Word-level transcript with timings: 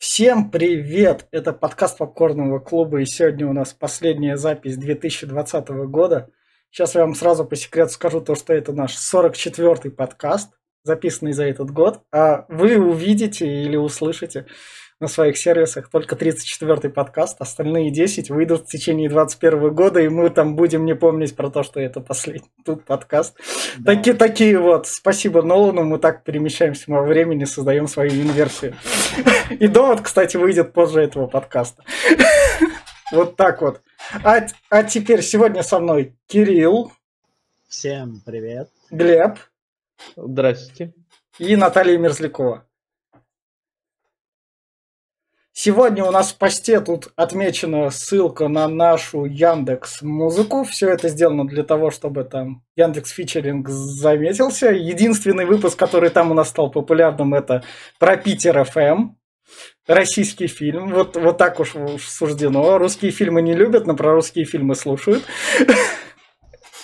Всем 0.00 0.50
привет! 0.50 1.26
Это 1.30 1.52
подкаст 1.52 1.98
Попкорного 1.98 2.58
клуба, 2.58 3.02
и 3.02 3.04
сегодня 3.04 3.46
у 3.46 3.52
нас 3.52 3.74
последняя 3.74 4.38
запись 4.38 4.78
2020 4.78 5.68
года. 5.68 6.30
Сейчас 6.70 6.94
я 6.94 7.02
вам 7.02 7.14
сразу 7.14 7.44
по 7.44 7.54
секрету 7.54 7.92
скажу 7.92 8.22
то, 8.22 8.34
что 8.34 8.54
это 8.54 8.72
наш 8.72 8.96
44-й 8.96 9.90
подкаст, 9.90 10.54
записанный 10.84 11.32
за 11.32 11.44
этот 11.44 11.70
год, 11.70 12.00
а 12.10 12.46
вы 12.48 12.78
увидите 12.78 13.46
или 13.46 13.76
услышите 13.76 14.46
на 15.00 15.08
своих 15.08 15.38
сервисах 15.38 15.88
только 15.88 16.14
34-й 16.14 16.90
подкаст, 16.90 17.40
остальные 17.40 17.90
10 17.90 18.30
выйдут 18.30 18.64
в 18.64 18.66
течение 18.66 19.08
21 19.08 19.74
года, 19.74 20.00
и 20.00 20.08
мы 20.08 20.28
там 20.28 20.56
будем 20.56 20.84
не 20.84 20.94
помнить 20.94 21.34
про 21.34 21.50
то, 21.50 21.62
что 21.62 21.80
это 21.80 22.00
последний 22.00 22.50
тут 22.64 22.84
подкаст. 22.84 23.36
Да. 23.78 23.94
Такие, 23.94 24.14
такие 24.14 24.58
вот, 24.58 24.86
спасибо 24.86 25.40
Нолану, 25.42 25.84
мы 25.84 25.98
так 25.98 26.22
перемещаемся 26.22 26.84
во 26.88 27.02
времени, 27.02 27.44
создаем 27.44 27.88
свою 27.88 28.10
инверсию. 28.10 28.76
И 29.50 29.66
довод, 29.66 30.02
кстати, 30.02 30.36
выйдет 30.36 30.74
позже 30.74 31.00
этого 31.00 31.26
подкаста. 31.26 31.82
Вот 33.12 33.34
так 33.34 33.60
вот. 33.60 33.82
А, 34.22 34.46
а 34.70 34.84
теперь 34.84 35.22
сегодня 35.22 35.64
со 35.64 35.80
мной 35.80 36.14
Кирилл. 36.28 36.92
Всем 37.68 38.22
привет. 38.24 38.68
Глеб. 38.92 39.36
Здравствуйте. 40.14 40.94
И 41.40 41.56
Наталья 41.56 41.98
Мерзлякова. 41.98 42.69
Сегодня 45.62 46.06
у 46.06 46.10
нас 46.10 46.32
в 46.32 46.38
посте 46.38 46.80
тут 46.80 47.08
отмечена 47.16 47.90
ссылка 47.90 48.48
на 48.48 48.66
нашу 48.66 49.26
Яндекс 49.26 50.00
Музыку. 50.00 50.64
Все 50.64 50.88
это 50.88 51.10
сделано 51.10 51.46
для 51.46 51.64
того, 51.64 51.90
чтобы 51.90 52.24
там 52.24 52.62
Яндекс 52.76 53.10
Фичеринг 53.10 53.68
заметился. 53.68 54.70
Единственный 54.70 55.44
выпуск, 55.44 55.78
который 55.78 56.08
там 56.08 56.30
у 56.30 56.34
нас 56.34 56.48
стал 56.48 56.70
популярным, 56.70 57.34
это 57.34 57.62
про 57.98 58.16
Питер 58.16 58.64
ФМ. 58.64 59.10
Российский 59.86 60.46
фильм. 60.46 60.94
Вот, 60.94 61.18
вот 61.18 61.36
так 61.36 61.60
уж 61.60 61.74
суждено. 62.08 62.78
Русские 62.78 63.10
фильмы 63.10 63.42
не 63.42 63.52
любят, 63.52 63.86
но 63.86 63.94
про 63.94 64.14
русские 64.14 64.46
фильмы 64.46 64.74
слушают. 64.74 65.24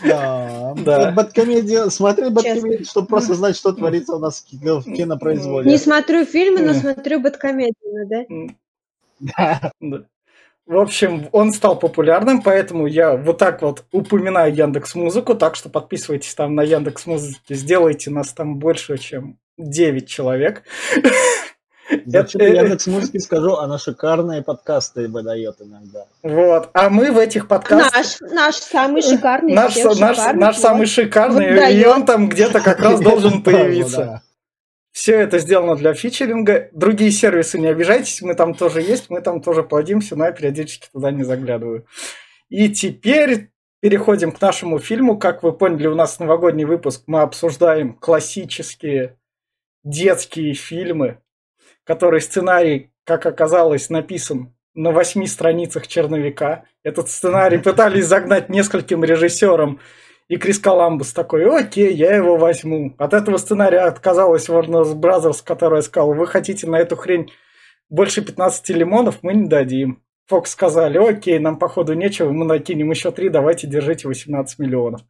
Да. 0.04 0.74
да. 0.76 1.12
Бэткомедию, 1.12 1.90
смотри 1.90 2.28
Бэткомедию, 2.28 2.84
чтобы 2.84 3.06
просто 3.06 3.32
знать, 3.32 3.56
что 3.56 3.72
творится 3.72 4.16
у 4.16 4.18
нас 4.18 4.44
в 4.44 4.84
кинопроизводстве. 4.94 5.72
Не 5.72 5.78
смотрю 5.78 6.26
фильмы, 6.26 6.60
но 6.60 6.74
смотрю 6.74 7.20
Бэткомедию, 7.20 8.06
да? 8.06 8.24
Да. 9.20 9.72
В 10.66 10.78
общем, 10.78 11.28
он 11.30 11.52
стал 11.52 11.78
популярным, 11.78 12.42
поэтому 12.42 12.88
я 12.88 13.16
вот 13.16 13.38
так 13.38 13.62
вот 13.62 13.84
упоминаю 13.92 14.52
Яндекс 14.52 14.96
Музыку, 14.96 15.36
так 15.36 15.54
что 15.54 15.68
подписывайтесь 15.68 16.34
там 16.34 16.56
на 16.56 16.62
Яндекс 16.62 17.06
Музыке, 17.06 17.54
сделайте 17.54 18.10
нас 18.10 18.32
там 18.32 18.58
больше, 18.58 18.98
чем 18.98 19.38
9 19.58 20.08
человек. 20.08 20.64
Зачем 22.04 22.40
я 22.42 22.62
Яндекс 22.62 22.88
Музыке 22.88 23.20
скажу, 23.20 23.54
она 23.54 23.78
шикарные 23.78 24.42
подкасты 24.42 25.06
выдает 25.06 25.54
иногда. 25.60 26.06
Вот, 26.24 26.70
а 26.72 26.90
мы 26.90 27.12
в 27.12 27.18
этих 27.18 27.46
подкастах... 27.46 27.92
Наш, 27.94 28.32
наш 28.32 28.56
самый 28.56 29.02
шикарный. 29.02 29.54
Наш, 29.54 29.76
наш, 29.76 30.16
шикарный, 30.16 30.40
наш 30.40 30.56
самый 30.56 30.86
шикарный, 30.86 31.74
и 31.80 31.86
он 31.86 32.04
там 32.04 32.28
где-то 32.28 32.60
как 32.60 32.80
раз 32.80 32.98
должен 33.00 33.40
появиться. 33.44 34.22
Все 34.96 35.20
это 35.20 35.38
сделано 35.40 35.76
для 35.76 35.92
фичеринга. 35.92 36.70
Другие 36.72 37.10
сервисы 37.10 37.58
не 37.58 37.66
обижайтесь, 37.66 38.22
мы 38.22 38.34
там 38.34 38.54
тоже 38.54 38.80
есть, 38.80 39.10
мы 39.10 39.20
там 39.20 39.42
тоже 39.42 39.62
плодимся, 39.62 40.16
но 40.16 40.24
я 40.24 40.32
периодически 40.32 40.88
туда 40.90 41.10
не 41.10 41.22
заглядываю. 41.22 41.86
И 42.48 42.70
теперь 42.70 43.50
переходим 43.82 44.32
к 44.32 44.40
нашему 44.40 44.78
фильму. 44.78 45.18
Как 45.18 45.42
вы 45.42 45.52
поняли, 45.52 45.86
у 45.88 45.94
нас 45.94 46.18
новогодний 46.18 46.64
выпуск. 46.64 47.02
Мы 47.08 47.20
обсуждаем 47.20 47.92
классические 47.92 49.18
детские 49.84 50.54
фильмы, 50.54 51.18
которые 51.84 52.22
сценарий, 52.22 52.90
как 53.04 53.26
оказалось, 53.26 53.90
написан 53.90 54.56
на 54.72 54.92
восьми 54.92 55.26
страницах 55.26 55.88
черновика. 55.88 56.64
Этот 56.82 57.10
сценарий 57.10 57.58
пытались 57.58 58.06
загнать 58.06 58.48
нескольким 58.48 59.04
режиссерам 59.04 59.78
и 60.28 60.36
Крис 60.36 60.58
Коламбус 60.58 61.12
такой, 61.12 61.44
окей, 61.48 61.92
я 61.94 62.14
его 62.14 62.36
возьму. 62.36 62.94
От 62.98 63.14
этого 63.14 63.36
сценария 63.36 63.80
отказалась 63.80 64.48
Warner 64.48 64.94
Brothers, 64.94 65.42
которая 65.44 65.82
сказала, 65.82 66.14
вы 66.14 66.26
хотите 66.26 66.66
на 66.66 66.76
эту 66.76 66.96
хрень 66.96 67.30
больше 67.88 68.22
15 68.22 68.68
лимонов, 68.70 69.22
мы 69.22 69.34
не 69.34 69.48
дадим. 69.48 70.02
Фокс 70.26 70.50
сказали, 70.50 70.98
окей, 70.98 71.38
нам 71.38 71.56
походу 71.58 71.94
нечего, 71.94 72.32
мы 72.32 72.44
накинем 72.44 72.90
еще 72.90 73.12
три, 73.12 73.28
давайте 73.28 73.68
держите 73.68 74.08
18 74.08 74.58
миллионов. 74.58 75.02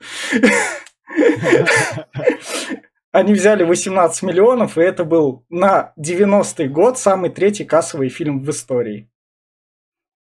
Они 3.12 3.32
взяли 3.32 3.62
18 3.62 4.22
миллионов, 4.24 4.76
и 4.76 4.82
это 4.82 5.04
был 5.04 5.46
на 5.48 5.94
90-й 5.98 6.68
год 6.68 6.98
самый 6.98 7.30
третий 7.30 7.64
кассовый 7.64 8.10
фильм 8.10 8.42
в 8.42 8.50
истории. 8.50 9.10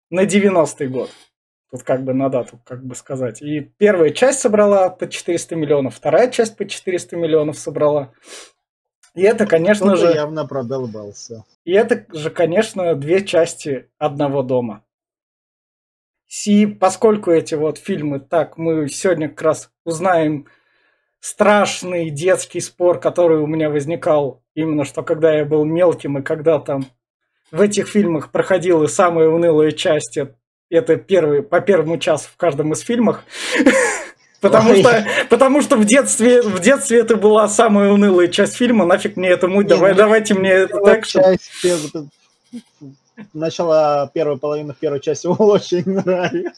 На 0.09 0.25
90-й 0.25 0.88
год. 0.88 1.12
Тут 1.72 1.84
как 1.84 2.04
бы 2.04 2.14
на 2.14 2.30
дату, 2.30 2.59
как 2.66 2.84
бы 2.84 2.96
сказать. 2.96 3.42
И 3.42 3.62
первая 3.62 4.09
часть 4.09 4.42
собрала 4.42 4.90
по 4.90 5.08
400 5.08 5.56
миллионов, 5.56 5.96
вторая 5.96 6.30
часть 6.30 6.58
по 6.58 6.68
400 6.68 7.16
миллионов 7.16 7.58
собрала. 7.58 8.12
И 9.16 9.24
это, 9.24 9.46
конечно 9.46 9.96
же... 9.96 10.08
явно 10.08 10.46
продолбался. 10.46 11.46
И 11.64 11.72
это 11.72 12.06
же, 12.16 12.30
конечно, 12.30 12.96
две 12.96 13.24
части 13.24 13.90
одного 13.98 14.44
дома. 14.44 14.84
И 16.46 16.66
поскольку 16.66 17.31
эти 17.31 17.56
вот 17.56 17.78
фильмы, 17.78 18.20
так, 18.20 18.58
мы 18.58 18.88
сегодня 18.88 19.30
как 19.30 19.42
раз 19.42 19.72
узнаем 19.84 20.48
страшный 21.20 22.10
детский 22.10 22.60
спор, 22.62 23.00
который 23.00 23.40
у 23.40 23.48
меня 23.48 23.70
возникал 23.70 24.42
именно 24.56 24.86
что 24.86 25.04
когда 25.04 25.34
я 25.34 25.46
был 25.46 25.66
мелким 25.66 26.18
и 26.18 26.24
когда 26.24 26.60
там 26.60 26.86
в 27.52 27.62
этих 27.62 27.88
фильмах 27.88 28.31
проходила 28.31 28.88
самая 28.88 29.30
унылая 29.30 29.72
часть 29.72 30.18
это 30.18 30.36
первый, 30.80 31.44
по 31.44 31.59
первому 31.59 31.98
часу 31.98 32.30
в 32.34 32.38
каждом 32.38 32.74
из 32.74 32.80
фильмах. 32.80 33.24
Потому 34.42 34.74
что, 34.74 35.06
потому 35.30 35.62
что 35.62 35.76
в 35.76 35.86
детстве, 35.86 36.42
в 36.42 36.59
детстве 36.59 37.02
это 37.02 37.16
была 37.16 37.48
самая 37.48 37.92
унылая 37.92 38.28
часть 38.28 38.56
фильма, 38.56 38.86
нафиг 38.86 39.16
мне 39.16 39.30
это 39.30 39.48
муть, 39.48 39.68
давай, 39.68 39.92
ну, 39.92 39.98
давайте 39.98 40.34
мне 40.34 40.50
это 40.50 40.80
так. 40.80 41.06
Начало 43.34 44.10
первой 44.16 44.40
половины 44.40 44.74
первой 44.80 45.00
части 45.00 45.28
очень 45.40 45.88
нравилось. 45.88 46.56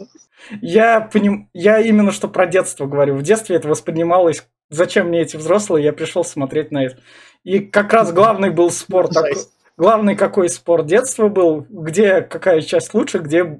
Я, 0.62 1.02
поним... 1.02 1.50
я 1.53 1.79
именно 1.79 2.13
что 2.13 2.29
про 2.29 2.46
детство 2.47 2.85
говорю. 2.85 3.16
В 3.16 3.22
детстве 3.22 3.57
это 3.57 3.68
воспринималось, 3.68 4.46
зачем 4.69 5.07
мне 5.07 5.22
эти 5.22 5.35
взрослые, 5.35 5.84
я 5.84 5.91
пришел 5.91 6.23
смотреть 6.23 6.72
на 6.72 6.85
это. 6.85 6.97
И 7.44 7.59
как 7.59 7.91
раз 7.91 8.13
главный 8.13 8.50
был 8.50 8.72
спор 8.72 9.09
такой. 9.09 9.35
Главный 9.75 10.16
какой 10.16 10.50
спор 10.50 10.84
детства 10.84 11.28
был, 11.28 11.66
где 11.69 12.22
какая 12.22 12.62
часть 12.62 12.94
лучше, 12.94 13.18
где 13.19 13.59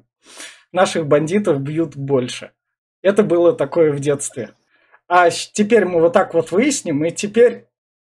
наших 0.72 1.08
бандитов 1.08 1.62
бьют 1.62 1.96
больше. 1.96 2.52
Это 3.02 3.24
было 3.24 3.54
такое 3.54 3.92
в 3.92 4.00
детстве. 4.00 4.52
А 5.08 5.30
теперь 5.30 5.86
мы 5.86 6.00
вот 6.00 6.14
так 6.14 6.34
вот 6.34 6.52
выясним, 6.52 7.04
и 7.06 7.12
теперь 7.12 7.68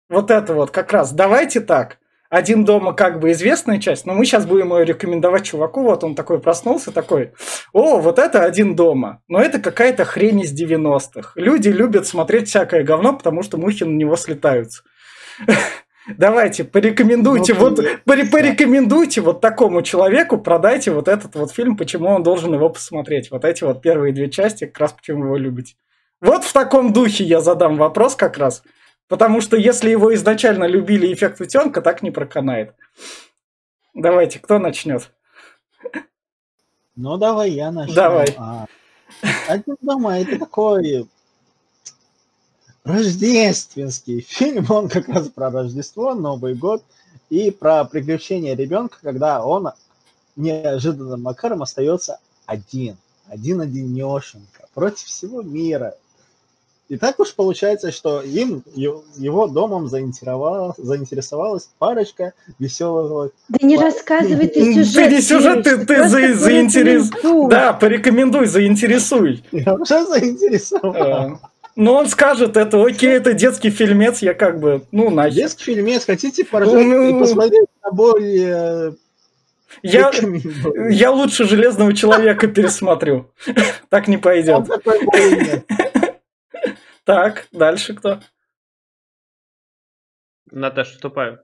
вот 0.09 0.31
это 0.31 0.55
вот 0.55 0.71
как 0.71 0.93
раз. 0.93 1.13
Давайте 1.13 1.61
так. 1.61 1.99
Один 2.31 2.65
дома 2.65 2.95
как 2.95 3.21
бы 3.21 3.31
известная 3.31 3.79
часть, 3.79 4.07
но 4.07 4.15
мы 4.15 4.25
сейчас 4.25 4.45
будем 4.45 4.73
ее 4.73 4.85
рекомендовать 4.85 5.45
чуваку. 5.45 5.83
Вот 5.83 6.03
он 6.03 6.15
такой 6.15 6.41
проснулся, 6.41 6.91
такой, 6.91 7.33
о, 7.73 7.99
вот 8.01 8.19
это 8.19 8.43
один 8.43 8.75
дома. 8.75 9.23
Но 9.29 9.41
это 9.41 9.61
какая-то 9.61 10.05
хрень 10.05 10.41
из 10.41 10.53
90-х. 10.53 11.33
Люди 11.37 11.69
любят 11.69 12.07
смотреть 12.07 12.49
всякое 12.49 12.83
говно, 12.83 13.17
потому 13.17 13.43
что 13.43 13.57
мухи 13.57 13.85
на 13.85 13.95
него 13.95 14.17
слетаются. 14.17 14.83
Давайте, 16.07 16.65
порекомендуйте, 16.65 17.55
ну, 17.55 17.61
вот, 17.61 17.81
пори, 18.05 18.29
порекомендуйте 18.29 19.23
вот 19.23 19.41
такому 19.41 19.83
человеку, 19.83 20.37
продайте 20.37 20.91
вот 20.91 21.09
этот 21.09 21.35
вот 21.35 21.51
фильм, 21.51 21.77
почему 21.77 22.09
он 22.09 22.23
должен 22.23 22.53
его 22.53 22.69
посмотреть. 22.69 23.31
Вот 23.31 23.45
эти 23.45 23.65
вот 23.65 23.81
первые 23.81 24.13
две 24.13 24.31
части, 24.31 24.67
как 24.67 24.79
раз 24.81 24.93
почему 24.93 25.25
его 25.25 25.37
любите. 25.37 25.77
Вот 26.21 26.45
в 26.45 26.53
таком 26.53 26.93
духе 26.93 27.25
я 27.25 27.41
задам 27.41 27.77
вопрос 27.77 28.17
как 28.17 28.37
раз. 28.37 28.63
Потому 29.09 29.41
что 29.41 29.57
если 29.57 29.91
его 29.91 30.15
изначально 30.15 30.65
любили 30.65 31.13
эффект 31.13 31.41
утенка, 31.41 31.83
так 31.83 32.03
не 32.03 32.11
проканает. 32.11 32.75
Давайте, 33.95 34.39
кто 34.39 34.59
начнет? 34.59 35.11
Ну, 36.97 37.17
давай 37.17 37.51
я 37.51 37.71
начну. 37.71 37.95
Давай. 37.95 38.35
А, 38.39 38.67
один 39.49 39.77
дома 39.81 40.19
это 40.19 40.39
такой 40.39 41.09
рождественский 42.85 44.21
фильм, 44.29 44.67
он 44.69 44.89
как 44.89 45.09
раз 45.09 45.29
про 45.29 45.51
Рождество, 45.51 46.15
Новый 46.15 46.55
год 46.55 46.83
и 47.31 47.51
про 47.51 47.85
приключения 47.85 48.55
ребенка, 48.55 48.99
когда 49.03 49.45
он 49.45 49.71
неожиданным 50.37 51.23
макаром 51.23 51.63
остается 51.63 52.19
один, 52.47 52.97
один-одинешенько 53.29 54.67
против 54.75 55.07
всего 55.07 55.43
мира. 55.43 55.95
И 56.91 56.99
так 56.99 57.19
уж 57.19 57.35
получается, 57.35 57.91
что 57.91 58.21
им, 58.21 58.63
его 58.75 59.47
домом 59.47 59.89
заинтересовалась, 59.89 60.77
заинтересовалась 60.77 61.71
парочка 61.79 62.35
веселых... 62.59 63.33
Да 63.49 63.67
не 63.67 63.79
рассказывай 63.79 64.49
ты 64.49 64.75
сюжет. 64.75 64.95
Ты 64.95 65.15
не 65.15 65.23
сюжет, 65.23 65.65
ты, 65.65 65.87
ты 65.87 66.09
за, 66.09 66.35
заинтересуй. 66.35 67.49
Да, 67.49 67.73
порекомендуй, 67.73 68.47
заинтересуй. 68.47 69.43
Я 69.51 69.75
уже 69.75 70.05
заинтересовал. 70.05 71.41
Но 71.77 71.95
он 71.97 72.07
скажет, 72.09 72.57
это 72.57 72.85
окей, 72.85 73.11
это 73.11 73.33
детский 73.33 73.71
фильмец, 73.71 74.23
я 74.23 74.35
как 74.35 74.61
бы, 74.61 74.87
ну, 74.93 75.11
нахер. 75.11 75.35
Детский 75.35 75.65
фильмец, 75.65 76.05
хотите 76.05 76.45
поржать 76.45 76.73
ну, 76.73 77.17
и 77.17 77.21
посмотреть 77.21 77.69
на 77.83 77.91
более 77.91 78.97
Я, 79.83 80.11
Рекомендую. 80.11 80.91
я 80.91 81.11
лучше 81.11 81.45
Железного 81.45 81.93
Человека 81.95 82.47
пересмотрю. 82.47 83.33
Так 83.89 84.09
не 84.09 84.19
пойдет. 84.19 84.67
Так, 87.05 87.49
дальше 87.53 87.95
кто? 87.95 88.21
Наташа, 90.51 90.93
вступаю. 90.93 91.41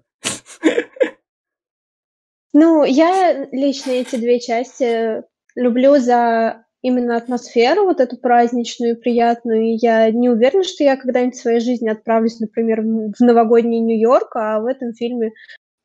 Ну, 2.53 2.85
я 2.85 3.47
лично 3.53 3.91
эти 3.91 4.17
две 4.17 4.41
части 4.41 5.23
люблю 5.55 5.99
за 5.99 6.65
именно 6.82 7.17
атмосферу 7.17 7.85
вот 7.85 8.00
эту 8.00 8.17
праздничную, 8.17 8.99
приятную. 8.99 9.73
И 9.73 9.79
я 9.81 10.11
не 10.11 10.29
уверена, 10.29 10.65
что 10.65 10.85
я 10.85 10.97
когда-нибудь 10.97 11.37
в 11.37 11.41
своей 11.41 11.61
жизни 11.61 11.88
отправлюсь, 11.88 12.41
например, 12.41 12.82
в 12.82 13.21
новогодний 13.21 13.81
Нью-Йорк, 13.81 14.35
а 14.37 14.61
в 14.61 14.67
этом 14.67 14.93
фильме 14.94 15.32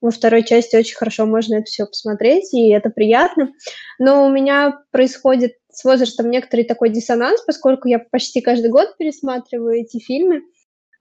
во 0.01 0.11
второй 0.11 0.43
части 0.43 0.75
очень 0.75 0.95
хорошо 0.95 1.25
можно 1.25 1.55
это 1.55 1.65
все 1.65 1.85
посмотреть, 1.85 2.53
и 2.53 2.69
это 2.69 2.89
приятно. 2.89 3.51
Но 3.97 4.25
у 4.25 4.29
меня 4.29 4.79
происходит 4.91 5.53
с 5.71 5.83
возрастом 5.83 6.29
некоторый 6.29 6.63
такой 6.63 6.89
диссонанс, 6.89 7.41
поскольку 7.41 7.87
я 7.87 7.99
почти 7.99 8.41
каждый 8.41 8.69
год 8.69 8.95
пересматриваю 8.97 9.81
эти 9.81 9.99
фильмы. 9.99 10.41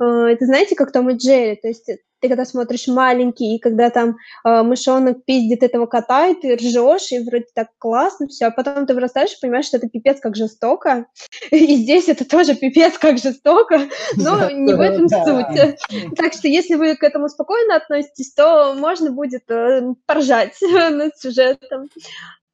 Э, 0.01 0.05
Это 0.05 0.47
знаете, 0.47 0.75
как 0.75 0.93
Том 0.93 1.11
и 1.11 1.17
Джерри, 1.17 1.57
то 1.57 1.69
есть 1.69 1.89
э, 1.89 1.99
ты 2.25 2.29
когда 2.29 2.47
смотришь 2.47 2.89
маленький, 2.89 3.55
и 3.55 3.59
когда 3.59 3.91
там 3.91 4.17
э, 4.47 4.63
мышонок 4.63 5.27
пиздит 5.27 5.63
этого 5.63 5.85
кота, 5.85 6.29
и 6.29 6.35
ты 6.35 6.57
ржешь, 6.57 7.13
и 7.13 7.19
вроде 7.19 7.45
так 7.55 7.69
классно 7.77 8.29
все, 8.29 8.47
а 8.47 8.51
потом 8.51 8.87
ты 8.87 8.95
вырастаешь 8.95 9.33
и 9.33 9.41
понимаешь, 9.43 9.67
что 9.67 9.77
это 9.77 9.91
пипец 9.91 10.21
как 10.21 10.35
жестоко, 10.35 11.07
и 11.51 11.77
здесь 11.77 12.09
это 12.09 12.25
тоже 12.27 12.55
пипец 12.55 12.97
как 12.99 13.19
жестоко, 13.19 13.79
но 14.17 14.51
не 14.51 14.73
в 14.73 14.81
этом 14.81 15.07
суть. 15.09 15.77
Так 16.17 16.33
что 16.33 16.49
если 16.49 16.77
вы 16.77 16.97
к 16.97 17.03
этому 17.03 17.29
спокойно 17.29 17.77
относитесь, 17.77 18.33
то 18.33 18.75
можно 18.75 19.11
будет 19.11 19.51
э, 19.51 19.95
поржать 20.07 20.57
над 20.63 21.17
сюжетом. 21.19 21.91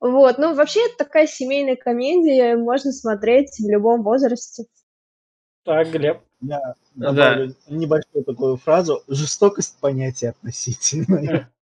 Вот, 0.00 0.38
ну 0.38 0.54
вообще 0.54 0.80
это 0.86 1.04
такая 1.04 1.28
семейная 1.28 1.76
комедия, 1.76 2.56
можно 2.56 2.90
смотреть 2.90 3.50
в 3.60 3.70
любом 3.70 4.02
возрасте. 4.02 4.64
Так, 5.64 5.90
Глеб. 5.90 6.22
Я 6.42 6.74
Да. 6.94 7.12
добавлю 7.12 7.54
небольшую 7.68 8.24
такую 8.24 8.56
фразу. 8.56 9.02
Жестокость 9.08 9.78
понятия 9.80 10.30
относительное. 10.30 11.50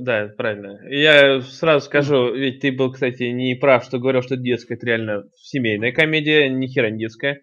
Да, 0.00 0.28
правильно. 0.36 0.80
Я 0.88 1.40
сразу 1.42 1.86
скажу, 1.86 2.34
ведь 2.34 2.60
ты 2.60 2.72
был, 2.72 2.92
кстати, 2.92 3.22
не 3.24 3.54
прав, 3.54 3.84
что 3.84 3.98
говорил, 3.98 4.22
что 4.22 4.36
детская, 4.36 4.74
это 4.74 4.86
реально 4.86 5.24
семейная 5.36 5.92
комедия, 5.92 6.48
ни 6.48 6.66
хера 6.66 6.90
не 6.90 6.98
детская. 6.98 7.40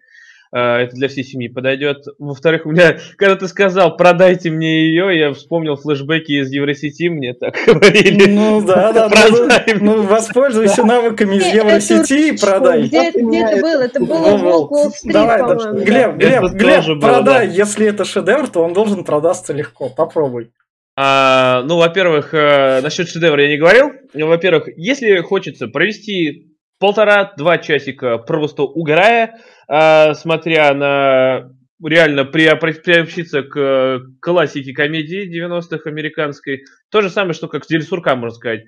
А, 0.56 0.78
Это 0.78 0.94
для 0.94 1.08
всей 1.08 1.24
семьи 1.24 1.48
подойдет. 1.48 2.04
Во-вторых, 2.16 2.64
у 2.64 2.70
меня, 2.70 2.96
когда 3.16 3.34
ты 3.34 3.48
сказал, 3.48 3.96
продайте 3.96 4.50
мне 4.50 4.86
ее, 4.86 5.18
я 5.18 5.32
вспомнил 5.32 5.74
флешбеки 5.74 6.30
из 6.40 6.52
Евросети, 6.52 7.08
мне 7.08 7.34
так 7.34 7.56
говорили. 7.66 8.30
Ну 8.30 8.64
да, 8.64 8.92
да, 8.92 9.08
да. 9.08 9.26
Продай 9.28 9.64
Ну, 9.80 10.02
воспользуйся 10.02 10.84
навыками 10.84 11.36
из 11.36 11.46
Евросети 11.52 12.28
и 12.34 12.38
продай. 12.38 12.82
Где, 12.84 13.10
где 13.10 13.40
это 13.40 13.60
было? 13.60 13.82
Это 13.82 14.00
было 14.00 14.18
Во-во. 14.18 14.36
в 14.38 14.42
Волк 14.42 14.70
Уолл-стрит, 14.70 15.12
Давай, 15.12 15.40
да. 15.40 15.54
Глеб, 15.72 16.16
Глеб, 16.18 16.44
Это 16.44 16.54
Глеб, 16.54 17.00
продай. 17.00 17.48
да. 17.48 17.52
Если 17.52 17.86
это 17.88 18.04
шедевр, 18.04 18.46
то 18.48 18.62
он 18.62 18.74
должен 18.74 19.02
продаться 19.02 19.52
легко. 19.52 19.88
Попробуй. 19.88 20.50
А, 20.96 21.64
ну, 21.66 21.78
во-первых, 21.78 22.32
э, 22.32 22.80
насчет 22.80 23.08
шедевра 23.08 23.42
я 23.42 23.48
не 23.48 23.56
говорил. 23.56 23.90
Ну, 24.14 24.28
Во-первых, 24.28 24.68
если 24.76 25.16
хочется 25.22 25.66
провести 25.66 26.53
полтора-два 26.78 27.58
часика 27.58 28.18
просто 28.18 28.62
угорая, 28.62 29.38
а, 29.68 30.14
смотря 30.14 30.74
на 30.74 31.50
реально 31.82 32.20
приопри- 32.20 32.80
приобщиться 32.82 33.42
к 33.42 34.02
классике 34.20 34.72
комедии 34.72 35.28
90-х 35.28 35.88
американской, 35.88 36.64
то 36.90 37.00
же 37.00 37.10
самое, 37.10 37.34
что 37.34 37.48
как 37.48 37.66
Дельсурка, 37.66 38.14
можно 38.16 38.34
сказать. 38.34 38.64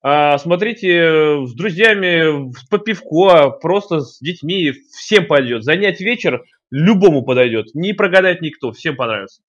А, 0.00 0.38
смотрите 0.38 1.44
с 1.44 1.54
друзьями, 1.54 2.52
по 2.70 2.78
пивко, 2.78 3.50
просто 3.50 4.00
с 4.00 4.18
детьми, 4.20 4.72
всем 4.96 5.26
пойдет. 5.26 5.64
Занять 5.64 6.00
вечер 6.00 6.44
любому 6.70 7.24
подойдет. 7.24 7.74
Не 7.74 7.92
прогадает 7.94 8.40
никто, 8.40 8.70
всем 8.72 8.96
понравится. 8.96 9.42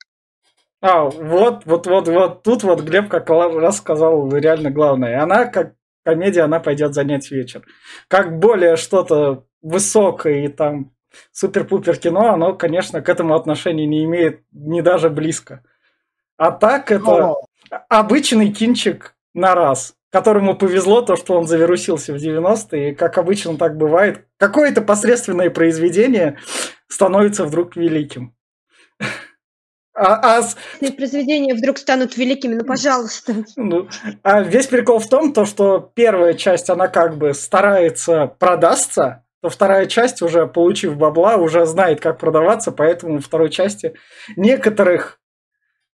А, 0.81 1.03
вот, 1.03 1.65
вот, 1.65 1.87
вот, 1.87 2.07
вот 2.07 2.43
тут 2.43 2.63
вот 2.63 2.81
Глеб 2.81 3.09
как 3.09 3.29
раз 3.29 3.77
сказал 3.77 4.33
реально 4.33 4.71
главное. 4.71 5.21
Она 5.21 5.45
как 5.45 5.73
комедия, 6.09 6.41
она 6.41 6.59
пойдет 6.59 6.93
занять 6.93 7.31
вечер. 7.31 7.61
Как 8.07 8.39
более 8.39 8.75
что-то 8.75 9.45
высокое 9.61 10.45
и 10.45 10.47
там 10.47 10.91
супер-пупер 11.31 11.97
кино, 11.97 12.33
оно, 12.33 12.53
конечно, 12.53 13.01
к 13.01 13.09
этому 13.09 13.35
отношения 13.35 13.85
не 13.85 14.03
имеет 14.05 14.41
ни 14.51 14.81
даже 14.81 15.09
близко. 15.09 15.63
А 16.37 16.51
так 16.51 16.91
это 16.91 17.03
Но 17.03 17.41
обычный 17.89 18.51
кинчик 18.51 19.15
на 19.33 19.55
раз, 19.55 19.95
которому 20.11 20.55
повезло 20.55 21.01
то, 21.01 21.15
что 21.15 21.37
он 21.37 21.45
завирусился 21.45 22.13
в 22.13 22.17
90-е, 22.17 22.91
и 22.91 22.95
как 22.95 23.17
обычно 23.17 23.57
так 23.57 23.77
бывает, 23.77 24.25
какое-то 24.37 24.81
посредственное 24.81 25.49
произведение 25.49 26.37
становится 26.87 27.45
вдруг 27.45 27.75
великим. 27.75 28.33
А, 29.99 30.39
а 30.39 30.91
произведения 30.91 31.53
вдруг 31.53 31.77
станут 31.77 32.15
великими, 32.15 32.55
ну, 32.55 32.63
пожалуйста. 32.63 33.35
ну, 33.57 33.89
а 34.23 34.41
весь 34.41 34.67
прикол 34.67 34.99
в 34.99 35.09
том, 35.09 35.33
то, 35.33 35.43
что 35.43 35.91
первая 35.93 36.35
часть, 36.35 36.69
она 36.69 36.87
как 36.87 37.17
бы 37.17 37.33
старается 37.33 38.27
продастся, 38.39 39.25
то 39.41 39.49
вторая 39.49 39.87
часть, 39.87 40.21
уже 40.21 40.47
получив 40.47 40.95
бабла, 40.95 41.35
уже 41.35 41.65
знает, 41.65 41.99
как 41.99 42.17
продаваться, 42.17 42.71
поэтому 42.71 43.15
во 43.15 43.21
второй 43.21 43.49
части 43.49 43.93
некоторых 44.37 45.18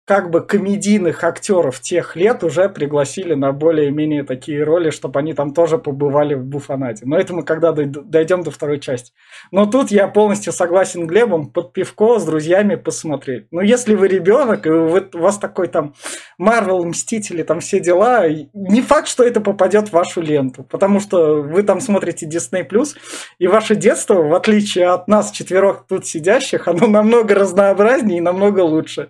как 0.05 0.29
бы 0.29 0.41
комедийных 0.41 1.23
актеров 1.23 1.79
тех 1.79 2.15
лет 2.15 2.43
уже 2.43 2.69
пригласили 2.69 3.33
на 3.33 3.51
более-менее 3.51 4.23
такие 4.23 4.63
роли, 4.63 4.91
чтобы 4.91 5.19
они 5.19 5.33
там 5.33 5.51
тоже 5.51 5.79
побывали 5.79 6.35
в 6.35 6.45
буфанате. 6.45 7.05
Но 7.07 7.17
это 7.17 7.33
мы 7.33 7.43
когда 7.43 7.71
дой- 7.71 7.87
дойдем 7.87 8.43
до 8.43 8.51
второй 8.51 8.79
части. 8.79 9.13
Но 9.51 9.65
тут 9.65 9.89
я 9.89 10.07
полностью 10.07 10.53
согласен 10.53 11.07
Глебом, 11.07 11.49
под 11.49 11.73
пивко 11.73 12.19
с 12.19 12.25
друзьями 12.25 12.75
посмотреть. 12.75 13.47
Но 13.49 13.61
если 13.61 13.95
вы 13.95 14.07
ребенок, 14.07 14.67
и 14.67 14.69
вы- 14.69 15.09
у 15.11 15.17
вас 15.17 15.39
такой 15.39 15.67
там 15.67 15.95
Марвел, 16.37 16.85
Мстители, 16.85 17.41
там 17.41 17.59
все 17.59 17.79
дела, 17.79 18.27
не 18.29 18.81
факт, 18.81 19.07
что 19.07 19.23
это 19.23 19.41
попадет 19.41 19.89
в 19.89 19.93
вашу 19.93 20.21
ленту, 20.21 20.63
потому 20.63 20.99
что 20.99 21.41
вы 21.41 21.63
там 21.63 21.81
смотрите 21.81 22.27
Disney+, 22.27 22.67
и 23.39 23.47
ваше 23.47 23.75
детство, 23.75 24.21
в 24.21 24.35
отличие 24.35 24.87
от 24.89 25.07
нас, 25.07 25.31
четверых 25.31 25.85
тут 25.87 26.05
сидящих, 26.05 26.67
оно 26.67 26.85
намного 26.85 27.33
разнообразнее 27.33 28.19
и 28.19 28.21
намного 28.21 28.59
лучше, 28.59 29.09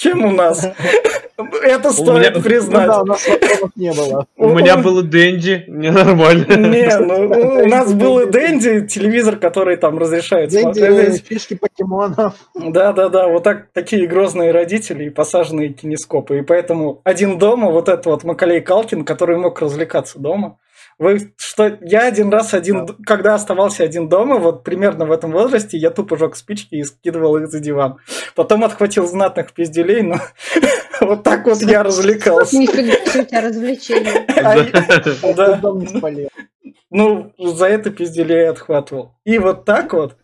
чем 0.00 0.24
у 0.24 0.30
нас. 0.30 0.66
Это 1.62 1.92
стоит 1.92 2.18
меня- 2.18 2.30
ну 2.34 2.42
признать. 2.42 2.86
да, 2.86 3.02
у 3.02 3.04
нас 3.06 3.28
вопросов 3.28 3.70
не 3.76 3.92
было. 3.92 4.26
У 4.36 4.48
меня 4.50 4.76
было 4.78 5.02
Дэнди, 5.02 5.64
мне 5.68 5.90
нормально. 5.90 6.54
Не, 6.54 6.98
ну 6.98 7.62
у 7.62 7.66
нас 7.68 7.92
был 7.92 8.20
и 8.20 8.30
Дэнди, 8.30 8.86
телевизор, 8.86 9.36
который 9.36 9.76
там 9.76 9.98
разрешает 9.98 10.52
смотреть. 10.52 11.24
фишки 11.26 11.54
покемонов. 11.54 12.34
Да, 12.54 12.92
да, 12.92 13.08
да, 13.08 13.28
вот 13.28 13.42
так 13.42 13.66
такие 13.72 14.06
грозные 14.06 14.52
родители 14.52 15.04
и 15.04 15.10
посаженные 15.10 15.70
кинескопы. 15.70 16.38
И 16.38 16.42
поэтому 16.42 17.00
один 17.04 17.38
дома, 17.38 17.70
вот 17.70 17.88
это 17.88 18.08
вот 18.10 18.24
Макалей 18.24 18.60
Калкин, 18.60 19.04
который 19.04 19.36
мог 19.36 19.60
развлекаться 19.60 20.18
дома. 20.18 20.56
Вы 21.00 21.32
что, 21.38 21.78
я 21.80 22.06
один 22.06 22.28
раз 22.30 22.52
один, 22.52 22.84
д- 22.84 22.94
когда 23.06 23.34
оставался 23.34 23.82
один 23.84 24.10
дома, 24.10 24.36
вот 24.36 24.64
примерно 24.64 25.06
в 25.06 25.12
этом 25.12 25.32
возрасте, 25.32 25.78
я 25.78 25.90
тупо 25.90 26.18
жег 26.18 26.36
спички 26.36 26.74
и 26.74 26.84
скидывал 26.84 27.38
их 27.38 27.48
за 27.48 27.58
диван. 27.58 27.96
Потом 28.34 28.64
отхватил 28.64 29.06
знатных 29.06 29.54
пизделей, 29.54 30.02
но 30.02 30.16
вот 31.00 31.22
так 31.22 31.46
вот 31.46 31.62
я 31.62 31.82
развлекался. 31.82 32.58
Нифига 32.58 32.92
у 33.18 33.24
тебя 33.24 33.40
развлечения. 33.40 34.26
Да. 35.34 35.54
Дом 35.56 35.78
не 35.78 35.86
спалил. 35.86 36.28
Ну, 36.90 37.32
за 37.38 37.66
это 37.68 37.90
пизделей 37.90 38.50
отхватывал. 38.50 39.14
И 39.24 39.38
вот 39.38 39.64
так 39.64 39.94
вот. 39.94 40.18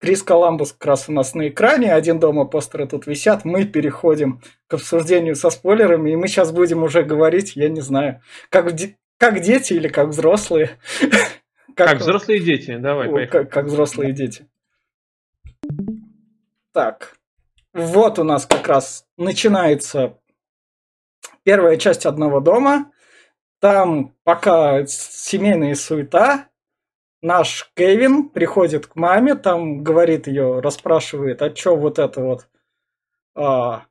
Крис 0.00 0.22
Коламбус 0.22 0.72
как 0.72 0.86
раз 0.86 1.08
у 1.08 1.12
нас 1.12 1.34
на 1.34 1.48
экране, 1.48 1.92
один 1.94 2.18
дома 2.20 2.44
постеры 2.44 2.86
тут 2.86 3.06
висят, 3.06 3.44
мы 3.44 3.64
переходим 3.64 4.40
к 4.66 4.74
обсуждению 4.74 5.36
со 5.36 5.48
спойлерами, 5.50 6.10
и 6.10 6.16
мы 6.16 6.26
сейчас 6.26 6.50
будем 6.50 6.82
уже 6.82 7.02
говорить, 7.04 7.52
я 7.54 7.68
не 7.68 7.80
знаю, 7.80 8.20
как, 8.50 8.72
де- 8.72 8.96
как 9.22 9.38
дети 9.38 9.74
или 9.74 9.86
как 9.86 10.08
взрослые. 10.08 10.80
Как 11.76 11.98
взрослые 11.98 12.40
дети, 12.40 12.76
давай, 12.76 13.08
О, 13.08 13.12
поехали. 13.12 13.44
как, 13.44 13.52
как 13.52 13.64
взрослые 13.66 14.12
дети. 14.12 14.48
Так, 16.72 17.16
вот 17.72 18.18
у 18.18 18.24
нас 18.24 18.46
как 18.46 18.66
раз 18.66 19.06
начинается 19.16 20.18
первая 21.44 21.76
часть 21.76 22.04
одного 22.04 22.40
дома. 22.40 22.90
Там 23.60 24.12
пока 24.24 24.84
семейная 24.86 25.76
суета. 25.76 26.48
Наш 27.22 27.70
Кевин 27.76 28.28
приходит 28.28 28.88
к 28.88 28.96
маме, 28.96 29.36
там 29.36 29.84
говорит 29.84 30.26
ее, 30.26 30.58
расспрашивает, 30.58 31.40
а 31.42 31.54
что 31.54 31.76
вот 31.76 32.00
это 32.00 32.20
вот 32.20 32.48
а, 33.36 33.86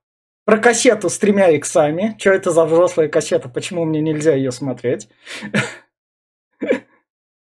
про 0.45 0.57
кассету 0.57 1.09
с 1.09 1.17
тремя 1.17 1.49
иксами. 1.49 2.15
Что 2.19 2.31
это 2.31 2.51
за 2.51 2.65
взрослая 2.65 3.07
кассета? 3.07 3.49
Почему 3.49 3.85
мне 3.85 4.01
нельзя 4.01 4.35
ее 4.35 4.51
смотреть? 4.51 5.09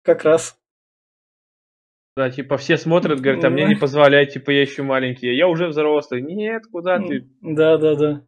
Как 0.04 0.24
раз 0.24 0.58
Да, 2.16 2.30
типа 2.30 2.58
все 2.58 2.78
смотрят, 2.78 3.22
говорят, 3.22 3.44
а 3.46 3.50
мне 3.50 3.66
не 3.66 3.76
позволяй, 3.76 4.26
типа 4.26 4.52
я 4.52 4.62
еще 4.62 4.84
маленький, 4.84 5.34
я 5.36 5.48
уже 5.48 5.68
взрослый. 5.68 6.22
Нет, 6.22 6.64
куда 6.72 7.00
ты? 7.00 7.28
Да, 7.42 7.78
да, 7.78 7.96
да. 7.96 8.22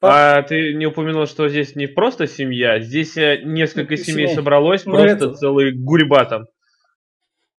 А 0.00 0.42
ты 0.42 0.74
не 0.74 0.86
упомянул, 0.86 1.26
что 1.26 1.48
здесь 1.48 1.76
не 1.76 1.86
просто 1.86 2.26
семья, 2.26 2.78
здесь 2.80 3.16
э, 3.16 3.40
несколько 3.42 3.96
семей 3.96 4.26
Семей. 4.26 4.34
собралось, 4.34 4.84
Ну, 4.84 4.92
просто 4.92 5.26
это- 5.28 5.34
целый 5.34 5.72
гурьба 5.72 6.26
там. 6.26 6.44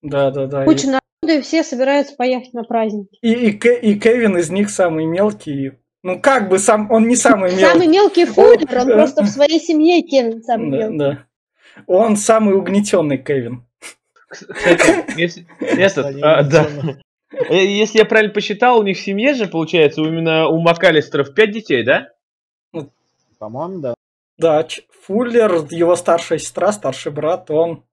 Да, 0.03 0.29
да, 0.29 0.45
да. 0.45 0.61
И, 0.63 0.65
Куча 0.65 0.85
народу, 0.87 1.39
и 1.39 1.41
все 1.41 1.63
собираются 1.63 2.15
поехать 2.15 2.53
на 2.53 2.63
праздник. 2.63 3.07
и, 3.21 3.49
и 3.49 3.49
и 3.49 3.99
Кевин 3.99 4.37
из 4.37 4.51
них 4.51 4.69
самый 4.69 5.05
мелкий. 5.05 5.71
Ну, 6.05 6.19
как 6.19 6.49
бы 6.49 6.59
сам, 6.59 6.91
он 6.91 7.07
не 7.07 7.15
самый 7.15 7.49
Самый 7.49 7.87
мелкий. 7.87 8.21
мелкий 8.21 8.25
фуллер, 8.25 8.79
он 8.79 8.87
просто 8.89 9.23
в 9.23 9.27
своей 9.27 9.59
семье 9.59 10.03
Кевин 10.03 10.43
самый 10.43 10.69
мелкий. 10.69 10.97
да. 10.99 11.25
Он 11.87 12.15
самый 12.15 12.53
угнетенный 12.53 13.17
Кевин. 13.17 13.65
Если, 15.17 15.47
а. 16.21 16.43
Э, 17.49 17.55
Если 17.65 17.97
я 17.97 18.05
правильно 18.05 18.31
посчитал, 18.31 18.77
у 18.77 18.83
них 18.83 18.97
в 18.97 19.01
семье 19.01 19.33
же, 19.33 19.47
получается, 19.47 20.01
именно 20.01 20.47
у 20.47 20.61
Макалистеров 20.61 21.33
5 21.33 21.51
детей, 21.51 21.83
да? 21.83 22.09
По-моему, 23.39 23.79
да. 23.79 23.95
Да, 24.37 24.67
Фуллер, 25.05 25.65
его 25.71 25.95
старшая 25.95 26.37
сестра, 26.37 26.71
старший 26.71 27.11
брат, 27.11 27.49
он 27.49 27.83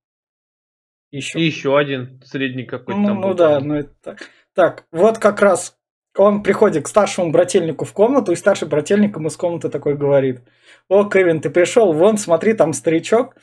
еще. 1.11 1.39
И 1.39 1.45
еще 1.45 1.79
один 1.79 2.21
средний 2.27 2.65
какой-то 2.65 3.01
Ну, 3.01 3.07
там 3.07 3.21
ну 3.23 3.29
был, 3.29 3.35
да, 3.35 3.61
ну 3.61 3.77
это 3.77 3.95
так. 4.03 4.29
Так, 4.55 4.85
вот 4.93 5.17
как 5.17 5.41
раз 5.41 5.79
он 6.17 6.43
приходит 6.43 6.85
к 6.85 6.89
старшему 6.89 7.31
брательнику 7.31 7.85
в 7.85 7.93
комнату, 7.93 8.33
и 8.33 8.37
старший 8.37 8.69
брательник 8.69 9.17
ему 9.17 9.29
из 9.29 9.37
комнаты 9.37 9.69
такой 9.69 9.95
говорит, 9.95 10.41
о, 10.89 11.05
Кевин, 11.05 11.41
ты 11.41 11.51
пришел, 11.51 11.93
вон, 11.93 12.19
смотри, 12.19 12.55
там 12.55 12.73
старичок, 12.73 13.37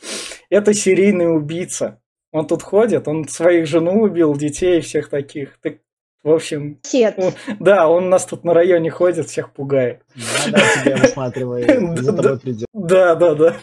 это 0.49 0.73
серийный 0.73 1.33
убийца. 1.35 1.99
Он 2.31 2.45
тут 2.45 2.61
ходит, 2.61 3.07
он 3.07 3.27
своих 3.27 3.65
жену 3.65 4.01
убил, 4.01 4.35
детей, 4.35 4.81
всех 4.81 5.09
таких. 5.09 5.57
Ты, 5.61 5.81
в 6.21 6.31
общем, 6.31 6.79
Сет. 6.83 7.17
Да, 7.59 7.87
он 7.87 8.05
у 8.05 8.07
нас 8.09 8.25
тут 8.25 8.43
на 8.43 8.53
районе 8.53 8.91
ходит, 8.91 9.27
всех 9.29 9.51
пугает. 9.51 10.03
Надо 10.45 10.63
тебя 10.83 10.97
высматривает, 10.97 11.97
за 11.99 12.11
Да, 12.11 12.21
тобой 12.21 12.39
придет. 12.39 12.67
Да, 12.73 13.15
да, 13.15 13.33
да, 13.33 13.55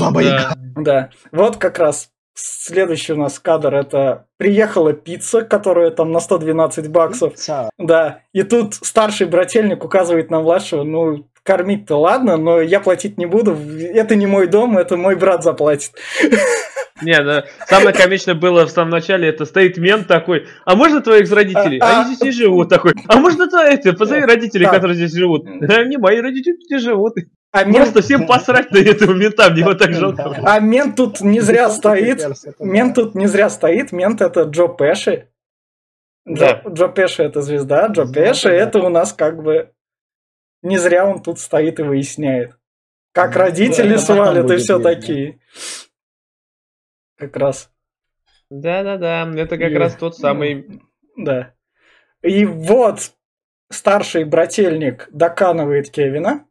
Баба 0.00 0.22
Яга. 0.22 0.54
Да. 0.56 0.82
да. 0.82 1.10
Вот 1.32 1.56
как 1.56 1.78
раз 1.78 2.10
следующий 2.34 3.12
у 3.12 3.16
нас 3.16 3.38
кадр, 3.38 3.74
это 3.74 4.26
приехала 4.36 4.92
пицца, 4.92 5.42
которая 5.42 5.90
там 5.90 6.12
на 6.12 6.20
112 6.20 6.88
баксов. 6.88 7.32
Пицца. 7.32 7.70
Да, 7.78 8.20
и 8.32 8.42
тут 8.42 8.74
старший 8.74 9.26
брательник 9.26 9.84
указывает 9.84 10.30
на 10.30 10.40
младшего, 10.40 10.82
ну, 10.82 11.28
кормить-то 11.44 11.96
ладно, 11.96 12.36
но 12.36 12.60
я 12.60 12.80
платить 12.80 13.18
не 13.18 13.26
буду, 13.26 13.56
это 13.78 14.16
не 14.16 14.26
мой 14.26 14.46
дом, 14.46 14.78
это 14.78 14.96
мой 14.96 15.14
брат 15.14 15.42
заплатит. 15.44 15.92
Не, 17.02 17.20
ну, 17.22 17.42
самое 17.66 17.92
комичное 17.92 18.36
было 18.36 18.66
в 18.66 18.70
самом 18.70 18.90
начале, 18.90 19.28
это 19.28 19.44
стоит 19.46 19.76
мент 19.78 20.06
такой, 20.06 20.46
а 20.64 20.76
можно 20.76 21.00
твоих 21.00 21.30
родителей? 21.30 21.78
А, 21.80 22.02
Они 22.02 22.14
здесь 22.14 22.22
не 22.22 22.30
живут. 22.30 22.68
Такой, 22.68 22.92
а 23.08 23.18
можно 23.18 23.48
твоих? 23.48 23.80
Позови 23.98 24.22
родителей, 24.22 24.66
которые 24.66 24.94
здесь 24.94 25.12
живут. 25.12 25.44
«А, 25.44 25.84
Не, 25.84 25.98
мои 25.98 26.20
родители 26.20 26.56
не 26.70 26.78
живут. 26.78 27.14
А 27.54 27.62
мент, 27.62 27.76
Просто 27.92 28.02
всем 28.02 28.26
посрать 28.26 28.72
на 28.72 28.78
этого 28.78 29.14
мента, 29.14 29.48
мне 29.48 29.60
его 29.60 29.74
так 29.74 29.92
жалко. 29.92 30.40
а 30.44 30.58
мент 30.58 30.96
тут 30.96 31.20
не 31.20 31.38
зря 31.38 31.70
стоит, 31.70 32.20
мент 32.58 32.96
да. 32.96 33.02
тут 33.02 33.14
не 33.14 33.28
зря 33.28 33.48
стоит, 33.48 33.92
мент 33.92 34.20
это 34.20 34.42
Джо 34.42 34.66
Пеши. 34.66 35.28
Джо, 36.28 36.62
Джо 36.68 36.88
Пеши 36.88 37.22
это 37.22 37.42
звезда, 37.42 37.86
Джо 37.86 38.06
да. 38.06 38.20
это 38.50 38.80
у 38.80 38.88
нас 38.88 39.12
как 39.12 39.40
бы 39.40 39.70
не 40.62 40.78
зря 40.78 41.06
он 41.06 41.22
тут 41.22 41.38
стоит 41.38 41.78
и 41.78 41.84
выясняет. 41.84 42.58
Как 43.12 43.34
Ну, 43.34 43.42
родители 43.42 43.92
да, 43.92 43.98
свалят 43.98 44.50
и 44.50 44.56
все 44.56 44.80
такие. 44.80 45.38
Как 47.16 47.36
раз. 47.36 47.70
Да-да-да, 48.50 49.30
это 49.36 49.58
как 49.58 49.70
И- 49.70 49.76
раз 49.76 49.94
тот 49.94 50.16
самый... 50.16 50.80
Да. 51.16 51.54
И 52.20 52.44
вот 52.46 53.12
старший 53.70 54.24
брательник 54.24 55.08
доканывает 55.12 55.90
Кевина. 55.90 56.46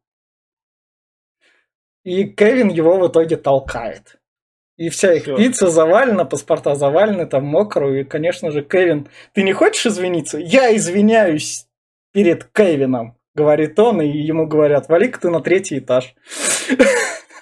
И 2.03 2.25
Кевин 2.25 2.69
его 2.69 2.97
в 2.99 3.07
итоге 3.07 3.37
толкает. 3.37 4.17
И 4.77 4.89
вся 4.89 5.13
их 5.13 5.23
Всё. 5.23 5.37
пицца 5.37 5.69
завалена, 5.69 6.25
паспорта 6.25 6.75
завалены, 6.75 7.25
там 7.27 7.45
мокро. 7.45 7.99
И, 7.99 8.03
конечно 8.03 8.51
же, 8.51 8.63
Кевин, 8.63 9.07
ты 9.33 9.43
не 9.43 9.53
хочешь 9.53 9.85
извиниться? 9.85 10.37
Я 10.39 10.75
извиняюсь 10.75 11.67
перед 12.11 12.45
Кевином, 12.45 13.15
говорит 13.35 13.77
он, 13.79 14.01
и 14.01 14.07
ему 14.07 14.47
говорят, 14.47 14.89
вали-ка 14.89 15.19
ты 15.21 15.29
на 15.29 15.41
третий 15.41 15.79
этаж. 15.79 16.15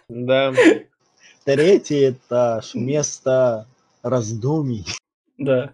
Да. 0.09 0.53
Третий 1.45 2.11
этаж, 2.11 2.75
место 2.75 3.67
раздумий. 4.03 4.85
Да, 5.39 5.73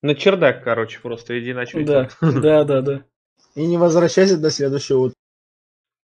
На 0.00 0.14
чердак, 0.14 0.62
короче, 0.62 1.00
просто 1.00 1.40
иди 1.40 1.52
ночуй. 1.52 1.84
да, 1.84 2.08
да, 2.20 2.62
да, 2.62 2.82
да. 2.82 3.02
И 3.56 3.66
не 3.66 3.78
возвращайся 3.78 4.38
до 4.38 4.50
следующего 4.50 4.98
утра. 4.98 5.14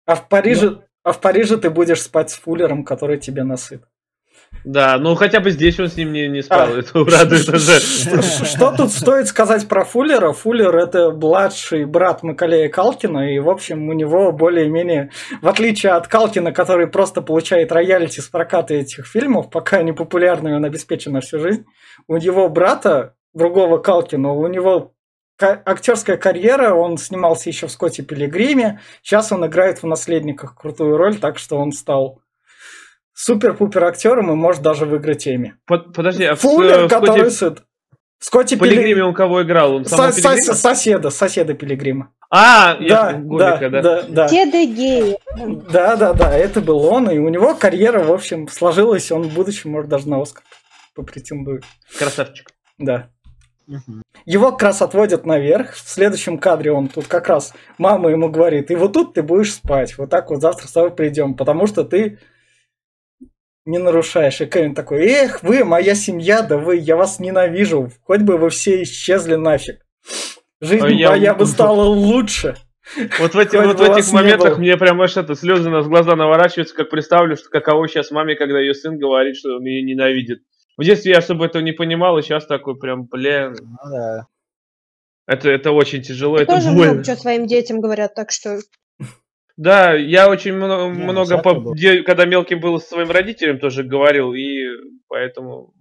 А 0.06 0.16
в 0.16 0.30
Париже, 0.30 0.84
а 1.04 1.12
в 1.12 1.22
Париже 1.22 1.58
ты 1.58 1.70
будешь 1.70 2.02
спать 2.02 2.30
с 2.32 2.36
фуллером, 2.36 2.84
который 2.84 3.18
тебе 3.18 3.44
насыт. 3.44 3.84
Да, 4.64 4.98
ну 5.00 5.16
хотя 5.16 5.40
бы 5.40 5.50
здесь 5.50 5.80
он 5.80 5.88
с 5.88 5.98
ним 5.98 6.14
не, 6.14 6.28
не 6.28 6.44
спал, 6.44 6.68
А, 6.74 6.80
это 6.80 7.04
радует 7.04 7.50
уже. 7.50 7.80
Что, 7.80 8.76
тут 8.76 8.92
стоит 8.92 9.28
сказать 9.28 9.68
про 9.68 9.86
Фуллера? 9.86 10.34
Фуллер 10.34 10.76
это 10.76 11.10
младший 11.12 11.86
брат 11.86 12.22
Макалея 12.22 12.70
Калкина, 12.70 13.34
и, 13.34 13.40
в 13.40 13.50
общем, 13.50 13.90
у 13.90 13.94
него 13.94 14.32
более-менее, 14.32 15.10
в 15.42 15.48
отличие 15.48 15.94
от 15.94 16.08
Калкина, 16.08 16.52
который 16.52 16.88
просто 16.88 17.22
получает 17.22 17.72
роялити 17.72 18.20
с 18.20 18.28
проката 18.28 18.76
этих 18.76 19.08
фильмов, 19.08 19.50
пока 19.50 19.78
они 19.78 19.94
популярны, 19.94 20.56
он 20.56 20.64
обеспечен 20.64 21.14
на 21.14 21.22
всю 21.22 21.40
жизнь, 21.40 21.66
у 22.08 22.18
его 22.18 22.48
брата, 22.48 23.16
другого 23.34 23.80
Калкина, 23.80 24.32
у 24.32 24.48
него 24.48 24.94
актерская 25.44 26.18
карьера, 26.18 26.74
он 26.74 26.98
снимался 26.98 27.50
еще 27.50 27.68
в 27.68 27.72
Скотте 27.72 28.04
Пилигриме, 28.04 28.80
сейчас 29.02 29.32
он 29.32 29.46
играет 29.46 29.82
в 29.84 29.88
«Наследниках» 29.88 30.56
крутую 30.56 30.98
роль, 30.98 31.18
так 31.18 31.38
что 31.38 31.58
он 31.58 31.72
стал 31.72 32.20
супер-пупер 33.14 33.84
актером 33.84 34.32
и 34.32 34.36
может 34.36 34.62
даже 34.62 34.86
выиграть 34.86 35.28
Эми. 35.28 35.56
Под- 35.66 35.94
Подожди, 35.94 36.24
а 36.26 36.36
в, 36.36 36.40
Фуллер, 36.40 36.86
в 36.86 36.90
который 36.90 37.30
Скотте 37.30 37.30
сыт. 37.32 37.64
В 38.20 38.26
Скотте 38.26 38.56
Пилигриме 38.58 39.04
он 39.04 39.14
кого 39.14 39.42
играл? 39.44 39.76
Он 39.76 39.86
Со- 39.86 40.12
со- 40.12 40.22
Пилигрима? 40.32 40.54
соседа, 40.56 41.10
соседа 41.10 41.54
Пилигрима. 41.54 42.14
А, 42.30 42.76
Да, 42.76 42.84
я 42.84 42.90
да, 42.90 43.14
Гомика, 43.14 43.70
да. 43.70 43.82
да, 43.82 44.04
да. 44.08 44.30
Деда 44.30 44.66
геи. 44.66 45.18
Да, 45.72 45.96
да, 45.98 46.14
да, 46.14 46.32
это 46.38 46.62
был 46.62 46.86
он, 46.86 47.10
и 47.10 47.18
у 47.18 47.28
него 47.30 47.56
карьера, 47.56 48.04
в 48.04 48.12
общем, 48.12 48.48
сложилась, 48.48 49.12
он 49.12 49.24
в 49.24 49.34
будущем, 49.34 49.72
может, 49.72 49.90
даже 49.90 50.08
на 50.08 50.22
Оскар 50.22 50.44
попретендует. 50.96 51.64
Красавчик. 51.98 52.52
Да. 52.78 53.10
Мгм. 53.72 54.04
Его 54.26 54.52
как 54.52 54.64
раз 54.64 54.82
отводят 54.82 55.26
наверх. 55.26 55.74
В 55.76 55.90
следующем 55.90 56.38
кадре 56.38 56.74
он 56.74 56.90
тут 56.90 57.08
как 57.08 57.30
раз 57.30 57.54
мама 57.78 58.10
ему 58.10 58.30
говорит, 58.30 58.70
и 58.70 58.76
вот 58.76 58.92
тут 58.92 59.14
ты 59.14 59.24
будешь 59.24 59.54
спать. 59.54 59.98
Вот 59.98 60.10
так 60.10 60.30
вот 60.30 60.42
завтра 60.42 60.68
с 60.68 60.74
тобой 60.74 60.92
придем, 60.92 61.36
потому 61.36 61.68
что 61.68 61.86
ты 61.86 62.20
не 63.66 63.78
нарушаешь. 63.78 64.42
И 64.42 64.46
Кевин 64.46 64.76
такой, 64.76 65.06
эх, 65.06 65.42
вы, 65.42 65.64
моя 65.64 65.96
семья, 65.96 66.42
да 66.42 66.58
вы, 66.58 66.76
я 66.76 66.98
вас 66.98 67.20
ненавижу. 67.20 67.90
Хоть 68.04 68.22
бы 68.22 68.38
вы 68.38 68.50
все 68.50 68.84
исчезли 68.84 69.36
нафиг. 69.36 69.86
Жизнь 70.60 70.86
А 70.86 70.90
я- 70.90 71.10
моя 71.10 71.34
бы 71.34 71.46
стала 71.46 71.84
лучше. 71.84 72.58
Вот 73.20 73.34
в, 73.34 73.40
эти- 73.40 73.56
вот 73.56 73.80
в 73.80 73.82
этих 73.82 74.12
моментах 74.12 74.58
мне 74.58 74.76
прям 74.76 75.02
аж 75.02 75.16
это 75.16 75.34
слезы 75.36 75.70
на 75.70 75.82
глаза 75.82 76.18
наворачиваются, 76.18 76.76
как 76.76 76.90
представлю, 76.90 77.38
что 77.38 77.50
каково 77.50 77.88
сейчас 77.88 78.12
маме, 78.12 78.36
когда 78.36 78.60
ее 78.60 78.74
сын 78.74 78.98
говорит, 78.98 79.38
что 79.38 79.56
он 79.56 79.64
ее 79.64 79.82
ненавидит. 79.82 80.40
В 80.82 80.84
детстве 80.84 81.12
я 81.12 81.20
особо 81.20 81.46
этого 81.46 81.62
не 81.62 81.74
понимал, 81.74 82.18
и 82.18 82.24
сейчас 82.24 82.48
такой 82.48 82.76
прям, 82.76 83.04
блин, 83.06 83.54
Ну 83.62 83.78
да. 83.92 84.26
это, 85.28 85.48
это 85.52 85.72
очень 85.74 86.02
тяжело, 86.02 86.38
Я 86.38 86.44
это 86.44 86.54
тоже 86.56 86.72
больно. 86.72 86.92
много 86.94 87.04
что 87.04 87.16
своим 87.18 87.46
детям 87.46 87.82
говорят, 87.82 88.16
так 88.16 88.32
что 88.32 88.58
Да, 89.58 89.94
я 89.94 90.28
очень 90.28 90.54
много, 90.54 90.92
Не, 90.92 91.04
много 91.04 91.26
всякое 91.36 91.54
по- 91.62 91.74
где- 91.74 92.02
когда 92.02 92.26
мелким 92.26 92.60
был 92.60 92.80
с 92.80 92.88
своим 92.88 93.12
родителям, 93.12 93.60
тоже 93.60 93.84
говорил, 93.84 94.34
и 94.34 94.66
поэтому... 95.08 95.72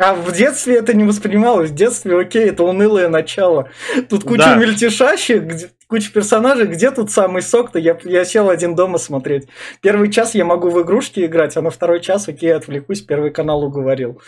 А 0.00 0.14
в 0.14 0.32
детстве 0.32 0.76
это 0.76 0.94
не 0.94 1.04
воспринималось. 1.04 1.68
В 1.70 1.74
детстве, 1.74 2.18
окей, 2.18 2.48
это 2.48 2.64
унылое 2.64 3.08
начало. 3.10 3.68
Тут 4.08 4.24
куча 4.24 4.44
Да. 4.44 4.54
мельтешащих, 4.54 5.42
где- 5.42 5.70
куча 5.88 6.10
персонажей. 6.10 6.68
Где 6.68 6.90
тут 6.90 7.10
самый 7.10 7.42
сок-то? 7.42 7.78
Я, 7.78 7.98
я 8.04 8.24
сел 8.24 8.48
один 8.48 8.74
дома 8.74 8.96
смотреть. 8.96 9.48
Первый 9.82 10.10
час 10.10 10.34
я 10.34 10.46
могу 10.46 10.70
в 10.70 10.80
игрушки 10.80 11.26
играть, 11.26 11.54
а 11.58 11.60
на 11.62 11.68
второй 11.68 12.00
час, 12.00 12.28
окей, 12.28 12.54
отвлекусь, 12.54 13.02
первый 13.02 13.30
канал 13.30 13.62
уговорил. 13.62 14.22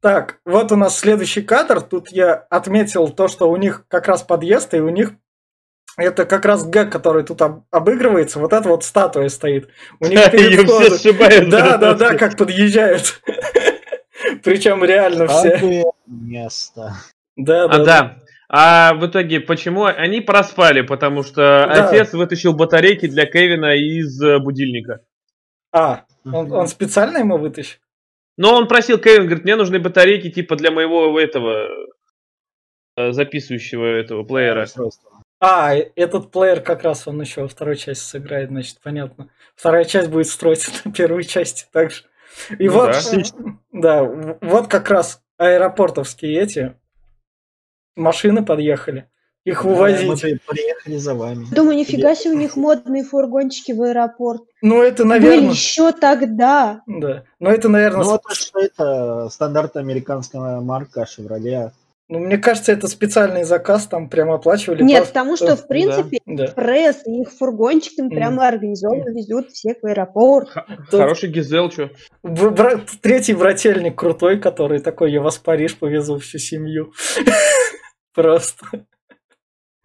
Так, 0.00 0.40
вот 0.44 0.70
у 0.72 0.76
нас 0.76 0.98
следующий 0.98 1.42
кадр. 1.42 1.80
Тут 1.80 2.08
я 2.10 2.34
отметил 2.34 3.08
то, 3.08 3.28
что 3.28 3.48
у 3.50 3.56
них 3.56 3.84
как 3.88 4.08
раз 4.08 4.22
подъезд, 4.22 4.74
и 4.74 4.80
у 4.80 4.88
них 4.90 5.12
это 5.96 6.24
как 6.26 6.44
раз 6.44 6.66
гэг, 6.66 6.90
который 6.90 7.22
тут 7.24 7.40
об- 7.42 7.64
обыгрывается. 7.70 8.38
Вот 8.38 8.52
эта 8.52 8.68
вот 8.68 8.84
статуя 8.84 9.28
стоит. 9.28 9.68
У 10.00 10.06
них 10.06 10.18
перед 10.32 10.50
Ее 10.50 10.64
все 10.66 10.98
сшибают. 10.98 11.48
Да, 11.50 11.76
да, 11.76 11.94
да, 11.94 12.14
как 12.16 12.36
подъезжают. 12.36 13.20
Причем 14.42 14.84
реально 14.84 15.26
все. 15.28 15.84
Место. 16.06 16.94
Да, 17.36 17.64
А, 17.64 17.78
да. 17.78 17.84
да. 17.84 18.16
А 18.48 18.94
в 18.94 19.06
итоге, 19.06 19.40
почему 19.40 19.84
они 19.84 20.20
проспали? 20.20 20.82
Потому 20.82 21.22
что 21.22 21.40
Да. 21.66 21.88
отец 21.88 22.12
вытащил 22.12 22.54
батарейки 22.54 23.06
для 23.06 23.26
Кевина 23.26 23.74
из 23.74 24.20
э, 24.22 24.38
будильника. 24.38 25.00
А, 25.72 26.04
он, 26.24 26.52
он 26.52 26.68
специально 26.68 27.18
ему 27.18 27.36
вытащил? 27.38 27.78
Но 28.36 28.54
он 28.54 28.68
просил 28.68 28.98
Кевин, 28.98 29.26
говорит, 29.26 29.44
мне 29.44 29.56
нужны 29.56 29.78
батарейки 29.80 30.30
типа 30.30 30.56
для 30.56 30.70
моего 30.70 31.18
этого 31.18 31.68
э, 32.96 33.12
записывающего 33.12 33.84
этого 33.84 34.22
плеера. 34.24 34.64
Устройство. 34.64 35.10
А, 35.46 35.74
э- 35.74 35.90
этот 35.94 36.30
плеер 36.30 36.62
как 36.62 36.84
раз 36.84 37.06
он 37.06 37.20
еще 37.20 37.42
во 37.42 37.48
второй 37.48 37.76
части 37.76 38.02
сыграет, 38.02 38.48
значит, 38.48 38.78
понятно. 38.82 39.28
Вторая 39.54 39.84
часть 39.84 40.08
будет 40.08 40.28
строиться 40.28 40.70
на 40.86 40.92
первой 40.92 41.24
части 41.24 41.66
также. 41.70 42.04
И 42.58 42.66
Ну 42.66 42.72
вот, 42.72 42.92
да. 42.92 43.58
да, 43.72 44.36
вот 44.40 44.68
как 44.68 44.88
раз 44.88 45.20
аэропортовские 45.36 46.40
эти 46.40 46.74
машины 47.94 48.42
подъехали. 48.42 49.10
Их 49.44 49.62
Да, 49.62 49.68
Мы 49.68 49.74
вывозить. 49.74 50.20
при- 50.22 50.40
приехали 50.46 50.96
за 50.96 51.14
вами. 51.14 51.46
Думаю, 51.54 51.76
нифига 51.76 52.14
себе 52.14 52.32
у 52.32 52.38
них 52.38 52.56
модные 52.56 53.04
фургончики 53.04 53.72
в 53.72 53.82
аэропорт. 53.82 54.40
Ну, 54.62 54.82
это, 54.82 55.02
Были 55.02 55.08
наверное... 55.18 55.50
еще 55.50 55.92
тогда. 55.92 56.80
Да. 56.86 57.24
Но 57.38 57.50
это, 57.50 57.68
наверное, 57.68 58.04
Ну, 58.04 58.10
вот 58.12 58.22
что 58.32 58.60
это 58.60 59.28
стандартная 59.28 59.82
американская 59.82 60.60
марка 60.60 61.02
Chevrolet. 61.02 61.72
Ну, 62.08 62.18
мне 62.18 62.36
кажется, 62.38 62.72
это 62.72 62.86
специальный 62.86 63.44
заказ, 63.44 63.86
там 63.86 64.08
прям 64.10 64.30
оплачивали. 64.30 64.82
Нет, 64.82 65.06
потому 65.08 65.36
что, 65.36 65.56
в 65.56 65.66
принципе, 65.66 66.18
Да. 66.26 66.48
пресс 66.48 67.02
и 67.06 67.22
их 67.22 67.30
фургончик 67.32 67.98
Мгм. 67.98 68.10
прямо 68.10 68.46
организованно 68.46 69.10
везут 69.10 69.50
всех 69.50 69.78
в 69.82 69.86
аэропорт. 69.86 70.50
Тут 70.90 71.00
Хороший 71.00 71.30
Гизел, 71.30 71.70
что? 71.70 71.90
бра- 72.22 72.80
Третий 73.00 73.34
брательник 73.34 73.96
крутой, 73.98 74.38
который 74.38 74.80
такой, 74.80 75.12
я 75.12 75.20
вас 75.22 75.36
в 75.38 75.42
Париж 75.42 75.78
повезу 75.78 76.18
всю 76.18 76.38
семью. 76.38 76.92
Просто. 78.14 78.66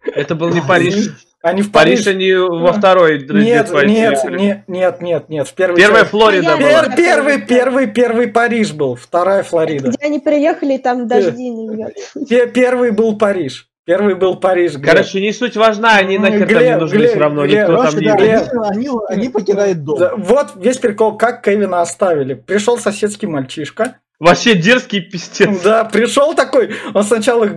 Это 0.02 0.34
был 0.34 0.50
не 0.50 0.60
Париж. 0.60 1.10
Они 1.42 1.62
в 1.62 1.72
Париж 1.72 2.04
Париж... 2.04 2.06
они 2.16 2.34
во 2.34 2.72
второй 2.72 3.18
Нет, 3.26 3.70
нет, 3.72 4.24
нет, 4.24 4.68
нет, 4.68 5.00
нет, 5.00 5.28
нет. 5.30 5.48
В 5.48 5.54
первой 5.54 5.76
Первая 5.76 6.02
части- 6.02 6.10
Флорида 6.10 6.50
я- 6.50 6.56
была. 6.56 6.82
Пер- 6.84 6.96
первый, 6.96 7.40
первый, 7.42 7.86
первый 7.86 8.28
Париж 8.28 8.72
был, 8.72 8.94
вторая 8.96 9.42
Флорида. 9.42 9.88
Где 9.88 10.06
они 10.06 10.18
приехали, 10.18 10.76
там 10.76 11.08
дожди 11.08 11.48
не 11.48 11.68
льет. 11.76 11.94
Пе- 12.28 12.46
Первый 12.46 12.90
был 12.90 13.16
Париж. 13.16 13.68
Первый 13.86 14.14
был 14.14 14.36
Париж. 14.36 14.74
Глеб. 14.74 14.84
Короче, 14.84 15.20
не 15.20 15.32
суть 15.32 15.56
важна, 15.56 15.96
они 15.96 16.16
М, 16.16 16.22
нахер 16.22 16.40
там 16.40 16.48
не 16.48 16.54
Глеб, 16.54 16.80
нужны 16.80 16.96
Глеб, 16.98 17.10
все 17.10 17.18
равно, 17.18 17.46
Глеб, 17.46 17.58
никто 17.60 17.72
там 17.72 17.86
Короче, 17.86 17.98
не 17.98 18.04
да, 18.06 18.16
Глеб. 18.16 18.42
они, 18.70 18.88
они 19.08 19.28
покидают 19.30 19.82
дом. 19.82 19.98
Да, 19.98 20.12
вот 20.16 20.48
весь 20.56 20.76
прикол, 20.76 21.16
как 21.16 21.42
Кевина 21.42 21.80
оставили. 21.80 22.34
Пришел 22.34 22.78
соседский 22.78 23.26
мальчишка. 23.26 23.96
Вообще 24.20 24.54
дерзкий 24.54 25.00
пиздец. 25.00 25.62
Да, 25.62 25.84
пришел 25.84 26.34
такой. 26.34 26.74
Он 26.92 27.02
сначала 27.02 27.48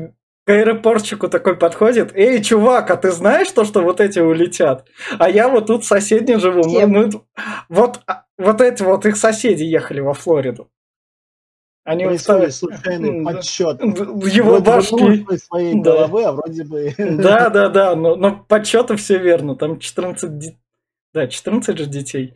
к 0.46 0.50
аэропортчику 0.50 1.30
такой 1.30 1.56
подходит. 1.58 2.12
Эй, 2.16 2.44
чувак, 2.44 2.92
а 2.92 2.98
ты 2.98 3.12
знаешь 3.12 3.50
то, 3.52 3.64
что 3.64 3.82
вот 3.82 4.02
эти 4.02 4.20
улетят? 4.20 4.86
А 5.18 5.30
я 5.30 5.48
вот 5.48 5.68
тут 5.68 5.84
в 5.84 5.88
соседнем 5.88 6.40
живу. 6.40 6.64
Мы- 6.68 6.88
мы 6.88 7.10
вот, 7.70 8.02
а, 8.08 8.26
вот 8.38 8.60
эти 8.62 8.84
вот 8.84 9.06
их 9.06 9.16
соседи 9.16 9.64
ехали 9.64 10.02
во 10.02 10.14
Флориду. 10.14 10.70
Они 11.86 12.06
устали- 12.06 12.50
случайный 12.50 13.24
Да. 13.24 13.32
подсчет. 13.34 13.82
Его 13.82 13.96
Вроде 14.24 14.42
бы 14.44 14.60
башки. 14.62 14.96
нужной 14.96 15.38
своей 15.38 15.74
Да. 15.82 15.92
головы, 15.92 16.24
а 16.24 16.32
вроде 16.32 16.64
бы... 16.64 16.94
Да, 16.98 17.50
да, 17.50 17.70
да, 17.70 17.96
но, 17.96 18.16
но 18.16 18.36
подсчеты 18.48 18.96
все 18.96 19.18
верно. 19.18 19.56
Там 19.56 19.80
14 19.80 20.38
ди- 20.40 20.58
Да, 21.14 21.28
14 21.28 21.78
же 21.78 21.86
детей. 21.86 22.36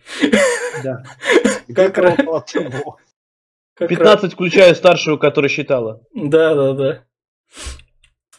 Да. 0.83 1.03
Как 1.75 1.97
раз. 1.97 2.17
15, 3.77 4.33
включая 4.33 4.73
старшую, 4.75 5.17
которая 5.19 5.49
считала. 5.49 6.01
Да, 6.13 6.53
да, 6.55 6.73
да. 6.73 7.03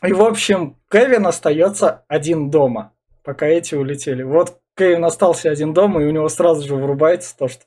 И, 0.06 0.12
в 0.12 0.22
общем, 0.22 0.76
Кевин 0.90 1.26
остается 1.26 2.04
один 2.08 2.50
дома, 2.50 2.92
пока 3.24 3.46
эти 3.46 3.74
улетели. 3.74 4.22
Вот 4.22 4.58
Кевин 4.76 5.04
остался 5.04 5.50
один 5.50 5.74
дома, 5.74 6.02
и 6.02 6.06
у 6.06 6.10
него 6.10 6.28
сразу 6.28 6.66
же 6.66 6.76
врубается 6.76 7.36
то, 7.36 7.48
что... 7.48 7.62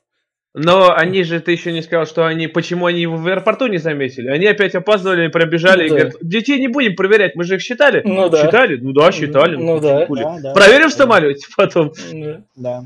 Но 0.54 0.92
они 0.94 1.22
же, 1.22 1.40
ты 1.40 1.52
еще 1.52 1.72
не 1.72 1.80
сказал, 1.80 2.04
что 2.04 2.26
они, 2.26 2.46
почему 2.46 2.84
они 2.86 3.00
его 3.00 3.16
в 3.16 3.26
аэропорту 3.26 3.68
не 3.68 3.78
заметили. 3.78 4.28
Они 4.28 4.46
опять 4.46 4.74
опоздывали, 4.74 5.28
пробежали 5.28 5.86
и 5.86 5.88
Да. 5.88 5.94
говорят, 5.94 6.16
детей 6.20 6.60
не 6.60 6.68
будем 6.68 6.94
проверять, 6.94 7.34
мы 7.36 7.44
же 7.44 7.54
их 7.56 7.62
считали. 7.62 8.02
Ну 8.04 8.28
да. 8.28 8.44
Считали? 8.44 8.76
Ну 8.76 8.92
да, 8.92 9.12
считали. 9.12 9.56
Ну 9.56 9.80
да. 9.80 10.04
хули. 10.06 10.22
Да, 10.22 10.38
да. 10.42 10.52
Проверим 10.52 10.88
в 10.88 10.92
самолете 10.92 11.46
потом. 11.56 11.92
Да. 12.12 12.42
Да. 12.54 12.84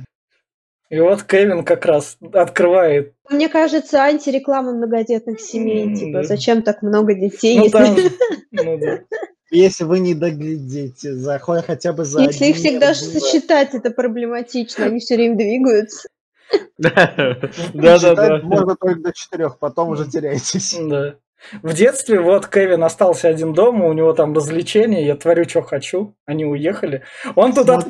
И 0.91 1.01
вот 1.01 1.25
Кевин 1.25 1.65
как 1.65 1.85
раз 1.87 2.17
открывает. 2.33 3.15
Мне 3.29 3.49
кажется, 3.49 3.99
антиреклама 4.01 4.73
многодетных 4.73 5.41
семей. 5.41 5.87
М, 5.87 5.95
Типа, 5.97 6.19
да. 6.19 6.23
зачем 6.23 6.63
так 6.63 6.83
много 6.83 7.15
детей? 7.15 7.59
Ну, 7.59 7.65
если 7.65 7.79
там... 7.79 7.97
ну 8.53 8.79
да. 8.79 9.01
Если 9.51 9.85
вы 9.85 10.01
не 10.01 10.15
доглядите, 10.15 11.15
за 11.15 11.39
хо- 11.39 11.63
хотя 11.65 11.93
бы 11.93 12.05
за 12.05 12.23
если 12.23 12.47
их 12.47 12.57
всегда 12.57 12.91
из- 12.91 13.13
сосчитать, 13.13 13.75
это 13.75 13.91
проблематично. 13.91 14.87
Они 14.87 14.99
все 14.99 15.17
время 15.17 15.37
двигаются. 15.37 16.09
Да-да-да. 16.79 17.99
Считать 17.99 18.43
можно 18.43 18.77
только 18.77 19.01
до 19.01 19.13
четырех, 19.13 19.59
потом 19.59 19.91
уже 19.91 20.09
теряетесь. 20.09 20.77
Да. 20.89 21.15
В 21.63 21.75
детстве 21.75 22.19
вот 22.19 22.49
Кевин 22.49 22.83
остался 22.83 23.29
один 23.29 23.53
дома, 23.53 23.87
у 23.87 23.93
него 23.93 24.15
там 24.15 24.35
развлечения, 24.35 25.07
я 25.07 25.17
творю, 25.17 25.49
что 25.49 25.63
хочу, 25.63 26.15
они 26.25 26.45
уехали. 26.45 27.03
Он 27.35 27.53
тут 27.53 27.69
от-. 27.69 27.87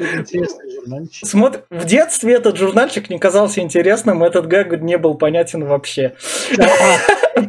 Смотр... 1.22 1.62
В 1.70 1.84
детстве 1.86 2.34
этот 2.34 2.56
журнальчик 2.56 3.08
не 3.08 3.18
казался 3.18 3.60
интересным, 3.60 4.24
этот 4.24 4.46
гэг 4.46 4.80
не 4.82 4.98
был 4.98 5.14
понятен 5.14 5.64
вообще. 5.64 6.16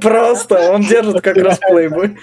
Просто 0.01 0.71
он 0.71 0.81
держит 0.81 1.21
как 1.21 1.37
раз 1.37 1.59
плейбой. 1.59 2.17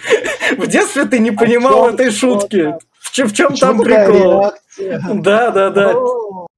В 0.59 0.67
детстве 0.67 1.05
ты 1.05 1.19
не 1.19 1.31
понимал 1.31 1.87
чём- 1.87 1.95
этой 1.95 2.11
шутки. 2.11 2.75
В 3.01 3.33
чем, 3.33 3.55
там 3.55 3.81
прикол? 3.83 4.53
Да, 5.15 5.51
да, 5.51 5.71
да. 5.71 5.95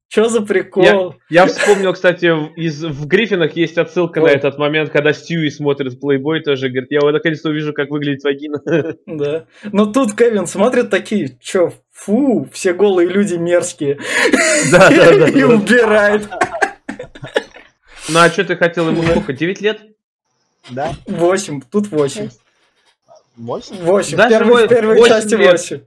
Что 0.09 0.29
за 0.29 0.41
прикол? 0.41 1.17
Я 1.29 1.47
вспомнил, 1.47 1.93
кстати, 1.93 2.27
в- 2.27 2.53
из, 2.57 2.83
в 2.83 3.07
Гриффинах 3.07 3.55
есть 3.57 3.77
отсылка 3.77 4.21
на 4.21 4.27
Ой. 4.27 4.33
этот 4.33 4.57
момент, 4.57 4.91
когда 4.91 5.13
Стюи 5.13 5.51
смотрит 5.51 6.03
Playboy 6.03 6.41
тоже, 6.41 6.69
говорит, 6.69 6.91
я 6.91 7.01
вот 7.01 7.13
наконец-то 7.13 7.51
увижу, 7.51 7.75
как 7.75 7.91
выглядит 7.91 8.23
вагина. 8.25 8.61
Да. 9.07 9.45
Но 9.65 9.87
тут 9.87 10.15
Кевин 10.17 10.47
смотрит 10.47 10.89
такие, 10.91 11.37
чё, 11.43 11.73
фу, 11.93 12.49
все 12.53 12.73
голые 12.73 13.09
люди 13.09 13.35
мерзкие. 13.35 13.99
Да-да-да. 14.71 15.29
И 15.29 15.43
убирает. 15.43 16.29
Ну 18.09 18.19
а 18.21 18.29
что 18.31 18.45
ты 18.45 18.57
хотел 18.57 18.89
ему 18.89 19.03
сколько, 19.03 19.33
9 19.33 19.61
лет? 19.61 19.81
Да? 20.71 20.95
Восемь, 21.07 21.61
тут 21.61 21.89
восемь. 21.89 22.31
Восемь? 23.37 23.77
Восемь, 23.83 24.17
Даже 24.17 24.31
первый, 24.31 24.67
в 24.67 24.69
во- 24.69 24.75
первой 24.75 24.97
восемь 24.99 25.15
части 25.15 25.35
лет. 25.35 25.53
восемь. 25.53 25.81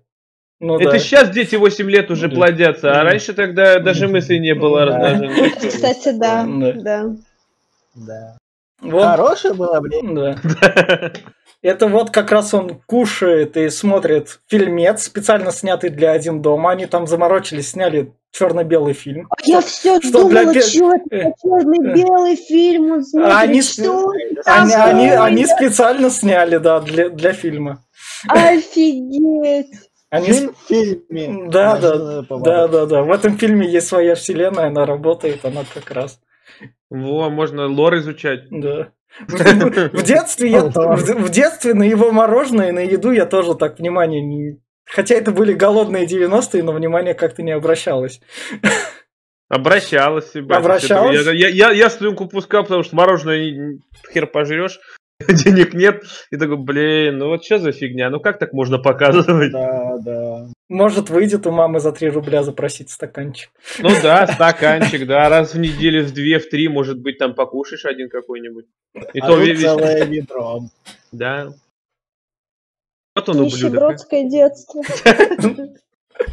Ну 0.62 0.78
Это 0.78 0.92
да. 0.92 1.00
сейчас 1.00 1.30
дети 1.30 1.56
8 1.56 1.90
лет 1.90 2.12
уже 2.12 2.28
Да. 2.28 2.36
плодятся, 2.36 2.92
а 2.92 2.96
Да. 2.96 3.04
раньше 3.04 3.34
тогда 3.34 3.80
даже 3.80 4.08
мысли 4.10 4.36
не 4.36 4.54
было 4.54 4.86
Да. 4.86 4.98
размножения. 5.00 5.50
Кстати, 5.70 6.12
да. 6.12 6.46
Да. 6.46 6.74
да. 6.74 7.16
Да. 7.96 8.38
Вот, 8.82 9.04
Хорошее 9.06 9.54
было 9.54 9.80
время. 9.80 10.38
да. 10.44 11.12
Это 11.62 11.88
вот 11.88 12.10
как 12.12 12.32
раз 12.32 12.54
он 12.54 12.82
кушает 12.86 13.58
и 13.58 13.70
смотрит 13.70 14.40
фильмец, 14.48 15.04
специально 15.04 15.52
снятый 15.52 15.90
для 15.90 16.12
один 16.12 16.42
дома. 16.42 16.72
Они 16.72 16.86
там 16.86 17.06
заморочились, 17.06 17.72
сняли 17.72 18.14
черно-белый 18.32 18.94
фильм. 18.94 19.28
А 19.30 19.36
я 19.44 19.60
все 19.60 20.00
Что 20.00 20.30
для 20.30 20.42
думала, 20.42 20.54
пе- 20.54 20.62
что 20.62 20.94
это 20.96 21.34
черно-белый 21.42 22.36
фильм. 22.38 22.92
Он 22.94 23.04
смотрит, 23.04 23.36
они 23.36 23.62
что 23.62 24.12
Они, 24.46 24.74
они, 24.74 25.10
они 25.10 25.46
специально 25.46 26.10
сняли, 26.10 26.58
да, 26.58 26.80
для, 26.80 27.10
для 27.10 27.34
фильма. 27.34 27.84
Офигеть. 28.28 29.90
Они, 30.10 30.28
Фильм 30.28 30.54
в 30.54 30.68
фильме. 30.68 31.50
Да, 31.50 31.78
да, 31.78 32.22
да, 32.22 32.68
да, 32.68 32.86
да. 32.86 33.04
В 33.04 33.12
этом 33.12 33.38
фильме 33.38 33.70
есть 33.70 33.88
своя 33.88 34.16
вселенная, 34.16 34.68
она 34.68 34.86
работает, 34.86 35.46
она 35.46 35.64
как 35.72 35.92
раз. 35.92 36.20
Во, 36.90 37.30
можно 37.30 37.68
лор 37.68 37.98
изучать. 37.98 38.46
Да. 38.50 38.90
В, 39.28 40.04
детстве 40.04 40.50
я, 40.50 40.64
в, 40.64 41.30
детстве 41.30 41.74
на 41.74 41.84
его 41.84 42.12
мороженое 42.12 42.72
на 42.72 42.80
еду 42.80 43.12
я 43.12 43.26
тоже 43.26 43.56
так 43.56 43.80
внимания 43.80 44.22
не... 44.22 44.62
Хотя 44.86 45.16
это 45.16 45.32
были 45.32 45.54
голодные 45.54 46.06
90-е, 46.06 46.64
но 46.64 46.72
внимание 46.72 47.14
как-то 47.14 47.44
не 47.44 47.52
обращалось. 47.52 48.22
Обращалась. 49.50 50.36
Обращалась? 50.36 51.26
Я, 51.26 51.32
я, 51.32 51.48
я, 51.50 51.72
я 51.72 51.90
слюнку 51.90 52.28
пускал, 52.28 52.64
потому 52.64 52.84
что 52.84 52.96
мороженое 52.96 53.80
хер 54.14 54.28
пожрешь, 54.28 54.80
денег 55.28 55.74
нет. 55.74 56.04
И 56.32 56.38
такой, 56.38 56.58
блин, 56.58 57.18
ну 57.18 57.28
вот 57.28 57.44
что 57.44 57.60
за 57.60 57.72
фигня? 57.72 58.10
Ну 58.10 58.20
как 58.20 58.40
так 58.40 58.54
можно 58.54 58.80
показывать? 58.80 59.52
Да, 59.52 59.98
да. 59.98 60.48
Может, 60.70 61.10
выйдет 61.10 61.46
у 61.46 61.52
мамы 61.52 61.80
за 61.80 61.92
3 61.92 62.10
рубля 62.10 62.44
запросить 62.44 62.90
стаканчик. 62.90 63.52
Ну 63.80 63.90
да, 64.02 64.28
стаканчик, 64.34 65.06
да, 65.06 65.28
раз 65.28 65.54
в 65.54 65.60
неделю, 65.60 66.06
в 66.06 66.14
две, 66.14 66.40
в 66.40 66.48
три, 66.50 66.68
может 66.68 67.00
быть, 67.00 67.18
там 67.18 67.34
покушаешь 67.34 67.86
один 67.86 68.10
какой-нибудь. 68.10 68.66
И 69.14 69.20
а 69.20 69.28
то 69.28 69.36
тут 69.36 69.46
весь, 69.46 69.62
целое 69.62 70.06
ведро. 70.06 70.62
да. 71.12 71.54
Вот 73.16 73.30
он 73.30 73.40
ублюдок. 73.42 73.98
а. 74.12 74.24
Детство. 74.24 74.82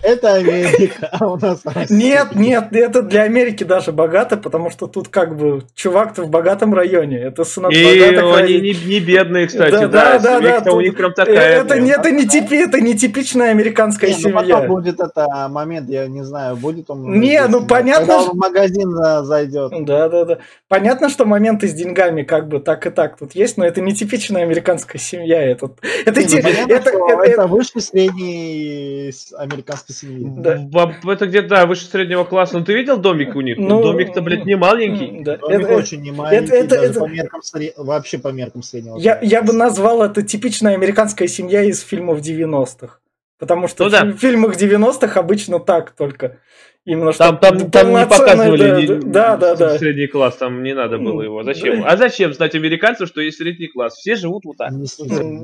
Это 0.02 0.34
Америка, 0.34 1.08
а 1.12 1.26
у 1.28 1.36
нас 1.36 1.60
Россия. 1.64 1.96
Нет, 1.96 2.34
нет, 2.34 2.68
это 2.72 3.02
для 3.02 3.22
Америки 3.22 3.64
даже 3.64 3.92
богато, 3.92 4.36
потому 4.36 4.70
что 4.70 4.86
тут 4.86 5.08
как 5.08 5.36
бы 5.36 5.62
чувак-то 5.74 6.22
в 6.24 6.28
богатом 6.28 6.74
районе. 6.74 7.18
Это 7.18 7.44
сынок 7.44 7.72
И 7.72 7.84
богатых 7.84 8.36
они 8.36 8.60
не, 8.60 8.72
не 8.72 9.00
бедные, 9.00 9.46
кстати, 9.46 9.70
Да, 9.72 9.86
да. 9.86 10.18
да, 10.18 10.40
да, 10.40 10.60
да, 10.60 10.72
у 10.72 10.80
них 10.80 10.96
прям 10.96 11.10
Э, 11.10 11.14
такая. 11.14 11.60
Это, 11.62 11.78
не, 11.80 11.90
это, 11.90 12.10
не 12.10 12.26
типи, 12.26 12.56
это 12.56 12.80
не 12.80 12.94
типичная 12.94 13.50
американская 13.50 14.10
Не, 14.10 14.16
ну 14.16 14.30
потом 14.30 14.44
семья. 14.44 14.68
будет 14.68 15.00
это 15.00 15.48
момент, 15.48 15.88
я 15.88 16.06
не 16.08 16.24
знаю, 16.24 16.56
будет 16.56 16.90
он... 16.90 17.20
Не, 17.20 17.38
здесь, 17.38 17.48
ну 17.48 17.64
понятно, 17.66 18.06
Когда 18.06 18.20
что- 18.22 18.30
он 18.32 18.36
в 18.36 18.40
магазин 18.40 18.98
а, 18.98 19.22
зайдет. 19.22 19.72
Да, 19.84 20.08
да, 20.08 20.24
да. 20.24 20.38
Понятно, 20.68 21.08
что 21.08 21.24
моменты 21.26 21.68
с 21.68 21.72
деньгами 21.74 22.22
как 22.24 22.48
бы 22.48 22.58
так 22.58 22.86
и 22.88 22.90
так 22.90 23.16
тут 23.16 23.36
есть, 23.36 23.56
но 23.56 23.64
это 23.64 23.80
не 23.80 23.94
типичная 23.94 24.42
американская 24.42 25.00
семья. 25.00 25.40
Это, 25.40 25.70
это, 26.04 26.20
Не, 26.20 26.26
ну 26.26 26.32
те- 26.32 26.42
понятно, 26.42 26.72
это- 26.72 26.90
это- 26.90 27.22
это 27.22 27.46
выше 27.46 27.80
средней 27.80 29.12
американской 29.36 29.94
семьи. 29.94 30.26
Да. 30.28 30.56
В- 30.58 31.08
Это 31.08 31.26
где-то 31.26 31.48
да, 31.48 31.66
выше 31.66 31.86
среднего 31.86 32.24
класса. 32.24 32.58
Ну 32.58 32.64
ты 32.64 32.74
видел 32.74 32.96
домик 32.98 33.36
у 33.36 33.42
них? 33.42 33.58
Ну, 33.58 33.80
Домик-то, 33.80 34.22
блядь, 34.22 34.44
не 34.44 34.56
маленький. 34.56 35.22
да. 35.22 35.36
Домик 35.36 35.60
Это- 35.66 35.76
очень 35.76 36.00
не 36.02 36.10
маленький, 36.10 36.52
это- 36.52 36.68
даже 36.76 36.90
это- 36.90 37.00
по 37.00 37.06
меркам 37.06 37.40
вообще 37.76 38.18
по 38.18 38.28
меркам 38.28 38.62
среднего. 38.64 38.96
Я, 38.98 39.20
я 39.22 39.42
бы 39.42 39.48
класса. 39.52 39.58
назвал 39.58 40.02
это 40.02 40.22
типичная 40.22 40.74
американская 40.74 41.28
семья 41.28 41.62
из 41.62 41.80
фильмов 41.80 42.20
90-х. 42.20 42.98
Потому 43.38 43.68
что 43.68 43.84
Ну 43.84 43.90
да. 43.90 44.04
в 44.04 44.16
фильмах 44.16 44.56
90-х 44.56 45.20
обычно 45.20 45.60
так 45.60 45.90
только. 45.90 46.38
Именно 46.86 47.12
что 47.12 47.24
Там, 47.24 47.38
там, 47.38 47.70
там 47.70 47.88
не 47.90 48.06
показывали 48.06 48.86
да, 49.02 49.36
да, 49.36 49.54
да, 49.56 49.56
да. 49.56 49.78
средний 49.78 50.06
класс, 50.06 50.36
там 50.36 50.62
не 50.62 50.72
надо 50.72 50.98
было 50.98 51.20
его. 51.20 51.42
Зачем? 51.42 51.82
Да. 51.82 51.88
А 51.88 51.96
зачем 51.96 52.32
знать 52.32 52.54
американцам, 52.54 53.08
что 53.08 53.20
есть 53.20 53.38
средний 53.38 53.66
класс? 53.66 53.96
Все 53.96 54.14
живут 54.14 54.44
вот 54.44 54.56
так. 54.56 54.70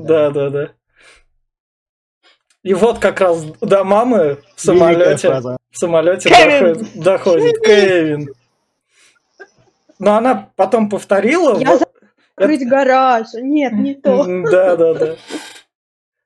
Да, 0.07 0.31
да, 0.31 0.51
да. 0.51 0.71
И 2.63 2.75
вот 2.75 3.01
как 3.01 3.21
раз 3.21 3.45
до 3.61 3.83
мамы 3.83 4.39
в 4.55 4.61
самолете, 4.61 5.31
в 5.31 5.77
самолете 5.77 6.29
Кевин! 6.29 6.75
доходит, 6.75 7.03
доходит 7.03 7.67
Кевин. 7.67 8.29
Но 9.99 10.15
она 10.15 10.49
потом 10.55 10.89
повторила. 10.89 11.59
Я 11.59 11.73
вот- 11.73 11.89
Открыть 12.37 12.69
гараж. 12.69 13.27
Нет, 13.35 13.73
не 13.73 13.95
то. 13.95 14.25
Да, 14.49 14.77
да, 14.77 14.95
да. 14.95 15.17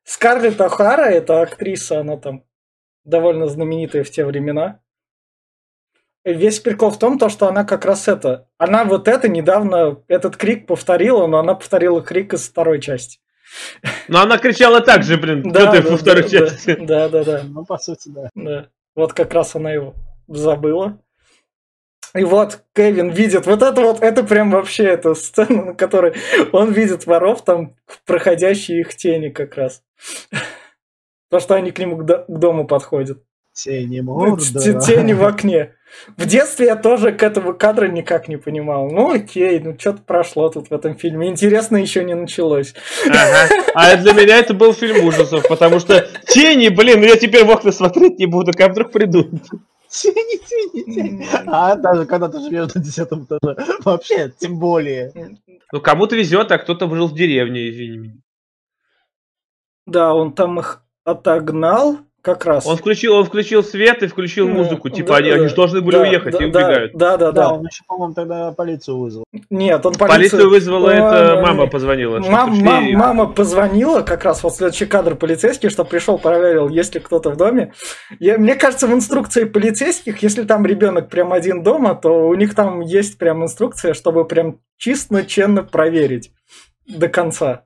Скарлетт 0.03 0.61
О'Хара, 0.61 1.05
это 1.05 1.41
актриса, 1.41 1.99
она 2.01 2.17
там 2.17 2.43
довольно 3.03 3.47
знаменитая 3.47 4.03
в 4.03 4.09
те 4.11 4.23
времена. 4.23 4.79
Весь 6.33 6.59
прикол 6.59 6.91
в 6.91 6.99
том, 6.99 7.17
то, 7.17 7.29
что 7.29 7.47
она 7.47 7.63
как 7.63 7.85
раз 7.85 8.09
это... 8.09 8.49
Она 8.57 8.83
вот 8.83 9.07
это 9.07 9.29
недавно, 9.29 10.01
этот 10.09 10.35
крик 10.35 10.67
повторила, 10.67 11.25
но 11.25 11.39
она 11.39 11.55
повторила 11.55 12.01
крик 12.01 12.33
из 12.33 12.49
второй 12.49 12.81
части. 12.81 13.19
Но 14.09 14.19
она 14.19 14.37
кричала 14.37 14.81
так 14.81 15.03
же, 15.03 15.15
блин, 15.15 15.41
Да, 15.43 15.71
да, 15.71 15.81
во 15.81 15.95
второй 15.95 16.23
да, 16.23 16.29
части. 16.29 16.75
Да, 16.81 17.07
да, 17.07 17.23
да. 17.23 17.43
Ну, 17.45 17.63
по 17.63 17.77
сути, 17.77 18.09
да. 18.09 18.29
Да. 18.35 18.67
Вот 18.93 19.13
как 19.13 19.33
раз 19.33 19.55
она 19.55 19.71
его 19.71 19.95
забыла. 20.27 20.99
И 22.13 22.25
вот 22.25 22.61
Кевин 22.75 23.09
видит 23.09 23.45
вот 23.45 23.63
это 23.63 23.79
вот, 23.79 24.03
это 24.03 24.21
прям 24.23 24.51
вообще 24.51 24.83
эта 24.83 25.13
сцена, 25.13 25.65
на 25.67 25.73
которой 25.75 26.13
он 26.51 26.73
видит 26.73 27.05
воров, 27.05 27.45
там 27.45 27.77
проходящие 28.05 28.81
их 28.81 28.93
тени 28.97 29.29
как 29.29 29.55
раз. 29.55 29.81
То, 31.29 31.39
что 31.39 31.55
они 31.55 31.71
к 31.71 31.79
нему 31.79 31.95
к 31.95 32.25
дому 32.27 32.67
подходят. 32.67 33.23
Тени 33.57 33.97
Т- 33.97 34.03
морда. 34.03 34.79
Тени 34.81 35.13
в 35.13 35.25
окне. 35.25 35.73
В 36.15 36.27
детстве 36.27 36.67
я 36.67 36.75
тоже 36.75 37.11
к 37.11 37.23
этому 37.23 37.55
кадру 37.55 37.87
никак 37.87 38.27
не 38.27 38.37
понимал. 38.37 38.91
Ну 38.91 39.11
окей, 39.15 39.59
ну 39.59 39.75
что-то 39.79 40.03
прошло 40.03 40.49
тут 40.49 40.69
в 40.69 40.73
этом 40.73 40.95
фильме. 40.95 41.27
Интересно 41.27 41.77
еще 41.77 42.03
не 42.03 42.13
началось. 42.13 42.75
Ага. 43.07 43.49
А 43.73 43.97
для 43.97 44.13
меня 44.13 44.37
это 44.37 44.53
был 44.53 44.73
фильм 44.73 45.03
ужасов, 45.07 45.47
потому 45.47 45.79
что 45.79 46.07
тени, 46.27 46.69
блин, 46.69 46.99
ну 46.99 47.07
я 47.07 47.15
теперь 47.15 47.45
в 47.45 47.49
окна 47.49 47.71
смотреть 47.71 48.19
не 48.19 48.27
буду, 48.27 48.51
как 48.53 48.71
вдруг 48.71 48.91
придут. 48.91 49.29
Тени, 49.89 50.37
тени, 50.45 50.93
тени. 50.93 51.27
А 51.47 51.75
даже 51.75 52.05
когда 52.05 52.29
ты 52.29 52.39
живешь 52.39 52.75
на 52.75 52.81
десятом 52.81 53.23
этаже. 53.23 53.55
Вообще, 53.83 54.31
тем 54.37 54.59
более. 54.59 55.11
Ну 55.71 55.81
кому-то 55.81 56.15
везет, 56.15 56.51
а 56.51 56.59
кто-то 56.59 56.93
жил 56.93 57.07
в 57.07 57.15
деревне, 57.15 57.71
извини 57.71 57.97
меня. 57.97 58.13
Да, 59.87 60.13
он 60.13 60.33
там 60.33 60.59
их 60.59 60.83
отогнал 61.05 61.99
как 62.27 62.45
раз. 62.45 62.65
Он 62.65 62.75
включил, 62.75 63.15
он 63.15 63.23
включил 63.23 63.63
свет 63.63 64.03
и 64.03 64.07
включил 64.07 64.49
Ну, 64.49 64.55
музыку, 64.55 64.89
типа 64.89 65.09
да, 65.09 65.15
они, 65.15 65.29
они 65.29 65.47
же 65.47 65.55
должны 65.55 65.79
были 65.79 65.95
да, 65.95 66.01
уехать 66.01 66.33
да, 66.37 66.43
и 66.45 66.51
да, 66.51 66.59
убегают. 66.59 66.91
Да, 66.93 67.17
да, 67.17 67.31
Да, 67.31 67.47
да. 67.47 67.53
он 67.53 67.65
еще, 67.65 67.83
по-моему, 67.87 68.13
тогда 68.13 68.51
полицию 68.51 68.97
вызвал. 68.99 69.23
Нет, 69.49 69.85
он 69.85 69.93
Полицию 69.93 70.49
вызвала 70.49 70.87
Ой, 70.89 70.95
это, 70.95 71.39
мама 71.41 71.67
позвонила. 71.67 72.19
Мам- 72.19 72.59
мам- 72.61 72.85
и- 72.85 72.95
мама 72.95 73.27
позвонила, 73.27 74.01
как 74.01 74.25
раз 74.25 74.43
вот 74.43 74.55
следующий 74.55 74.85
кадр 74.87 75.15
полицейский, 75.15 75.69
что 75.69 75.85
пришел, 75.85 76.17
проверил, 76.17 76.67
есть 76.67 76.93
ли 76.95 76.99
кто-то 76.99 77.29
в 77.29 77.37
доме. 77.37 77.71
Я, 78.19 78.37
мне 78.37 78.55
кажется, 78.55 78.87
в 78.87 78.93
инструкции 78.93 79.45
полицейских, 79.45 80.21
если 80.21 80.43
там 80.43 80.65
ребенок 80.65 81.09
прям 81.09 81.31
один 81.31 81.63
дома, 81.63 81.95
то 81.95 82.27
у 82.27 82.33
них 82.33 82.55
там 82.55 82.81
есть 82.81 83.17
прям 83.17 83.41
инструкция, 83.43 83.93
чтобы 83.93 84.25
прям 84.25 84.59
чисто, 84.77 85.25
честно 85.25 85.63
проверить 85.63 86.31
до 86.87 87.07
конца. 87.07 87.63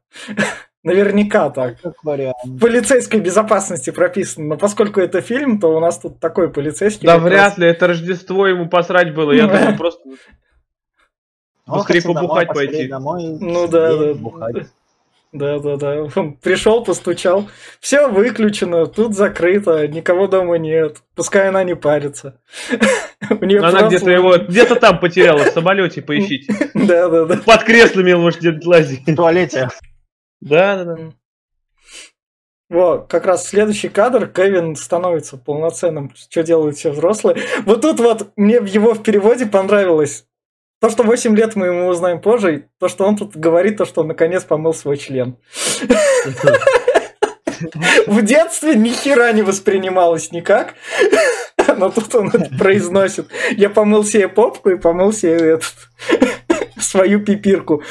Наверняка 0.84 1.50
так. 1.52 1.80
Как 1.80 2.04
вариант. 2.04 2.36
В 2.44 2.60
полицейской 2.60 3.20
безопасности 3.20 3.91
прописано. 3.91 4.48
Но 4.48 4.58
поскольку 4.58 5.00
это 5.00 5.22
фильм, 5.22 5.60
то 5.60 5.76
у 5.76 5.80
нас 5.80 6.00
тут 6.00 6.20
такой 6.20 6.52
полицейский. 6.52 7.06
Да 7.06 7.15
как 7.15 7.24
раз. 7.24 7.32
вряд 7.32 7.58
ли, 7.60 7.67
это 7.67 7.88
Рождество 7.88 8.48
ему 8.48 8.67
посрать 8.67 9.13
было. 9.13 9.32
Я 9.32 9.48
Ну, 9.48 9.54
думаю, 9.54 9.78
просто... 9.78 10.02
Он 11.67 11.78
Быстрее 11.80 12.02
побухать 12.02 12.48
пойти. 12.48 12.88
Ну 12.89 13.67
да, 13.67 13.96
да. 13.96 14.65
Да, 15.34 15.60
да, 15.60 15.78
да. 15.78 16.08
Он 16.15 16.34
пришел, 16.34 16.84
постучал. 16.84 17.48
Все 17.80 18.08
выключено, 18.10 18.86
тут 18.86 19.15
закрыто, 19.15 19.88
никого 19.88 20.28
дома 20.28 20.58
нет. 20.58 20.98
Пускай 21.15 21.48
она 21.48 21.63
не 21.63 21.76
парится. 21.76 22.41
Она 23.30 23.88
где-то 23.88 24.12
его, 24.12 24.38
где-то 24.38 24.76
там 24.76 25.00
потеряла, 25.00 25.46
в 25.46 25.50
самолете 25.50 26.02
поищите. 26.02 26.54
Да, 26.74 27.08
да, 27.08 27.26
да. 27.26 27.38
Под 27.38 27.63
креслами 27.63 28.12
он 28.12 28.22
может 28.22 28.39
где-то 28.39 28.67
лазить. 28.67 29.08
В 29.08 29.15
туалете. 29.15 29.70
Да, 30.41 30.84
да, 30.84 30.95
да. 30.95 30.97
Вот, 32.69 33.08
как 33.10 33.25
раз 33.25 33.47
следующий 33.47 33.89
кадр, 33.89 34.27
Кевин 34.27 34.75
становится 34.75 35.38
полноценным, 35.38 36.13
что 36.15 36.41
делают 36.41 36.77
все 36.77 36.91
взрослые. 36.91 37.43
Вот 37.65 37.82
тут 37.82 37.99
вот 37.99 38.32
мне 38.38 38.62
в 38.62 38.65
его 38.65 38.93
в 38.93 39.04
переводе 39.04 39.45
понравилось. 39.45 40.25
То, 40.80 40.89
что 40.89 41.04
8 41.04 41.36
лет 41.36 41.56
мы 41.56 41.67
ему 41.67 41.88
узнаем 41.88 42.21
позже, 42.21 42.56
и 42.56 42.63
то, 42.80 42.88
что 42.88 43.06
он 43.06 43.17
тут 43.17 43.36
говорит, 43.36 43.77
то, 43.77 43.86
что 43.86 44.01
он 44.01 44.08
наконец 44.08 44.43
помыл 44.43 44.73
свой 44.73 44.97
член. 44.97 45.38
В 48.08 48.21
детстве 48.23 48.73
ни 48.75 48.89
хера 48.89 49.32
не 49.34 49.43
воспринималось 49.43 50.32
никак. 50.32 50.73
Но 51.77 51.91
тут 51.91 52.15
он 52.15 52.30
это 52.30 52.49
произносит. 52.58 53.27
Я 53.51 53.69
помыл 53.69 54.04
себе 54.04 54.27
попку 54.27 54.69
и 54.69 54.77
помыл 54.77 55.13
себе 55.13 55.34
этот, 55.34 55.75
свою 56.80 57.23
пипирку. 57.23 57.84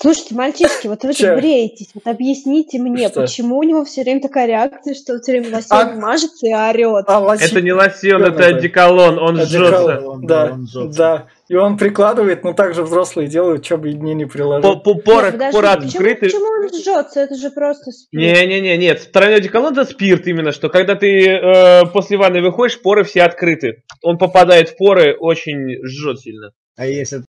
Слушайте, 0.00 0.34
мальчишки, 0.36 0.86
вот 0.86 1.02
вы 1.02 1.12
тут 1.12 1.34
бреетесь, 1.36 1.88
вот 1.92 2.06
объясните 2.06 2.78
мне, 2.78 3.08
Что? 3.08 3.22
почему 3.22 3.58
у 3.58 3.62
него 3.64 3.84
все 3.84 4.02
время 4.02 4.20
такая 4.20 4.46
реакция, 4.46 4.94
что 4.94 5.14
он 5.14 5.20
все 5.20 5.32
время 5.32 5.52
лосьон 5.56 5.78
А- 5.78 5.94
мажется 5.96 6.46
и 6.46 6.52
орет. 6.54 7.06
А 7.08 7.18
лоси- 7.20 7.44
Это 7.50 7.60
не 7.60 7.72
лосьон, 7.72 8.22
это 8.22 8.46
одеколон, 8.46 9.18
он 9.18 9.36
жжется. 9.40 10.00
Да, 10.22 10.50
он 10.52 10.66
жжется. 10.68 10.98
да. 10.98 11.26
И 11.48 11.54
он 11.56 11.76
прикладывает, 11.78 12.44
но 12.44 12.52
также 12.52 12.82
взрослые 12.84 13.26
делают, 13.26 13.64
что 13.64 13.76
бы 13.76 13.88
мне 13.90 14.14
не 14.14 14.26
По- 14.26 14.30
приложил. 14.32 14.78
по- 14.80 14.94
Порох, 14.94 15.22
Нет, 15.24 15.32
подожди, 15.32 15.52
порох 15.56 15.74
почему, 15.76 15.88
открытый. 15.88 16.28
почему 16.28 16.44
он 16.44 16.68
жжется? 16.68 17.20
Это 17.20 17.34
же 17.34 17.50
просто 17.50 17.90
спирт. 17.90 18.22
Не-не-не, 18.22 18.76
нет, 18.76 19.10
тройной 19.12 19.36
одеколон 19.38 19.72
это 19.72 19.84
спирт 19.84 20.26
именно, 20.28 20.52
что 20.52 20.68
когда 20.68 20.94
ты 20.94 21.26
э, 21.26 21.86
после 21.92 22.18
ванны 22.18 22.40
выходишь, 22.42 22.80
поры 22.80 23.02
все 23.02 23.22
открыты. 23.22 23.82
Он 24.02 24.16
попадает 24.18 24.68
в 24.68 24.76
поры, 24.76 25.16
очень 25.18 25.82
жжет 25.84 26.20
сильно. 26.20 26.52
А 26.76 26.86
если 26.86 27.22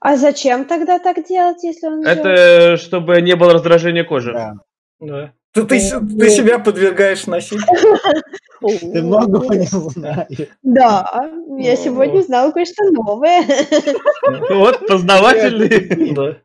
А 0.00 0.16
зачем 0.16 0.64
тогда 0.64 0.98
так 0.98 1.26
делать, 1.26 1.62
если 1.62 1.86
он? 1.86 2.06
Это 2.06 2.76
чтобы 2.76 3.20
не 3.20 3.34
было 3.36 3.52
раздражения 3.52 4.04
кожи. 4.04 4.32
да. 4.32 4.54
Да. 5.00 5.32
Ты, 5.52 5.64
ты, 5.64 5.78
ты 5.78 6.30
себя 6.30 6.58
подвергаешь 6.58 7.26
насилию. 7.26 7.64
ты 8.60 9.02
многого 9.02 9.54
не 9.54 9.66
знаешь. 9.66 10.48
Да, 10.62 11.30
я 11.58 11.76
сегодня 11.76 12.20
узнала 12.20 12.50
кое-что 12.52 12.84
новое. 12.90 13.44
Вот, 14.50 14.86
познавательный. 14.86 16.12
Да. 16.14 16.36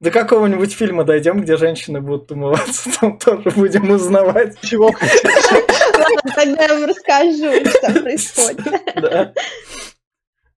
До 0.00 0.10
какого-нибудь 0.10 0.72
фильма 0.72 1.04
дойдем, 1.04 1.40
где 1.42 1.56
женщины 1.56 2.00
будут 2.00 2.30
умываться, 2.32 2.90
там 3.00 3.18
тоже 3.18 3.50
будем 3.50 3.90
узнавать. 3.90 4.60
Чего 4.60 4.86
Ладно, 4.86 6.32
тогда 6.34 6.62
я 6.64 6.74
вам 6.74 6.84
расскажу, 6.84 7.70
что 7.70 8.00
происходит. 8.00 8.82
Да. 8.96 9.32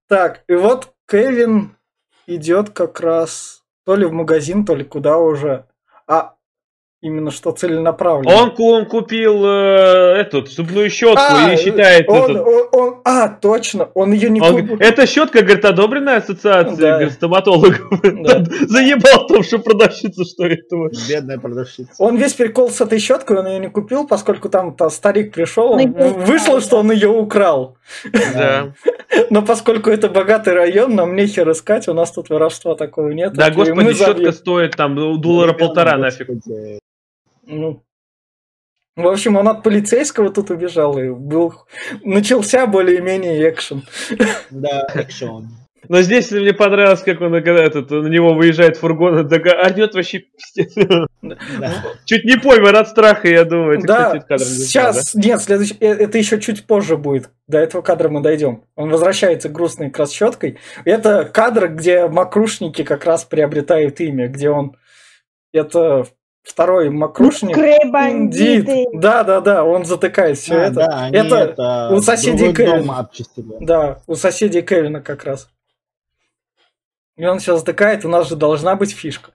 Так, 0.08 0.44
и 0.48 0.54
вот 0.54 0.94
Кевин 1.08 1.78
идет 2.28 2.70
как 2.70 3.00
раз 3.00 3.64
то 3.86 3.96
ли 3.96 4.06
в 4.06 4.12
магазин, 4.12 4.66
то 4.66 4.76
ли 4.76 4.84
куда 4.84 5.18
уже. 5.18 5.68
Именно 7.06 7.30
что 7.30 7.52
целенаправленно. 7.52 8.34
Он, 8.36 8.54
он 8.58 8.86
купил 8.88 9.46
э, 9.46 10.22
эту 10.22 10.44
зубную 10.48 10.90
щетку 10.90 11.22
А, 11.22 11.54
и 11.54 11.56
считает 11.56 12.10
он, 12.10 12.32
этот- 12.32 12.48
он- 12.48 12.68
он- 12.72 13.02
а, 13.06 13.30
точно, 13.30 13.90
он 13.94 14.12
ее 14.12 14.32
не 14.32 14.42
Он 14.42 14.60
купил. 14.62 14.78
эта 14.80 15.06
щетка, 15.06 15.44
говорит, 15.44 15.64
одобренная 15.66 16.18
ассоциация 16.18 16.76
Да. 16.76 16.92
говорит, 16.94 17.14
стоматологов. 17.14 17.80
Да. 18.02 18.44
Заебал 18.68 19.28
там, 19.28 19.44
что 19.44 19.60
продавщица, 19.60 20.26
что 20.26 20.48
этого. 20.48 20.90
Бедная 21.08 21.38
продавщица. 21.38 21.92
Он 22.00 22.16
весь 22.18 22.34
прикол 22.34 22.72
с 22.72 22.82
этой 22.82 22.98
щеткой, 22.98 23.38
он 23.38 23.48
ее 23.50 23.60
не 23.60 23.70
купил, 23.70 24.08
поскольку 24.08 24.50
там-то 24.50 24.90
старик 24.90 25.32
пришел, 25.32 25.74
он- 25.74 25.82
Ну, 25.82 26.06
её 26.06 26.14
вышло, 26.14 26.60
что 26.60 26.78
он 26.80 26.92
ее 26.92 27.10
украл. 27.10 27.78
Да. 28.34 28.74
Но 29.30 29.44
поскольку 29.44 29.92
это 29.92 30.10
богатый 30.10 30.54
район, 30.54 30.96
нам 30.96 31.16
нехер 31.16 31.52
искать, 31.52 31.88
у 31.88 31.94
нас 31.94 32.12
тут 32.12 32.30
воровства 32.30 32.74
такого 32.74 33.10
нет. 33.10 33.34
Да, 33.34 33.52
господи, 33.52 33.94
щетка 33.94 34.32
стоит 34.32 34.76
там 34.76 34.96
ну, 34.96 35.18
доллара 35.18 35.52
Ребенок, 35.52 35.60
полтора 35.60 35.98
нафиг. 35.98 36.30
Ну, 37.48 37.84
в 38.96 39.08
общем, 39.08 39.36
он 39.36 39.48
от 39.50 39.62
полицейского 39.62 40.32
тут 40.32 40.52
убежал, 40.52 40.98
и 40.98 41.10
был... 41.10 41.54
начался 42.04 42.66
более-менее 42.66 43.50
экшен. 43.50 43.84
Да, 44.50 44.88
экшон. 44.94 45.50
Но 45.90 46.02
здесь 46.02 46.32
мне 46.32 46.54
понравилось, 46.54 47.02
как 47.02 47.22
он 47.22 47.34
когда 47.34 47.64
этот, 47.64 47.92
на 47.92 48.08
него 48.08 48.34
выезжает 48.34 48.78
фургон, 48.78 49.26
и 49.26 49.30
так 49.30 49.46
орет 49.46 49.94
вообще 49.94 50.20
пиздец. 50.20 50.74
Да. 51.22 51.86
Чуть 52.06 52.24
не 52.24 52.38
пойман 52.38 52.76
от 52.76 52.88
страха, 52.88 53.28
я 53.28 53.44
думаю. 53.44 53.80
Это, 53.80 53.88
да, 53.88 54.06
кстати, 54.06 54.26
кадр 54.28 54.44
сейчас, 54.44 55.16
нет, 55.16 55.42
следующий, 55.42 55.76
э, 55.80 55.88
это 55.88 56.18
еще 56.18 56.40
чуть 56.40 56.66
позже 56.66 56.98
будет. 56.98 57.30
До 57.48 57.58
этого 57.58 57.82
кадра 57.82 58.10
мы 58.10 58.22
дойдем. 58.22 58.64
Он 58.76 58.90
возвращается 58.90 59.50
грустной 59.50 59.90
красщеткой. 59.90 60.58
Это 60.86 61.26
кадр, 61.26 61.68
где 61.68 62.08
макрушники 62.08 62.84
как 62.84 63.06
раз 63.06 63.26
приобретают 63.26 64.00
имя, 64.00 64.28
где 64.28 64.50
он... 64.50 64.78
Это 65.52 66.06
второй 66.46 66.90
макрушник. 66.90 67.58
Бандиты. 67.92 68.86
Да, 68.94 69.24
да, 69.24 69.42
да, 69.42 69.64
он 69.64 69.84
затыкает 69.86 70.38
все 70.38 70.56
А, 70.56 70.58
это. 70.66 70.74
да, 70.76 71.02
они 71.06 71.18
это 71.18 71.36
это 71.36 71.90
у 71.92 72.02
соседей 72.02 72.52
другой 72.54 72.66
дом 72.66 72.80
Кевин. 72.84 72.92
обчистили. 72.92 73.56
Да, 73.60 74.00
у 74.08 74.16
соседей 74.16 74.62
Кевина 74.62 75.02
как 75.02 75.24
раз. 75.26 75.50
И 77.18 77.26
он 77.26 77.40
все 77.40 77.56
затыкает, 77.58 78.04
у 78.06 78.10
нас 78.10 78.28
же 78.28 78.36
должна 78.36 78.76
быть 78.76 78.92
фишка. 78.94 79.32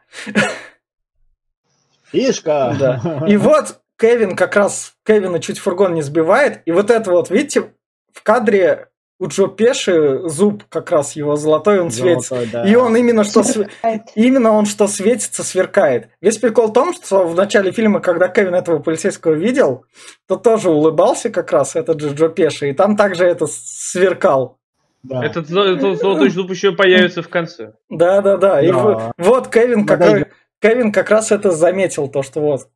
Фишка! 2.13 2.77
Да. 2.79 3.25
И 3.27 3.37
вот 3.37 3.81
Кевин 3.99 4.37
как 4.37 4.57
раз, 4.57 4.95
Кевина 5.05 5.41
чуть 5.41 5.59
фургон 5.59 5.95
не 5.95 6.03
сбивает, 6.03 6.63
и 6.67 6.73
вот 6.73 6.91
это 6.91 7.11
вот, 7.11 7.31
видите, 7.31 7.73
в 8.13 8.23
кадре 8.23 8.89
у 9.21 9.29
Джо 9.29 9.47
Пеши 9.49 10.21
зуб 10.25 10.65
как 10.71 10.91
раз 10.91 11.15
его 11.15 11.37
золотой, 11.37 11.79
он 11.81 11.91
светится. 11.91 12.37
Золотой, 12.37 12.51
да. 12.53 12.65
И 12.69 12.75
он 12.75 12.97
именно 12.97 13.23
что 13.23 13.43
св- 13.45 13.69
именно 14.15 14.53
он 14.53 14.65
что 14.67 14.89
светится, 14.89 15.45
сверкает. 15.45 16.09
Весь 16.23 16.39
прикол 16.39 16.69
в 16.69 16.73
том, 16.73 16.95
что 16.95 17.27
в 17.27 17.35
начале 17.37 17.71
фильма, 17.71 18.01
когда 18.01 18.29
Кевин 18.29 18.55
этого 18.55 18.79
полицейского 18.79 19.35
видел, 19.35 19.85
то 20.27 20.37
тоже 20.37 20.71
улыбался 20.71 21.29
как 21.29 21.53
раз 21.53 21.77
этот 21.77 22.01
же 22.01 22.15
Джо 22.15 22.29
Пеши, 22.29 22.71
и 22.71 22.73
там 22.73 22.97
также 22.97 23.25
это 23.27 23.47
сверкал. 23.47 24.57
Да. 25.03 25.25
Этот, 25.25 25.51
этот 25.51 25.99
золотой 25.99 26.31
зуб 26.31 26.51
еще 26.51 26.73
появится 26.73 27.23
в 27.23 27.29
конце. 27.29 27.75
Да, 27.89 28.21
да, 28.23 28.37
да. 28.39 28.63
И 28.63 28.73
Да. 28.73 29.13
вот 29.19 29.49
Кевин 29.49 29.87
как, 29.87 30.29
Кевин 30.61 30.93
как 30.93 31.11
раз 31.11 31.31
это 31.31 31.51
заметил, 31.53 32.09
то, 32.09 32.23
что 32.23 32.41
вот 32.41 32.69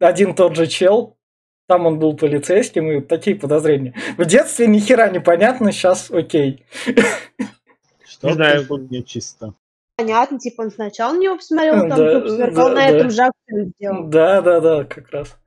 один 0.00 0.34
тот 0.34 0.54
же 0.56 0.66
чел, 0.68 1.17
там 1.68 1.84
он 1.84 1.98
был 1.98 2.16
полицейским, 2.16 2.90
и 2.90 3.00
такие 3.02 3.36
подозрения. 3.36 3.94
В 4.16 4.24
детстве 4.24 4.66
ни 4.66 4.78
хера 4.78 5.10
непонятно, 5.10 5.70
сейчас 5.70 6.10
окей. 6.10 6.64
Что 8.06 8.28
Не 8.28 8.34
знаю. 8.34 8.66
тут 8.66 8.90
нечисто. 8.90 9.52
Понятно, 9.96 10.38
типа 10.38 10.62
он 10.62 10.70
сначала 10.70 11.12
на 11.12 11.18
него 11.18 11.36
посмотрел, 11.36 11.86
там 11.88 11.98
Да, 11.98 12.28
сверкал, 12.28 12.68
да, 12.68 12.74
на 12.74 12.74
да. 12.74 12.88
этом 12.88 13.06
акцент 13.08 13.74
сделал. 13.76 14.04
Да, 14.04 14.40
да, 14.40 14.60
да, 14.60 14.84
как 14.84 15.10
раз. 15.10 15.38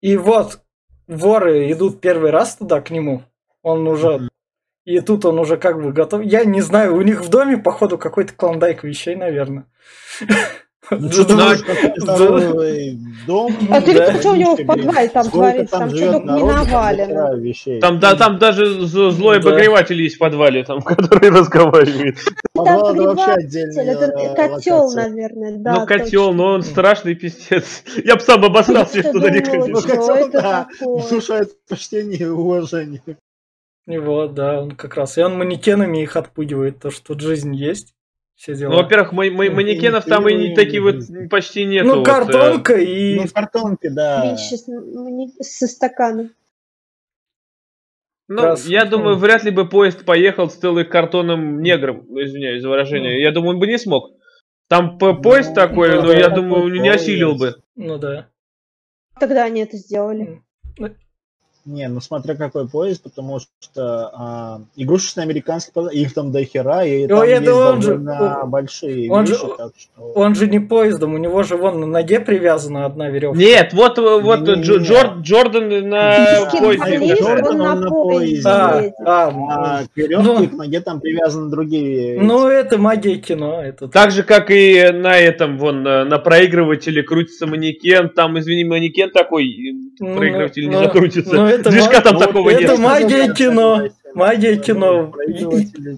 И 0.00 0.16
вот 0.16 0.60
воры 1.06 1.70
идут 1.70 2.00
первый 2.00 2.32
раз 2.32 2.56
туда 2.56 2.80
к 2.80 2.90
нему. 2.90 3.22
Он 3.62 3.86
уже... 3.86 4.28
И 4.84 4.98
тут 5.00 5.24
он 5.24 5.38
уже 5.38 5.58
как 5.58 5.80
бы 5.80 5.92
готов. 5.92 6.22
Я 6.24 6.44
не 6.44 6.60
знаю, 6.60 6.96
у 6.96 7.02
них 7.02 7.22
в 7.22 7.30
доме, 7.30 7.56
походу, 7.56 7.98
какой-то 7.98 8.34
клондайк 8.34 8.82
вещей, 8.82 9.14
наверное. 9.14 9.66
Ну, 10.90 11.08
дом? 13.26 13.52
А 13.70 13.80
ты 13.80 13.94
Да. 13.94 14.06
видел, 14.06 14.20
что 14.20 14.30
у 14.32 14.36
него 14.36 14.56
в 14.56 14.66
подвале 14.66 15.08
там 15.08 15.30
творится? 15.30 15.78
Там 15.78 15.90
только 15.90 16.04
не 16.04 16.26
там 16.26 16.26
навалено. 16.26 17.80
Там, 17.80 18.00
да, 18.00 18.16
там 18.16 18.38
даже 18.38 18.86
злой 18.86 19.40
Да. 19.40 19.48
обогреватель 19.48 20.00
есть 20.02 20.16
в 20.16 20.18
подвале, 20.18 20.64
там, 20.64 20.82
который 20.82 21.30
разговаривает. 21.30 22.18
Вообще 22.54 22.72
обогреватель, 22.74 23.44
отдельная 23.44 23.94
это 23.94 24.34
котел, 24.34 24.92
наверное, 24.92 25.56
да. 25.58 25.80
ну, 25.80 25.86
котел, 25.86 26.32
но 26.32 26.54
он 26.54 26.62
страшный 26.62 27.14
пиздец. 27.14 27.82
Я 28.04 28.16
бы 28.16 28.20
сам 28.20 28.44
обосрался, 28.44 28.98
если 28.98 29.12
туда 29.12 29.30
не 29.30 29.42
ходил. 29.42 29.68
Ну, 29.68 29.80
котел, 29.80 30.30
да. 30.30 30.68
Внушает 30.80 31.52
почтение 31.68 32.18
и 32.18 32.24
уважение. 32.26 33.02
И 33.86 33.98
вот, 33.98 34.34
да, 34.34 34.62
он 34.62 34.72
как 34.72 34.96
раз. 34.96 35.18
И 35.18 35.22
он 35.22 35.36
манекенами 35.36 36.02
их 36.02 36.16
отпугивает, 36.16 36.78
то, 36.78 36.90
что 36.90 37.08
тут 37.08 37.20
жизнь 37.20 37.54
есть. 37.54 37.94
Все 38.36 38.54
дела. 38.54 38.70
Ну, 38.72 38.76
во-первых, 38.82 39.12
ма- 39.12 39.30
ма- 39.30 39.44
Ну, 39.44 39.52
манекенов 39.54 40.04
там 40.06 40.28
и 40.28 40.34
не 40.34 40.48
не 40.50 40.54
такие 40.54 40.82
вот 40.82 40.96
жизнь. 40.96 41.28
почти 41.28 41.64
нету. 41.64 41.86
Ну, 41.86 41.94
вот, 41.98 42.08
э, 42.08 42.10
картонка 42.10 42.74
и... 42.76 43.16
Ну, 43.16 43.26
в 43.28 43.32
картонке, 43.32 43.90
да. 43.90 44.24
Меньше 44.24 44.56
с- 44.56 45.58
со 45.58 45.66
стакана. 45.68 46.30
Ну, 48.26 48.42
раз. 48.42 48.66
я 48.66 48.86
думаю, 48.86 49.16
вряд 49.16 49.44
ли 49.44 49.50
бы 49.50 49.68
поезд 49.68 50.04
поехал 50.04 50.48
с 50.48 50.54
целым 50.56 50.88
картонным 50.88 51.60
негром, 51.60 52.06
ну, 52.08 52.22
извиняюсь 52.24 52.62
за 52.62 52.68
выражение. 52.70 53.20
Я 53.20 53.32
думаю, 53.32 53.50
он 53.54 53.60
бы 53.60 53.66
не 53.66 53.78
смог. 53.78 54.12
Там 54.68 54.96
поезд 54.98 55.50
Ну, 55.50 55.54
такой, 55.54 55.90
да, 55.90 56.02
но 56.02 56.08
да, 56.08 56.14
я 56.18 56.28
думаю, 56.30 56.68
не 56.72 56.80
поезд. 56.80 57.02
осилил 57.02 57.34
бы. 57.36 57.54
Ну 57.76 57.98
да. 57.98 58.28
Тогда 59.20 59.44
они 59.44 59.60
это 59.60 59.76
сделали. 59.76 60.42
Не, 61.66 61.88
ну 61.88 62.00
смотря 62.00 62.34
какой 62.34 62.68
поезд, 62.68 63.02
потому 63.02 63.40
что 63.40 64.10
а, 64.12 64.60
игрушечный 64.76 65.22
американский 65.22 65.72
поезд, 65.72 65.94
их 65.94 66.12
там 66.12 66.30
до 66.30 66.44
хера, 66.44 66.84
и 66.84 67.06
там 67.06 67.18
Ой, 67.20 67.30
это 67.30 67.44
есть 67.44 67.54
он 67.56 67.80
же- 67.82 68.00
большие 68.46 69.10
он 69.10 69.26
же- 69.26 69.32
вещи, 69.32 69.46
так 69.56 69.72
что... 69.78 70.02
Он 70.14 70.34
же 70.34 70.46
не 70.46 70.58
поездом, 70.60 71.14
у 71.14 71.18
него 71.18 71.42
же 71.42 71.56
вон 71.56 71.80
на 71.80 71.86
ноге 71.86 72.20
привязана 72.20 72.84
одна 72.84 73.08
веревка. 73.08 73.38
Нет, 73.38 73.72
вот, 73.72 73.96
вот 73.98 74.40
Не-не-не. 74.40 74.62
Джо- 74.62 74.78
Джор- 74.78 75.20
Джордан 75.22 75.88
на 75.88 76.50
поезде. 76.60 76.98
Близ, 76.98 77.18
Джордан, 77.20 77.52
он 77.52 77.58
на 77.58 77.74
на 77.76 77.90
поезде. 77.90 78.48
А, 78.48 78.82
а, 79.06 79.32
А 79.38 79.82
к 79.84 79.96
веревке 79.96 80.22
Ну. 80.22 80.48
к 80.48 80.52
ноге 80.52 80.80
там 80.80 81.00
привязаны 81.00 81.50
другие... 81.50 82.20
ну 82.20 82.46
это 82.46 82.76
магия 82.76 83.16
кино. 83.16 83.62
Это 83.62 83.88
Так 83.88 84.10
же, 84.10 84.22
как 84.22 84.50
и 84.50 84.90
на 84.92 85.18
этом, 85.18 85.56
вон, 85.58 85.82
на, 85.82 86.04
на 86.04 86.18
проигрывателе 86.18 87.02
крутится 87.02 87.46
манекен, 87.46 88.10
там, 88.10 88.38
извини, 88.38 88.64
манекен 88.64 89.10
такой, 89.10 89.46
Ну, 89.98 90.16
проигрыватель 90.16 90.68
не 90.68 90.74
ну, 90.76 90.82
закрутится. 90.82 91.34
ну, 91.34 91.53
это 91.54 91.70
Движка 91.70 92.00
там 92.00 92.18
такого 92.18 92.50
это 92.50 92.72
нет. 92.72 92.78
магия 92.78 93.32
кино. 93.32 93.88
Магия 94.14 94.56
кино. 94.56 95.12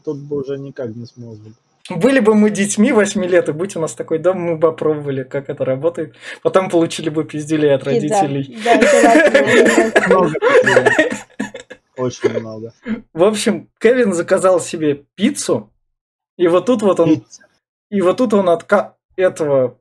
Тут 0.05 0.19
бы 0.19 0.41
уже 0.41 0.59
никак 0.59 0.95
не 0.95 1.07
смогли. 1.07 1.53
Были 1.89 2.19
бы 2.19 2.35
мы 2.35 2.51
детьми 2.51 2.91
8 2.91 3.25
лет, 3.27 3.49
и 3.49 3.53
будь 3.53 3.77
у 3.77 3.81
нас 3.81 3.95
такой 3.95 4.19
дом, 4.19 4.41
мы 4.41 4.57
бы 4.57 4.71
попробовали, 4.71 5.23
как 5.23 5.49
это 5.49 5.65
работает. 5.65 6.17
Потом 6.43 6.69
получили 6.69 7.11
бы 7.11 7.23
пиздюлей 7.25 7.73
от 7.73 7.85
родителей. 7.85 8.59
Очень 11.97 12.41
много. 12.41 12.73
В 13.13 13.23
общем, 13.23 13.69
Кевин 13.79 14.13
заказал 14.13 14.61
себе 14.61 15.05
пиццу, 15.15 15.71
и 16.37 16.49
вот 16.49 16.67
тут 16.67 16.83
вот 16.83 17.01
он, 17.01 17.25
и 17.91 18.01
вот 18.03 18.17
тут 18.19 18.35
он 18.35 18.49
от 18.51 18.67
этого, 19.17 19.79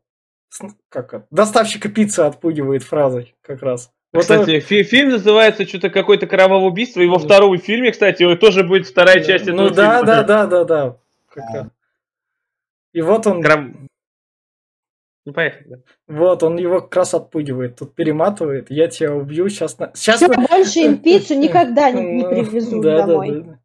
как 0.89 1.13
это, 1.13 1.27
доставщика 1.31 1.89
пиццы 1.89 2.21
отпугивает 2.21 2.83
фразой 2.83 3.35
как 3.41 3.61
раз. 3.63 3.91
Вот 4.15 4.21
Кстати, 4.23 4.59
фи- 4.59 4.83
фильм 4.83 5.09
называется 5.09 5.65
что-то 5.67 5.89
какое-то 5.89 6.25
кровавое 6.27 6.67
убийство. 6.69 7.01
И 7.01 7.07
во 7.07 7.19
Да. 7.19 7.25
втором 7.25 7.57
фильме, 7.57 7.91
кстати, 7.91 8.35
тоже 8.35 8.63
будет 8.63 8.87
вторая 8.87 9.23
часть 9.23 9.47
этого 9.47 9.67
Ну 9.67 9.69
да, 9.69 9.99
фильма. 9.99 10.05
да, 10.05 10.23
да, 10.23 10.45
да, 10.47 10.63
да. 10.63 10.97
Да. 11.35 11.69
И 12.93 13.01
вот 13.01 13.27
он, 13.27 13.41
Ну, 15.25 15.33
поехали. 15.33 15.67
да. 15.67 15.77
вот 16.07 16.43
он 16.43 16.57
его 16.57 16.81
как 16.81 16.95
раз 16.95 17.13
отпугивает, 17.13 17.77
тут 17.77 17.95
перематывает, 17.95 18.67
я 18.69 18.87
тебя 18.87 19.13
убью, 19.13 19.49
сейчас... 19.49 19.77
На... 19.79 19.91
Сейчас 19.95 20.21
Всё, 20.21 20.27
больше 20.29 20.79
им 20.79 20.97
пиццу 20.99 21.35
никогда 21.35 21.89
не, 21.91 22.01
не 22.23 22.23
привезут 22.45 22.81
да, 22.83 22.99
да, 22.99 23.05
домой. 23.07 23.31
да, 23.31 23.39
да. 23.41 23.59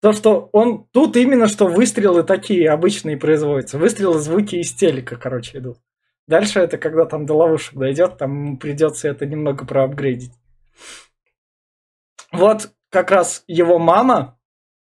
То, 0.00 0.12
что 0.12 0.48
он... 0.52 0.86
Тут 0.92 1.16
именно 1.16 1.48
что 1.48 1.66
выстрелы 1.66 2.22
такие 2.22 2.70
обычные 2.70 3.16
производятся. 3.16 3.78
Выстрелы, 3.78 4.18
звуки 4.20 4.56
из 4.56 4.72
телека, 4.74 5.16
короче, 5.16 5.58
идут. 5.58 5.78
Дальше 6.28 6.60
это 6.60 6.76
когда 6.76 7.06
там 7.06 7.24
до 7.24 7.34
ловушек 7.34 7.74
дойдет, 7.74 8.18
там 8.18 8.58
придется 8.58 9.08
это 9.08 9.24
немного 9.24 9.64
проапгрейдить. 9.64 10.32
Вот 12.30 12.70
как 12.90 13.10
раз 13.10 13.44
его 13.46 13.78
мама 13.78 14.38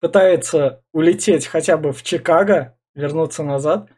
пытается 0.02 0.82
улететь 0.92 1.46
хотя 1.46 1.78
бы 1.78 1.92
в 1.92 2.02
Чикаго, 2.02 2.76
вернуться 2.96 3.44
назад. 3.44 3.89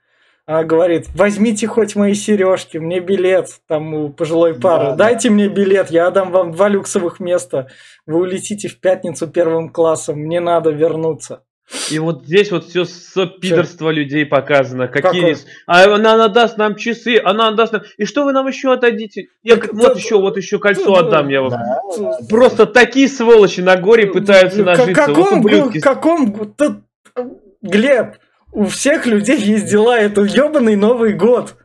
Она 0.46 0.65
говорит, 0.65 1.08
возьмите 1.15 1.67
хоть 1.67 1.96
мои 1.96 2.15
сережки, 2.15 2.78
мне 2.78 3.00
билет 3.00 3.62
там 3.65 3.94
у 3.94 4.10
пожилой 4.10 4.60
пары. 4.60 4.88
Да, 4.88 4.96
Дайте 4.96 5.30
мне 5.30 5.48
билет, 5.48 5.89
я 5.89 6.12
дам 6.12 6.32
вам 6.32 6.52
два 6.52 6.67
люксовых 6.67 7.22
места. 7.22 7.70
Вы 8.06 8.20
улетите 8.20 8.67
в 8.67 8.78
пятницу 8.82 9.28
первым 9.28 9.70
классом, 9.70 10.20
мне 10.20 10.41
надо 10.41 10.72
вернуться. 10.72 11.46
И 11.89 11.99
вот 11.99 12.25
здесь 12.25 12.51
вот 12.51 12.65
все 12.65 12.86
сопидорство 12.86 13.89
людей 13.89 14.25
показано. 14.25 14.88
Какие... 14.88 15.21
Какое? 15.21 15.38
А 15.67 15.84
она, 15.95 16.13
она 16.13 16.27
даст 16.27 16.57
нам 16.57 16.75
часы, 16.75 17.19
она 17.23 17.51
даст 17.51 17.73
нам... 17.73 17.81
И 17.97 18.05
что 18.05 18.25
вы 18.25 18.34
нам 18.34 18.47
еще 18.47 18.73
отдадите? 18.73 19.27
Я 19.43 19.57
Так, 19.57 19.73
вот 19.73 19.93
да, 19.93 19.99
еще, 19.99 20.19
вот 20.19 20.38
еще 20.38 20.60
кольцо 20.60 20.95
да, 20.95 20.99
отдам 21.07 21.29
я 21.29 21.41
вам. 21.41 21.51
Да, 21.51 22.17
Просто 22.29 22.65
такие 22.65 23.07
сволочи 23.07 23.62
на 23.62 23.77
горе 23.77 24.07
пытаются 24.07 24.63
К- 24.63 24.65
нажиться. 24.65 25.05
Вот 25.07 25.15
каком, 25.15 25.39
ублюдки. 25.39 25.79
каком, 25.79 26.55
Глеб, 27.62 28.15
у 28.51 28.65
всех 28.65 29.05
людей 29.05 29.38
есть 29.38 29.69
дела, 29.69 29.97
это 29.97 30.21
ебаный 30.21 30.75
Новый 30.75 31.13
год. 31.13 31.55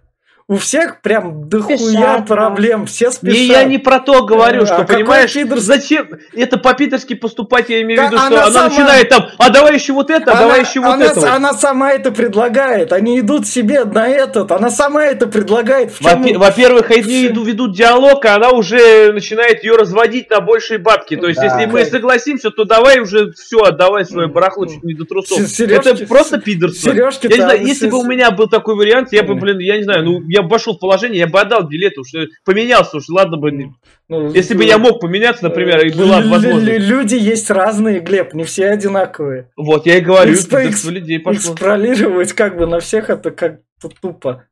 У 0.48 0.58
всех 0.58 1.00
прям 1.02 1.48
дохуя 1.48 2.18
да. 2.18 2.22
проблем, 2.24 2.86
все 2.86 3.10
спешат. 3.10 3.36
Не, 3.36 3.46
я 3.46 3.64
не 3.64 3.78
про 3.78 3.98
то 3.98 4.24
говорю, 4.24 4.62
А 4.62 4.66
что, 4.66 4.76
какой 4.76 4.98
понимаешь, 4.98 5.34
пидорс- 5.34 5.58
зачем 5.58 6.06
это 6.34 6.56
по-питерски 6.56 7.14
поступать, 7.14 7.68
я 7.68 7.82
имею 7.82 8.00
в 8.00 8.04
Да 8.04 8.06
виду, 8.10 8.16
что 8.18 8.26
она 8.28 8.42
она, 8.44 8.52
сама- 8.52 8.68
начинает 8.68 9.08
там, 9.08 9.26
а 9.38 9.50
давай 9.50 9.74
еще 9.74 9.92
вот 9.92 10.08
это, 10.08 10.30
а 10.30 10.36
давай 10.38 10.60
еще 10.60 10.78
вот 10.78 10.94
она, 10.94 11.06
это. 11.06 11.18
вот». 11.18 11.28
она 11.28 11.52
сама 11.52 11.90
это 11.90 12.12
предлагает, 12.12 12.92
они 12.92 13.18
идут 13.18 13.48
себе 13.48 13.82
на 13.84 14.06
этот, 14.06 14.52
она 14.52 14.70
сама 14.70 15.04
это 15.06 15.26
предлагает. 15.26 15.90
В 15.90 15.98
чем- 16.00 16.22
Во- 16.22 16.38
Во-первых, 16.46 16.92
они 16.92 17.26
ведут 17.26 17.74
диалог, 17.74 18.24
а 18.24 18.36
она 18.36 18.50
уже 18.50 19.10
начинает 19.12 19.64
ее 19.64 19.74
разводить 19.74 20.30
на 20.30 20.40
большие 20.40 20.78
бабки. 20.78 21.16
То 21.16 21.26
есть, 21.26 21.40
Да. 21.40 21.46
если 21.46 21.66
мы 21.66 21.84
согласимся, 21.86 22.50
то 22.52 22.62
давай 22.62 23.00
уже 23.00 23.32
все, 23.32 23.58
отдавай 23.64 24.04
свое 24.04 24.28
Мгм. 24.28 24.34
барахло 24.34 24.66
чуть 24.66 24.84
не 24.84 24.94
до 24.94 25.06
трусов. 25.06 25.38
Се- 25.38 25.66
Сережки- 25.66 25.88
Это 25.88 26.06
просто 26.06 26.38
пидорство. 26.38 26.92
Сережки 26.92 27.26
Я 27.26 27.36
не 27.36 27.42
знаю, 27.42 27.66
если 27.66 27.88
с- 27.88 27.90
бы 27.90 27.98
у 27.98 28.04
меня 28.04 28.30
был 28.30 28.46
такой 28.46 28.76
вариант, 28.76 29.08
я 29.10 29.24
бы, 29.24 29.34
блин, 29.34 29.58
я 29.58 29.76
не 29.78 29.82
знаю, 29.82 30.04
ну, 30.04 30.22
я 30.36 30.42
бы 30.42 30.48
вошел 30.48 30.74
в 30.76 30.78
положение, 30.80 31.18
я 31.20 31.26
бы 31.26 31.40
отдал 31.40 31.66
билеты, 31.68 32.00
уж 32.00 32.14
э, 32.14 32.26
поменялся 32.44 32.96
уж, 32.98 33.08
ладно 33.08 33.36
бы. 33.36 33.50
ну, 34.08 34.32
Если 34.32 34.54
бы 34.54 34.64
я 34.64 34.78
мог 34.78 35.00
поменяться, 35.00 35.44
например, 35.44 35.84
и 35.86 35.90
была 35.92 36.20
возможность. 36.20 36.78
Люди 36.88 37.14
есть 37.14 37.50
разные, 37.50 38.00
Глеб, 38.00 38.34
не 38.34 38.44
все 38.44 38.68
одинаковые. 38.68 39.50
Вот, 39.56 39.86
я 39.86 39.98
и 39.98 40.00
говорю, 40.00 40.34
пидорство 40.34 40.90
людей 40.90 41.18
пошло. 41.18 41.54
Как 42.36 42.56
бы 42.56 42.66
на 42.66 42.80
всех 42.80 43.10
это 43.10 43.30
как-то 43.30 43.88
тупо. 44.00 44.44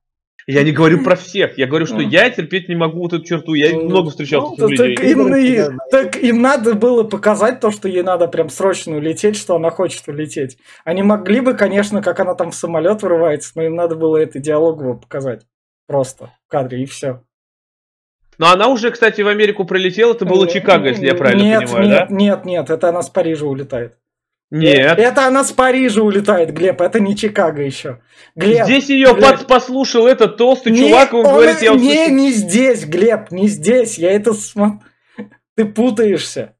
Я 0.47 0.63
не 0.63 0.73
говорю 0.73 1.03
про 1.03 1.17
всех, 1.17 1.57
я 1.57 1.67
говорю, 1.67 1.87
что 1.87 1.97
Мгм. 1.97 2.09
я 2.11 2.29
терпеть 2.29 2.69
не 2.69 2.77
могу 2.77 3.01
вот 3.01 3.15
эту 3.15 3.25
черту, 3.25 3.55
я 3.55 3.73
Ну, 3.73 3.85
много 3.87 4.11
встречал 4.11 4.55
ну, 4.59 4.69
так, 4.69 4.71
людей. 4.79 4.95
им, 5.13 5.35
и- 5.35 5.79
так 5.91 6.17
им 6.17 6.43
надо 6.43 6.75
было 6.75 7.03
показать 7.03 7.61
то, 7.61 7.71
что 7.71 7.89
ей 7.89 8.03
надо 8.03 8.29
прям 8.29 8.51
срочно 8.51 8.95
улететь, 8.97 9.37
что 9.39 9.57
она 9.57 9.71
хочет 9.71 10.07
улететь. 10.07 10.59
Они 10.85 11.03
могли 11.03 11.41
бы, 11.41 11.55
конечно, 11.55 12.03
как 12.03 12.21
она 12.21 12.35
там 12.35 12.51
в 12.51 12.55
самолет 12.55 13.03
вырывается, 13.03 13.53
но 13.55 13.63
им 13.63 13.75
надо 13.75 13.97
было 13.97 14.19
это 14.19 14.39
диалогово 14.39 14.95
показать. 14.95 15.47
Просто 15.87 16.31
в 16.47 16.51
кадре, 16.51 16.83
и 16.83 16.87
все. 16.87 17.23
Но 18.39 18.51
она 18.51 18.69
уже, 18.69 18.91
кстати, 18.91 19.21
в 19.21 19.29
Америку 19.29 19.65
прилетела, 19.65 20.13
это 20.13 20.25
было 20.25 20.49
Чикаго, 20.49 20.89
если 20.89 21.07
я 21.07 21.15
правильно 21.15 21.43
нет, 21.43 21.65
понимаю, 21.67 21.87
нет, 21.89 22.09
да? 22.09 22.15
Нет, 22.15 22.45
нет, 22.45 22.71
это 22.71 22.89
она 22.89 23.03
с 23.03 23.09
Парижа 23.11 23.47
улетает. 23.47 23.97
Нет. 24.51 24.99
Это 24.99 25.27
она 25.27 25.45
с 25.45 25.53
Парижа 25.53 26.03
улетает, 26.03 26.53
Глеб, 26.53 26.81
это 26.81 27.01
не 27.01 27.17
Чикаго 27.17 27.63
еще. 27.63 28.01
Глеб, 28.35 28.65
Здесь 28.65 28.89
ее 28.89 29.15
Глеб. 29.15 29.47
послушал 29.47 30.07
этот 30.07 30.37
толстый 30.37 30.73
не, 30.73 30.79
чувак, 30.89 31.13
и 31.13 31.17
он 31.17 31.27
он- 31.27 31.33
говорит, 31.35 31.63
я 31.63 31.71
не, 31.71 31.77
услышал. 31.77 32.15
не 32.15 32.33
здесь, 32.33 32.85
Глеб, 32.87 33.31
не 33.31 33.49
здесь, 33.49 33.99
я 33.99 34.13
это 34.13 34.33
смотрю. 34.33 34.81
Ты 35.57 35.65
путаешься. 35.67 36.57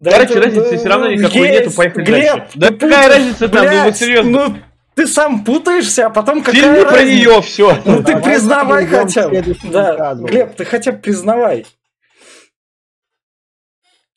Да 0.00 0.10
Короче, 0.12 0.32
это- 0.32 0.42
разницы 0.42 0.76
всё 0.78 0.88
равно 0.88 1.10
никакой 1.10 1.48
есть, 1.48 1.60
нету, 1.60 1.76
поехали 1.76 2.04
Глеб, 2.04 2.36
дальше. 2.36 2.48
Да 2.54 2.66
какая 2.68 2.78
путаешь, 2.78 3.08
разница 3.14 3.48
там, 3.48 3.64
ну 3.66 3.72
вот 3.72 3.82
блядь, 3.82 3.96
серьезно. 3.96 4.30
Ну, 4.48 4.56
ты 4.94 5.06
сам 5.06 5.44
путаешься, 5.44 6.06
а 6.06 6.10
потом 6.10 6.42
какая 6.42 6.60
фильме 6.60 6.82
про 6.82 6.90
разница? 6.92 7.14
нее 7.30 7.42
все. 7.42 7.78
Ну 7.84 8.02
ты 8.02 8.16
признавай 8.20 8.86
хотя 8.86 9.28
бы. 9.28 9.42
Да. 9.64 10.14
Глеб, 10.14 10.54
ты 10.56 10.64
хотя 10.64 10.92
бы 10.92 10.98
признавай. 10.98 11.66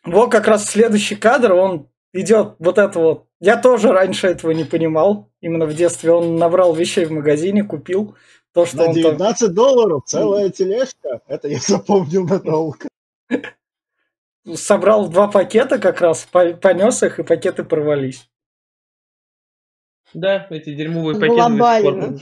Вот 0.06 0.32
как 0.32 0.48
раз 0.48 0.66
следующий 0.70 1.16
кадр, 1.16 1.54
он 1.54 1.88
идет 2.13 2.56
вот 2.60 2.78
это 2.78 3.00
вот. 3.00 3.26
Я 3.40 3.58
тоже 3.58 3.92
раньше 3.92 4.28
этого 4.28 4.52
не 4.52 4.63
понимал. 4.63 5.30
Именно 5.42 5.66
в 5.66 5.74
детстве 5.74 6.12
он 6.12 6.38
набрал 6.38 6.74
вещей 6.74 7.06
в 7.06 7.12
магазине, 7.12 7.63
купил 7.63 8.16
то, 8.54 8.66
что 8.66 8.78
На 8.78 8.84
он 8.86 8.94
там... 8.94 9.04
19 9.18 9.54
долларов 9.54 10.04
целая 10.06 10.50
тележка. 10.50 11.22
Это 11.28 11.48
я 11.48 11.60
запомнил 11.60 12.26
надолго. 12.26 12.88
собрал 14.56 15.10
два 15.10 15.28
пакета 15.28 15.78
как 15.78 16.02
раз, 16.02 16.28
по- 16.32 16.54
понес 16.54 17.04
их, 17.04 17.20
и 17.20 17.24
пакеты 17.24 17.63
порвались. 17.63 18.28
Да, 20.13 20.48
эти 20.50 20.74
дерьмовые 20.74 21.15
пакеты. 21.20 21.36
Глобально. 21.36 22.17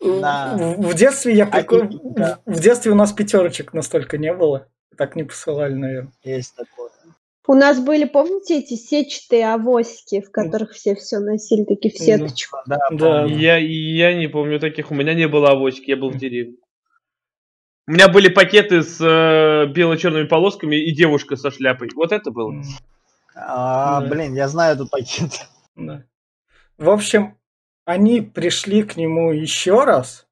Да. 0.00 0.56
В, 0.56 0.88
в 0.88 0.94
детстве 0.94 1.34
я 1.34 1.44
А 1.46 1.60
прикол- 1.62 1.88
и- 1.88 1.98
да. 2.14 2.38
в, 2.44 2.54
в 2.56 2.60
детстве 2.60 2.92
у 2.92 2.94
нас 2.94 3.12
пятерочек 3.12 3.72
настолько 3.72 4.18
не 4.18 4.32
было. 4.34 4.68
Так 4.96 5.16
не 5.16 5.24
посылали, 5.24 5.74
наверное. 5.74 6.12
Есть 6.22 6.54
такое. 6.56 6.90
У 7.46 7.52
нас 7.54 7.78
были, 7.78 8.04
помните, 8.04 8.58
эти 8.58 8.74
сетчатые 8.74 9.52
авоськи, 9.52 10.20
в 10.22 10.30
которых 10.30 10.72
все 10.72 10.94
все 10.94 11.18
носили, 11.18 11.64
такие 11.64 11.92
в 11.92 11.98
сеточку? 11.98 12.56
Да, 12.66 12.78
Да. 12.90 13.20
помню. 13.22 13.36
Я, 13.36 13.56
я 13.58 14.14
не 14.14 14.28
помню 14.28 14.58
таких, 14.58 14.90
у 14.90 14.94
меня 14.94 15.12
не 15.14 15.28
было 15.28 15.50
авоськи, 15.50 15.90
я 15.90 15.96
был 15.96 16.10
в 16.10 16.16
деревне. 16.16 16.56
У 17.86 17.92
меня 17.92 18.08
были 18.08 18.28
пакеты 18.28 18.82
с 18.82 18.98
э, 18.98 19.66
бело-черными 19.72 20.26
полосками 20.26 20.76
и 20.76 20.94
девушка 20.94 21.36
со 21.36 21.50
шляпой. 21.50 21.90
Вот 21.94 22.12
это 22.12 22.30
было. 22.30 22.54
А, 23.36 24.00
Да. 24.00 24.06
блин, 24.08 24.34
я 24.34 24.48
знаю 24.48 24.74
этот 24.74 24.90
пакет. 24.90 25.32
Да. 25.76 26.02
В 26.78 26.90
общем, 26.90 27.38
они 27.84 28.20
пришли 28.20 28.82
к 28.82 28.96
нему 28.96 29.32
еще 29.32 29.84
раз. 29.84 30.26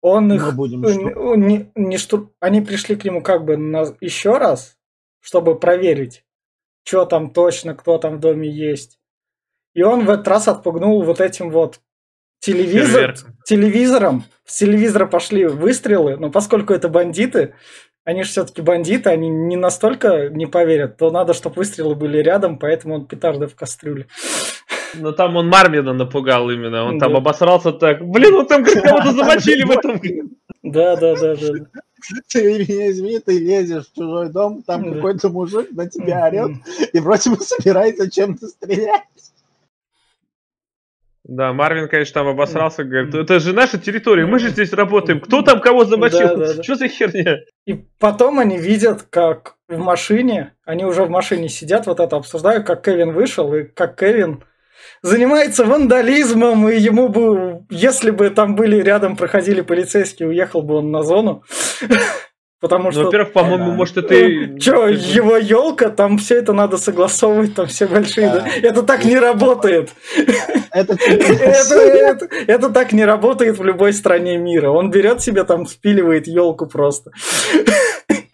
Он 0.00 0.28
Мы 0.28 0.36
их 0.36 0.54
будем 0.54 0.84
э, 0.84 0.92
что? 0.92 1.34
не, 1.34 1.70
не 1.74 1.98
шту- 1.98 2.32
они 2.40 2.62
пришли 2.62 2.96
к 2.96 3.04
нему 3.04 3.22
как 3.22 3.44
бы 3.44 3.56
на, 3.56 3.84
еще 4.00 4.38
раз, 4.38 4.78
чтобы 5.20 5.58
проверить, 5.58 6.24
что 6.84 7.04
там 7.04 7.30
точно, 7.30 7.74
кто 7.74 7.98
там 7.98 8.16
в 8.16 8.20
доме 8.20 8.48
есть. 8.48 8.98
И 9.74 9.82
он 9.82 10.06
в 10.06 10.10
этот 10.10 10.26
раз 10.26 10.48
отпугнул 10.48 11.02
вот 11.02 11.20
этим 11.20 11.50
вот 11.50 11.80
телевизор, 12.40 13.14
телевизором. 13.44 14.24
С 14.46 14.56
телевизора 14.58 15.06
пошли 15.06 15.46
выстрелы, 15.46 16.16
но 16.16 16.30
поскольку 16.30 16.72
это 16.72 16.88
бандиты, 16.88 17.54
они 18.04 18.22
же 18.22 18.30
все-таки 18.30 18.62
бандиты, 18.62 19.10
они 19.10 19.28
не 19.28 19.56
настолько 19.56 20.30
не 20.30 20.46
поверят, 20.46 20.96
то 20.96 21.10
надо, 21.10 21.34
чтобы 21.34 21.56
выстрелы 21.56 21.94
были 21.94 22.18
рядом, 22.18 22.58
поэтому 22.58 22.94
он 22.94 23.06
петарды 23.06 23.46
в 23.46 23.54
кастрюле. 23.54 24.06
Но 24.94 25.12
там 25.12 25.36
он 25.36 25.48
Мармина 25.48 25.92
напугал 25.92 26.50
именно. 26.50 26.84
Он 26.84 26.98
там 26.98 27.12
Да. 27.12 27.18
обосрался 27.18 27.72
так. 27.72 28.04
Блин, 28.04 28.34
он 28.34 28.46
там 28.46 28.64
как 28.64 28.82
кого-то 28.82 29.12
замочили 29.12 29.62
в 29.64 29.70
этом. 29.70 30.00
Да, 30.62 30.96
да, 30.96 31.16
да, 31.16 31.36
да. 31.36 31.52
да. 31.52 31.80
Ты 32.28 32.58
меня 32.58 32.90
извини, 32.90 33.18
ты 33.18 33.38
лезешь 33.38 33.86
в 33.86 33.94
чужой 33.94 34.30
дом, 34.30 34.62
там 34.62 34.82
Да. 34.82 34.94
какой-то 34.96 35.28
мужик 35.28 35.70
на 35.72 35.88
тебя 35.88 36.26
орет, 36.26 36.52
и 36.92 36.98
вроде 37.00 37.30
бы 37.30 37.36
собирается 37.40 38.10
чем-то 38.10 38.46
стрелять. 38.48 39.02
Да, 41.24 41.52
Марвин, 41.52 41.88
конечно, 41.88 42.14
там 42.14 42.28
обосрался, 42.28 42.82
говорит, 42.82 43.14
это 43.14 43.38
же 43.38 43.52
наша 43.52 43.78
территория, 43.78 44.26
мы 44.26 44.38
же 44.40 44.48
здесь 44.48 44.72
работаем. 44.72 45.20
Кто 45.20 45.42
там 45.42 45.60
кого 45.60 45.84
замочил? 45.84 46.28
Да, 46.28 46.36
да, 46.36 46.54
да. 46.54 46.62
Что 46.62 46.74
за 46.74 46.88
херня? 46.88 47.38
И 47.66 47.74
потом 48.00 48.40
они 48.40 48.58
видят, 48.58 49.02
как 49.10 49.54
в 49.68 49.78
машине, 49.78 50.54
они 50.64 50.84
уже 50.84 51.04
в 51.04 51.10
машине 51.10 51.48
сидят, 51.48 51.86
вот 51.86 52.00
это 52.00 52.16
обсуждают, 52.16 52.66
как 52.66 52.84
Кевин 52.84 53.12
вышел, 53.12 53.54
и 53.54 53.62
как 53.62 53.96
Кевин 54.00 54.42
занимается 55.02 55.64
вандализмом, 55.64 56.68
и 56.68 56.78
ему 56.78 57.08
бы, 57.08 57.60
если 57.70 58.10
бы 58.10 58.30
там 58.30 58.54
были 58.56 58.76
рядом, 58.82 59.16
проходили 59.16 59.60
полицейские, 59.62 60.28
уехал 60.28 60.62
бы 60.62 60.74
он 60.76 60.90
на 60.90 61.02
зону. 61.02 61.42
Потому 62.60 62.84
Ну, 62.86 62.92
что... 62.92 63.04
во-первых, 63.04 63.32
по-моему, 63.32 63.70
Да. 63.70 63.72
может, 63.72 63.96
это. 63.96 64.14
Че, 64.60 64.88
его 64.88 65.38
елка, 65.38 65.88
там 65.88 66.18
все 66.18 66.36
это 66.36 66.52
надо 66.52 66.76
согласовывать, 66.76 67.54
там 67.54 67.66
все 67.68 67.86
большие. 67.86 68.28
Да. 68.28 68.46
Это 68.62 68.82
так 68.82 69.04
не 69.06 69.18
работает. 69.18 69.88
Это- 70.72 70.96
это 72.46 72.68
так 72.70 72.92
не 72.92 73.04
работает 73.04 73.58
в 73.58 73.64
любой 73.64 73.92
стране 73.92 74.36
мира. 74.36 74.70
Он 74.70 74.90
берет 74.90 75.20
себе 75.22 75.44
там, 75.44 75.66
спиливает 75.66 76.26
елку 76.28 76.66
просто. 76.66 77.10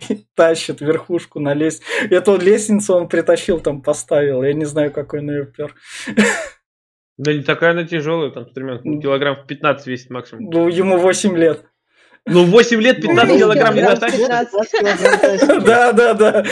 Тащит 0.34 0.80
верхушку 0.80 1.40
на 1.40 1.54
лестницу. 1.54 1.86
Эту 2.10 2.36
лестницу 2.36 2.94
он 2.94 3.08
притащил, 3.08 3.60
там 3.60 3.82
поставил. 3.82 4.42
Я 4.42 4.52
не 4.52 4.64
знаю, 4.64 4.92
какой 4.92 5.20
он 5.20 5.30
ее 5.30 5.46
пер. 5.46 5.74
Да 7.18 7.32
не 7.32 7.42
такая 7.42 7.70
она 7.70 7.84
тяжелая, 7.84 8.30
там, 8.30 8.46
стремянка, 8.50 8.82
килограмм 9.00 9.36
в 9.36 9.46
15 9.46 9.86
весит 9.86 10.10
максимум. 10.10 10.50
Ну, 10.50 10.68
ему 10.68 10.98
8 10.98 11.34
лет. 11.34 11.64
Ну, 12.26 12.44
8 12.44 12.78
лет 12.82 13.00
15 13.00 13.32
Ну, 13.32 13.38
килограмм 13.38 13.74
не 13.74 13.80
дотащишь? 13.80 14.18
15. 14.18 15.64
Да, 15.64 15.92
да, 15.92 16.12
да. 16.12 16.44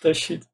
Тащить. 0.00 0.44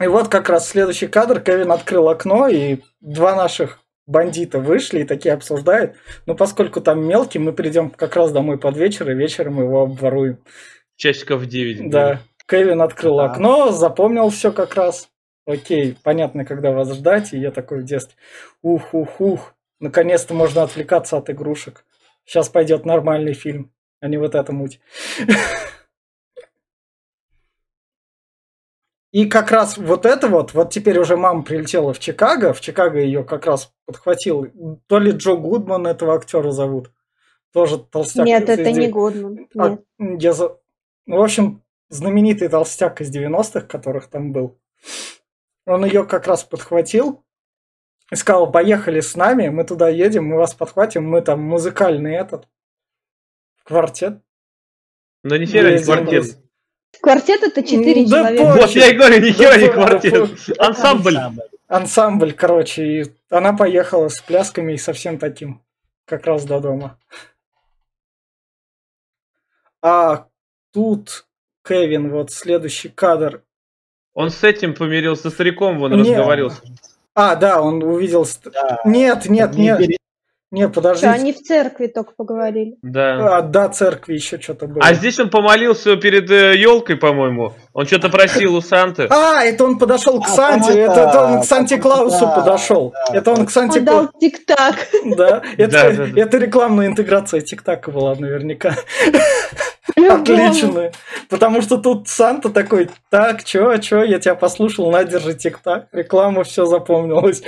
И 0.00 0.06
вот 0.06 0.28
как 0.28 0.48
раз 0.48 0.68
следующий 0.68 1.06
кадр. 1.06 1.40
Кевин 1.40 1.70
открыл 1.70 2.08
окно, 2.08 2.48
и 2.48 2.78
два 3.00 3.36
наших 3.36 3.83
бандита 4.06 4.58
вышли 4.58 5.00
и 5.00 5.04
такие 5.04 5.32
обсуждают. 5.34 5.96
Но 6.26 6.34
поскольку 6.34 6.80
там 6.80 7.06
мелкий, 7.06 7.38
мы 7.38 7.52
придем 7.52 7.90
как 7.90 8.16
раз 8.16 8.32
домой 8.32 8.58
под 8.58 8.76
вечер, 8.76 9.10
и 9.10 9.14
вечером 9.14 9.60
его 9.60 9.82
обворуем. 9.82 10.38
Часиков 10.96 11.46
9. 11.46 11.90
Да. 11.90 12.20
Кевин 12.46 12.82
открыл 12.82 13.20
Ага. 13.20 13.32
окно, 13.32 13.72
запомнил 13.72 14.28
все 14.30 14.52
как 14.52 14.74
раз. 14.74 15.08
Окей, 15.46 15.96
понятно, 16.02 16.44
когда 16.44 16.72
вас 16.72 16.92
ждать. 16.94 17.32
И 17.32 17.38
я 17.38 17.50
такой 17.50 17.80
в 17.80 17.84
детстве. 17.84 18.16
Ух-ух-ух. 18.62 19.54
Наконец-то 19.80 20.34
можно 20.34 20.62
отвлекаться 20.62 21.16
от 21.16 21.28
игрушек. 21.30 21.84
Сейчас 22.24 22.48
пойдет 22.48 22.86
нормальный 22.86 23.34
фильм, 23.34 23.70
а 24.00 24.08
не 24.08 24.16
вот 24.16 24.34
эта 24.34 24.52
муть. 24.52 24.80
И 29.14 29.26
как 29.26 29.52
раз 29.52 29.78
вот 29.78 30.06
это 30.06 30.26
вот, 30.26 30.54
вот 30.54 30.72
теперь 30.72 30.98
уже 30.98 31.16
мама 31.16 31.44
прилетела 31.44 31.92
в 31.92 32.00
Чикаго, 32.00 32.52
в 32.52 32.60
Чикаго 32.60 32.98
ее 32.98 33.22
как 33.22 33.46
раз 33.46 33.72
подхватил, 33.86 34.48
то 34.88 34.98
ли 34.98 35.12
Джо 35.12 35.36
Гудман 35.36 35.86
этого 35.86 36.16
актера 36.16 36.50
зовут, 36.50 36.90
тоже 37.52 37.78
толстяк. 37.78 38.26
Нет, 38.26 38.48
это 38.48 38.72
не 38.72 38.88
Гудман. 38.88 39.46
а, 39.56 39.68
Нет. 39.68 40.20
я 40.20 40.32
за- 40.32 40.58
ну, 41.06 41.18
в 41.18 41.22
общем, 41.22 41.62
знаменитый 41.90 42.48
толстяк 42.48 43.00
из 43.00 43.14
90-х, 43.14 43.68
которых 43.68 44.08
там 44.08 44.32
был. 44.32 44.58
Он 45.64 45.84
ее 45.84 46.04
как 46.04 46.26
раз 46.26 46.42
подхватил 46.42 47.24
и 48.10 48.16
сказал, 48.16 48.50
поехали 48.50 48.98
с 48.98 49.14
нами, 49.14 49.48
мы 49.48 49.62
туда 49.62 49.90
едем, 49.90 50.24
мы 50.24 50.38
вас 50.38 50.54
подхватим, 50.54 51.08
мы 51.08 51.22
там 51.22 51.40
музыкальный 51.40 52.16
этот 52.16 52.48
квартет. 53.62 54.20
Но 55.22 55.36
не 55.36 55.46
Лезем 55.46 55.84
квартет. 56.04 56.43
Квартет 57.00 57.42
это 57.42 57.62
четыре 57.62 58.06
Да 58.06 58.18
человека. 58.18 58.56
Вот 58.60 58.70
я 58.70 58.90
и 58.90 58.96
говорю, 58.96 59.20
ни 59.20 59.30
хера 59.30 59.56
не 59.56 59.68
квартет. 59.68 60.30
Ансамбль. 60.58 61.18
ансамбль, 61.68 62.32
короче, 62.32 62.84
и 62.84 63.04
она 63.30 63.52
поехала 63.52 64.08
с 64.08 64.20
плясками 64.20 64.72
и 64.72 64.78
совсем 64.78 65.18
таким, 65.18 65.62
как 66.06 66.26
раз 66.26 66.44
до 66.44 66.60
дома. 66.60 66.98
А 69.82 70.26
тут 70.72 71.26
Кевин, 71.66 72.10
вот 72.10 72.30
следующий 72.30 72.88
кадр. 72.88 73.42
Он 74.14 74.30
с 74.30 74.44
этим 74.44 74.74
помирился, 74.74 75.24
со 75.24 75.30
стариком, 75.30 75.78
вон 75.78 75.92
Не. 75.92 76.10
разговорился. 76.10 76.62
А, 77.14 77.36
да, 77.36 77.60
он 77.60 77.82
увидел... 77.82 78.26
Да. 78.44 78.80
Нет, 78.84 79.28
нет, 79.28 79.54
Не 79.54 79.62
нет, 79.62 79.90
не, 80.54 80.62
Что, 80.62 80.74
подождите. 80.74 81.08
они 81.08 81.32
в 81.32 81.42
церкви 81.42 81.86
только 81.88 82.12
поговорили. 82.16 82.76
Да. 82.82 83.38
А, 83.38 83.42
да, 83.42 83.68
церкви 83.68 84.14
еще 84.14 84.40
что-то 84.40 84.66
было. 84.66 84.82
А 84.84 84.94
здесь 84.94 85.18
он 85.18 85.28
помолился 85.30 85.96
перед 85.96 86.30
елкой, 86.30 86.96
по-моему. 86.96 87.52
Он 87.72 87.86
что-то 87.86 88.08
просил 88.08 88.54
у 88.54 88.60
Санты. 88.60 89.06
А, 89.10 89.42
это 89.44 89.64
он 89.64 89.78
подошел 89.78 90.20
к 90.20 90.26
А, 90.26 90.28
Санте, 90.28 90.78
это, 90.78 91.00
это 91.08 91.24
он 91.24 91.40
к 91.40 91.44
Санте 91.44 91.76
Клаусу 91.78 92.20
да, 92.26 92.36
подошел. 92.36 92.92
да, 93.08 93.16
это 93.18 93.30
он 93.32 93.46
к 93.46 93.50
Санте 93.50 93.80
Он 93.80 93.84
дал 93.84 93.94
Клаусу. 93.96 94.18
тик-так. 94.20 94.76
Да, 95.16 95.42
это, 95.58 95.72
Да, 95.72 95.90
да, 95.90 96.06
да. 96.06 96.20
это 96.22 96.38
рекламная 96.38 96.86
интеграция 96.86 97.40
ТикТака 97.40 97.90
была 97.90 98.14
наверняка. 98.14 98.76
Отлично. 99.96 100.92
Потому 101.28 101.62
что 101.62 101.78
тут 101.78 102.08
Санта 102.08 102.48
такой, 102.50 102.90
так, 103.10 103.44
чё, 103.44 103.76
чё, 103.78 104.02
я 104.02 104.18
тебя 104.18 104.34
послушал, 104.34 104.90
на, 104.90 105.04
держи 105.04 105.34
ТикТак. 105.34 105.88
Реклама, 105.92 106.44
все 106.44 106.64
запомнилось. 106.66 107.42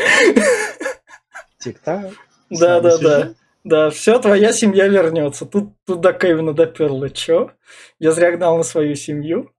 Тик-так. 1.59 2.11
Да, 2.51 2.80
да, 2.80 2.99
да. 2.99 3.34
Да, 3.64 3.90
все, 3.90 4.18
твоя 4.20 4.53
семья 4.53 4.86
вернется. 4.86 5.44
Тут 5.44 5.72
туда 5.84 6.12
Кевина 6.12 6.53
доперло. 6.53 7.11
Чё? 7.11 7.51
Я 7.99 8.12
зря 8.12 8.30
гнал 8.36 8.57
на 8.59 8.62
свою 8.62 8.94
семью. 8.94 9.53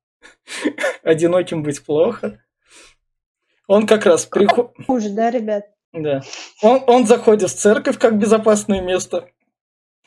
Одиноким 1.03 1.61
быть 1.61 1.83
плохо. 1.83 2.41
Он 3.67 3.85
как 3.85 4.05
раз 4.05 4.25
приходит... 4.25 4.71
Хуже, 4.85 5.09
да, 5.09 5.29
ребят? 5.29 5.65
Да. 5.91 6.21
Он, 6.61 6.81
он 6.87 7.05
заходит 7.05 7.49
в 7.49 7.55
церковь 7.55 7.97
как 7.99 8.17
безопасное 8.17 8.81
место. 8.81 9.27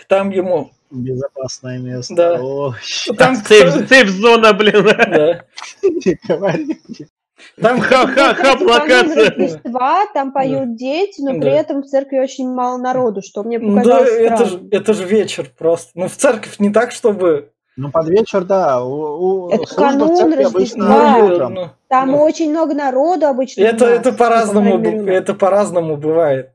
Там 0.09 0.31
ему... 0.31 0.71
Безопасное 0.91 1.79
место. 1.79 2.15
Да. 2.15 2.43
Ой, 2.43 2.75
Там, 3.19 3.37
Сейф, 3.37 3.75
кто- 3.75 3.87
сейф-зона, 3.87 4.53
блин. 4.55 4.83
да. 4.83 5.45
не 5.83 6.19
говори. 6.27 6.81
Там 7.61 7.81
Ха-ха-ха, 7.81 8.35
Канун 8.57 8.69
локация. 8.69 9.31
Рождества, 9.31 10.07
там 10.15 10.33
поют 10.33 10.77
дети, 10.77 11.21
но 11.21 11.35
Да. 11.35 11.41
при 11.41 11.51
этом 11.53 11.83
в 11.83 11.87
церкви 11.87 12.19
очень 12.19 12.49
мало 12.53 12.79
народу, 12.79 13.23
что 13.23 13.43
мне 13.43 13.59
Да, 13.59 13.67
показалось 13.67 14.11
это 14.11 14.45
же, 14.47 14.61
это 14.71 14.93
же 14.95 15.05
вечер 15.05 15.51
просто. 15.59 15.91
Ну, 15.95 16.09
в 16.09 16.17
церковь 16.17 16.59
не 16.59 16.71
так, 16.71 16.93
чтобы... 16.93 17.51
Ну, 17.77 17.91
под 17.91 18.09
вечер, 18.09 18.45
да. 18.45 18.83
У, 18.85 19.47
у 19.47 19.51
Это 19.51 19.75
канун 19.75 20.35
Рождества. 20.35 20.87
Да. 21.39 21.49
ну, 21.49 21.71
Там 21.89 22.11
ну, 22.11 22.23
очень 22.23 22.51
много 22.51 22.75
народу 22.75 23.27
обычно. 23.27 23.63
это, 23.63 23.87
нас, 23.87 23.99
это 24.01 24.11
ну, 24.13 24.17
по-разному, 24.19 24.79
это 25.09 25.35
по-разному 25.35 25.97
бывает. 25.97 26.51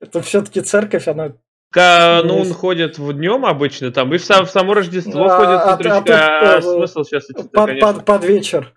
Это 0.00 0.22
все-таки 0.22 0.60
церковь, 0.60 1.08
она... 1.08 1.32
Канун 1.70 2.38
Есть. 2.38 2.54
ходит 2.54 2.98
в 2.98 3.12
днем 3.12 3.44
обычно 3.44 3.90
там, 3.90 4.14
и 4.14 4.18
в, 4.18 4.24
сам- 4.24 4.46
в 4.46 4.50
само 4.50 4.72
Рождество 4.72 5.24
А, 5.24 5.36
ходит 5.36 5.60
а- 5.60 6.14
а 6.14 6.56
А 6.56 6.62
смысл 6.62 7.02
сейчас 7.04 7.26
под, 7.26 7.50
конечно. 7.52 7.92
под, 7.92 8.04
под 8.06 8.24
вечер. 8.24 8.74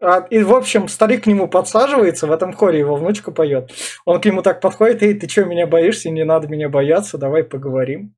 А, 0.00 0.26
и, 0.30 0.42
в 0.42 0.54
общем, 0.54 0.88
старик 0.88 1.24
к 1.24 1.26
нему 1.26 1.46
подсаживается, 1.46 2.26
в 2.26 2.32
этом 2.32 2.54
хоре 2.54 2.78
его 2.78 2.96
внучка 2.96 3.32
поет. 3.32 3.70
Он 4.06 4.20
к 4.20 4.24
нему 4.24 4.42
так 4.42 4.60
подходит, 4.60 5.02
эй, 5.02 5.14
ты 5.14 5.28
что, 5.28 5.44
меня 5.44 5.66
боишься? 5.66 6.10
Не 6.10 6.24
надо 6.24 6.48
меня 6.48 6.68
бояться, 6.70 7.18
давай 7.18 7.44
поговорим. 7.44 8.14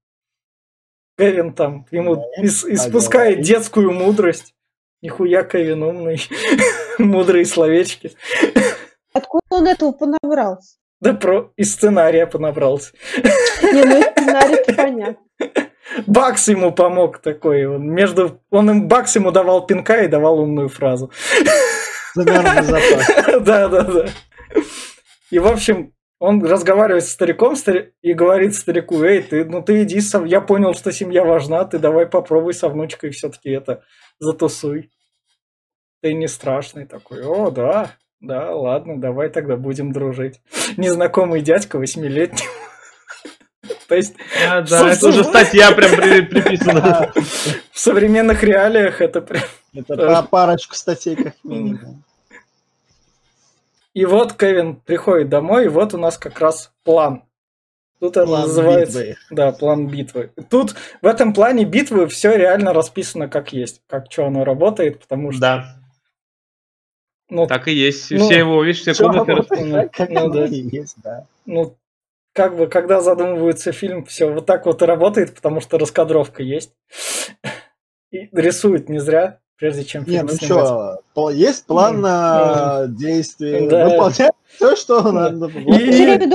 Кевин 1.19 1.53
там 1.53 1.87
ему 1.91 2.25
ис- 2.41 2.65
испускает 2.69 3.41
детскую 3.41 3.93
мудрость. 3.93 4.55
Нихуя 5.03 5.43
Кевин 5.43 5.83
умный. 5.83 6.23
Мудрые 6.99 7.45
словечки. 7.45 8.13
Откуда 9.13 9.43
он 9.51 9.67
этого 9.67 9.93
понабрался? 9.93 10.77
Да 11.01 11.15
про 11.15 11.53
из 11.57 11.73
сценария 11.73 12.27
понабрался. 12.27 12.93
Не, 13.63 13.85
ну 13.85 14.03
сценарий 14.03 14.75
понятно. 14.77 15.17
Бакс 16.07 16.49
ему 16.49 16.73
помог 16.73 17.19
такой. 17.19 17.67
Он, 17.67 17.87
между... 17.87 18.41
он 18.51 18.71
им 18.71 18.89
Бакс 18.89 19.15
ему 19.17 19.31
давал 19.31 19.67
пинка 19.67 20.03
и 20.03 20.09
давал 20.09 20.41
умную 20.41 20.69
фразу. 20.69 21.11
Да, 23.45 23.69
да, 23.69 23.83
да. 23.83 24.07
И, 25.31 25.39
в 25.39 25.47
общем, 25.47 25.93
он 26.19 26.45
разговаривает 26.45 27.05
с 27.05 27.11
стариком 27.11 27.55
стари- 27.55 27.93
и 28.03 28.13
говорит 28.13 28.55
старику, 28.55 29.03
эй, 29.03 29.23
ты, 29.23 29.45
ну 29.45 29.63
ты 29.63 29.83
иди, 29.83 30.01
со... 30.01 30.25
я 30.25 30.41
понял, 30.41 30.75
что 30.75 30.93
семья 30.93 31.25
важна, 31.25 31.65
ты 31.65 31.79
давай 31.79 32.07
попробуй 32.07 32.55
со 32.55 32.69
внучкой 32.69 33.11
все-таки 33.11 33.51
это 33.51 33.83
затусуй. 34.21 34.91
Ты 36.01 36.15
не 36.15 36.29
страшный 36.29 36.87
такой, 36.87 37.25
о, 37.25 37.51
да, 37.51 37.93
да, 38.21 38.55
ладно, 38.55 39.01
давай 39.01 39.31
тогда 39.31 39.57
будем 39.57 39.91
дружить. 39.91 40.41
Незнакомый 40.77 41.41
дядька 41.41 41.79
восьмилетний. 41.79 42.47
То 43.89 43.95
есть 43.95 44.15
А, 44.49 44.63
да, 44.63 44.93
это 44.93 45.09
уже 45.09 45.25
статья 45.25 45.73
прям 45.73 45.97
при- 45.97 46.23
приписана. 46.23 47.13
в 47.73 47.79
современных 47.79 48.43
реалиях 48.43 49.01
это 49.01 49.21
прям... 49.21 49.45
Это 49.75 50.23
парочку 50.31 50.75
статей 50.75 51.17
как 51.17 51.35
минимум. 51.45 52.03
И 53.95 54.05
вот 54.07 54.33
Кевин 54.35 54.77
приходит 54.77 55.29
домой, 55.29 55.67
и 55.67 55.69
вот 55.69 55.93
у 55.95 55.99
нас 55.99 56.17
как 56.17 56.41
раз 56.41 56.73
план. 56.83 57.25
Тут 58.01 58.17
это 58.17 58.27
План 58.27 58.43
называется... 58.43 58.99
битвы. 59.01 59.17
Да, 59.31 59.53
план 59.53 59.87
битвы. 59.87 60.31
Тут 60.51 60.75
в 61.03 61.07
этом 61.07 61.33
плане 61.33 61.65
битвы 61.65 62.09
все 62.09 62.37
реально 62.37 62.73
расписано 62.73 63.29
как 63.29 63.53
есть, 63.53 63.81
как 63.87 64.11
что 64.11 64.27
оно 64.27 64.45
работает, 64.45 64.99
потому 64.99 65.31
что... 65.31 65.41
Да, 65.41 65.77
Ну, 67.29 67.47
так 67.47 67.69
и 67.69 67.73
есть. 67.75 68.11
Ну, 68.11 68.25
Все 68.25 68.39
его, 68.39 68.65
видишь, 68.65 68.81
все 68.81 68.95
комнаты 68.95 69.33
работает 69.33 69.51
расписаны. 69.51 69.89
как 69.91 70.11
Ну 70.11 70.21
оно 70.25 70.35
да. 70.35 70.47
и 70.47 70.69
есть, 70.77 70.97
да. 70.97 71.27
ну, 71.47 71.77
как 72.33 72.57
бы, 72.57 72.67
когда 72.67 73.01
задумывается 73.01 73.73
фильм, 73.73 74.05
все 74.05 74.31
вот 74.31 74.47
так 74.47 74.67
вот 74.67 74.83
и 74.83 74.85
работает, 74.87 75.35
потому 75.35 75.61
что 75.61 75.79
раскадровка 75.79 76.43
есть. 76.43 76.73
И 78.11 78.29
рисуют 78.33 78.89
не 78.89 78.99
зря, 79.01 79.39
прежде 79.57 79.85
чем 79.85 80.05
Не, 80.05 80.17
фильм 80.19 80.27
ну 80.27 80.33
снимать. 80.35 80.67
что, 81.15 81.31
есть 81.31 81.67
план 81.67 82.01
на 82.01 82.87
действие, 82.89 83.69
Да. 83.69 83.89
выполнять 83.89 84.33
все, 84.57 84.77
что 84.77 85.13
надо. 85.13 85.47
И- 85.47 86.29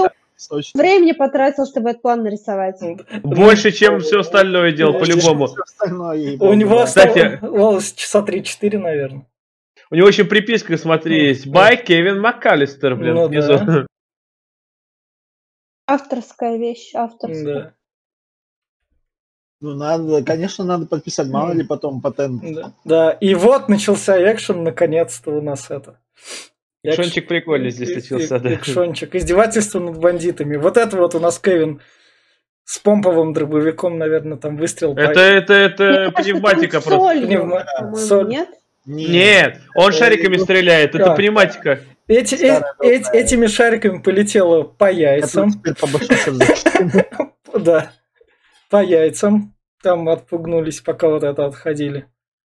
точно. 0.49 0.79
времени 0.79 1.11
потратил, 1.13 1.65
чтобы 1.65 1.89
этот 1.91 2.01
план 2.03 2.23
нарисовать. 2.23 2.79
Больше, 3.23 3.71
чем 3.71 3.99
все 4.01 4.19
остальное 4.19 4.71
делал, 4.71 4.93
Ну, 4.93 4.99
по-любому. 4.99 5.45
остальное, 5.45 6.37
У 6.39 6.53
него. 6.53 6.85
Кстати- 6.85 7.39
часа 7.95 8.21
3-4, 8.21 8.77
наверное. 8.77 9.25
У 9.89 9.95
него 9.95 10.07
еще 10.07 10.25
приписка, 10.25 10.77
смотри, 10.77 11.27
есть. 11.29 11.45
Ну, 11.45 11.53
Бай 11.53 11.77
Кевин 11.77 12.19
МакКаллистер, 12.19 12.95
блин, 12.95 13.15
Ну 13.15 13.27
внизу. 13.27 13.53
да. 13.57 13.85
Авторская 15.87 16.57
вещь, 16.57 16.91
авторская. 16.93 17.43
Да, 17.45 17.73
Ну, 19.61 19.73
надо, 19.75 20.23
конечно, 20.23 20.63
надо 20.65 20.85
подписать, 20.85 21.27
мало 21.29 21.53
ли 21.53 21.63
потом 21.63 22.01
патент. 22.01 22.43
да, 22.43 22.73
да. 22.85 23.11
И 23.11 23.33
вот 23.35 23.69
начался 23.69 24.17
экшен, 24.31 24.63
наконец-то 24.63 25.31
у 25.31 25.41
нас 25.41 25.71
это. 25.71 25.99
Экшен. 26.83 27.03
Шончик 27.05 27.27
прикольный 27.27 27.71
здесь 27.71 27.89
И- 27.89 27.93
случился, 28.01 28.35
и- 28.35 28.39
да. 28.39 28.53
Экшончик. 28.53 29.15
Издевательство 29.15 29.79
над 29.79 29.97
бандитами. 29.97 30.57
Вот 30.57 30.77
это 30.77 30.97
вот 30.97 31.15
у 31.15 31.19
нас 31.19 31.39
Кевин 31.39 31.81
с 32.65 32.77
помповым 32.79 33.33
дробовиком, 33.33 33.97
наверное, 33.97 34.37
там 34.37 34.57
выстрел. 34.57 34.93
по- 34.93 34.99
Это, 34.99 35.21
это, 35.21 35.53
Мне 35.53 35.63
это 35.63 35.85
кажется, 36.11 36.21
пневматика 36.23 36.81
просто. 36.81 36.91
солью, 36.91 37.27
Пневма- 37.27 37.95
соль. 37.95 38.27
Нет? 38.27 38.49
Нет, 38.85 39.61
он 39.75 39.91
шариками 39.91 40.37
стреляет, 40.37 40.95
это 40.95 41.13
пневматика. 41.13 41.79
Эти, 42.07 42.35
э- 42.35 42.61
добрая. 42.61 43.03
этими 43.13 43.47
шариками 43.47 43.99
полетело 43.99 44.63
по 44.63 44.91
яйцам. 44.91 45.51
Да. 47.53 47.91
По 48.69 48.83
яйцам. 48.83 49.55
Там 49.81 50.07
отпугнулись, 50.09 50.81
пока 50.81 51.07
вот 51.07 51.23
это 51.23 51.45
отходили. 51.45 52.07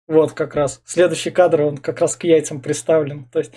Вот 0.07 0.31
как 0.31 0.55
раз. 0.55 0.81
Следующий 0.85 1.31
кадр, 1.31 1.61
он 1.61 1.77
как 1.77 1.99
раз 1.99 2.15
к 2.15 2.23
яйцам 2.23 2.61
приставлен. 2.61 3.25
То 3.31 3.39
есть, 3.39 3.51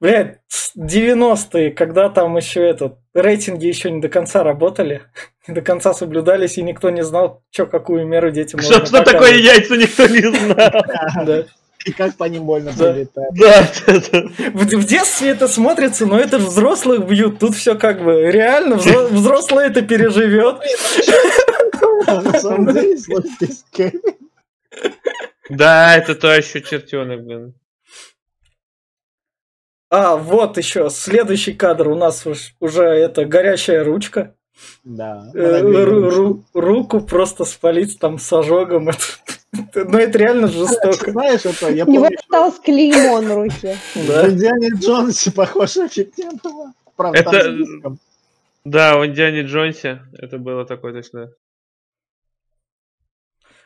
блядь, 0.00 0.38
с 0.48 0.74
90-е, 0.76 1.70
когда 1.72 2.08
там 2.08 2.36
еще 2.36 2.66
этот, 2.66 2.98
рейтинги 3.14 3.66
еще 3.66 3.90
не 3.90 4.00
до 4.00 4.08
конца 4.08 4.42
работали, 4.42 5.02
не 5.46 5.54
до 5.54 5.60
конца 5.60 5.92
соблюдались, 5.92 6.56
и 6.58 6.62
никто 6.62 6.88
не 6.90 7.04
знал, 7.04 7.42
что 7.50 7.66
какую 7.66 8.06
меру 8.06 8.30
детям 8.30 8.60
Что, 8.60 8.78
можно 8.80 8.86
что 8.86 9.04
такое 9.04 9.32
показывать. 9.32 9.44
яйца, 9.44 9.76
никто 9.76 10.06
не 10.06 10.38
знал. 10.38 11.46
И 11.86 11.92
как 11.92 12.14
по 12.16 12.24
ним 12.24 12.44
больно 12.44 12.72
прилетает. 12.72 13.30
Да, 13.34 13.68
да, 13.86 14.00
да. 14.12 14.22
В, 14.52 14.64
в 14.64 14.84
детстве 14.86 15.30
это 15.30 15.48
смотрится, 15.48 16.06
но 16.06 16.18
это 16.18 16.38
взрослых 16.38 17.06
бьют. 17.06 17.38
Тут 17.38 17.54
все 17.54 17.74
как 17.74 18.02
бы 18.04 18.30
реально 18.30 18.74
взро- 18.74 19.08
взрослый 19.10 19.66
это 19.66 19.82
переживет. 19.82 20.60
На 22.06 22.38
самом 22.38 22.72
деле, 22.72 22.98
слушайте. 22.98 23.92
Да, 25.48 25.96
это 25.96 26.14
то 26.14 26.32
еще 26.34 26.60
чертенок, 26.60 27.24
блин. 27.24 27.54
А, 29.90 30.16
вот 30.16 30.56
еще 30.56 30.88
следующий 30.90 31.52
кадр 31.52 31.88
у 31.88 31.96
нас 31.96 32.24
уж- 32.26 32.54
уже 32.60 32.84
это 32.84 33.24
горячая 33.24 33.82
ручка. 33.82 34.34
Да. 34.84 35.30
Э, 35.34 35.62
ру- 35.62 35.70
говорит, 35.72 36.14
ру- 36.14 36.44
руку 36.54 37.00
просто 37.00 37.44
спалить 37.44 37.98
там 37.98 38.18
с 38.18 38.32
ожогом. 38.32 38.88
Это, 38.90 38.98
ну 39.74 39.98
это 39.98 40.18
реально 40.18 40.46
жестоко. 40.48 41.10
Знаешь, 41.10 41.44
это 41.44 41.70
я 41.70 41.84
У 41.84 41.90
него 41.90 42.04
помню, 42.04 42.18
что 42.18 42.24
осталось 42.46 42.60
клеймо 42.60 43.20
на 43.20 43.34
руке. 43.34 43.76
Да. 44.06 44.22
в 44.24 44.30
Индиане 44.30 44.70
Джонсе 44.76 45.32
похоже 45.32 45.84
офигенно 45.84 46.38
было. 46.42 46.72
Правда, 46.96 47.22
там 47.22 47.34
Это- 47.34 47.64
с. 47.64 47.98
Да, 48.64 48.98
в 48.98 49.06
Индиане 49.06 49.42
Джонсе 49.42 50.02
это 50.18 50.38
было 50.38 50.64
такое 50.66 50.92
точно. 50.92 51.30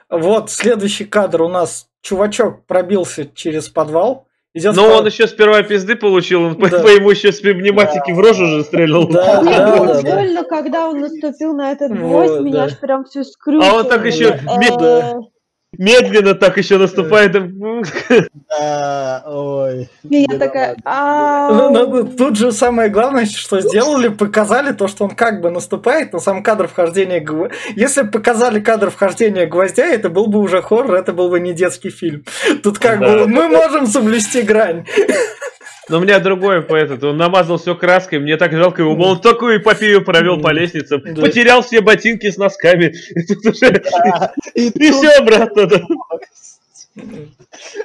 Вот 0.09 0.51
следующий 0.51 1.05
кадр 1.05 1.43
у 1.43 1.49
нас 1.49 1.89
чувачок 2.03 2.65
пробился 2.67 3.27
через 3.27 3.69
подвал. 3.69 4.27
Идет 4.57 4.77
Но 4.77 4.89
по- 4.89 4.99
он 4.99 5.07
еще 5.07 5.27
сперва 5.27 5.63
пизды 5.65 5.97
получил, 5.97 6.43
он 6.43 6.55
по, 6.57 6.71
Да. 6.71 6.81
по 6.81 6.87
ему 6.87 7.11
еще 7.11 7.33
с 7.33 7.41
пневматики 7.41 8.13
в 8.13 8.21
рожу 8.21 8.47
же 8.47 8.63
стрельнул. 8.63 9.09
Да, 9.09 9.43
Мне 9.43 9.51
да, 9.51 9.77
было 9.77 9.87
да, 9.95 10.03
да. 10.03 10.15
больно, 10.15 10.45
когда 10.45 10.89
он 10.89 11.01
наступил 11.01 11.55
на 11.55 11.73
этот 11.73 11.91
Вот, 11.91 11.99
гвоздь, 11.99 12.41
меня 12.43 12.53
да. 12.59 12.65
аж 12.65 12.79
прям 12.79 13.05
всю 13.05 13.25
скрючило. 13.25 13.69
А 13.69 13.75
он 13.81 13.89
так 13.89 14.05
еще 14.07 14.27
Э, 14.29 15.17
Медленно 15.79 16.35
так 16.35 16.57
еще 16.57 16.79
наступает. 16.79 17.33
Да, 18.49 19.25
ой. 19.27 19.89
Я 20.05 20.39
такая, 20.39 20.77
Ну, 20.85 20.91
«Ау». 20.91 21.73
ну, 21.73 22.07
Тут 22.07 22.37
же 22.37 22.53
самое 22.53 22.89
главное, 22.89 23.27
что 23.27 23.61
сделали, 23.61 24.09
показали 24.09 24.73
то, 24.73 24.89
что 24.89 25.05
он 25.05 25.11
как 25.11 25.41
бы 25.41 25.51
наступает, 25.51 26.13
но 26.13 26.21
сам 26.21 26.43
кадр 26.43 26.69
вхождения 26.69 27.25
Если 27.75 28.03
бы 28.03 28.11
показали 28.11 28.61
кадр 28.61 28.91
вхождения 28.91 29.47
гвоздя, 29.47 29.87
это 29.87 30.09
был 30.09 30.27
бы 30.27 30.39
уже 30.41 30.63
хоррор, 30.63 30.95
это 30.95 31.13
был 31.13 31.31
бы 31.31 31.41
не 31.41 31.53
детский 31.53 31.91
фильм. 31.91 32.25
Тут 32.63 32.79
как 32.79 33.01
бы 33.01 33.27
мы 33.27 33.49
можем 33.49 33.87
соблюсти 33.87 34.43
грань. 34.43 34.85
Но 35.89 35.99
у 35.99 36.01
меня 36.01 36.19
другое 36.19 36.63
по 36.63 36.75
этот. 36.75 37.05
Он 37.05 37.17
намазал 37.17 37.59
все 37.59 37.75
краской, 37.75 38.19
мне 38.19 38.37
так 38.37 38.53
жалко 38.53 38.83
его. 38.83 38.95
Мол, 38.97 39.19
такую 39.19 39.59
эпопею 39.59 40.05
провел 40.05 40.41
по 40.41 40.51
лестницам. 40.53 41.01
Потерял 41.01 41.63
все 41.63 41.81
ботинки 41.83 42.31
с 42.31 42.37
носками. 42.39 42.95
И 43.15 43.23
тут 43.27 43.45
уже- 43.47 43.83
И 44.55 44.69
И 44.69 44.71
тут 44.71 44.83
все 44.97 45.11
обратно. 45.19 45.69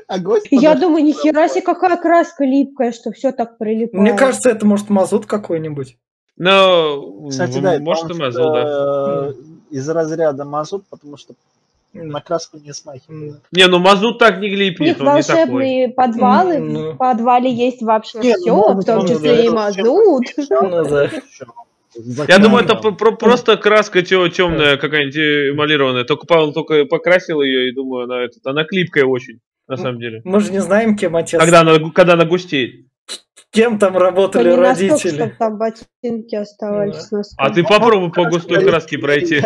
а 0.07 0.19
гость 0.19 0.47
Я 0.51 0.75
думаю, 0.75 1.03
нихера 1.03 1.33
домой. 1.33 1.49
себе, 1.49 1.61
какая 1.61 1.97
краска 1.97 2.43
липкая, 2.45 2.91
что 2.91 3.11
все 3.11 3.31
так 3.31 3.57
прилипает. 3.57 3.93
Мне 3.93 4.13
кажется, 4.13 4.49
это 4.49 4.65
может 4.65 4.89
мазут 4.89 5.25
какой-нибудь. 5.25 5.97
Но, 6.37 7.27
Кстати, 7.29 7.57
м, 7.57 7.63
да, 7.63 7.73
это 7.75 7.83
может 7.83 8.09
и 8.09 8.13
мазал, 8.13 8.53
да. 8.53 9.29
э, 9.29 9.33
из 9.71 9.89
разряда 9.89 10.45
мазут, 10.45 10.85
потому 10.89 11.17
что 11.17 11.33
на 11.93 12.21
краску 12.21 12.57
не 12.57 12.73
смахивает. 12.73 13.41
Не, 13.51 13.67
ну 13.67 13.79
мазут 13.79 14.19
так 14.19 14.39
не 14.39 14.47
У 14.47 14.49
них 14.51 14.59
липнет, 14.59 15.01
он 15.01 15.15
не 15.15 15.21
такой. 15.21 15.35
волшебные 15.35 15.89
подвалы, 15.89 16.59
ну. 16.59 16.91
в 16.91 16.97
подвале 16.97 17.51
есть 17.51 17.81
вообще 17.81 18.19
Не, 18.19 18.35
ну, 18.35 18.41
все, 18.41 18.55
может, 18.55 18.83
в 18.83 18.85
том 18.85 18.99
он, 18.99 19.07
числе 19.07 19.45
и 19.45 19.49
мазут. 19.49 19.85
Ну. 19.85 20.19
Я 22.27 22.37
думаю, 22.37 22.63
это 22.63 22.75
про- 22.75 22.91
про- 22.91 23.15
просто 23.15 23.57
краска 23.57 24.03
темная 24.03 24.77
какая-нибудь 24.77 25.55
эмалированная. 25.55 26.03
Только 26.03 26.27
Павел 26.27 26.53
только 26.53 26.85
покрасил 26.85 27.41
ее 27.41 27.69
и 27.69 27.73
думаю, 27.73 28.03
она, 28.03 28.23
этот, 28.23 28.45
она 28.45 28.63
клипкая 28.63 29.05
очень, 29.05 29.39
на 29.67 29.75
самом 29.75 29.99
деле. 29.99 30.21
Мы 30.23 30.39
же 30.39 30.51
не 30.51 30.59
знаем, 30.59 30.95
кем 30.95 31.15
отец. 31.15 31.39
Когда 31.39 31.61
она, 31.61 31.77
когда 31.93 32.13
она 32.13 32.25
густеет. 32.25 32.85
Кем 33.51 33.79
там 33.79 33.97
работали 33.97 34.55
настолько, 34.55 34.69
родители. 34.69 35.15
чтобы 35.15 35.33
там 35.39 35.57
ботинки 35.57 36.35
оставались. 36.35 37.09
А 37.37 37.49
ты 37.49 37.63
попробуй 37.63 38.11
по 38.11 38.25
густой 38.29 38.63
краске 38.63 38.99
пройти. 38.99 39.41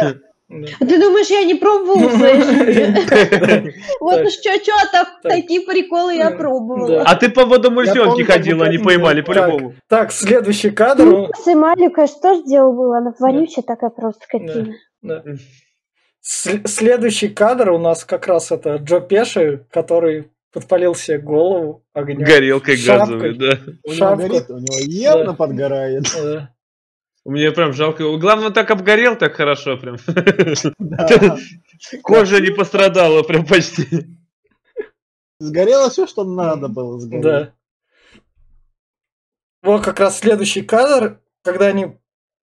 Да. 0.62 0.68
Ты 0.86 1.00
думаешь, 1.00 1.28
я 1.30 1.44
не 1.44 1.56
пробовала 1.56 2.08
в 2.10 2.18
своей 2.18 2.42
жизни? 2.42 3.74
Вот 4.00 4.22
уж 4.22 4.34
что-что, 4.34 4.72
так 4.92 5.08
Так. 5.24 5.32
такие 5.32 5.62
приколы 5.62 6.16
я 6.16 6.30
пробовала. 6.32 7.02
А 7.04 7.16
ты 7.16 7.30
по 7.30 7.46
водомульсионке 7.46 8.24
ходила, 8.24 8.66
они 8.66 8.78
поймали 8.78 9.22
по-любому. 9.22 9.74
Так, 9.90 10.12
следующий 10.12 10.70
кадр. 10.70 11.30
С 11.36 11.48
Эмалью, 11.48 11.92
конечно, 11.92 12.22
тоже 12.22 12.44
дело 12.44 12.72
было. 12.72 12.98
Она 13.00 13.14
вонючая 13.20 13.64
такая 13.64 13.90
просто 13.90 14.22
скотина. 14.26 14.76
Следующий 16.22 17.30
кадр 17.30 17.72
у 17.72 17.78
нас 17.80 18.06
как 18.06 18.28
раз 18.28 18.52
это 18.52 18.76
Джо 18.76 19.00
Пеши, 19.02 19.66
который 19.72 20.30
подпалил 20.54 20.96
себе 20.96 21.18
голову 21.18 21.84
огнем. 21.94 22.24
Горелкой 22.24 22.78
Шапкой. 22.78 23.34
газовой, 23.34 23.36
да. 23.36 23.60
У 23.84 23.92
него 23.92 24.16
горит, 24.16 24.50
у 24.50 24.58
него 24.60 24.78
явно 24.80 25.26
Да. 25.26 25.34
подгорает. 25.34 26.04
Да. 26.16 26.53
Мне 27.26 27.52
прям 27.52 27.74
жалко. 27.74 28.04
его. 28.04 28.18
Главное, 28.18 28.50
так 28.50 28.70
обгорел 28.72 29.16
так 29.18 29.34
хорошо 29.36 29.78
прям. 29.78 29.98
Кожа 32.04 32.40
не 32.42 32.52
пострадала 32.52 33.24
прям 33.24 33.46
почти. 33.46 34.08
Сгорело 35.40 35.90
все, 35.90 36.06
что 36.08 36.24
надо 36.24 36.68
было 36.68 37.00
сгореть. 37.00 37.24
Да. 37.24 37.54
Вот 39.62 39.84
как 39.84 40.00
раз 40.00 40.20
следующий 40.20 40.62
кадр, 40.62 41.22
когда 41.44 41.68
они 41.68 41.98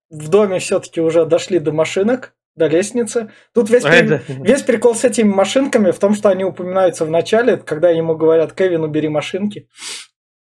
в 0.09 0.29
доме 0.29 0.59
все-таки 0.59 0.99
уже 1.01 1.25
дошли 1.25 1.59
до 1.59 1.71
машинок, 1.71 2.33
до 2.55 2.67
лестницы. 2.67 3.31
Тут 3.53 3.69
весь, 3.69 3.85
А 3.85 3.89
при- 3.89 3.97
это- 4.15 4.23
весь 4.33 4.63
прикол 4.63 4.95
с 4.95 5.03
этими 5.03 5.29
машинками 5.29 5.91
в 5.91 5.99
том, 5.99 6.15
что 6.15 6.29
они 6.29 6.43
упоминаются 6.43 7.05
в 7.05 7.11
начале, 7.11 7.57
когда 7.57 7.89
ему 7.89 8.15
говорят, 8.15 8.53
Кевин, 8.53 8.83
убери 8.83 9.07
машинки. 9.09 9.69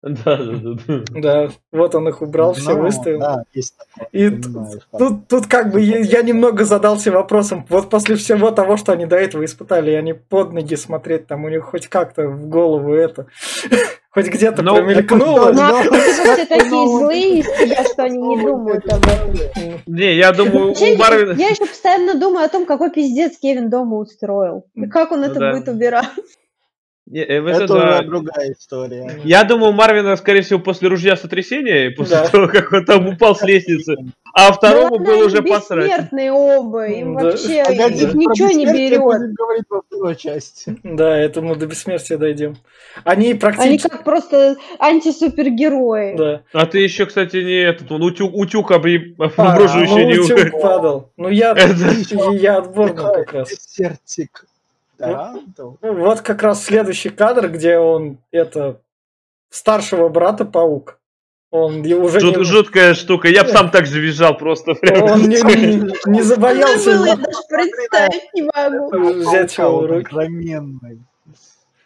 Да, 0.05 0.37
да, 0.37 0.77
да, 0.87 1.03
да. 1.09 1.49
Вот 1.71 1.95
он 1.95 2.07
их 2.07 2.21
убрал, 2.21 2.53
все 2.53 2.75
выставил. 2.75 3.19
Да, 3.19 3.43
есть 3.53 3.75
И 4.11 4.29
Тут, 4.29 5.27
тут 5.27 5.47
как 5.47 5.71
бы 5.71 5.81
я, 5.81 6.21
немного 6.21 6.63
задался 6.63 7.11
вопросом, 7.11 7.65
вот 7.69 7.89
после 7.89 8.15
всего 8.15 8.51
того, 8.51 8.77
что 8.77 8.91
они 8.91 9.07
до 9.07 9.15
этого 9.15 9.43
испытали, 9.43 9.91
они 9.91 10.13
под 10.13 10.53
ноги 10.53 10.75
смотреть, 10.75 11.25
там 11.25 11.45
у 11.45 11.49
них 11.49 11.63
хоть 11.63 11.87
как-то 11.87 12.27
в 12.27 12.47
голову 12.47 12.93
это, 12.93 13.25
хоть 14.11 14.27
где-то 14.27 14.61
Ну, 14.61 14.75
промелькнуло. 14.75 15.45
Потому 15.47 15.83
что 15.83 16.01
все 16.01 16.45
такие 16.45 16.87
злые 16.87 17.39
из 17.39 17.45
себя, 17.47 17.83
что 17.83 18.03
они 18.03 18.19
не 18.19 18.37
думают 18.43 18.85
об 18.87 19.03
этом. 19.07 19.81
Не, 19.87 20.15
я 20.15 20.31
думаю, 20.33 20.73
у 20.73 20.97
Марвина... 20.97 21.31
Я 21.31 21.49
еще 21.49 21.65
постоянно 21.65 22.13
думаю 22.13 22.45
о 22.45 22.49
том, 22.49 22.67
какой 22.67 22.91
пиздец 22.91 23.39
Кевин 23.39 23.71
дома 23.71 23.97
устроил. 23.97 24.67
И 24.75 24.85
как 24.85 25.11
он 25.11 25.21
Ну 25.21 25.25
это 25.25 25.39
да. 25.39 25.51
будет 25.51 25.67
убирать. 25.67 26.05
Не, 27.07 27.19
э, 27.19 27.47
Это 27.47 27.63
уже 27.65 28.03
другая 28.05 28.53
история. 28.53 29.21
Я 29.23 29.43
думаю, 29.43 29.69
у 29.69 29.75
Марвина, 29.75 30.15
скорее 30.15 30.41
всего, 30.41 30.59
после 30.59 30.87
ружья 30.89 31.15
сотрясения, 31.15 31.91
после 31.91 32.15
Да. 32.17 32.27
того, 32.31 32.47
как 32.47 32.71
он 32.73 32.83
там 32.83 33.07
упал 33.07 33.35
с 33.35 33.43
лестницы, 33.43 33.95
а 34.33 34.51
второму 34.51 34.97
Да 34.97 35.05
было 35.05 35.25
уже 35.27 35.37
они 35.37 35.49
посрать. 35.51 35.85
бессмертные 35.85 36.31
оба, 36.31 36.87
им 36.87 37.15
Да. 37.15 37.23
вообще 37.25 37.63
Погоди, 37.63 38.03
их 38.05 38.13
ничего 38.15 38.47
не 38.49 38.65
берет. 38.65 39.01
будем 39.01 39.33
говорить 39.35 39.65
во 39.69 39.81
второй 39.83 40.15
части. 40.15 40.77
Да, 40.81 41.15
это 41.15 41.41
мы 41.43 41.55
до 41.55 41.67
бессмертия 41.67 42.17
дойдем. 42.17 42.57
Они 43.03 43.29
Они 43.29 43.33
практически... 43.35 43.87
как 43.87 44.03
просто 44.03 44.55
антисупергерои. 44.79 46.15
Да. 46.17 46.41
А 46.53 46.65
ты 46.65 46.79
еще, 46.79 47.05
кстати, 47.05 47.37
не 47.37 47.53
этот, 47.63 47.91
он 47.91 48.01
утюг, 48.01 48.33
утюг 48.35 48.71
обри... 48.71 49.15
А, 49.19 49.53
обружу 49.53 49.79
еще 49.79 49.93
ну, 49.93 50.05
не 50.09 50.17
утюг 50.17 50.59
падал. 50.59 51.11
Ну, 51.17 51.29
я, 51.29 51.51
Это- 51.51 52.31
я 52.33 52.57
отборный 52.57 52.95
как 52.95 53.31
раз. 53.33 53.49
Сертик. 53.69 54.45
Тарантул. 54.97 55.77
Ну, 55.81 55.93
Вот 55.93 56.21
как 56.21 56.41
раз 56.43 56.63
следующий 56.63 57.09
кадр, 57.09 57.49
где 57.49 57.77
он, 57.77 58.17
это, 58.31 58.81
старшего 59.49 60.09
брата 60.09 60.45
паук. 60.45 60.99
Он 61.51 61.79
уже 61.85 62.19
Жут- 62.19 62.37
не, 62.37 62.43
жуткая 62.43 62.93
штука. 62.95 63.29
Я 63.29 63.43
бы 63.45 63.49
сам 63.49 63.71
так 63.71 63.85
же 63.85 64.01
визжал 64.01 64.35
просто. 64.37 64.73
прям. 64.75 65.03
он 65.03 65.21
не, 65.21 65.37
не- 65.37 65.93
не 66.11 66.21
забоялся 66.21 66.91
Было, 66.91 67.05
я 67.05 67.15
даже 67.15 67.37
представить 67.47 68.33
не 68.33 68.41
могу. 68.41 69.19
взять 69.19 69.57
его 69.57 69.77
в 69.79 69.85
руки. 69.85 70.07
огроменный. 70.07 70.99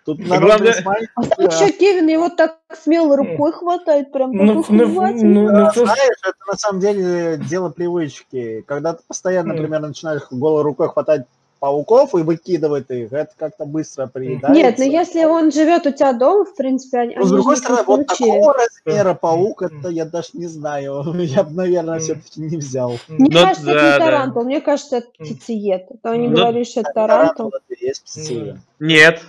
Тут 0.05 0.21
главное- 0.21 0.39
народная 0.47 0.73
смайка. 0.73 1.11
А 1.37 1.43
еще 1.43 1.71
Кевин 1.71 2.07
его 2.07 2.29
так 2.29 2.57
смело 2.81 3.15
рукой 3.15 3.51
хватает, 3.51 4.11
прям 4.11 4.31
Ну, 4.31 4.43
ну, 4.43 4.65
ну, 4.69 5.51
ну, 5.51 5.71
Знаешь, 5.71 6.19
это 6.23 6.37
на 6.47 6.57
самом 6.57 6.79
деле 6.79 7.37
дело 7.37 7.69
привычки. 7.69 8.63
Когда 8.65 8.93
ты 8.93 9.03
постоянно, 9.07 9.53
например, 9.53 9.81
начинаешь 9.81 10.23
голой 10.31 10.63
рукой 10.63 10.89
хватать 10.89 11.27
пауков 11.59 12.15
и 12.15 12.23
выкидывать 12.23 12.89
их, 12.89 13.11
это 13.11 13.31
как-то 13.37 13.65
быстро 13.65 14.07
приедается. 14.07 14.51
Нет, 14.51 14.75
ну 14.77 14.85
если 14.85 15.23
он 15.25 15.51
живет 15.51 15.85
у 15.85 15.91
тебя 15.91 16.13
дома, 16.13 16.45
в 16.45 16.55
принципе, 16.55 16.99
они, 16.99 17.15
Но, 17.15 17.23
с 17.23 17.25
они 17.25 17.35
другой 17.35 17.57
стороны, 17.57 17.83
вот 17.85 18.07
такого 18.07 18.53
размера 18.53 19.13
паук, 19.13 19.61
это 19.63 19.89
я 19.89 20.05
даже 20.05 20.29
не 20.33 20.47
знаю. 20.47 21.03
Я 21.19 21.43
бы, 21.43 21.51
наверное, 21.51 21.99
все-таки 21.99 22.41
не 22.41 22.57
взял. 22.57 22.97
Мне 23.07 23.29
Ну, 23.29 23.45
кажется, 23.45 23.65
да, 23.65 23.71
это 23.71 23.83
не 23.83 23.89
да. 23.91 23.99
тарантул, 23.99 24.43
мне 24.43 24.61
кажется, 24.61 24.97
это 24.97 25.07
птицеед. 25.17 25.85
Это 25.91 26.11
они 26.11 26.27
Ну, 26.27 26.37
говорили, 26.37 26.63
что 26.63 26.81
это 26.81 26.91
тарантул. 26.93 27.53
есть 27.79 28.03
птицеед. 28.03 28.57
Нет. 28.79 29.21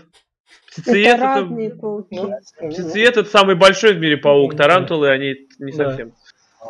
Птицеед 0.70 1.16
Это 1.16 1.24
это... 1.24 1.44
ну, 1.46 2.34
Птицеед 2.70 3.16
это 3.16 3.28
самый 3.28 3.56
большой 3.56 3.94
в 3.94 3.98
мире 3.98 4.16
паук. 4.16 4.54
Да. 4.54 4.64
Тарантулы, 4.64 5.10
они 5.10 5.34
не 5.58 5.72
Да. 5.72 5.96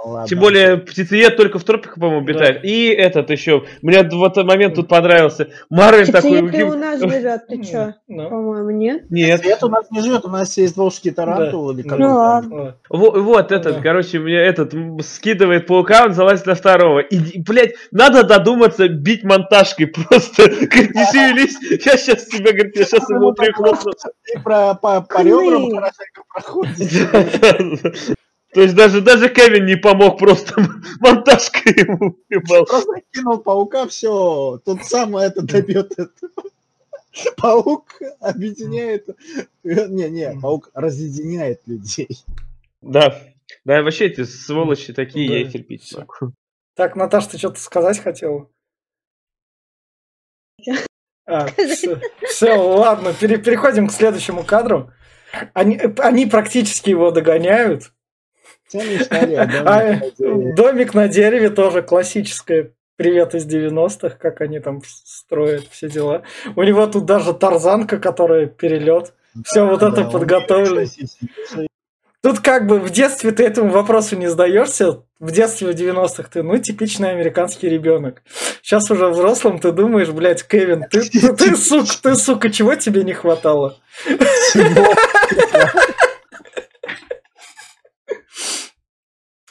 Ладно. 0.04 0.28
Тем 0.28 0.38
более 0.38 0.76
птицеед 0.78 1.36
только 1.36 1.58
в 1.58 1.64
тропиках, 1.64 1.96
по-моему, 1.96 2.20
обитает. 2.20 2.64
И 2.64 2.88
этот 2.88 3.28
еще. 3.30 3.64
Мне 3.82 4.02
в 4.02 4.24
этот 4.24 4.46
момент 4.46 4.74
тут 4.76 4.86
понравился. 4.88 5.48
Марвин 5.68 6.06
такой. 6.12 6.42
Птицеед 6.48 6.70
у 6.72 6.78
нас 6.78 7.00
живет, 7.00 7.46
ты 7.48 7.62
чё? 7.70 7.94
Ну, 8.06 8.28
По-моему, 8.30 8.70
нет? 8.70 9.10
Нет. 9.10 9.40
Птицеед 9.40 9.62
у 9.64 9.68
нас 9.68 9.90
не 9.90 10.00
живет, 10.00 10.24
у 10.24 10.28
нас 10.28 10.56
есть 10.56 10.76
волжский 10.76 11.10
тарантул 11.10 11.72
или 11.72 11.82
как 11.82 11.98
Ну 11.98 12.06
там. 12.06 12.16
ладно. 12.16 12.76
вот. 12.88 13.14
Во- 13.14 13.20
Вот, 13.22 13.52
этот, 13.52 13.76
Да. 13.76 13.82
короче, 13.82 14.20
мне 14.20 14.36
этот 14.36 14.72
скидывает 15.04 15.66
паука, 15.66 16.04
он 16.06 16.14
залазит 16.14 16.46
на 16.46 16.54
второго. 16.54 17.00
И, 17.00 17.40
блядь, 17.42 17.74
надо 17.90 18.22
додуматься 18.22 18.88
бить 18.88 19.24
монтажкой 19.24 19.88
просто. 19.88 20.44
Говорит, 20.48 20.94
не 20.94 21.04
шевелись, 21.12 21.58
я 21.84 21.96
сейчас 21.96 22.26
тебя, 22.26 22.52
говорит, 22.52 22.76
я 22.76 22.84
сейчас 22.84 23.08
его 23.10 23.32
прихлопну. 23.32 23.90
И 24.34 24.38
про, 24.38 24.74
по, 24.74 25.04
ребрам 25.18 25.68
хорошенько 25.70 26.22
проходит. 26.32 28.16
То 28.52 28.62
есть 28.62 28.74
даже, 28.74 29.00
даже 29.00 29.28
Кевин 29.28 29.64
не 29.64 29.76
помог, 29.76 30.18
просто 30.18 30.54
монтажкой 31.00 31.72
ему 31.72 32.16
ебал. 32.28 32.64
Просто 32.66 32.94
кинул 33.12 33.38
паука, 33.38 33.86
все, 33.86 34.60
тут 34.64 34.84
сам 34.84 35.16
это 35.16 35.42
добьет 35.42 35.92
это. 35.96 36.10
Паук 37.36 37.92
объединяет... 38.20 39.08
Не-не, 39.64 40.38
паук 40.40 40.70
разъединяет 40.74 41.60
людей. 41.66 42.08
Да. 42.80 43.20
Да, 43.64 43.82
вообще 43.82 44.06
эти 44.06 44.24
сволочи 44.24 44.92
такие, 44.92 45.28
Да. 45.28 45.34
я 45.34 45.40
их 45.42 45.52
терпеть 45.52 45.90
не 45.92 45.98
могу. 45.98 46.32
Так, 46.76 46.96
Наташ, 46.96 47.26
ты 47.26 47.38
что-то 47.38 47.60
сказать 47.60 47.98
хотела? 47.98 48.48
А, 51.26 51.48
все, 52.28 52.54
ладно, 52.54 53.12
пере- 53.12 53.38
переходим 53.38 53.86
к 53.86 53.92
следующему 53.92 54.44
кадру. 54.44 54.92
Они, 55.52 55.78
они 55.98 56.26
практически 56.26 56.90
его 56.90 57.10
догоняют. 57.10 57.92
А, 58.74 58.76
на 59.26 60.10
дереве. 60.18 60.54
домик 60.54 60.94
на 60.94 61.08
дереве 61.08 61.50
тоже 61.50 61.82
классическое. 61.82 62.72
Привет 62.96 63.34
из 63.34 63.46
90-х, 63.46 64.16
как 64.18 64.42
они 64.42 64.60
там 64.60 64.82
строят 64.86 65.64
все 65.70 65.88
дела. 65.88 66.22
У 66.54 66.62
него 66.62 66.86
тут 66.86 67.06
даже 67.06 67.32
тарзанка, 67.32 67.98
которая 67.98 68.46
перелет. 68.46 69.14
Все 69.44 69.64
вот 69.64 69.82
это 69.82 69.90
Да, 69.96 70.02
он 70.06 70.10
подготовлено. 70.12 70.82
шасси- 70.82 71.66
Тут 72.22 72.40
как 72.40 72.66
бы 72.66 72.78
в 72.78 72.90
детстве 72.90 73.30
ты 73.30 73.44
этому 73.44 73.70
вопросу 73.70 74.14
не 74.16 74.26
сдаешься. 74.28 75.02
В 75.18 75.30
детстве 75.30 75.72
в 75.72 75.74
90-х 75.74 76.28
ты, 76.30 76.42
ну, 76.42 76.58
типичный 76.58 77.12
американский 77.12 77.66
ребенок. 77.70 78.22
Сейчас 78.60 78.90
уже 78.90 79.08
взрослым 79.08 79.58
ты 79.58 79.72
думаешь, 79.72 80.10
блядь, 80.10 80.46
Кевин, 80.46 80.84
ты, 80.90 81.00
ты, 81.08 81.32
ты, 81.34 81.56
сука, 81.56 81.90
ты, 82.02 82.14
сука, 82.16 82.50
чего 82.50 82.74
тебе 82.74 83.04
не 83.04 83.14
хватало? 83.14 83.78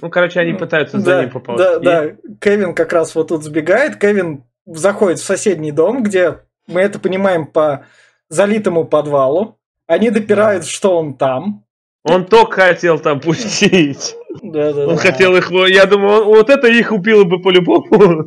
Ну, 0.01 0.09
короче, 0.09 0.39
они 0.39 0.53
пытаются 0.53 0.99
за 0.99 1.05
Да, 1.05 1.21
ним 1.21 1.31
поползти. 1.31 1.63
да, 1.65 1.79
да. 1.79 2.11
Кевин 2.39 2.73
как 2.73 2.93
раз 2.93 3.15
вот 3.15 3.27
тут 3.29 3.43
сбегает. 3.43 3.97
Кевин 3.97 4.43
заходит 4.65 5.19
в 5.19 5.25
соседний 5.25 5.71
дом, 5.71 6.03
где 6.03 6.39
мы 6.67 6.81
это 6.81 6.99
понимаем 6.99 7.45
по 7.45 7.85
залитому 8.29 8.85
подвалу. 8.85 9.57
Они 9.87 10.09
допирают, 10.11 10.65
что 10.65 10.97
он 10.97 11.15
там. 11.15 11.65
Он 12.03 12.25
ток 12.25 12.53
хотел 12.53 12.97
там 12.99 13.19
пустить. 13.19 14.15
Да, 14.41 14.71
да, 14.71 14.87
Он 14.87 14.95
да. 14.95 15.01
хотел 15.01 15.35
их... 15.35 15.51
Я 15.67 15.85
думаю, 15.85 16.21
он- 16.21 16.25
вот 16.27 16.49
это 16.49 16.67
их 16.67 16.91
убило 16.93 17.23
бы 17.25 17.41
по-любому. 17.41 18.25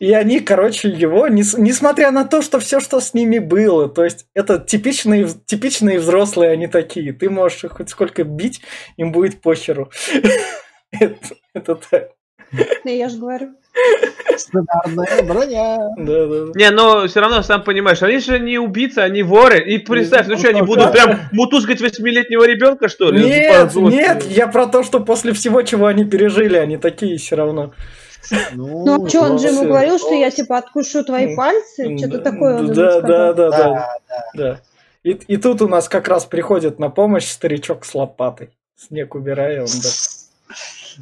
И 0.00 0.14
они, 0.14 0.40
короче, 0.40 0.88
его, 0.88 1.28
нес- 1.28 1.58
несмотря 1.58 2.10
на 2.10 2.24
то, 2.24 2.40
что 2.40 2.58
все, 2.58 2.80
что 2.80 3.00
с 3.00 3.12
ними 3.12 3.38
было, 3.38 3.86
то 3.86 4.02
есть 4.02 4.26
это 4.34 4.58
типичные, 4.58 5.28
типичные 5.44 5.98
взрослые 5.98 6.52
они 6.52 6.68
такие. 6.68 7.12
Ты 7.12 7.28
можешь 7.28 7.64
их 7.64 7.72
хоть 7.72 7.90
сколько 7.90 8.24
бить, 8.24 8.62
им 8.96 9.12
будет 9.12 9.42
похеру. 9.42 9.90
Это 11.54 11.74
так. 11.74 12.08
Ну, 12.52 12.90
Я 12.90 13.08
же 13.10 13.18
говорю. 13.18 13.50
Сценарная 14.36 15.22
броня. 15.22 15.76
Да, 15.98 16.26
да, 16.26 16.44
да. 16.46 16.52
Не, 16.54 16.70
но 16.70 17.06
все 17.06 17.20
равно, 17.20 17.42
сам 17.42 17.62
понимаешь, 17.62 18.02
они 18.02 18.18
же 18.18 18.38
не 18.40 18.58
убийцы, 18.58 18.98
они 18.98 19.22
воры. 19.22 19.60
И 19.60 19.78
представь, 19.78 20.26
ну 20.28 20.38
что, 20.38 20.48
они 20.48 20.62
будут 20.62 20.92
прям 20.92 21.20
мутузгать 21.32 21.80
восьмилетнего 21.80 22.44
ребенка, 22.44 22.88
что 22.88 23.10
ли? 23.10 23.22
Нет, 23.22 23.74
нет, 23.74 24.24
я 24.24 24.48
про 24.48 24.66
то, 24.66 24.82
что 24.82 25.00
после 25.00 25.34
всего, 25.34 25.62
чего 25.62 25.86
они 25.86 26.04
пережили, 26.04 26.56
они 26.56 26.78
такие 26.78 27.18
все 27.18 27.36
равно. 27.36 27.72
Ну, 28.52 29.04
а 29.04 29.08
что, 29.08 29.22
он 29.22 29.38
же 29.38 29.48
ему 29.48 29.64
говорил, 29.64 29.98
что 29.98 30.14
я, 30.14 30.30
типа, 30.30 30.58
откушу 30.58 31.04
твои 31.04 31.34
пальцы? 31.34 31.96
Что-то 31.98 32.18
такое 32.18 32.58
он 32.58 32.64
ему 32.64 32.74
Да, 32.74 33.00
да, 33.00 33.32
да. 33.32 33.50
Да, 33.50 33.98
да. 34.34 34.60
И, 35.02 35.10
и 35.12 35.36
тут 35.38 35.62
у 35.62 35.68
нас 35.68 35.88
как 35.88 36.08
раз 36.08 36.26
приходит 36.26 36.78
на 36.78 36.90
помощь 36.90 37.26
старичок 37.26 37.84
с 37.84 37.94
лопатой. 37.94 38.50
Снег 38.76 39.14
убирая, 39.14 39.62
он 39.62 39.68
да. 39.82 39.88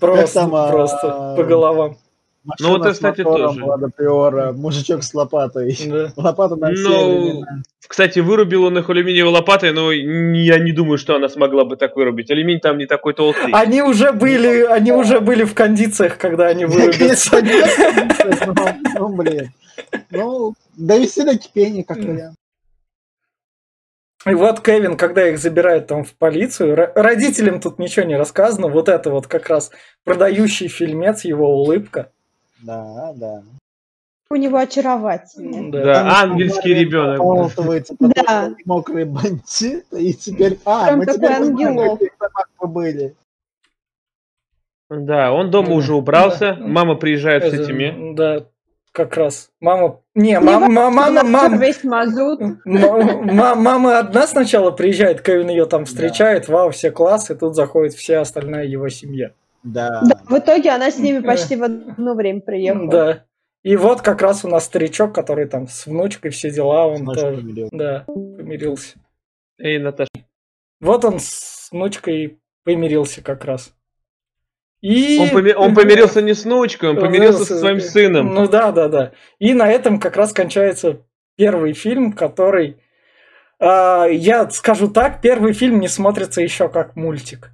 Просто, 0.01 0.35
там, 0.41 0.55
а, 0.55 0.71
просто 0.71 1.35
по 1.37 1.45
головам. 1.45 1.97
Машина 2.45 2.68
Ну, 2.68 2.76
вот 2.78 2.84
это, 2.86 2.95
кстати, 2.95 3.20
мотором 3.22 3.55
тоже. 3.55 3.64
Лада 3.64 3.89
Приора, 3.95 4.53
мужичок 4.53 5.03
с 5.03 5.12
лопатой. 5.12 5.76
Да. 5.86 6.12
Лопата 6.16 6.57
на 6.57 6.72
все 6.72 6.89
Ну, 6.89 7.20
времена. 7.20 7.62
кстати, 7.86 8.20
вырубил 8.20 8.64
он 8.64 8.78
их 8.78 8.89
алюминиевой 8.89 9.32
лопатой, 9.32 9.72
но 9.72 9.93
я 9.93 10.59
не 10.59 10.72
думаю, 10.72 10.99
что 10.99 11.16
она 11.16 11.28
смогла 11.28 11.64
бы 11.64 11.76
так 11.76 11.97
вырубить. 11.97 12.30
Алюминий 12.30 12.61
там 12.61 12.78
не 12.78 12.86
такой 12.86 13.12
толстый. 13.14 13.51
Они 13.53 13.82
уже 13.82 14.12
были, 14.12 14.62
они 14.64 14.93
уже 14.93 15.20
были 15.20 15.45
в 15.45 15.55
кондициях, 15.55 16.16
когда 16.16 16.47
они 16.47 16.64
вырубятся. 16.64 17.43
Ну, 18.99 19.09
блин. 19.16 19.51
Ну, 20.11 20.55
довести 20.76 21.24
до 21.24 21.36
кипения, 21.36 21.84
как 21.84 21.99
вариант. 21.99 22.36
И 24.26 24.34
вот 24.34 24.61
Кевин, 24.61 24.97
когда 24.97 25.28
их 25.28 25.39
забирают 25.39 25.86
там 25.86 26.05
в 26.05 26.12
полицию, 26.14 26.74
ро- 26.76 26.93
родителям 26.95 27.61
тут 27.61 27.78
ничего 27.78 28.05
не 28.05 28.16
рассказано. 28.16 28.66
Вот 28.68 28.89
это 28.89 29.11
вот 29.11 29.26
как 29.28 29.49
раз 29.49 29.70
продающий 30.05 30.66
фильмец, 30.68 31.24
его 31.24 31.49
улыбка. 31.62 32.11
Да, 32.63 33.13
да. 33.17 33.43
У 34.31 34.37
него 34.37 34.59
очаровательный. 34.59 35.71
Да. 35.71 35.83
Да, 35.85 36.21
ангельский 36.23 36.75
ребенок. 36.75 37.19
Да. 37.99 38.55
мокрый 38.67 39.05
бандит, 39.07 39.87
и 39.93 40.13
теперь... 40.13 40.59
А, 40.67 40.87
Прям 40.87 40.99
мы 40.99 41.07
теперь 41.07 41.17
знаем, 41.19 41.43
ангелок. 41.45 41.95
в 41.95 41.99
каких 41.99 42.19
домах 42.19 42.51
мы 42.61 42.69
были. 42.69 43.15
Да, 44.91 45.33
он 45.33 45.51
дома 45.51 45.69
Да. 45.69 45.75
уже 45.75 45.95
убрался, 45.95 46.57
Да. 46.59 46.67
мама 46.67 46.95
приезжает 46.95 47.45
с 47.45 47.47
Это, 47.53 47.63
этими. 47.63 48.15
Да, 48.15 48.45
как 48.93 49.17
раз. 49.17 49.51
Мама... 49.61 50.01
Не, 50.15 50.33
Не 50.33 50.41
мама, 50.41 50.91
мама, 50.91 51.23
мама, 51.25 51.57
весь 51.57 51.85
мазут. 51.85 52.41
М- 52.41 52.61
ма- 52.65 53.55
Мама 53.55 53.99
одна 53.99 54.27
сначала 54.27 54.71
приезжает, 54.73 55.23
Кевин 55.23 55.49
ее 55.51 55.67
там 55.67 55.85
встречает, 55.85 56.49
вау, 56.49 56.71
все 56.71 56.91
класс, 56.91 57.31
и 57.31 57.35
тут 57.35 57.55
заходит 57.55 57.95
вся 57.95 58.21
остальная 58.23 58.65
его 58.65 58.89
семья. 58.89 59.33
Да. 59.63 60.03
Да, 60.03 60.21
в 60.29 60.39
итоге 60.39 60.71
она 60.71 60.91
с 60.91 60.99
ними 60.99 61.21
почти 61.21 61.57
в 61.57 61.63
одно 61.63 62.15
время 62.15 62.41
приехала. 62.41 62.91
Да. 62.91 63.25
И 63.63 63.77
вот 63.77 64.03
как 64.03 64.23
раз 64.23 64.45
у 64.45 64.49
нас 64.49 64.65
старичок, 64.65 65.15
который 65.15 65.47
там 65.47 65.67
с 65.67 65.87
внучкой 65.87 66.31
все 66.31 66.51
дела, 66.51 66.87
он 66.87 67.05
тоже, 67.05 67.37
помирил. 67.37 67.69
да, 67.73 68.05
помирился. 68.07 68.99
Эй, 69.59 69.79
Наташа. 69.79 70.09
Вот 70.81 71.05
он 71.05 71.19
с 71.19 71.69
внучкой 71.73 72.39
помирился 72.65 73.23
как 73.23 73.45
раз. 73.45 73.75
И... 74.81 75.19
Он, 75.21 75.29
поми- 75.31 75.55
он 75.55 75.75
помирился 75.75 76.23
не 76.23 76.35
с 76.35 76.45
внучкой, 76.45 76.91
он 76.91 77.01
помирился 77.01 77.45
со 77.45 77.59
своим 77.59 77.81
сыном. 77.81 78.33
Ну 78.33 78.47
да, 78.47 78.71
да, 78.71 78.89
да. 78.89 79.13
И 79.41 79.53
на 79.53 79.69
этом 79.69 79.99
как 79.99 80.17
раз 80.17 80.33
кончается 80.33 81.03
первый 81.37 81.73
фильм, 81.73 82.13
который... 82.13 82.77
а, 83.59 84.07
я 84.07 84.49
скажу 84.51 84.89
так, 84.89 85.21
первый 85.21 85.53
фильм 85.53 85.81
не 85.81 85.89
смотрится 85.89 86.41
еще 86.41 86.69
как 86.69 86.95
мультик. 86.95 87.51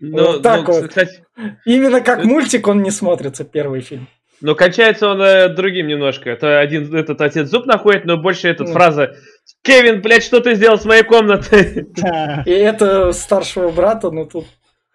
Но, 0.00 0.32
вот 0.32 0.42
так 0.42 0.66
но, 0.66 0.74
вот. 0.74 0.88
кстати, 0.88 1.24
Именно 1.64 2.00
как 2.00 2.24
мультик 2.24 2.68
он 2.68 2.82
не 2.82 2.90
смотрится, 2.90 3.44
первый 3.44 3.80
фильм. 3.80 4.06
но 4.40 4.54
кончается 4.54 5.08
он 5.08 5.20
э, 5.20 5.48
другим 5.48 5.86
немножко. 5.88 6.30
Это 6.30 6.60
один 6.60 6.94
этот 6.94 7.20
отец 7.20 7.48
зуб 7.48 7.66
находит, 7.66 8.04
но 8.04 8.16
больше 8.16 8.48
эта 8.48 8.64
Ну. 8.64 8.72
фраза 8.72 9.16
«Кевин, 9.62 10.00
блядь, 10.00 10.22
что 10.22 10.40
ты 10.40 10.54
сделал 10.54 10.78
с 10.78 10.84
моей 10.84 11.02
комнатой?» 11.02 11.86
Да. 11.96 12.42
И 12.46 12.50
это 12.50 13.12
старшего 13.12 13.70
брата, 13.70 14.10
ну 14.10 14.24
тут, 14.26 14.46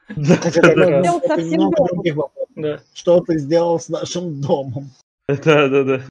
Да, 0.10 0.38
да. 2.56 2.80
Что 2.94 3.20
ты 3.22 3.38
сделал 3.38 3.80
с 3.80 3.90
нашим 3.90 4.42
домом? 4.42 4.92
Да, 5.28 5.68
да, 5.68 5.84
да. 5.84 6.02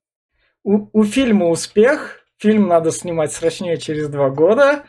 У, 0.65 0.89
у 0.93 1.05
фильма 1.05 1.49
успех. 1.49 2.19
Фильм 2.39 2.67
надо 2.67 2.91
снимать 2.91 3.33
срочнее 3.33 3.77
через 3.77 4.09
два 4.09 4.29
года. 4.31 4.83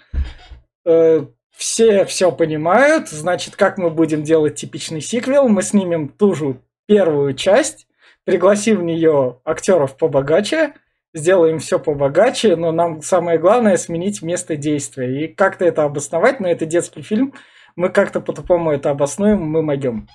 Э, 0.85 1.25
все 1.63 2.03
все 2.03 2.29
понимают. 2.29 3.07
Значит, 3.07 3.55
как 3.55 3.77
мы 3.77 3.89
будем 3.89 4.23
делать 4.23 4.55
типичный 4.55 4.99
сиквел? 4.99 5.47
Мы 5.47 5.61
снимем 5.63 6.09
ту 6.09 6.35
же 6.35 6.59
первую 6.87 7.35
часть, 7.35 7.87
пригласим 8.25 8.79
в 8.79 8.83
нее 8.83 9.39
актеров 9.45 9.95
побогаче, 9.95 10.73
сделаем 11.13 11.59
все 11.59 11.79
побогаче, 11.79 12.57
но 12.57 12.73
нам 12.73 13.01
самое 13.01 13.39
главное 13.39 13.77
сменить 13.77 14.21
место 14.21 14.57
действия. 14.57 15.23
И 15.23 15.27
как-то 15.29 15.63
это 15.63 15.85
обосновать, 15.85 16.41
но 16.41 16.49
это 16.49 16.65
детский 16.65 17.01
фильм. 17.01 17.33
Мы 17.77 17.87
как-то 17.87 18.19
по-тупому 18.19 18.71
это 18.71 18.89
обоснуем, 18.89 19.41
мы 19.41 19.61
могем. 19.61 20.09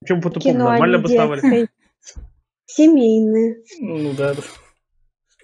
Почему 0.00 0.20
по-тупому? 0.20 0.58
Нормально 0.58 0.98
обосновали. 0.98 1.68
Семейное. 2.66 3.58
Ну 3.78 4.12
да. 4.14 4.34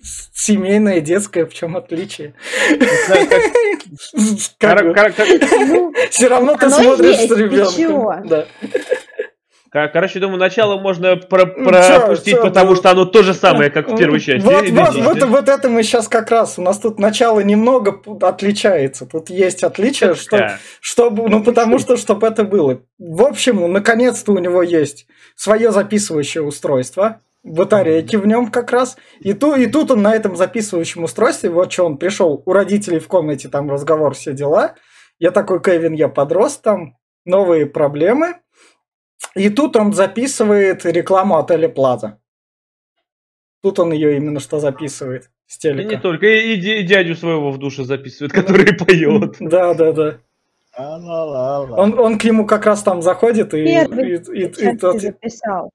Семейное, 0.02 1.00
детское, 1.00 1.46
в 1.46 1.54
чем 1.54 1.76
отличие? 1.76 2.34
Все 6.10 6.28
равно 6.28 6.56
ты 6.56 6.70
смотришь 6.70 7.16
с 7.16 7.30
ребенком. 7.30 8.46
Короче, 9.72 10.18
думаю, 10.18 10.38
начало 10.38 10.80
можно 10.80 11.16
про 11.16 11.46
пропустить, 11.46 12.40
потому 12.40 12.74
что 12.74 12.90
оно 12.90 13.04
то 13.04 13.22
же 13.22 13.34
самое, 13.34 13.70
как 13.70 13.88
в 13.88 13.96
первой 13.96 14.18
части. 14.18 14.44
Вот, 14.44 14.68
вот, 14.68 14.96
вот, 14.96 15.22
вот 15.22 15.48
это 15.48 15.68
мы 15.68 15.84
сейчас 15.84 16.08
как 16.08 16.28
раз. 16.30 16.58
У 16.58 16.62
нас 16.62 16.78
тут 16.80 16.98
начало 16.98 17.38
немного 17.38 18.02
отличается. 18.22 19.06
Тут 19.06 19.30
есть 19.30 19.62
отличие, 19.62 20.14
что, 20.14 20.58
чтобы, 20.80 21.28
ну 21.28 21.44
потому 21.44 21.78
что, 21.78 21.96
чтобы 21.96 22.26
это 22.26 22.42
было. 22.42 22.82
В 22.98 23.22
общем, 23.22 23.72
наконец-то 23.72 24.32
у 24.32 24.38
него 24.38 24.64
есть 24.64 25.06
свое 25.36 25.70
записывающее 25.70 26.42
устройство 26.42 27.20
батарейки 27.42 28.16
в 28.16 28.26
нем 28.26 28.50
как 28.50 28.70
раз. 28.70 28.96
И, 29.20 29.32
ту, 29.32 29.54
и 29.54 29.66
тут 29.66 29.90
он 29.90 30.02
на 30.02 30.14
этом 30.14 30.36
записывающем 30.36 31.04
устройстве, 31.04 31.50
вот 31.50 31.72
что 31.72 31.86
он 31.86 31.98
пришел, 31.98 32.42
у 32.44 32.52
родителей 32.52 32.98
в 32.98 33.08
комнате 33.08 33.48
там 33.48 33.70
разговор, 33.70 34.14
все 34.14 34.32
дела. 34.32 34.74
Я 35.18 35.30
такой, 35.30 35.62
Кевин, 35.62 35.92
я 35.94 36.08
подрос, 36.08 36.58
там 36.58 36.96
новые 37.24 37.66
проблемы. 37.66 38.36
И 39.34 39.50
тут 39.50 39.76
он 39.76 39.92
записывает 39.92 40.84
рекламу 40.84 41.38
отеля 41.38 41.68
Плаза. 41.68 42.18
Тут 43.62 43.78
он 43.78 43.92
ее 43.92 44.16
именно 44.16 44.40
что 44.40 44.58
записывает 44.58 45.30
с 45.46 45.58
телека. 45.58 45.82
И 45.82 45.96
не 45.96 46.00
только, 46.00 46.26
и, 46.26 46.54
и 46.54 46.82
дядю 46.82 47.14
своего 47.14 47.50
в 47.50 47.58
душе 47.58 47.84
записывает, 47.84 48.32
который 48.32 48.72
поет. 48.74 49.36
Да, 49.38 49.74
да, 49.74 49.92
да. 49.92 50.18
Он, 50.78 51.98
он 51.98 52.18
к 52.18 52.24
нему 52.24 52.46
как 52.46 52.64
раз 52.64 52.82
там 52.82 53.02
заходит 53.02 53.52
и... 53.52 53.64
И, 53.64 53.66
и, 53.66 54.44
и, 54.44 54.70
и 54.70 54.76
тот... 54.78 55.00
записал. 55.00 55.70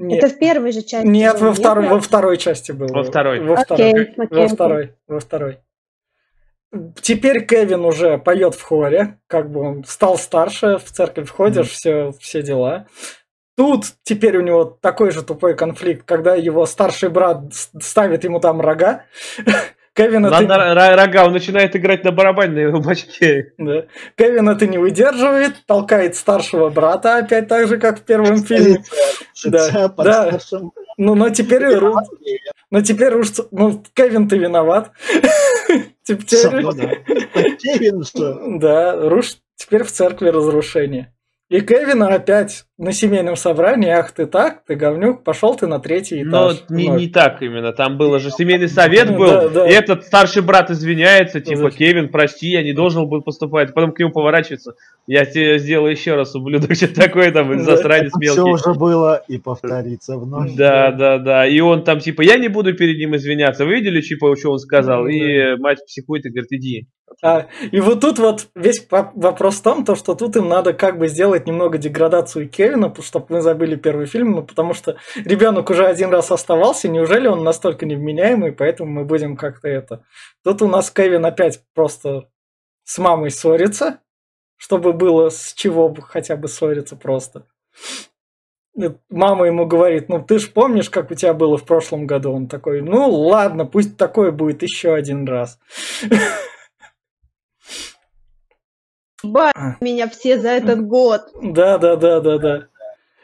Нет. 0.00 0.24
Это 0.24 0.34
в 0.34 0.38
первой 0.38 0.72
же 0.72 0.80
части. 0.80 1.06
Нет, 1.06 1.40
во, 1.40 1.52
второй, 1.52 1.86
во 1.88 2.00
второй 2.00 2.38
части 2.38 2.72
было. 2.72 2.88
Во 2.88 3.04
второй. 3.04 3.40
Во 3.40 3.54
второй. 3.54 3.92
Okay, 3.92 4.16
okay, 4.16 4.26
во 4.30 4.48
второй. 4.48 4.94
Во 5.06 5.20
второй. 5.20 5.58
Теперь 7.02 7.44
Кевин 7.44 7.84
уже 7.84 8.16
поет 8.16 8.54
в 8.54 8.62
хоре, 8.62 9.18
как 9.26 9.50
бы 9.50 9.60
он 9.60 9.84
стал 9.84 10.16
старше, 10.16 10.78
в 10.78 10.84
церковь 10.84 11.28
ходишь, 11.28 11.66
mm. 11.66 11.70
все, 11.70 12.12
все 12.18 12.42
дела. 12.42 12.86
Тут 13.58 13.86
теперь 14.02 14.38
у 14.38 14.40
него 14.40 14.64
такой 14.64 15.10
же 15.10 15.22
тупой 15.22 15.54
конфликт, 15.54 16.06
когда 16.06 16.34
его 16.34 16.64
старший 16.64 17.10
брат 17.10 17.52
ставит 17.52 18.24
ему 18.24 18.40
там 18.40 18.62
рога. 18.62 19.04
Кевин 19.94 20.26
это... 20.26 20.40
На, 20.42 20.96
рога, 20.96 21.26
он 21.26 21.32
начинает 21.32 21.74
играть 21.74 22.04
на 22.04 22.12
барабанной 22.12 22.72
бачке. 22.80 23.52
Да. 23.58 23.86
Кевин 24.16 24.48
это 24.48 24.66
не 24.66 24.78
выдерживает, 24.78 25.66
толкает 25.66 26.16
старшего 26.16 26.70
брата, 26.70 27.18
опять 27.18 27.48
так 27.48 27.68
же, 27.68 27.78
как 27.78 28.00
в 28.00 28.02
первом 28.02 28.42
фильме. 28.44 28.82
Да, 29.44 29.88
да. 29.88 30.38
Ну, 30.96 31.14
но 31.14 31.30
теперь... 31.30 31.64
Но 32.70 32.82
теперь 32.82 33.14
уж... 33.14 33.30
Ну, 33.50 33.82
Кевин, 33.94 34.28
ты 34.28 34.38
виноват. 34.38 34.92
Теперь... 36.04 36.64
Кевин, 37.56 38.04
что? 38.04 38.40
Да, 38.58 39.08
руш... 39.08 39.38
Теперь 39.56 39.82
в 39.82 39.90
церкви 39.90 40.28
разрушение. 40.28 41.12
И 41.50 41.62
Кевина 41.62 42.06
опять 42.14 42.64
на 42.78 42.92
семейном 42.92 43.34
собрании, 43.34 43.90
ах 43.90 44.12
ты 44.12 44.26
так, 44.26 44.62
ты 44.64 44.76
говнюк, 44.76 45.24
пошел 45.24 45.56
ты 45.56 45.66
на 45.66 45.80
третий 45.80 46.22
этаж. 46.22 46.62
Но 46.68 46.76
не, 46.76 46.86
не 46.86 47.08
так 47.08 47.42
именно, 47.42 47.72
там 47.72 47.98
было 47.98 48.20
же 48.20 48.30
семейный 48.30 48.68
совет 48.68 49.16
был, 49.16 49.26
да, 49.26 49.48
да. 49.48 49.68
и 49.68 49.72
этот 49.72 50.04
старший 50.04 50.42
брат 50.42 50.70
извиняется, 50.70 51.40
типа, 51.40 51.62
Зачем? 51.62 51.78
Кевин, 51.78 52.08
прости, 52.08 52.50
я 52.50 52.62
не 52.62 52.72
должен 52.72 53.08
был 53.08 53.22
поступать, 53.22 53.74
потом 53.74 53.90
к 53.90 53.98
нему 53.98 54.12
поворачивается, 54.12 54.74
я 55.08 55.24
тебе 55.24 55.58
сделаю 55.58 55.90
еще 55.90 56.14
раз, 56.14 56.36
ублюдок, 56.36 56.72
что 56.76 56.94
такое 56.94 57.32
там, 57.32 57.58
засранец 57.64 58.12
мелкий. 58.14 58.40
Все 58.40 58.44
уже 58.44 58.78
было 58.78 59.20
и 59.26 59.38
повторится 59.38 60.18
вновь. 60.18 60.54
Да, 60.54 60.92
да, 60.92 61.18
да, 61.18 61.48
и 61.48 61.58
он 61.58 61.82
там, 61.82 61.98
типа, 61.98 62.22
я 62.22 62.38
не 62.38 62.46
буду 62.46 62.74
перед 62.76 62.96
ним 62.96 63.16
извиняться, 63.16 63.64
вы 63.64 63.74
видели, 63.74 64.00
типа, 64.00 64.36
что 64.36 64.52
он 64.52 64.60
сказал, 64.60 65.08
и 65.08 65.56
мать 65.58 65.84
психует 65.84 66.26
и 66.26 66.30
говорит, 66.30 66.52
иди, 66.52 66.86
а, 67.22 67.48
и 67.70 67.80
вот 67.80 68.00
тут 68.00 68.18
вот 68.18 68.48
весь 68.54 68.86
вопрос 68.90 69.56
в 69.56 69.62
том, 69.62 69.84
то, 69.84 69.94
что 69.94 70.14
тут 70.14 70.36
им 70.36 70.48
надо 70.48 70.72
как 70.72 70.98
бы 70.98 71.08
сделать 71.08 71.46
немного 71.46 71.76
деградацию 71.76 72.48
Кевина, 72.48 72.94
чтобы 73.02 73.26
мы 73.28 73.40
забыли 73.40 73.76
первый 73.76 74.06
фильм, 74.06 74.32
ну, 74.32 74.42
потому 74.42 74.74
что 74.74 74.96
ребенок 75.16 75.70
уже 75.70 75.86
один 75.86 76.10
раз 76.10 76.30
оставался, 76.30 76.88
неужели 76.88 77.26
он 77.26 77.44
настолько 77.44 77.84
невменяемый, 77.84 78.52
поэтому 78.52 78.90
мы 78.90 79.04
будем 79.04 79.36
как-то 79.36 79.68
это... 79.68 80.04
Тут 80.44 80.62
у 80.62 80.68
нас 80.68 80.90
Кевин 80.90 81.26
опять 81.26 81.62
просто 81.74 82.28
с 82.84 82.98
мамой 82.98 83.30
ссорится, 83.30 83.98
чтобы 84.56 84.92
было 84.92 85.28
с 85.28 85.52
чего 85.54 85.88
бы 85.88 86.02
хотя 86.02 86.36
бы 86.36 86.48
ссориться 86.48 86.96
просто. 86.96 87.46
Мама 89.10 89.46
ему 89.46 89.66
говорит, 89.66 90.08
ну 90.08 90.22
ты 90.22 90.38
ж 90.38 90.50
помнишь, 90.50 90.88
как 90.88 91.10
у 91.10 91.14
тебя 91.14 91.34
было 91.34 91.58
в 91.58 91.64
прошлом 91.64 92.06
году? 92.06 92.32
Он 92.32 92.46
такой, 92.46 92.80
ну 92.80 93.10
ладно, 93.10 93.66
пусть 93.66 93.96
такое 93.96 94.30
будет 94.30 94.62
еще 94.62 94.94
один 94.94 95.26
раз. 95.26 95.58
Ба 99.22 99.50
а. 99.54 99.76
меня 99.80 100.08
все 100.08 100.38
за 100.38 100.50
этот 100.50 100.86
год. 100.86 101.22
Да, 101.42 101.78
да, 101.78 101.96
да, 101.96 102.20
да, 102.20 102.38
да. 102.38 102.66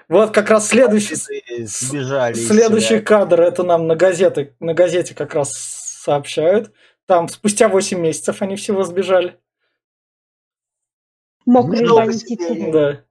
Вот 0.08 0.32
как 0.32 0.50
раз 0.50 0.68
следующий, 0.68 1.16
сбежали 1.64 2.34
следующий 2.34 3.00
кадр, 3.00 3.40
это 3.40 3.64
нам 3.64 3.88
на 3.88 3.96
газете, 3.96 4.54
на 4.60 4.72
газете 4.72 5.14
как 5.14 5.34
раз 5.34 5.52
сообщают. 5.52 6.72
Там 7.06 7.28
спустя 7.28 7.68
8 7.68 7.98
месяцев 7.98 8.42
они 8.42 8.56
всего 8.56 8.84
сбежали. 8.84 9.38
Мокрые 11.44 11.88
бандиты. 11.88 12.72
Да. 12.72 13.04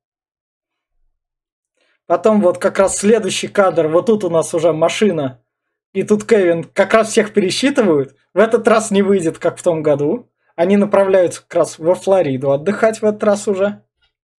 Потом 2.05 2.41
вот 2.41 2.59
как 2.59 2.79
раз 2.79 2.97
следующий 2.97 3.47
кадр, 3.47 3.87
вот 3.87 4.05
тут 4.05 4.23
у 4.23 4.29
нас 4.29 4.53
уже 4.53 4.73
машина. 4.73 5.41
И 5.93 6.03
тут 6.03 6.25
Кевин 6.25 6.65
как 6.65 6.93
раз 6.93 7.09
всех 7.09 7.33
пересчитывают. 7.33 8.15
В 8.33 8.39
этот 8.39 8.67
раз 8.67 8.91
не 8.91 9.01
выйдет, 9.01 9.39
как 9.39 9.57
в 9.57 9.63
том 9.63 9.81
году. 9.81 10.29
Они 10.55 10.77
направляются 10.77 11.41
как 11.41 11.55
раз 11.55 11.79
во 11.79 11.95
Флориду 11.95 12.51
отдыхать 12.51 13.01
в 13.01 13.05
этот 13.05 13.23
раз 13.23 13.47
уже. 13.47 13.81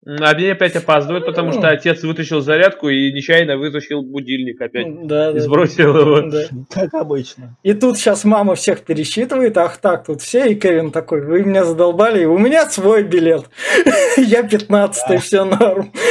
А 0.07 0.35
мне 0.35 0.51
опять 0.51 0.75
опаздывают, 0.75 1.25
потому 1.25 1.51
что 1.51 1.67
отец 1.67 2.03
вытащил 2.03 2.39
зарядку 2.39 2.89
и 2.89 3.11
нечаянно 3.11 3.57
вытащил 3.57 4.03
будильник 4.03 4.61
опять. 4.61 5.07
Да, 5.07 5.31
и 5.31 5.39
сбросил 5.39 5.93
да, 5.93 5.99
его. 5.99 6.21
Да. 6.21 6.43
Как 6.69 6.93
обычно. 6.93 7.57
И 7.63 7.73
тут 7.73 7.97
сейчас 7.97 8.23
мама 8.23 8.53
всех 8.53 8.81
пересчитывает, 8.81 9.57
ах 9.57 9.77
так, 9.77 10.05
тут 10.05 10.21
все, 10.21 10.45
и 10.45 10.55
Кевин 10.55 10.91
такой, 10.91 11.21
вы 11.25 11.43
меня 11.43 11.63
задолбали, 11.63 12.23
у 12.25 12.37
меня 12.37 12.69
свой 12.69 13.01
билет. 13.01 13.49
Я 14.17 14.43
15 14.43 15.21
все 15.23 15.43
норм. 15.43 15.91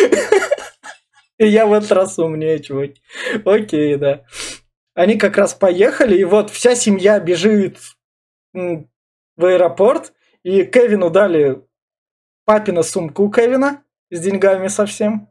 И 1.39 1.49
я 1.49 1.67
в 1.67 1.73
этот 1.73 1.91
раз 1.91 2.17
умнее, 2.17 2.61
чувак. 2.63 2.91
Окей, 3.45 3.97
да. 3.97 4.23
Они 4.95 5.17
как 5.17 5.37
раз 5.37 5.53
поехали, 5.53 6.17
и 6.17 6.23
вот 6.23 6.51
вся 6.51 6.77
семья 6.77 7.19
бежит 7.19 7.79
в 9.37 9.45
аэропорт, 9.45 10.13
и 10.43 10.65
Кевину 10.65 11.11
дали 11.11 11.63
папина 12.45 12.83
сумку 12.83 13.31
Кевина 13.31 13.83
с 14.11 14.21
деньгами 14.21 14.69
совсем. 14.69 15.29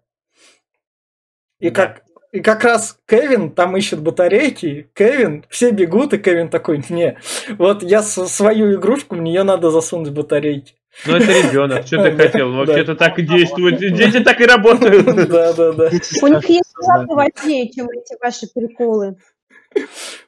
И 1.59 1.69
как, 1.69 2.03
и 2.31 2.41
как 2.41 2.63
раз 2.63 2.99
Кевин 3.07 3.51
там 3.51 3.77
ищет 3.77 4.01
батарейки, 4.01 4.89
Кевин, 4.93 5.45
все 5.49 5.71
бегут, 5.71 6.13
и 6.13 6.17
Кевин 6.17 6.49
такой, 6.49 6.83
не, 6.89 7.17
вот 7.57 7.83
я 7.83 8.01
свою 8.01 8.75
игрушку, 8.75 9.15
в 9.15 9.21
нее 9.21 9.43
надо 9.43 9.69
засунуть 9.71 10.11
батарейки. 10.11 10.73
Ну 11.05 11.15
это 11.15 11.31
ребенок, 11.31 11.85
что 11.85 12.03
ты 12.03 12.11
хотел? 12.17 12.51
Вообще-то 12.53 12.95
так 12.95 13.17
и 13.19 13.23
действует. 13.23 13.79
Дети 13.95 14.19
так 14.23 14.39
и 14.41 14.45
работают. 14.45 15.05
Да, 15.33 15.53
да, 15.53 15.71
да. 15.73 15.89
У 16.21 16.27
них 16.27 16.49
есть 16.49 16.73
важнее, 17.07 17.71
чем 17.71 17.87
эти 17.89 18.17
ваши 18.21 18.47
приколы. 18.53 19.17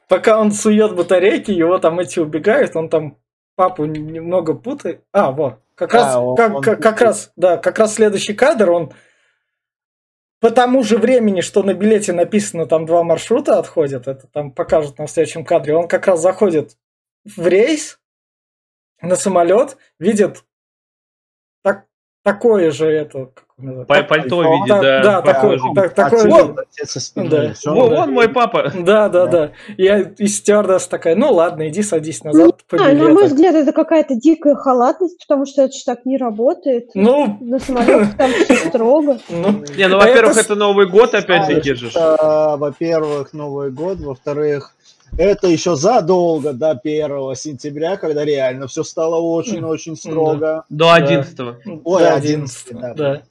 Пока 0.08 0.40
он 0.40 0.52
сует 0.52 0.94
батарейки, 0.94 1.50
его 1.50 1.78
там 1.78 2.00
эти 2.00 2.18
убегают, 2.18 2.74
он 2.74 2.88
там 2.88 3.18
папу 3.56 3.84
немного 3.86 4.54
путает. 4.54 5.02
А, 5.12 5.32
вот. 5.32 5.58
Как 5.74 5.92
раз, 5.92 6.14
а, 6.14 6.20
он, 6.20 6.36
как, 6.36 6.54
он 6.54 6.62
как, 6.62 6.82
как 6.82 7.00
раз, 7.00 7.32
да, 7.36 7.56
как 7.56 7.78
раз 7.78 7.94
следующий 7.94 8.34
кадр, 8.34 8.70
он 8.70 8.92
по 10.40 10.50
тому 10.50 10.82
же 10.82 10.98
времени, 10.98 11.40
что 11.40 11.62
на 11.62 11.74
билете 11.74 12.12
написано, 12.12 12.66
там 12.66 12.86
два 12.86 13.02
маршрута 13.02 13.58
отходят, 13.58 14.06
это 14.06 14.26
там 14.28 14.52
покажут 14.52 14.98
на 14.98 15.06
следующем 15.06 15.44
кадре, 15.44 15.74
он 15.74 15.88
как 15.88 16.06
раз 16.06 16.20
заходит 16.20 16.76
в 17.24 17.46
рейс 17.46 17.98
на 19.02 19.16
самолет, 19.16 19.76
видит 19.98 20.44
так, 21.62 21.86
такое 22.22 22.70
же 22.70 22.86
это, 22.86 23.32
Пальто 23.86 24.42
видит, 24.42 24.68
да. 24.68 25.02
Да, 25.02 25.22
такой, 25.22 25.58
так, 25.74 25.94
такой 25.94 26.30
же. 26.30 26.54
Вон 27.64 28.12
мой 28.12 28.28
папа. 28.28 28.70
Да, 28.78 29.08
да, 29.08 29.26
да. 29.26 29.52
Я 29.78 30.00
и 30.00 30.26
стюардесса 30.26 30.90
такая, 30.90 31.16
ну 31.16 31.32
ладно, 31.32 31.66
иди 31.68 31.82
садись 31.82 32.22
назад 32.22 32.60
а, 32.72 32.92
На 32.92 33.08
мой 33.08 33.26
взгляд, 33.28 33.54
это 33.54 33.72
какая-то 33.72 34.14
дикая 34.14 34.56
халатность, 34.56 35.18
потому 35.26 35.46
что 35.46 35.62
это 35.62 35.72
же 35.72 35.84
так 35.86 36.04
не 36.04 36.18
работает. 36.18 36.90
Ну... 36.94 37.38
На 37.40 37.58
самолете 37.58 38.12
там 38.18 38.30
все 38.30 38.56
строго. 38.68 39.20
Ну, 39.30 39.64
не, 39.74 39.88
ну, 39.88 39.96
во-первых, 39.96 40.36
это 40.36 40.54
Новый 40.54 40.86
год 40.86 41.14
опять-таки 41.14 41.74
же. 41.74 41.90
Во-первых, 41.94 43.32
Новый 43.32 43.70
год, 43.70 44.00
во-вторых, 44.00 44.74
это 45.16 45.46
еще 45.46 45.76
задолго 45.76 46.52
до 46.52 46.72
1 46.72 47.34
сентября, 47.36 47.96
когда 47.96 48.22
реально 48.22 48.66
все 48.66 48.84
стало 48.84 49.16
очень-очень 49.16 49.96
строго. 49.96 50.64
До 50.68 50.92
11. 50.92 51.38
Ой, 51.84 52.02
до 52.02 52.14
11, 52.14 52.94
да. 52.94 53.22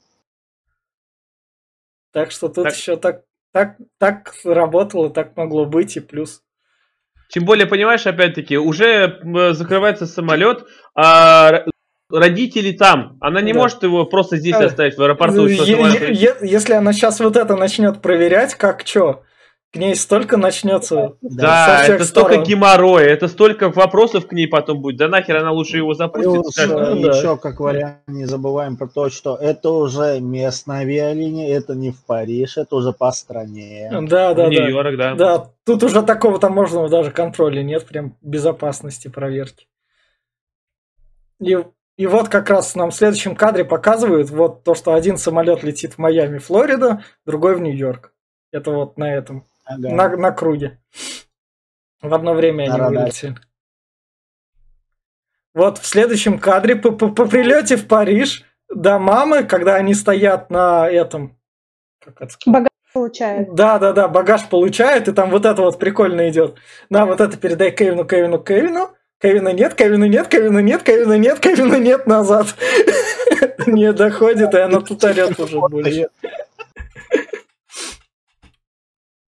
Так 2.16 2.30
что 2.30 2.48
тут 2.48 2.64
так. 2.64 2.74
еще 2.74 2.96
так, 2.96 3.24
так, 3.52 3.76
так 3.98 4.32
работало, 4.42 5.10
так 5.10 5.36
могло 5.36 5.66
быть, 5.66 5.98
и 5.98 6.00
плюс 6.00 6.40
Тем 7.28 7.44
более, 7.44 7.66
понимаешь, 7.66 8.06
опять-таки, 8.06 8.56
уже 8.56 9.20
закрывается 9.52 10.06
самолет, 10.06 10.64
а 10.94 11.66
родители 12.10 12.72
там. 12.72 13.18
Она 13.20 13.42
не 13.42 13.52
Да. 13.52 13.58
может 13.58 13.82
его 13.82 14.06
просто 14.06 14.38
здесь 14.38 14.54
оставить 14.56 14.96
в 14.96 15.02
аэропорту. 15.02 15.46
что 15.46 15.64
Е- 15.64 16.14
е- 16.14 16.36
Если 16.40 16.72
она 16.72 16.94
сейчас 16.94 17.20
вот 17.20 17.36
это 17.36 17.54
начнет 17.54 18.00
проверять, 18.00 18.54
как 18.54 18.86
что, 18.86 19.22
к 19.76 19.78
ней 19.78 19.94
столько 19.94 20.38
начнется. 20.38 21.16
со 21.20 21.36
Да, 21.36 21.80
всех 21.82 21.96
это 21.96 22.04
столько 22.06 22.30
сторон. 22.30 22.44
геморроя, 22.44 23.06
это 23.08 23.28
столько 23.28 23.68
вопросов 23.68 24.26
к 24.26 24.32
ней 24.32 24.48
потом 24.48 24.80
будет. 24.80 24.96
Да 24.96 25.08
нахер 25.08 25.36
она 25.36 25.52
лучше 25.52 25.76
его 25.76 25.92
запустит. 25.92 26.32
Плюс 26.32 26.52
скажет, 26.54 27.02
да. 27.02 27.08
еще 27.08 27.36
как 27.36 27.60
вариант 27.60 27.98
не 28.06 28.24
забываем 28.24 28.78
про 28.78 28.88
то, 28.88 29.10
что 29.10 29.36
это 29.36 29.70
уже 29.70 30.18
местная 30.20 30.80
авиалиния, 30.80 31.54
это 31.54 31.74
не 31.74 31.90
в 31.90 32.02
Париж, 32.04 32.56
это 32.56 32.74
уже 32.76 32.92
по 32.92 33.12
стране. 33.12 33.90
Да, 33.92 34.32
да, 34.32 34.34
да. 34.34 34.48
Нью-Йорк, 34.48 34.96
да. 34.96 35.14
Да, 35.14 35.50
тут 35.64 35.82
уже 35.82 36.02
такого 36.02 36.38
таможенного 36.38 36.88
даже 36.88 37.10
контроля 37.10 37.62
нет, 37.62 37.84
прям 37.84 38.16
безопасности 38.22 39.08
проверки. 39.08 39.66
И, 41.38 41.54
и 41.98 42.06
вот 42.06 42.30
как 42.30 42.48
раз 42.48 42.74
нам 42.74 42.90
в 42.90 42.94
следующем 42.94 43.36
кадре 43.36 43.64
показывают 43.66 44.30
вот 44.30 44.64
то, 44.64 44.74
что 44.74 44.94
один 44.94 45.18
самолет 45.18 45.62
летит 45.62 45.94
в 45.94 45.98
Майами, 45.98 46.38
Флорида, 46.38 47.04
другой 47.26 47.56
в 47.56 47.60
Нью-Йорк. 47.60 48.14
Это 48.52 48.70
вот 48.70 48.96
на 48.96 49.12
этом, 49.12 49.44
Ага. 49.66 49.90
на, 49.90 50.08
на 50.16 50.30
круге. 50.32 50.78
В 52.00 52.14
одно 52.14 52.34
время 52.34 52.68
На 52.68 52.74
они 52.74 52.80
радаре. 52.82 53.00
вылетели. 53.00 53.34
Вот 55.54 55.78
в 55.78 55.86
следующем 55.86 56.38
кадре 56.38 56.76
по, 56.76 56.92
по, 56.92 57.08
по 57.08 57.26
прилете 57.26 57.76
в 57.76 57.88
Париж 57.88 58.44
до 58.68 58.98
мамы, 58.98 59.42
когда 59.42 59.76
они 59.76 59.94
стоят 59.94 60.50
на 60.50 60.88
этом... 60.88 61.36
Как 62.04 62.20
это 62.20 62.32
сказать? 62.32 62.52
Багаж 62.54 62.68
получает. 62.92 63.54
Да, 63.54 63.78
да, 63.78 63.92
да, 63.92 64.08
багаж 64.08 64.48
получает, 64.48 65.08
и 65.08 65.12
там 65.12 65.30
вот 65.30 65.46
это 65.46 65.62
вот 65.62 65.78
прикольно 65.78 66.28
идет. 66.28 66.56
На, 66.90 67.06
вот 67.06 67.20
это 67.20 67.36
передай 67.36 67.70
Кевину, 67.70 68.04
Кевину, 68.04 68.38
Кевину. 68.38 68.90
Кевина 69.20 69.48
нет, 69.48 69.74
Кевина 69.74 70.04
нет, 70.04 70.28
Кевина 70.28 70.58
нет, 70.58 70.82
Кевина 70.82 71.16
нет, 71.16 71.40
Кевина 71.40 71.76
нет 71.76 72.06
назад. 72.06 72.54
Не 73.66 73.92
доходит, 73.92 74.54
и 74.54 74.58
она 74.58 74.80
тут 74.80 75.02
орет 75.02 75.40
уже 75.40 75.58
больше. 75.58 76.08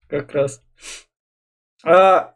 Как 0.08 0.32
раз. 0.32 0.62
А 1.84 2.34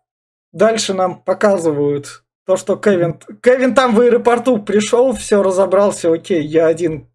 дальше 0.53 0.95
нам 0.95 1.21
показывают 1.21 2.25
то, 2.47 2.57
что 2.57 2.77
Кевин... 2.77 3.19
Кевин 3.43 3.75
там 3.75 3.95
в 3.95 4.01
аэропорту 4.01 4.59
пришел, 4.59 5.13
все 5.13 5.43
разобрался, 5.43 6.13
окей, 6.13 6.43
я 6.43 6.67
один... 6.67 7.09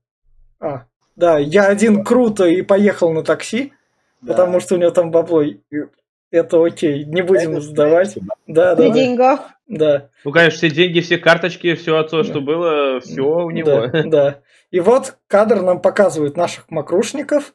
А, 0.59 0.85
да, 1.15 1.37
я 1.39 1.65
один 1.67 2.03
круто 2.03 2.45
и 2.45 2.61
поехал 2.61 3.11
на 3.11 3.23
такси. 3.23 3.73
Да. 4.21 4.33
Потому 4.33 4.59
что 4.59 4.75
у 4.75 4.77
него 4.77 4.91
там 4.91 5.11
бабло. 5.11 5.43
Это 6.31 6.63
окей, 6.63 7.05
не 7.05 7.21
будем 7.21 7.51
Это 7.51 7.61
сдавать. 7.61 8.15
Да, 8.47 8.75
При 8.75 8.87
да, 8.87 8.89
да, 8.89 8.89
деньгах. 8.89 9.39
да. 9.67 10.09
Ну, 10.23 10.31
конечно, 10.31 10.57
все 10.57 10.69
деньги, 10.69 10.99
все 11.01 11.17
карточки, 11.17 11.75
все 11.75 11.97
отцо, 11.97 12.23
что 12.23 12.41
было, 12.41 12.99
все 12.99 13.21
у 13.21 13.51
него. 13.51 13.87
Да, 13.87 14.03
да. 14.03 14.39
И 14.71 14.79
вот 14.79 15.17
кадр 15.27 15.61
нам 15.61 15.81
показывает 15.81 16.35
наших 16.35 16.69
макрушников. 16.69 17.53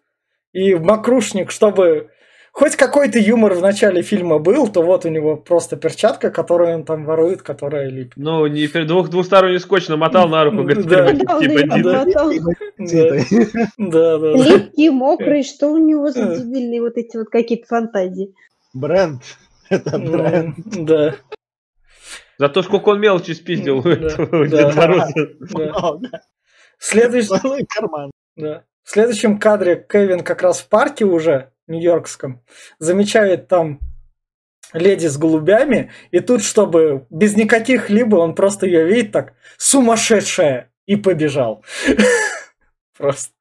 И 0.52 0.74
макрушник, 0.74 1.50
чтобы 1.50 2.10
хоть 2.52 2.76
какой-то 2.76 3.18
юмор 3.18 3.54
в 3.54 3.60
начале 3.60 4.02
фильма 4.02 4.38
был, 4.38 4.68
то 4.68 4.82
вот 4.82 5.04
у 5.04 5.08
него 5.08 5.36
просто 5.36 5.76
перчатка, 5.76 6.30
которую 6.30 6.74
он 6.76 6.84
там 6.84 7.04
ворует, 7.04 7.42
которая 7.42 7.88
липнет. 7.88 8.16
Ну, 8.16 8.46
не 8.46 8.66
двух, 8.84 9.08
двусторонний 9.08 9.60
скотч 9.60 9.88
намотал 9.88 10.28
на 10.28 10.44
руку, 10.44 10.58
говорит, 10.58 10.86
Да. 10.86 11.12
«Теперь 11.12 11.24
Да, 11.82 12.04
типа 12.04 12.30
её 12.30 12.44
один». 12.78 13.90
да. 13.90 14.18
Липкий, 14.18 14.90
мокрый, 14.90 15.42
что 15.42 15.68
у 15.68 15.78
него 15.78 16.10
за 16.10 16.36
дебильные 16.36 16.80
вот 16.80 16.96
эти 16.96 17.16
вот 17.16 17.28
какие-то 17.28 17.66
фантазии? 17.66 18.34
Бренд. 18.74 19.22
Это 19.68 19.98
бренд. 19.98 20.58
М, 20.58 20.86
Да, 20.86 21.14
Зато 22.38 22.62
сколько 22.62 22.88
он 22.88 23.00
мелочи 23.00 23.32
спиздил 23.32 23.78
у 23.78 23.82
этого 23.82 24.48
да. 24.48 24.72
Деда 24.72 24.72
Мороза. 25.52 26.22
Следующий, 26.78 27.38
Целый 27.38 27.66
карман. 27.66 28.10
Да. 28.36 28.64
В 28.82 28.90
следующем 28.90 29.38
кадре 29.38 29.86
Кевин 29.88 30.20
как 30.20 30.40
раз 30.42 30.60
в 30.60 30.68
парке 30.68 31.04
уже, 31.04 31.52
нью-йоркском, 31.70 32.42
замечает 32.78 33.48
там 33.48 33.80
леди 34.72 35.06
с 35.06 35.16
голубями, 35.16 35.90
и 36.10 36.20
тут, 36.20 36.42
чтобы 36.42 37.06
без 37.10 37.36
никаких 37.36 37.90
либо, 37.90 38.16
он 38.16 38.34
просто 38.34 38.66
ее 38.66 38.84
видит 38.84 39.12
так, 39.12 39.32
сумасшедшая, 39.56 40.70
и 40.86 40.96
побежал. 40.96 41.64
Просто. 42.98 43.32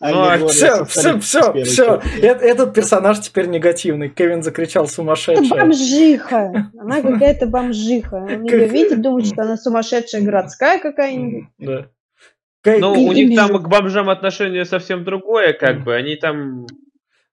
А 0.00 0.36
Все, 0.48 0.84
все, 0.84 1.18
все, 1.20 1.64
все. 1.64 2.02
Этот 2.20 2.74
персонаж 2.74 3.20
теперь 3.20 3.46
негативный. 3.46 4.10
Кевин 4.10 4.42
закричал 4.42 4.84
Это 4.84 4.92
сумасшедшая. 4.92 5.60
бомжиха. 5.60 6.70
Она 6.78 7.00
какая-то 7.02 7.46
бомжиха. 7.46 8.16
Он 8.16 8.42
ее 8.42 8.68
видит, 8.68 9.00
думает, 9.00 9.26
что 9.26 9.42
она 9.42 9.56
сумасшедшая 9.56 10.22
городская 10.22 10.78
какая-нибудь. 10.78 11.44
Да. 11.58 11.86
Ну, 12.78 12.92
у 12.92 13.12
них 13.12 13.36
там 13.36 13.62
к 13.62 13.68
бомжам 13.68 14.08
отношение 14.08 14.64
совсем 14.64 15.04
другое, 15.04 15.52
как 15.52 15.84
бы. 15.84 15.94
Они 15.94 16.16
там 16.16 16.66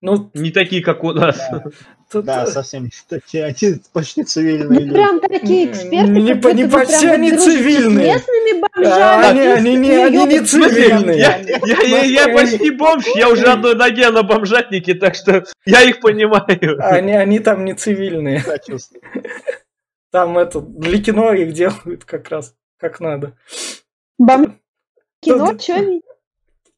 Ну, 0.01 0.31
не 0.33 0.49
такие, 0.51 0.83
как 0.83 1.03
у 1.03 1.11
нас. 1.13 1.39
тут- 2.11 2.25
Да, 2.25 2.47
совсем 2.47 2.89
такие, 3.07 3.45
они 3.45 3.75
почти 3.93 4.21
Ну, 4.21 4.27
цивильные 4.27 4.79
люди. 4.79 4.93
прям 4.93 5.19
такие 5.19 5.69
эксперты, 5.71 6.11
Не 6.11 6.33
как 6.41 6.53
не 6.55 6.67
почти 6.67 7.05
они 7.07 7.37
цивильные. 7.37 8.13
местными 8.15 8.61
бомжами. 8.61 9.27
они- 9.29 9.39
они 9.41 9.75
не- 9.75 10.03
они 10.03 10.25
не 10.25 10.39
цивильные. 10.41 11.19
Я, 11.19 11.37
я, 11.37 11.81
я, 11.83 12.03
я 12.03 12.33
почти 12.33 12.71
бомж, 12.71 13.05
я 13.15 13.29
уже 13.29 13.45
одной 13.45 13.75
ноге 13.75 14.09
на 14.09 14.23
бомжатнике, 14.23 14.95
так 14.95 15.13
что 15.15 15.43
я 15.65 15.83
их 15.83 15.99
понимаю. 16.01 16.77
Они, 16.83 17.13
они 17.13 17.39
там 17.39 17.63
не 17.63 17.73
цивильные. 17.75 18.43
Там 20.11 20.37
это 20.37 20.59
для 20.61 21.01
кино 21.01 21.31
их 21.33 21.53
делают 21.53 22.03
как 22.05 22.27
раз 22.29 22.53
как 22.79 22.99
надо. 22.99 23.33
Бом- 24.19 24.57
Кино, 25.21 25.51
Тут- 25.51 25.61
что? 25.61 25.75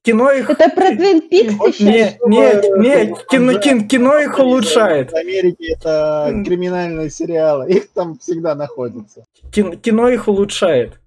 Кино 0.03 0.31
их 0.31 0.49
Это 0.49 0.69
про 0.69 0.89
Твин 0.95 1.21
Пикс 1.21 1.55
ты 1.77 1.83
не, 1.85 1.97
щас? 2.03 2.15
не, 2.25 2.77
не, 2.81 3.15
кино, 3.29 3.53
кин- 3.59 3.87
кино 3.87 4.19
их 4.19 4.37
улучшает. 4.37 5.11
В 5.11 5.15
Америке 5.15 5.75
это 5.77 6.43
криминальные 6.45 7.09
сериалы, 7.09 7.69
их 7.71 7.87
там 7.93 8.17
всегда 8.19 8.53
находится. 8.53 9.25
Кин- 9.53 9.77
кино 9.79 10.09
их 10.09 10.27
улучшает. 10.27 10.99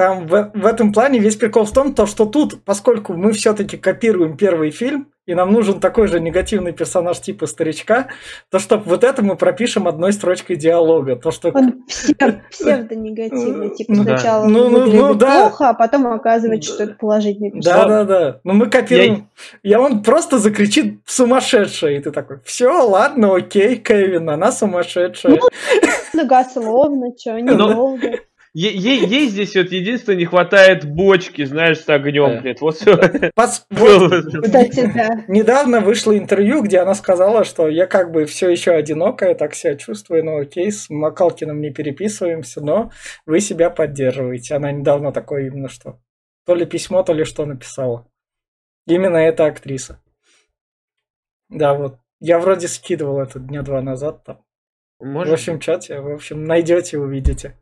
Там 0.00 0.26
в, 0.26 0.50
в 0.54 0.64
этом 0.64 0.94
плане 0.94 1.18
весь 1.18 1.36
прикол 1.36 1.66
в 1.66 1.72
том, 1.72 1.92
то, 1.94 2.06
что 2.06 2.24
тут, 2.24 2.64
поскольку 2.64 3.12
мы 3.12 3.32
все-таки 3.32 3.76
копируем 3.76 4.34
первый 4.34 4.70
фильм, 4.70 5.08
и 5.26 5.34
нам 5.34 5.52
нужен 5.52 5.78
такой 5.78 6.08
же 6.08 6.20
негативный 6.20 6.72
персонаж 6.72 7.20
типа 7.20 7.44
старичка, 7.46 8.06
то 8.50 8.58
чтобы 8.58 8.84
вот 8.86 9.04
это 9.04 9.22
мы 9.22 9.36
пропишем 9.36 9.86
одной 9.86 10.14
строчкой 10.14 10.56
диалога. 10.56 11.16
То, 11.16 11.30
что 11.30 11.50
Он 11.50 11.84
псевдо- 11.86 12.40
псевдонегативный. 12.50 13.76
Типа 13.76 13.92
Ну 13.92 14.04
да. 14.04 14.16
сначала 14.16 14.46
Ну, 14.46 14.70
ну, 14.70 14.86
ну, 14.86 15.14
да. 15.14 15.48
плохо, 15.50 15.68
а 15.68 15.74
потом 15.74 16.06
оказывается, 16.06 16.72
что 16.72 16.84
это 16.84 16.94
положительный 16.94 17.50
Да, 17.50 17.56
персонаж. 17.56 17.88
да, 17.88 18.04
да. 18.04 18.40
Ну 18.42 18.54
мы 18.54 18.70
копируем. 18.70 19.28
И 19.62 19.74
он 19.74 20.02
просто 20.02 20.38
закричит 20.38 21.00
сумасшедшая. 21.04 21.98
И 21.98 22.00
ты 22.00 22.10
такой, 22.10 22.38
все, 22.46 22.70
ладно, 22.70 23.36
окей, 23.36 23.76
Кевин, 23.76 24.30
она 24.30 24.50
сумасшедшая. 24.50 25.34
Ну, 25.34 25.48
Многословно, 26.14 27.12
что, 27.18 27.38
недолго. 27.38 28.12
Е- 28.52 28.74
е- 28.74 29.04
ей 29.06 29.28
здесь 29.28 29.54
вот 29.54 29.70
единственное 29.70 30.18
не 30.18 30.24
хватает 30.24 30.84
бочки, 30.84 31.44
знаешь, 31.44 31.78
с 31.78 31.88
огнем, 31.88 32.34
Да. 32.34 32.40
блядь, 32.40 32.60
вот 32.60 32.74
все. 32.76 32.96
Кстати, 33.36 34.92
да. 34.92 35.24
Недавно 35.28 35.80
вышло 35.80 36.16
интервью, 36.18 36.62
где 36.62 36.78
она 36.80 36.94
сказала, 36.94 37.44
что 37.44 37.68
я 37.68 37.86
как 37.86 38.10
бы 38.10 38.24
все 38.26 38.48
еще 38.50 38.72
одинокая, 38.72 39.36
так 39.36 39.54
себя 39.54 39.76
чувствую, 39.76 40.24
но 40.24 40.38
окей, 40.38 40.72
с 40.72 40.90
Макалкиным 40.90 41.60
не 41.60 41.70
переписываемся, 41.70 42.60
но 42.60 42.90
вы 43.24 43.40
себя 43.40 43.70
поддерживаете. 43.70 44.56
Она 44.56 44.72
недавно 44.72 45.12
такое 45.12 45.46
именно 45.46 45.68
что. 45.68 46.00
То 46.44 46.54
ли 46.56 46.66
письмо, 46.66 47.04
то 47.04 47.12
ли 47.12 47.24
что 47.24 47.46
написала. 47.46 48.08
Именно 48.88 49.18
эта 49.18 49.46
актриса. 49.46 50.02
Да, 51.48 51.74
вот. 51.74 51.98
Я 52.18 52.40
вроде 52.40 52.66
скидывал 52.66 53.20
это 53.20 53.38
дня 53.38 53.62
два 53.62 53.80
назад 53.80 54.24
там. 54.24 54.42
В 54.98 55.06
Может, 55.06 55.34
общем 55.34 55.60
чате, 55.60 56.00
в 56.00 56.12
общем, 56.12 56.44
найдете, 56.44 56.98
увидите. 56.98 57.56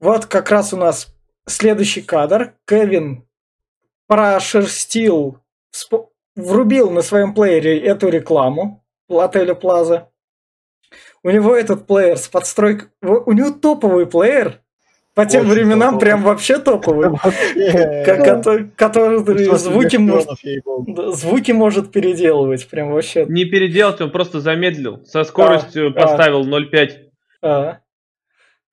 Вот 0.00 0.26
как 0.26 0.50
раз 0.50 0.72
у 0.72 0.76
нас 0.76 1.14
следующий 1.46 2.02
кадр. 2.02 2.54
Кевин 2.66 3.24
прошерстил, 4.06 5.38
вспо- 5.72 6.08
врубил 6.36 6.90
на 6.90 7.02
своем 7.02 7.34
плеере 7.34 7.78
эту 7.80 8.08
рекламу 8.08 8.84
отеля 9.08 9.54
Плаза. 9.54 10.08
У 11.22 11.30
него 11.30 11.54
этот 11.54 11.86
плеер 11.86 12.16
с 12.16 12.28
подстройкой... 12.28 12.88
У 13.02 13.32
него 13.32 13.50
топовый 13.50 14.06
плеер. 14.06 14.60
По 15.14 15.26
тем 15.26 15.42
Очень 15.42 15.54
временам 15.54 15.94
топовый. 15.94 16.00
прям 16.00 16.22
вообще 16.22 16.58
топовый. 16.58 17.10
Который 18.76 19.56
звуки 19.56 19.96
может, 19.96 20.28
звуки 21.16 21.50
может 21.50 21.90
переделывать. 21.90 22.68
Прям 22.68 22.92
вообще. 22.92 23.26
не 23.28 23.44
переделать, 23.44 24.00
он 24.00 24.12
просто 24.12 24.40
замедлил. 24.40 25.04
Со 25.04 25.24
скоростью 25.24 25.88
а. 25.88 25.92
поставил 25.92 26.46
0,5. 26.46 27.78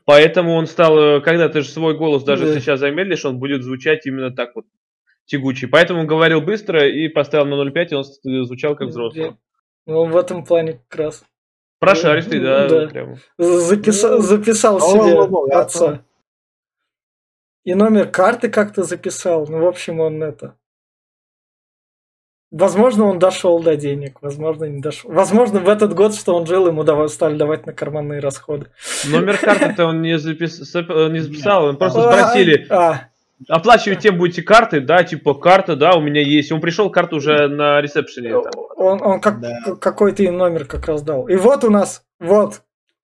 А, 0.05 0.11
Поэтому 0.11 0.53
он 0.53 0.67
стал, 0.67 0.97
э, 0.99 1.21
когда 1.21 1.49
ты 1.49 1.61
же 1.61 1.69
свой 1.69 1.97
голос 1.97 2.23
даже 2.23 2.45
Да. 2.45 2.59
сейчас 2.59 2.79
замедлишь, 2.79 3.25
он 3.25 3.39
будет 3.39 3.63
звучать 3.63 4.05
именно 4.05 4.31
так 4.31 4.55
вот 4.55 4.65
тягучий. 5.25 5.67
Поэтому 5.67 6.01
он 6.01 6.07
говорил 6.07 6.41
быстро 6.41 6.87
и 6.87 7.07
поставил 7.07 7.45
на 7.45 7.55
0,5, 7.55 7.91
и 7.91 7.95
он 7.95 8.03
с- 8.03 8.19
звучал 8.23 8.75
как 8.75 8.89
взрослый. 8.89 9.35
Ну, 9.87 9.99
он 9.99 10.11
в 10.11 10.17
этом 10.17 10.43
плане 10.45 10.81
как 10.87 10.99
раз 10.99 11.23
Прошаристый, 11.79 12.39
да, 12.39 12.67
Да. 12.69 12.87
прям. 12.87 13.15
записал, 13.37 14.17
Ну, 14.17 14.21
записал 14.21 14.77
о, 14.77 14.79
себе 14.81 15.53
отца. 15.55 16.03
И 17.63 17.73
номер 17.73 18.07
карты 18.09 18.49
как-то 18.49 18.83
записал. 18.83 19.45
Ну, 19.47 19.59
в 19.59 19.67
общем, 19.67 19.99
он 19.99 20.21
это... 20.23 20.55
Возможно, 22.51 23.05
он 23.05 23.19
дошел 23.19 23.59
до 23.61 23.75
денег, 23.75 24.19
возможно, 24.21 24.65
не 24.65 24.79
дошел. 24.79 25.11
Возможно, 25.11 25.59
в 25.59 25.67
этот 25.67 25.93
год, 25.93 26.15
что 26.15 26.35
он 26.35 26.45
жил, 26.45 26.67
ему 26.67 26.83
дава- 26.83 27.07
стали 27.07 27.35
давать 27.37 27.65
на 27.65 27.73
карманные 27.73 28.19
расходы. 28.21 28.67
Номер 29.09 29.37
карты-то 29.37 29.85
он 29.87 30.01
не, 30.01 30.17
запис- 30.17 30.63
сап- 30.63 31.09
не 31.11 31.19
записал, 31.19 31.65
он 31.65 31.77
просто 31.77 32.07
А, 32.07 32.13
спросили, 32.27 32.65
А, 32.69 33.07
оплачивать 33.49 33.99
тем 33.99 34.17
будете 34.17 34.41
карты, 34.43 34.79
да, 34.79 35.03
типа 35.03 35.33
карта, 35.33 35.75
да, 35.75 35.95
у 35.95 36.01
меня 36.01 36.21
есть. 36.21 36.51
Он 36.51 36.61
пришел, 36.61 36.89
карта 36.89 37.15
уже 37.15 37.47
на 37.49 37.81
ресепшене. 37.81 38.29
там. 38.41 38.51
он, 38.77 39.01
он 39.01 39.19
как, 39.19 39.41
Да. 39.41 39.57
какой-то 39.81 40.23
им 40.23 40.37
номер 40.37 40.65
как 40.65 40.85
раз 40.85 41.01
дал. 41.01 41.27
И 41.27 41.35
вот 41.35 41.63
у 41.65 41.69
нас, 41.69 42.03
вот, 42.19 42.61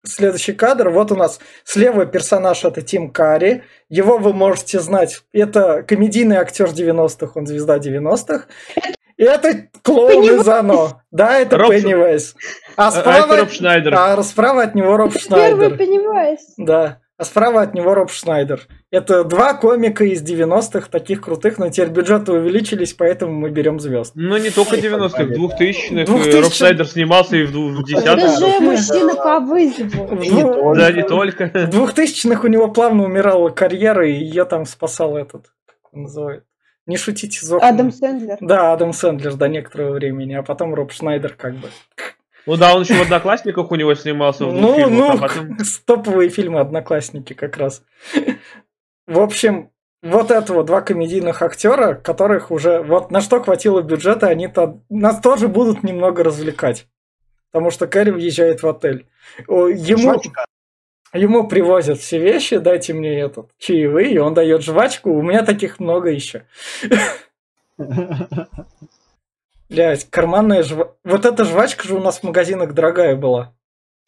следующий 0.05 0.53
кадр, 0.53 0.91
вот 0.91 1.11
у 1.11 1.17
нас 1.17 1.41
слева 1.65 2.07
персонаж 2.07 2.65
это 2.65 2.83
Тим 2.83 3.11
Карри. 3.11 3.65
Его 3.89 4.19
вы 4.19 4.33
можете 4.35 4.79
знать. 4.79 5.23
Это 5.33 5.83
комедийный 5.83 6.37
актер 6.37 6.67
90-х, 6.69 7.33
он 7.35 7.47
звезда 7.47 7.79
90-х. 7.79 8.47
И 8.77 9.02
это 9.25 9.69
клоун 9.83 10.25
из 10.25 10.49
Оно. 10.49 11.01
Да, 11.11 11.39
это 11.39 11.57
Роб- 11.59 11.71
Пеннивайз. 11.71 12.35
А 12.77 12.89
А, 12.89 12.89
а 12.89 12.91
это 12.91 13.01
справа, 13.01 13.37
Роб 13.37 13.51
Шнайдер. 13.51 13.95
а 13.95 14.23
справа 14.23 14.63
от 14.63 14.75
него 14.75 14.97
Роб 14.97 15.13
Первый 15.13 15.23
Шнайдер. 15.23 15.77
Пеннивайз. 15.77 16.41
Да. 16.57 16.99
А 17.19 17.25
справа 17.25 17.63
от 17.63 17.75
него 17.75 17.95
Роб 17.95 18.11
Шнайдер. 18.11 18.63
Это 18.91 19.23
два 19.23 19.55
комика 19.55 20.03
из 20.05 20.23
90-х, 20.23 20.89
таких 20.91 21.21
крутых, 21.21 21.59
но 21.59 21.69
теперь 21.69 21.91
бюджеты 21.91 22.33
увеличились, 22.33 22.95
поэтому 22.95 23.33
мы 23.33 23.51
берем 23.51 23.79
звезд. 23.79 24.13
Ну, 24.17 24.37
не 24.39 24.51
только 24.51 24.77
90-х, 24.77 25.23
2000-х. 25.25 26.03
2000-х. 26.05 26.41
Роб 26.41 26.53
Шнайдер 26.53 26.87
снимался 26.89 27.37
и 27.37 27.45
в 27.45 27.53
ду- 27.53 27.69
в 27.69 27.81
Это 27.95 28.15
10-х. 28.15 28.39
же 28.39 28.61
мужчина 28.61 29.15
по 29.15 29.39
вызову. 29.41 30.75
Да, 30.75 30.91
не 30.91 31.03
только. 31.05 31.47
В 31.47 31.69
2000-х 31.71 32.41
у 32.45 32.49
него 32.49 32.69
плавно 32.69 33.05
умирала 33.05 33.51
карьера, 33.51 34.09
и 34.09 34.13
ее 34.13 34.45
там 34.45 34.65
спасал 34.67 35.17
этот, 35.17 35.45
как 35.67 35.77
он 35.93 36.03
называет. 36.03 36.45
Не 36.87 36.97
шутите 36.97 37.45
за 37.45 37.59
Адам 37.59 37.93
Сэндлер. 37.93 38.39
Да, 38.41 38.73
Адам 38.73 38.93
Сэндлер 38.93 39.35
до 39.35 39.49
некоторого 39.49 39.93
времени, 39.93 40.35
а 40.35 40.43
потом 40.43 40.75
Роб 40.75 40.93
Шнайдер 40.93 41.35
как 41.35 41.55
бы. 41.55 41.69
Ну 42.45 42.57
да, 42.57 42.75
он 42.75 42.83
еще 42.83 42.95
в 42.95 43.03
«Одноклассниках» 43.03 43.71
у 43.71 43.75
него 43.77 43.95
снимался 43.95 44.45
Ну, 44.45 44.75
фильмах, 44.75 44.91
ну, 44.91 45.11
а 45.13 45.17
потом... 45.17 45.57
топовые 45.87 46.29
фильмы 46.29 46.59
«Одноклассники» 46.59 47.35
как 47.35 47.57
раз. 47.57 47.85
В 49.07 49.21
общем, 49.21 49.71
вот 50.03 50.33
это 50.33 50.53
вот 50.53 50.67
два 50.67 50.81
комедийных 50.81 51.43
актера, 51.43 51.95
которых 51.95 52.51
уже... 52.51 52.83
Вот 52.83 53.13
на 53.13 53.21
что 53.21 53.41
хватило 53.41 53.81
бюджета, 53.81 54.27
они-то 54.27 54.81
нас 54.89 55.21
тоже 55.21 55.47
будут 55.47 55.85
немного 55.85 56.25
развлекать. 56.25 56.89
Потому 57.53 57.71
что 57.71 57.87
Кэрри 57.87 58.11
въезжает 58.11 58.63
в 58.63 58.69
отель. 58.69 59.07
Ему, 59.47 60.15
Жвачка. 60.15 60.45
Ему 61.19 61.47
привозят 61.49 61.99
все 61.99 62.19
вещи, 62.19 62.59
дайте 62.59 62.95
мне 62.95 63.21
этот 63.21 63.51
чаевые, 63.59 64.13
и 64.15 64.19
он 64.19 64.35
дает 64.35 64.63
жвачку. 64.63 65.11
У 65.13 65.23
меня 65.23 65.45
таких 65.45 65.79
много 65.81 66.11
еще. 66.11 66.47
Блять, 69.69 70.09
карманная 70.11 70.63
жвачка. 70.63 70.95
Вот 71.05 71.25
эта 71.25 71.45
жвачка 71.45 71.87
же 71.89 71.95
у 71.97 72.01
нас 72.01 72.19
в 72.21 72.23
магазинах 72.25 72.75
дорогая 72.75 73.17
была. 73.17 73.55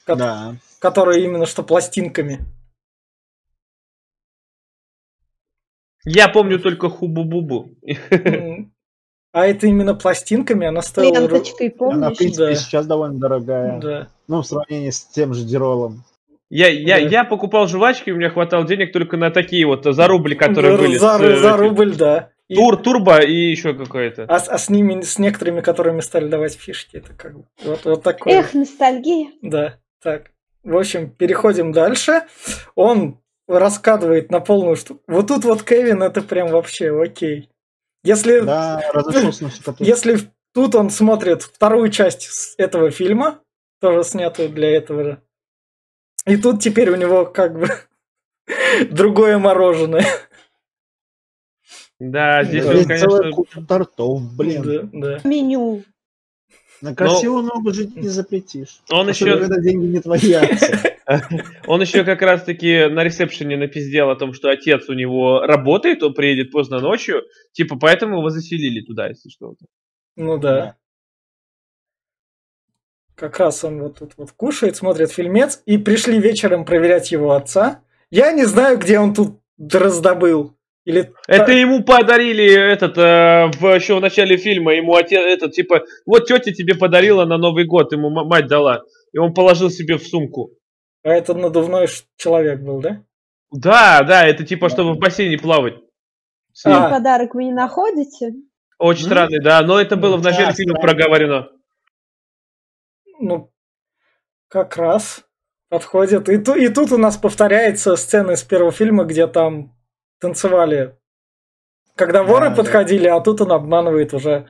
Да. 0.07 0.57
Которая 0.78 1.20
именно 1.20 1.46
что 1.46 1.62
пластинками. 1.62 2.40
Я 6.05 6.28
помню 6.28 6.59
только 6.61 6.88
Хубу-Бубу. 6.90 7.70
А 9.32 9.46
это 9.46 9.66
именно 9.66 9.94
пластинками, 9.94 10.66
она 10.66 10.80
стоила... 10.82 11.14
Ленточкой, 11.18 11.68
Она, 11.68 11.74
в 11.74 11.78
помнишь? 11.78 12.18
принципе, 12.18 12.46
Да. 12.46 12.55
сейчас 12.55 12.86
довольно 12.86 13.18
дорогая. 13.18 13.80
Да. 13.80 14.09
Ну, 14.28 14.42
в 14.42 14.46
сравнении 14.46 14.90
с 14.90 15.02
тем 15.07 15.34
же 15.34 15.44
Диролом. 15.44 16.05
Я, 16.51 16.68
я, 16.68 17.01
Да. 17.01 17.09
я 17.09 17.24
покупал 17.24 17.66
жвачки, 17.66 18.11
у 18.11 18.16
меня 18.16 18.30
хватало 18.30 18.66
денег 18.66 18.92
только 18.92 19.16
на 19.16 19.30
такие 19.30 19.66
вот 19.66 19.84
за 19.84 20.07
рубль, 20.07 20.36
которые 20.36 20.76
за, 20.76 20.82
были. 20.82 20.97
за, 20.97 21.18
с, 21.18 21.20
э, 21.20 21.36
за 21.36 21.57
рубль, 21.57 21.95
да. 21.97 22.30
И- 22.49 22.57
Тур, 22.57 22.76
турбо 22.76 23.20
и 23.22 23.32
еще 23.34 23.72
какое-то. 23.74 24.24
а, 24.28 24.38
с- 24.38 24.49
а 24.49 24.59
с 24.59 24.68
ними, 24.68 25.01
с 25.01 25.18
некоторыми, 25.18 25.62
которыми 25.62 26.01
стали 26.01 26.28
давать 26.28 26.55
фишки, 26.55 26.97
это 26.99 27.14
как 27.14 27.38
бы... 27.38 27.45
Вот, 27.64 27.84
вот 27.86 28.03
такое. 28.03 28.40
Эх, 28.40 28.53
ностальгия. 28.55 29.28
Да, 29.40 29.78
так. 30.03 30.30
В 30.62 30.76
общем, 30.76 31.11
переходим 31.11 31.72
дальше. 31.72 32.22
Он 32.74 33.18
раскадывает 33.49 34.30
на 34.30 34.40
полную 34.40 34.76
штуку. 34.76 35.01
Вот 35.07 35.28
тут 35.28 35.45
вот 35.45 35.62
Кевин, 35.62 36.03
это 36.03 36.20
прям 36.22 36.49
вообще 36.49 36.90
окей. 36.99 37.49
Если, 38.03 38.40
Да, 38.40 38.82
если 39.78 40.18
тут 40.53 40.74
он 40.74 40.90
смотрит 40.90 41.42
вторую 41.42 41.88
часть 41.90 42.55
этого 42.59 42.90
фильма, 42.90 43.40
тоже 43.80 44.05
снятую 44.05 44.51
для 44.51 44.76
этого 44.76 45.03
же, 45.05 45.22
и 46.26 46.36
тут 46.36 46.60
теперь 46.60 46.90
у 46.90 46.96
него 46.96 47.26
как 47.26 47.58
бы 47.58 47.68
другое 48.90 49.38
мороженое. 49.38 50.06
Да, 51.98 52.44
здесь 52.44 52.64
Да. 52.64 52.70
он, 52.70 52.84
целая 52.84 52.86
конечно... 52.86 53.30
куча 53.32 53.62
тортов, 53.62 54.36
блин. 54.36 54.62
Да, 54.62 54.88
да. 54.92 55.28
Меню. 55.28 55.84
На 56.80 56.94
красивую 56.94 57.44
ногу 57.44 57.72
жить 57.72 57.96
не 57.96 58.08
запретишь. 58.08 58.82
Он 58.90 59.08
еще, 59.08 59.38
когда 59.38 59.58
деньги 59.60 59.86
не 59.86 60.00
твои 60.00 60.34
он 61.66 61.80
еще 61.80 62.04
как 62.04 62.22
раз-таки 62.22 62.88
на 62.88 63.04
ресепшене 63.04 63.56
напиздел 63.56 64.10
о 64.10 64.16
том, 64.16 64.32
что 64.32 64.50
отец 64.50 64.88
у 64.88 64.94
него 64.94 65.40
работает, 65.40 66.02
он 66.02 66.14
приедет 66.14 66.50
поздно 66.50 66.80
ночью, 66.80 67.22
типа, 67.52 67.76
поэтому 67.78 68.18
его 68.18 68.30
заселили 68.30 68.80
туда, 68.80 69.08
если 69.08 69.28
что. 69.28 69.54
Ну 70.16 70.38
да. 70.38 70.76
Как 73.14 73.38
раз 73.38 73.64
он 73.64 73.80
вот 73.80 73.98
тут 73.98 74.12
вот 74.16 74.32
кушает, 74.32 74.76
смотрит 74.76 75.12
фильмец, 75.12 75.62
и 75.66 75.78
пришли 75.78 76.18
вечером 76.18 76.64
проверять 76.64 77.12
его 77.12 77.32
отца. 77.32 77.80
Я 78.10 78.32
не 78.32 78.44
знаю, 78.44 78.78
где 78.78 78.98
он 78.98 79.14
тут 79.14 79.40
раздобыл. 79.58 80.54
Или 80.84 81.12
Это 81.26 81.52
ему 81.52 81.82
подарили 81.82 82.44
этот 82.44 82.98
э, 82.98 83.50
в 83.58 83.74
еще 83.74 83.96
в 83.96 84.00
начале 84.00 84.36
фильма 84.36 84.74
ему 84.74 84.94
отец 84.94 85.20
этот 85.20 85.52
типа 85.52 85.84
вот 86.04 86.26
тетя 86.26 86.52
тебе 86.52 86.74
подарила 86.74 87.24
на 87.24 87.38
Новый 87.38 87.64
год 87.64 87.92
ему 87.92 88.10
мать 88.10 88.48
дала 88.48 88.82
и 89.12 89.18
он 89.18 89.32
положил 89.32 89.70
себе 89.70 89.96
в 89.96 90.06
сумку. 90.06 90.50
А 91.02 91.10
это 91.10 91.32
надувной 91.32 91.86
человек 92.18 92.60
был, 92.60 92.80
да? 92.80 93.02
Да, 93.50 94.02
да, 94.02 94.26
это 94.26 94.44
типа 94.44 94.68
чтобы 94.68 94.92
в 94.92 94.98
бассейне 94.98 95.38
плавать. 95.38 95.76
С 96.52 96.66
ним. 96.66 96.76
А. 96.76 96.90
Подарок 96.90 97.34
вы 97.34 97.44
не 97.44 97.52
находите? 97.52 98.34
Очень 98.78 99.06
странный, 99.06 99.40
да, 99.40 99.62
но 99.62 99.80
это 99.80 99.96
было 99.96 100.18
в 100.18 100.22
начале 100.22 100.52
фильма 100.52 100.78
проговорено. 100.80 101.48
Ну, 103.26 103.52
как 104.48 104.76
раз 104.76 105.24
подходит. 105.68 106.28
И, 106.28 106.38
ту- 106.38 106.54
и 106.54 106.68
тут 106.68 106.92
у 106.92 106.98
нас 106.98 107.16
повторяется 107.16 107.96
сцена 107.96 108.32
из 108.32 108.42
первого 108.42 108.70
фильма, 108.72 109.04
где 109.04 109.26
там 109.26 109.74
танцевали, 110.20 110.96
когда 111.96 112.22
воры 112.22 112.50
Да, 112.50 112.50
да. 112.50 112.56
подходили, 112.56 113.06
а 113.08 113.20
тут 113.20 113.40
он 113.40 113.52
обманывает 113.52 114.14
уже 114.14 114.48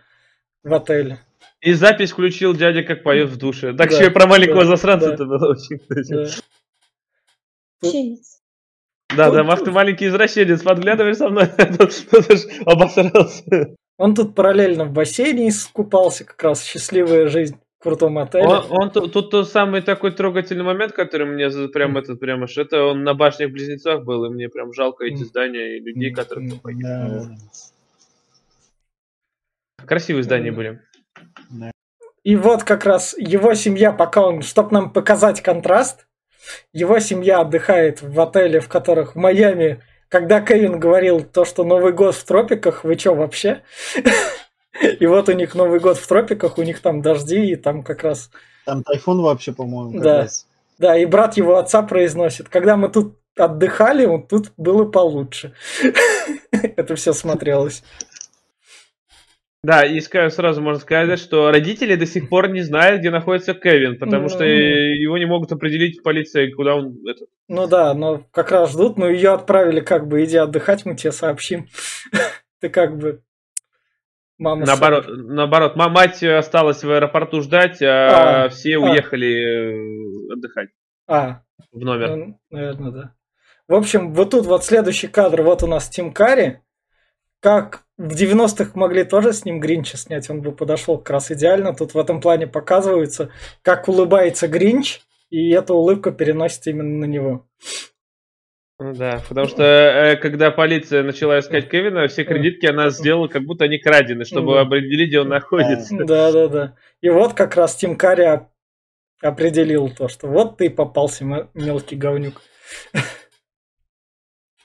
в 0.62 0.72
отеле. 0.74 1.18
И 1.60 1.72
запись 1.72 2.12
включил 2.12 2.54
дядя, 2.54 2.82
как 2.82 3.02
поет 3.02 3.30
в 3.30 3.36
душе. 3.38 3.72
Так 3.72 3.90
Да, 3.90 3.96
еще 3.96 4.06
и 4.06 4.10
про 4.10 4.26
маленького 4.26 4.62
да, 4.62 4.66
засранца 4.66 5.08
да. 5.08 5.14
это 5.14 5.24
было 5.24 5.50
очень. 5.52 5.80
Да. 5.88 6.26
Тут-. 7.80 8.18
Да, 9.16 9.30
да, 9.30 9.44
Маш, 9.44 9.60
ты 9.60 9.70
маленький 9.70 10.08
извращенец, 10.08 10.62
подглядываешь 10.62 11.16
со 11.16 11.28
мной, 11.28 11.44
обосрался. 12.66 13.76
Он 13.96 14.14
тут 14.14 14.34
параллельно 14.34 14.84
в 14.86 14.92
бассейне 14.92 15.48
искупался, 15.48 16.24
как 16.24 16.42
раз 16.42 16.64
счастливая 16.64 17.28
жизнь 17.28 17.56
крутом 17.84 18.18
отеле. 18.18 18.44
Он, 18.46 18.64
он 18.70 18.90
ту- 18.90 19.06
тут 19.08 19.30
тот 19.30 19.48
самый 19.48 19.80
такой 19.82 20.10
трогательный 20.10 20.64
момент, 20.64 20.92
который 20.92 21.26
мне 21.26 21.48
прям 21.68 21.96
этот 21.96 22.18
прям 22.18 22.42
аж 22.42 22.56
это 22.58 22.82
он 22.82 23.04
на 23.04 23.14
башнях 23.14 23.50
близнецах 23.52 24.02
был, 24.04 24.24
и 24.24 24.30
мне 24.30 24.48
прям 24.48 24.72
жалко 24.72 25.04
эти 25.04 25.14
Мгм. 25.18 25.24
здания 25.26 25.76
и 25.76 25.80
людей, 25.80 26.10
которые 26.10 26.50
там 26.50 26.58
погибли. 26.58 26.82
Да. 26.84 27.28
Красивые 29.86 30.24
здания 30.24 30.50
были. 30.50 30.80
И 32.24 32.36
вот 32.36 32.64
как 32.64 32.86
раз 32.86 33.14
его 33.18 33.52
семья, 33.54 33.92
пока 33.92 34.26
он, 34.26 34.40
чтобы 34.42 34.72
нам 34.72 34.90
показать 34.90 35.42
контраст, 35.42 36.06
его 36.72 36.98
семья 36.98 37.40
отдыхает 37.40 38.00
в 38.00 38.18
отеле, 38.20 38.60
в 38.60 38.68
которых 38.68 39.14
в 39.14 39.18
Майами, 39.18 39.82
когда 40.08 40.40
Кевин 40.40 40.78
говорил 40.80 41.22
то, 41.22 41.44
что 41.44 41.64
Новый 41.64 41.92
год 41.92 42.14
в 42.14 42.24
тропиках, 42.24 42.82
вы 42.84 42.96
чё 42.96 43.14
вообще? 43.14 43.62
И 45.00 45.06
вот 45.06 45.28
у 45.28 45.32
них 45.32 45.54
Новый 45.54 45.80
год 45.80 45.98
в 45.98 46.06
тропиках, 46.06 46.58
у 46.58 46.62
них 46.62 46.80
там 46.80 47.00
дожди, 47.02 47.50
и 47.52 47.56
там 47.56 47.82
как 47.82 48.02
раз... 48.02 48.30
Там 48.66 48.82
тайфун 48.82 49.20
вообще, 49.22 49.52
по-моему, 49.52 49.92
как 49.92 50.02
Да. 50.02 50.18
раз. 50.22 50.46
Да, 50.78 50.96
и 50.98 51.04
брат 51.06 51.36
его 51.36 51.56
отца 51.56 51.82
произносит, 51.82 52.48
когда 52.48 52.76
мы 52.76 52.88
тут 52.88 53.16
отдыхали, 53.36 54.06
вот 54.06 54.28
тут 54.28 54.52
было 54.56 54.84
получше. 54.84 55.52
Это 56.50 56.96
все 56.96 57.12
смотрелось. 57.12 57.82
Да, 59.62 59.82
и 59.86 59.98
сразу 60.00 60.60
можно 60.60 60.78
сказать, 60.78 61.18
что 61.18 61.50
родители 61.50 61.94
до 61.96 62.04
сих 62.04 62.28
пор 62.28 62.48
не 62.48 62.60
знают, 62.60 63.00
где 63.00 63.10
находится 63.10 63.54
Кевин, 63.54 63.98
потому 63.98 64.28
что 64.28 64.40
Ну. 64.40 64.44
его 64.44 65.16
не 65.16 65.24
могут 65.24 65.52
определить 65.52 66.00
в 66.00 66.02
полиции, 66.02 66.50
куда 66.50 66.76
он... 66.76 66.98
это. 67.08 67.24
Ну 67.48 67.66
да, 67.66 67.94
но 67.94 68.24
как 68.30 68.50
раз 68.50 68.72
ждут, 68.72 68.98
но 68.98 69.08
ее 69.08 69.30
отправили 69.32 69.80
как 69.80 70.06
бы, 70.06 70.22
иди 70.22 70.36
отдыхать, 70.36 70.84
мы 70.84 70.96
тебе 70.96 71.12
сообщим. 71.12 71.68
Ты 72.60 72.68
как 72.68 72.98
бы 72.98 73.22
Мама 74.38 74.66
Наоборот, 74.66 75.06
наоборот, 75.08 75.76
ма- 75.76 75.88
мать 75.88 76.22
осталась 76.22 76.82
в 76.82 76.90
аэропорту 76.90 77.40
ждать, 77.40 77.80
а, 77.82 78.44
А, 78.44 78.48
все 78.48 78.76
а. 78.76 78.80
уехали 78.80 79.30
э, 80.28 80.32
отдыхать 80.32 80.70
А, 81.06 81.42
в 81.70 81.78
номер. 81.78 82.16
ну, 82.16 82.40
наверное, 82.50 82.90
да. 82.90 83.14
В 83.68 83.74
общем, 83.74 84.12
вот 84.12 84.30
тут 84.30 84.46
вот 84.46 84.64
следующий 84.64 85.06
кадр, 85.08 85.42
вот 85.42 85.62
у 85.62 85.66
нас 85.66 85.88
Тим 85.88 86.12
Карри. 86.12 86.60
Как 87.40 87.84
в 87.98 88.14
90-х 88.14 88.70
могли 88.74 89.04
тоже 89.04 89.32
с 89.32 89.44
ним 89.44 89.60
Гринча 89.60 89.96
снять, 89.98 90.28
он 90.30 90.40
бы 90.40 90.50
подошел 90.52 90.98
как 90.98 91.10
раз 91.10 91.30
идеально. 91.30 91.74
Тут 91.74 91.94
в 91.94 91.98
этом 91.98 92.20
плане 92.20 92.46
показывается, 92.46 93.30
как 93.62 93.88
улыбается 93.88 94.48
Гринч, 94.48 95.00
и 95.30 95.50
эта 95.50 95.74
улыбка 95.74 96.10
переносится 96.10 96.70
именно 96.70 97.06
на 97.06 97.10
него. 97.10 97.46
Ну 98.80 98.92
да, 98.92 99.20
потому 99.28 99.46
что 99.46 99.62
э, 99.62 100.16
когда 100.16 100.50
полиция 100.50 101.04
начала 101.04 101.38
искать 101.38 101.70
Кевина, 101.70 102.08
все 102.08 102.24
кредитки 102.24 102.66
она 102.66 102.90
сделала, 102.90 103.28
как 103.28 103.44
будто 103.44 103.64
они 103.66 103.78
крадены, 103.78 104.24
чтобы 104.24 104.54
Да. 104.54 104.62
определить, 104.62 105.08
где 105.10 105.20
он 105.20 105.28
находится. 105.28 105.94
Да, 106.04 106.32
да, 106.32 106.48
да. 106.48 106.74
И 107.00 107.08
вот 107.08 107.34
как 107.34 107.54
раз 107.54 107.76
Тим 107.76 107.96
Карри 107.96 108.24
оп- 108.26 108.48
определил 109.22 109.90
то, 109.90 110.08
что 110.08 110.26
вот 110.26 110.56
ты 110.56 110.70
попался, 110.70 111.24
мелкий 111.54 111.94
говнюк. 111.94 112.42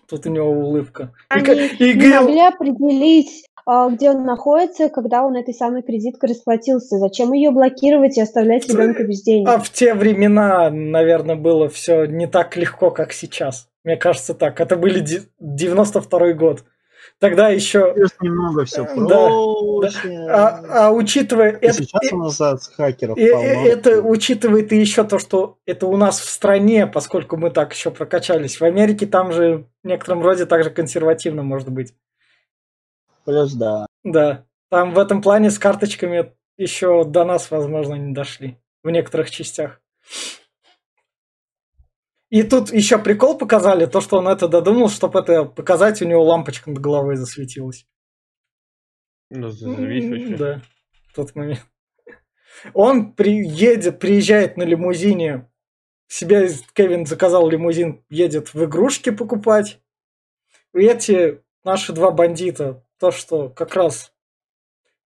Тут 0.09 0.25
у 0.25 0.29
него 0.31 0.49
улыбка. 0.49 1.13
Они 1.29 1.43
и 1.67 1.93
не 1.93 2.07
могли 2.07 2.39
определить, 2.39 3.45
а, 3.67 3.89
где 3.91 4.09
он 4.09 4.25
находится, 4.25 4.89
когда 4.89 5.23
он 5.23 5.35
этой 5.35 5.53
самой 5.53 5.83
кредиткой 5.83 6.31
расплатился. 6.31 6.97
Зачем 6.97 7.31
ее 7.31 7.51
блокировать 7.51 8.17
и 8.17 8.21
оставлять 8.21 8.67
ребенка 8.67 9.03
без 9.03 9.21
денег? 9.21 9.47
А 9.47 9.59
в 9.59 9.69
те 9.69 9.93
времена, 9.93 10.71
наверное, 10.71 11.35
было 11.35 11.69
все 11.69 12.05
не 12.05 12.25
так 12.25 12.57
легко, 12.57 12.89
как 12.89 13.13
сейчас. 13.13 13.68
Мне 13.83 13.97
кажется 13.97 14.33
так. 14.33 14.59
Это 14.59 14.75
были 14.75 14.99
де- 14.99 15.23
92 15.39 16.33
год. 16.33 16.63
Тогда 17.17 17.49
еще... 17.49 17.93
Плюс 17.93 18.11
немного 18.21 18.65
все 18.65 18.83
Да, 18.83 19.27
проще. 19.29 20.17
А, 20.29 20.87
а 20.87 20.91
учитывая... 20.91 21.51
И 21.51 21.65
это- 21.65 21.83
сейчас 21.83 22.11
у 22.11 22.17
нас 22.17 22.67
хакеров 22.75 23.17
и- 23.17 23.29
полно. 23.31 23.47
это 23.67 24.01
учитывает 24.01 24.71
и 24.71 24.77
еще 24.77 25.03
то, 25.03 25.19
что 25.19 25.57
это 25.65 25.87
у 25.87 25.97
нас 25.97 26.19
в 26.19 26.29
стране, 26.29 26.87
поскольку 26.87 27.35
мы 27.37 27.49
так 27.51 27.73
еще 27.73 27.91
прокачались. 27.91 28.59
В 28.59 28.63
Америке 28.63 29.05
там 29.05 29.31
же 29.31 29.65
в 29.83 29.87
некотором 29.87 30.21
роде 30.21 30.45
также 30.45 30.69
консервативно 30.69 31.43
может 31.43 31.69
быть. 31.69 31.93
Плюс, 33.25 33.53
да. 33.53 33.85
Да. 34.03 34.45
Там 34.69 34.93
в 34.93 34.99
этом 34.99 35.21
плане 35.21 35.49
с 35.51 35.59
карточками 35.59 36.33
еще 36.57 37.03
до 37.05 37.23
нас, 37.25 37.49
возможно, 37.51 37.95
не 37.95 38.13
дошли. 38.13 38.57
В 38.83 38.89
некоторых 38.89 39.31
частях. 39.31 39.81
И 42.29 42.43
тут 42.43 42.71
еще 42.71 42.99
прикол 42.99 43.37
показали, 43.37 43.87
то, 43.87 44.01
что 44.01 44.17
он 44.17 44.27
это 44.27 44.47
додумал, 44.47 44.89
чтобы 44.89 45.19
это 45.19 45.45
показать, 45.45 46.01
у 46.01 46.05
него 46.05 46.23
лампочка 46.23 46.69
над 46.69 46.79
головой 46.79 47.15
засветилась. 47.15 47.87
Ну, 49.31 49.49
заебись 49.49 50.09
вообще. 50.09 50.37
Да, 50.37 50.61
в 51.07 51.15
тот 51.15 51.35
момент. 51.35 51.65
Он 52.73 53.13
приедет, 53.13 53.99
приезжает 53.99 54.57
на 54.57 54.63
лимузине. 54.63 55.49
Себе 56.07 56.49
Кевин 56.73 57.05
заказал 57.05 57.49
лимузин, 57.49 58.03
едет 58.09 58.53
в 58.53 58.65
игрушки 58.65 59.11
покупать. 59.11 59.81
И 60.73 60.81
эти 60.81 61.41
наши 61.63 61.93
два 61.93 62.11
бандита, 62.11 62.83
то, 62.99 63.11
что 63.11 63.49
как 63.49 63.75
раз 63.75 64.13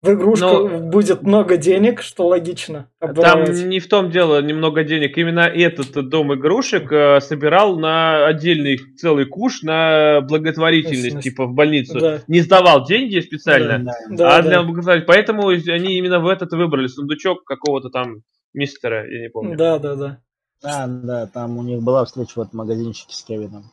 в 0.04 0.14
игрушках 0.14 0.52
Ну, 0.52 0.80
будет 0.90 1.24
много 1.24 1.56
денег, 1.58 2.02
что 2.02 2.28
логично. 2.28 2.90
Там 3.00 3.10
обворовать. 3.12 3.64
не 3.66 3.80
в 3.80 3.88
том 3.88 4.12
дело 4.12 4.42
немного 4.42 4.84
денег. 4.84 5.18
Именно 5.18 5.42
этот 5.42 6.10
дом 6.10 6.34
игрушек 6.36 6.92
э, 6.92 7.22
собирал 7.22 7.80
на 7.80 8.26
отдельный 8.28 8.78
целый 8.98 9.26
куш 9.26 9.64
на 9.64 10.20
благотворительность, 10.22 11.06
Ясно. 11.06 11.22
типа 11.22 11.46
в 11.46 11.54
больницу. 11.54 12.00
Да. 12.00 12.20
Не 12.28 12.42
сдавал 12.42 12.86
деньги 12.86 13.20
специально, 13.22 13.80
Да. 13.80 13.94
Да, 14.10 14.36
а 14.38 14.42
да. 14.42 14.50
для 14.50 14.64
благотворительности. 14.64 15.08
Поэтому 15.08 15.48
они 15.48 15.98
именно 15.98 16.20
в 16.20 16.28
этот 16.28 16.52
и 16.52 16.58
выбрали 16.58 16.88
сундучок 16.88 17.46
какого-то 17.46 17.90
там 17.90 18.24
мистера, 18.54 19.10
я 19.10 19.22
не 19.22 19.30
помню. 19.30 19.58
Да, 19.58 19.80
да, 19.80 19.96
да. 19.96 20.18
Да, 20.62 20.86
да, 20.88 21.28
там 21.28 21.58
у 21.58 21.64
них 21.64 21.82
была 21.82 22.04
встреча 22.06 22.34
в 22.36 22.42
этом 22.42 22.58
магазинчике 22.58 23.14
с 23.16 23.24
Кевином. 23.24 23.72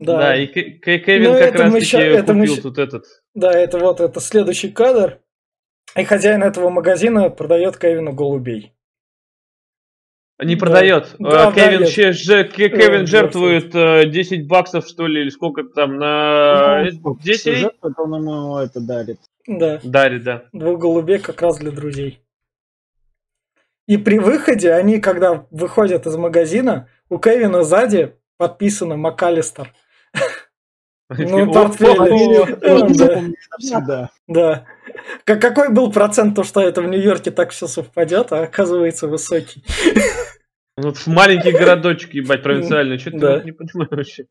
Да, 0.00 0.16
Да, 0.18 0.36
и 0.36 0.46
Ке- 0.46 0.98
Кевин 1.00 1.32
Ну, 1.32 1.38
как 1.38 1.54
это 1.54 1.58
мы 1.58 1.64
раз 1.64 1.72
таки 1.74 1.84
ща- 1.86 2.00
это 2.00 2.32
мы 2.32 2.40
купил 2.42 2.54
ща- 2.56 2.62
тут 2.62 2.78
этот. 2.78 3.04
да, 3.34 3.52
это 3.52 3.78
вот 3.78 4.00
это 4.00 4.20
следующий 4.20 4.68
кадр. 4.70 5.18
И 5.96 6.04
хозяин 6.04 6.42
этого 6.42 6.70
магазина 6.70 7.30
продает 7.30 7.76
Кевину 7.78 8.12
голубей. 8.12 8.72
Не 10.40 10.54
Да. 10.54 10.60
продает. 10.60 11.16
Да, 11.18 11.50
Э, 11.50 11.52
Кевин, 11.54 11.86
же- 12.12 12.44
Ке- 12.44 12.66
Э, 12.66 12.68
Кевин 12.68 13.00
да, 13.00 13.06
жертвует 13.06 13.74
э, 13.74 14.06
10 14.08 14.46
баксов, 14.46 14.86
что 14.86 15.06
ли, 15.08 15.22
или 15.22 15.30
сколько 15.30 15.64
там, 15.64 15.96
на 15.98 16.86
э, 16.86 16.90
Ну, 17.02 17.16
детей? 17.18 17.56
сюжет, 17.56 17.74
он 17.82 18.14
ему 18.14 18.56
это 18.58 18.80
дарит. 18.80 19.18
Да. 19.48 19.80
Дарит, 19.82 20.22
да. 20.22 20.44
двух 20.52 20.78
голубей 20.78 21.18
как 21.18 21.42
раз 21.42 21.58
для 21.58 21.72
друзей. 21.72 22.20
И 23.88 23.96
при 23.96 24.18
выходе 24.18 24.72
они, 24.74 25.00
когда 25.00 25.46
выходят 25.50 26.06
из 26.06 26.16
магазина, 26.16 26.88
у 27.08 27.18
Кевина 27.18 27.64
сзади 27.64 28.14
подписано 28.36 28.96
МакАлистер. 28.96 29.72
Ну, 31.10 31.50
О, 31.50 31.52
портфель. 31.52 32.46
да. 33.86 34.10
Да. 34.26 34.64
Как- 35.24 35.40
Какой 35.40 35.70
был 35.72 35.90
процент 35.90 36.36
то, 36.36 36.44
что 36.44 36.60
это 36.60 36.82
в 36.82 36.86
Нью-Йорке 36.88 37.30
так 37.30 37.50
все 37.50 37.66
совпадет, 37.66 38.32
а 38.32 38.42
оказывается 38.42 39.06
высокий. 39.08 39.64
Ну, 40.76 40.92
в 40.92 41.06
маленький 41.06 41.50
городочек, 41.52 42.14
ебать, 42.14 42.42
провинциальный. 42.42 42.98
Что 42.98 43.10
ты 43.10 43.18
Да. 43.18 43.34
вот 43.36 43.44
не 43.44 43.52
понимаю 43.52 43.88
вообще. 43.90 44.26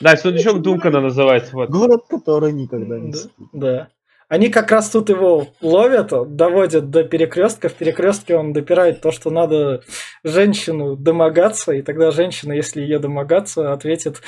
Да, 0.00 0.16
сундучок 0.16 0.62
Дункана 0.62 1.00
называется. 1.00 1.50
Вот. 1.54 1.68
Город, 1.68 2.04
который 2.08 2.52
никогда 2.52 2.98
не 2.98 3.12
Да, 3.12 3.18
да. 3.52 3.88
Они 4.28 4.48
как 4.48 4.70
раз 4.72 4.88
тут 4.88 5.10
его 5.10 5.48
ловят, 5.60 6.10
доводят 6.36 6.90
до 6.90 7.04
перекрестка. 7.04 7.68
В 7.68 7.74
перекрестке 7.74 8.36
он 8.36 8.52
допирает 8.54 9.02
то, 9.02 9.10
что 9.12 9.30
надо 9.30 9.82
женщину 10.24 10.96
домогаться, 10.96 11.72
и 11.72 11.82
тогда 11.82 12.10
женщина, 12.10 12.52
если 12.54 12.80
ее 12.80 12.98
домогаться, 12.98 13.72
ответит 13.72 14.22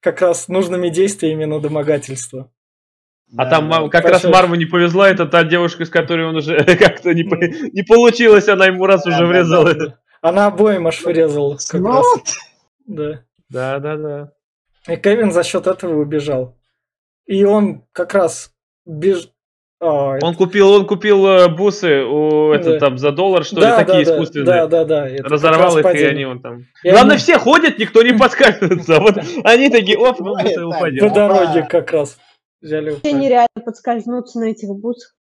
как 0.00 0.20
раз 0.20 0.48
нужными 0.48 0.88
действиями 0.88 1.44
на 1.44 1.60
домогательство. 1.60 2.50
А 3.36 3.44
Да, 3.44 3.50
там 3.50 3.68
да. 3.70 3.80
мам- 3.80 3.90
как 3.90 4.04
раз. 4.04 4.24
Марву 4.24 4.54
не 4.54 4.66
повезла, 4.66 5.08
это 5.10 5.26
та 5.26 5.44
девушка, 5.44 5.84
с 5.84 5.90
которой 5.90 6.26
он 6.28 6.36
уже 6.36 6.56
как-то 6.78 7.12
не, 7.14 7.24
по- 7.24 7.36
не 7.36 7.82
получилось, 7.82 8.48
она 8.48 8.66
ему 8.66 8.86
раз 8.86 9.06
уже 9.06 9.18
да, 9.18 9.26
врезала. 9.26 9.74
Да. 9.74 9.98
Она 10.20 10.46
обоим 10.46 10.86
аж 10.86 11.02
врезала. 11.02 11.56
Как 11.68 11.80
Ну, 11.80 11.88
раз. 11.92 12.06
Да. 12.86 13.24
Да, 13.48 13.78
да, 13.78 13.96
да. 13.96 14.32
И 14.88 14.96
Кевин 14.96 15.32
за 15.32 15.42
счет 15.42 15.66
этого 15.66 16.00
убежал. 16.00 16.56
И 17.26 17.44
он 17.44 17.84
как 17.92 18.14
раз 18.14 18.52
беж... 18.86 19.30
Он 19.84 20.34
купил, 20.34 20.70
он 20.70 20.86
купил 20.86 21.26
э, 21.26 21.48
бусы 21.48 22.02
у 22.04 22.52
это 22.52 22.72
Да. 22.72 22.78
там 22.78 22.98
за 22.98 23.12
доллар, 23.12 23.44
что 23.44 23.60
да, 23.60 23.78
ли, 23.78 23.84
такие 23.84 24.04
да, 24.04 24.12
искусственные. 24.12 24.46
Да, 24.46 24.66
да, 24.66 24.84
да. 24.84 25.08
это 25.08 25.28
Разорвал 25.28 25.76
раз 25.76 25.94
их, 25.94 26.00
и 26.00 26.04
они 26.04 26.24
вон 26.24 26.40
там. 26.40 26.64
Главное, 26.82 27.18
все 27.18 27.38
ходят, 27.38 27.78
никто 27.78 28.02
не 28.02 28.12
подскакивается. 28.12 28.96
А 28.96 29.00
вот 29.00 29.16
они 29.44 29.70
такие, 29.70 29.98
оп, 29.98 30.18
ну 30.20 30.34
Так, 30.36 30.46
упадет. 30.66 31.00
по 31.00 31.10
дороге 31.10 31.66
как 31.68 31.92
раз 31.92 32.18
взяли. 32.60 32.90
Вообще 32.90 33.12
нереально 33.12 33.62
подскользнуться 33.64 34.40
на 34.40 34.44
этих 34.44 34.68
бусах. 34.70 35.14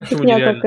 Почему 0.00 0.24
нереально? 0.24 0.60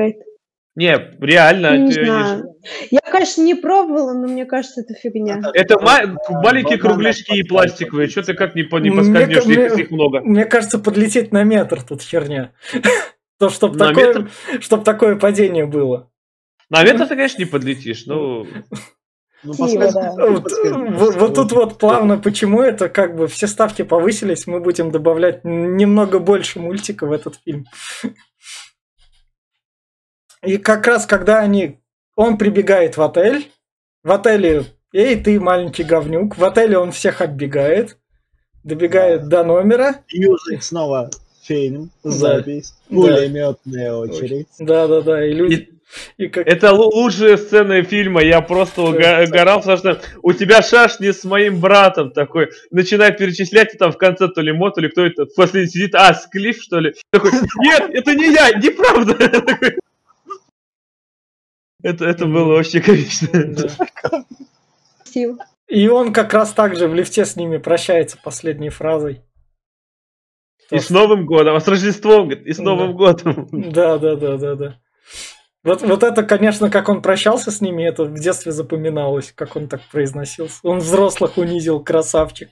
Не, 0.78 0.96
реально. 1.20 1.76
Не 1.76 1.92
ты- 1.92 2.04
знаю. 2.04 2.54
Я, 2.92 3.00
конечно, 3.00 3.42
не 3.42 3.56
пробовала, 3.56 4.12
но 4.12 4.28
мне 4.28 4.46
кажется, 4.46 4.82
это 4.82 4.94
фигня. 4.94 5.40
Это 5.52 5.76
ма- 5.80 6.16
маленькие 6.30 6.78
кругляшки 6.78 7.32
и 7.36 7.42
пластиковые. 7.42 8.08
Что 8.08 8.22
ты 8.22 8.34
как 8.34 8.54
не, 8.54 8.62
по- 8.62 8.76
не 8.78 8.90
Мне 8.90 9.26
ка- 9.26 9.40
их, 9.40 9.78
их 9.78 9.90
много. 9.90 10.20
Мне 10.20 10.44
кажется, 10.44 10.78
подлететь 10.78 11.32
на 11.32 11.42
метр 11.42 11.82
тут 11.82 12.00
херня. 12.02 12.52
То, 13.40 13.48
чтобы 13.50 13.76
На 13.76 13.88
такое, 13.88 14.28
чтоб 14.60 14.84
такое 14.84 15.16
падение 15.16 15.66
было. 15.66 16.10
На 16.70 16.84
метр 16.84 17.06
ты, 17.06 17.16
конечно, 17.16 17.38
не 17.38 17.44
подлетишь. 17.46 18.04
Ну, 18.06 18.46
Ну, 19.42 19.54
Киева, 19.54 19.90
да. 19.92 20.12
вот 20.16 21.34
тут 21.34 21.52
вот 21.52 21.78
плавно, 21.78 22.18
почему 22.18 22.60
это 22.60 22.88
как 22.88 23.16
бы 23.16 23.26
все 23.26 23.46
ставки 23.48 23.82
повысились, 23.82 24.46
мы 24.46 24.60
будем 24.60 24.90
добавлять 24.92 25.44
немного 25.44 26.18
больше 26.20 26.60
мультика 26.60 27.06
в 27.06 27.12
этот 27.12 27.36
фильм. 27.44 27.64
И 30.44 30.56
как 30.58 30.86
раз 30.86 31.06
когда 31.06 31.38
они, 31.40 31.78
он 32.16 32.38
прибегает 32.38 32.96
в 32.96 33.02
отель, 33.02 33.50
в 34.04 34.12
отеле, 34.12 34.64
эй, 34.92 35.16
ты 35.16 35.38
маленький 35.40 35.82
говнюк, 35.84 36.36
в 36.38 36.44
отеле 36.44 36.78
он 36.78 36.92
всех 36.92 37.20
отбегает, 37.20 37.96
добегает 38.64 39.28
до 39.28 39.44
номера, 39.44 39.96
Юзик 40.08 40.62
снова 40.62 41.10
фильм, 41.42 41.90
запись, 42.02 42.74
Да. 42.90 42.96
пулеметная 42.96 43.94
очередь. 43.94 44.46
да-да-да, 44.58 45.24
и 45.26 45.32
люди, 45.32 45.54
и- 45.54 45.78
и 46.24 46.28
как... 46.28 46.46
это 46.46 46.66
лу- 46.68 46.90
лучшие 46.92 47.38
сцены 47.38 47.82
фильма. 47.82 48.22
Я 48.22 48.42
просто 48.42 48.82
угорал, 48.82 49.60
потому 49.60 49.78
что 49.78 50.00
у 50.22 50.34
тебя 50.34 50.60
шашни 50.60 51.10
с 51.12 51.24
моим 51.24 51.60
братом 51.60 52.10
такой. 52.10 52.50
Начинает 52.70 53.16
перечислять, 53.16 53.74
и 53.74 53.78
там 53.78 53.92
в 53.92 53.96
конце 53.96 54.28
то 54.28 54.42
ли 54.42 54.52
Мо, 54.52 54.70
то 54.70 54.82
ли 54.82 54.90
кто 54.90 55.06
это 55.06 55.24
последний 55.24 55.70
сидит. 55.70 55.94
А, 55.94 56.12
Склиф, 56.12 56.60
что 56.62 56.78
ли? 56.78 56.92
Такой, 57.10 57.30
нет, 57.60 57.88
это 57.94 58.14
не 58.14 58.34
я, 58.34 58.50
неправда. 58.50 59.16
Это, 61.82 62.04
это 62.04 62.26
было 62.26 62.54
вообще 62.54 62.80
комично. 62.80 63.28
И 65.68 65.88
он 65.88 66.12
как 66.12 66.32
раз 66.32 66.52
так 66.52 66.76
же 66.76 66.88
в 66.88 66.94
лифте 66.94 67.24
с 67.24 67.36
ними 67.36 67.58
прощается 67.58 68.18
последней 68.22 68.70
фразой. 68.70 69.22
И 70.70 70.78
с 70.78 70.90
Новым 70.90 71.24
годом, 71.24 71.56
а 71.56 71.60
с 71.60 71.68
Рождеством, 71.68 72.30
и 72.30 72.52
с 72.52 72.58
Новым 72.58 72.94
годом. 72.94 73.48
Да, 73.52 73.98
да, 73.98 74.16
да, 74.16 74.36
да, 74.36 74.54
да. 74.54 74.80
Вот, 75.64 75.82
вот 75.82 76.02
это, 76.02 76.22
конечно, 76.22 76.70
как 76.70 76.88
он 76.88 77.02
прощался 77.02 77.50
с 77.50 77.60
ними, 77.60 77.82
это 77.82 78.04
в 78.04 78.14
детстве 78.14 78.52
запоминалось, 78.52 79.32
как 79.34 79.56
он 79.56 79.68
так 79.68 79.82
произносился. 79.90 80.60
Он 80.62 80.78
взрослых 80.78 81.36
унизил, 81.36 81.82
красавчик. 81.82 82.50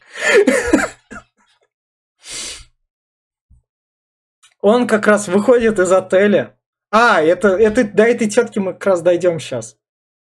Он 4.60 4.86
как 4.86 5.06
раз 5.06 5.28
выходит 5.28 5.78
из 5.78 5.92
отеля. 5.92 6.58
А, 6.98 7.20
это, 7.20 7.48
это 7.48 7.84
до 7.84 8.04
этой 8.04 8.26
тетки 8.26 8.58
мы 8.58 8.72
как 8.72 8.86
раз 8.86 9.02
дойдем 9.02 9.38
сейчас. 9.38 9.76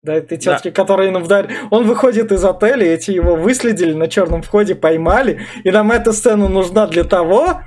До 0.04 0.12
этой 0.12 0.38
тетки, 0.38 0.68
да. 0.68 0.74
которая 0.74 1.08
ему 1.08 1.18
вдарили. 1.18 1.52
Он 1.72 1.84
выходит 1.84 2.30
из 2.30 2.44
отеля, 2.44 2.86
эти 2.86 3.10
его 3.10 3.34
выследили 3.34 3.92
на 3.92 4.06
черном 4.06 4.42
входе, 4.42 4.76
поймали. 4.76 5.40
И 5.64 5.70
нам 5.72 5.90
эта 5.90 6.12
сцена 6.12 6.48
нужна 6.48 6.86
для 6.86 7.02
того, 7.02 7.62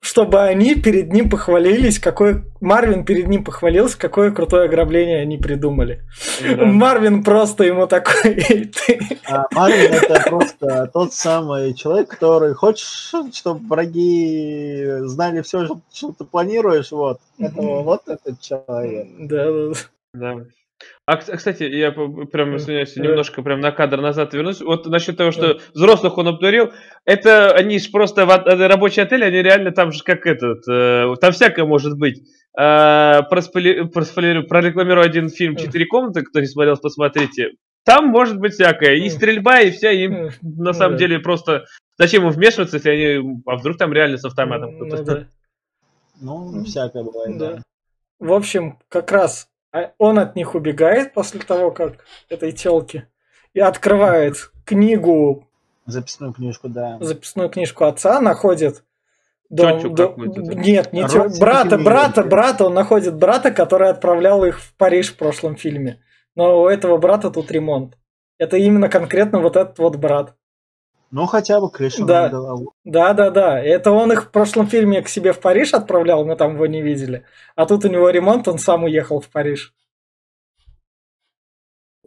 чтобы 0.00 0.40
они 0.42 0.74
перед 0.76 1.12
ним 1.12 1.28
похвалились, 1.28 1.98
какой 1.98 2.44
Марвин 2.60 3.04
перед 3.04 3.26
ним 3.26 3.44
похвалился, 3.44 3.98
какое 3.98 4.30
крутое 4.30 4.66
ограбление 4.66 5.20
они 5.20 5.36
придумали. 5.36 6.02
Да. 6.42 6.64
Марвин 6.64 7.24
просто 7.24 7.64
ему 7.64 7.86
такой. 7.86 8.40
А 9.28 9.44
Марвин 9.52 9.92
это 9.92 10.22
просто 10.28 10.90
тот 10.92 11.12
самый 11.12 11.74
человек, 11.74 12.08
который 12.08 12.54
хочешь, 12.54 13.12
чтобы 13.32 13.66
враги 13.66 15.00
знали 15.02 15.42
все, 15.42 15.66
что 15.92 16.12
ты 16.12 16.24
планируешь, 16.24 16.92
вот. 16.92 17.20
Это 17.38 17.60
вот 17.60 18.02
этот 18.06 18.40
человек. 18.40 19.08
Да, 19.18 19.46
да. 19.50 19.72
Да. 20.14 20.44
А, 21.06 21.18
кстати, 21.18 21.62
я 21.62 21.92
прям, 21.92 22.56
извиняюсь, 22.56 22.96
немножко 22.96 23.40
прям 23.40 23.60
на 23.60 23.70
кадр 23.70 24.00
назад 24.00 24.34
вернусь. 24.34 24.60
Вот 24.60 24.86
насчет 24.86 25.16
того, 25.16 25.30
что 25.30 25.60
взрослых 25.72 26.18
он 26.18 26.26
обдурил, 26.26 26.72
это 27.04 27.52
они 27.52 27.78
же 27.78 27.92
просто 27.92 28.26
в 28.26 28.68
рабочий 28.68 29.02
отель, 29.02 29.24
они 29.24 29.40
реально 29.40 29.70
там 29.70 29.92
же 29.92 30.02
как 30.02 30.26
этот, 30.26 30.66
э, 30.68 31.14
там 31.20 31.30
всякое 31.30 31.64
может 31.64 31.96
быть. 31.96 32.22
Э, 32.58 33.22
проспойлерю, 33.30 34.48
прорекламирую 34.48 35.06
один 35.06 35.28
фильм 35.28 35.54
«Четыре 35.54 35.86
комнаты», 35.86 36.22
кто 36.22 36.40
не 36.40 36.46
смотрел, 36.46 36.76
посмотрите. 36.76 37.52
Там 37.84 38.08
может 38.08 38.40
быть 38.40 38.54
всякое. 38.54 38.96
И 38.96 39.08
стрельба, 39.08 39.60
и 39.60 39.70
вся, 39.70 39.92
им 39.92 40.30
на 40.42 40.72
самом 40.72 40.96
деле 40.96 41.20
просто... 41.20 41.66
Зачем 41.98 42.24
им 42.24 42.30
вмешиваться, 42.30 42.78
если 42.78 42.90
они... 42.90 43.42
А 43.46 43.56
вдруг 43.56 43.78
там 43.78 43.92
реально 43.92 44.16
с 44.16 44.24
автоматом 44.24 44.74
кто-то? 44.74 45.28
Ну, 46.20 46.50
ну, 46.50 46.64
всякое 46.64 47.04
бывает, 47.04 47.38
да. 47.38 47.62
В 48.18 48.32
общем, 48.32 48.78
как 48.88 49.12
раз 49.12 49.46
а 49.46 49.55
он 49.98 50.18
от 50.18 50.36
них 50.36 50.54
убегает 50.54 51.14
после 51.14 51.40
того, 51.40 51.70
как 51.70 52.04
этой 52.28 52.52
телки, 52.52 53.06
и 53.54 53.60
открывает 53.60 54.50
книгу. 54.64 55.46
Записную 55.86 56.32
книжку, 56.32 56.68
да. 56.68 56.98
Записную 57.00 57.48
книжку 57.48 57.84
отца, 57.84 58.20
находит 58.20 58.84
дом, 59.48 59.94
дом, 59.94 60.14
нет, 60.16 60.92
не 60.92 61.06
тё, 61.06 61.28
брата, 61.38 61.78
брата, 61.78 62.22
брата, 62.22 62.64
он 62.66 62.74
находит 62.74 63.16
брата, 63.16 63.50
который 63.50 63.88
отправлял 63.88 64.44
их 64.44 64.60
в 64.60 64.74
Париж 64.76 65.12
в 65.12 65.16
прошлом 65.16 65.56
фильме. 65.56 66.00
Но 66.34 66.62
у 66.62 66.68
этого 66.68 66.96
брата 66.98 67.30
тут 67.30 67.50
ремонт. 67.50 67.96
Это 68.38 68.56
именно 68.56 68.88
конкретно 68.88 69.40
вот 69.40 69.56
этот 69.56 69.78
вот 69.78 69.96
брат. 69.96 70.34
Ну, 71.10 71.26
хотя 71.26 71.60
бы 71.60 71.70
крышу 71.70 72.04
да. 72.04 72.28
голову. 72.28 72.74
Да, 72.84 73.14
да, 73.14 73.30
да. 73.30 73.60
Это 73.60 73.92
он 73.92 74.12
их 74.12 74.24
в 74.24 74.30
прошлом 74.30 74.66
фильме 74.66 75.02
к 75.02 75.08
себе 75.08 75.32
в 75.32 75.40
Париж 75.40 75.72
отправлял, 75.72 76.24
мы 76.24 76.36
там 76.36 76.54
его 76.54 76.66
не 76.66 76.82
видели. 76.82 77.24
А 77.54 77.66
тут 77.66 77.84
у 77.84 77.88
него 77.88 78.10
ремонт, 78.10 78.48
он 78.48 78.58
сам 78.58 78.84
уехал 78.84 79.20
в 79.20 79.28
Париж. 79.28 79.72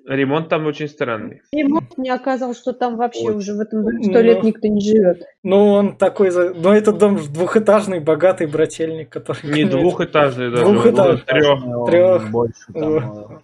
Ремонт 0.05 0.49
там 0.49 0.65
очень 0.65 0.87
странный. 0.87 1.43
Ремонт 1.51 1.97
мне 1.97 2.11
оказалось, 2.11 2.57
что 2.57 2.73
там 2.73 2.97
вообще 2.97 3.25
вот. 3.25 3.35
уже 3.35 3.53
в 3.53 3.59
этом 3.59 3.83
доме 3.83 4.03
сто 4.03 4.19
лет 4.21 4.43
никто 4.43 4.67
не 4.67 4.81
живет. 4.81 5.23
Ну, 5.43 5.69
он 5.69 5.97
такой... 5.97 6.31
Ну, 6.31 6.73
этот 6.73 6.97
дом 6.97 7.17
двухэтажный, 7.17 7.99
богатый 7.99 8.47
брательник, 8.47 9.09
который... 9.09 9.53
Не 9.53 9.65
двухэтажный, 9.69 10.49
да. 10.51 10.63
Двухэтажный. 10.63 11.25
Трех. 11.25 12.31
Трех. 12.73 13.41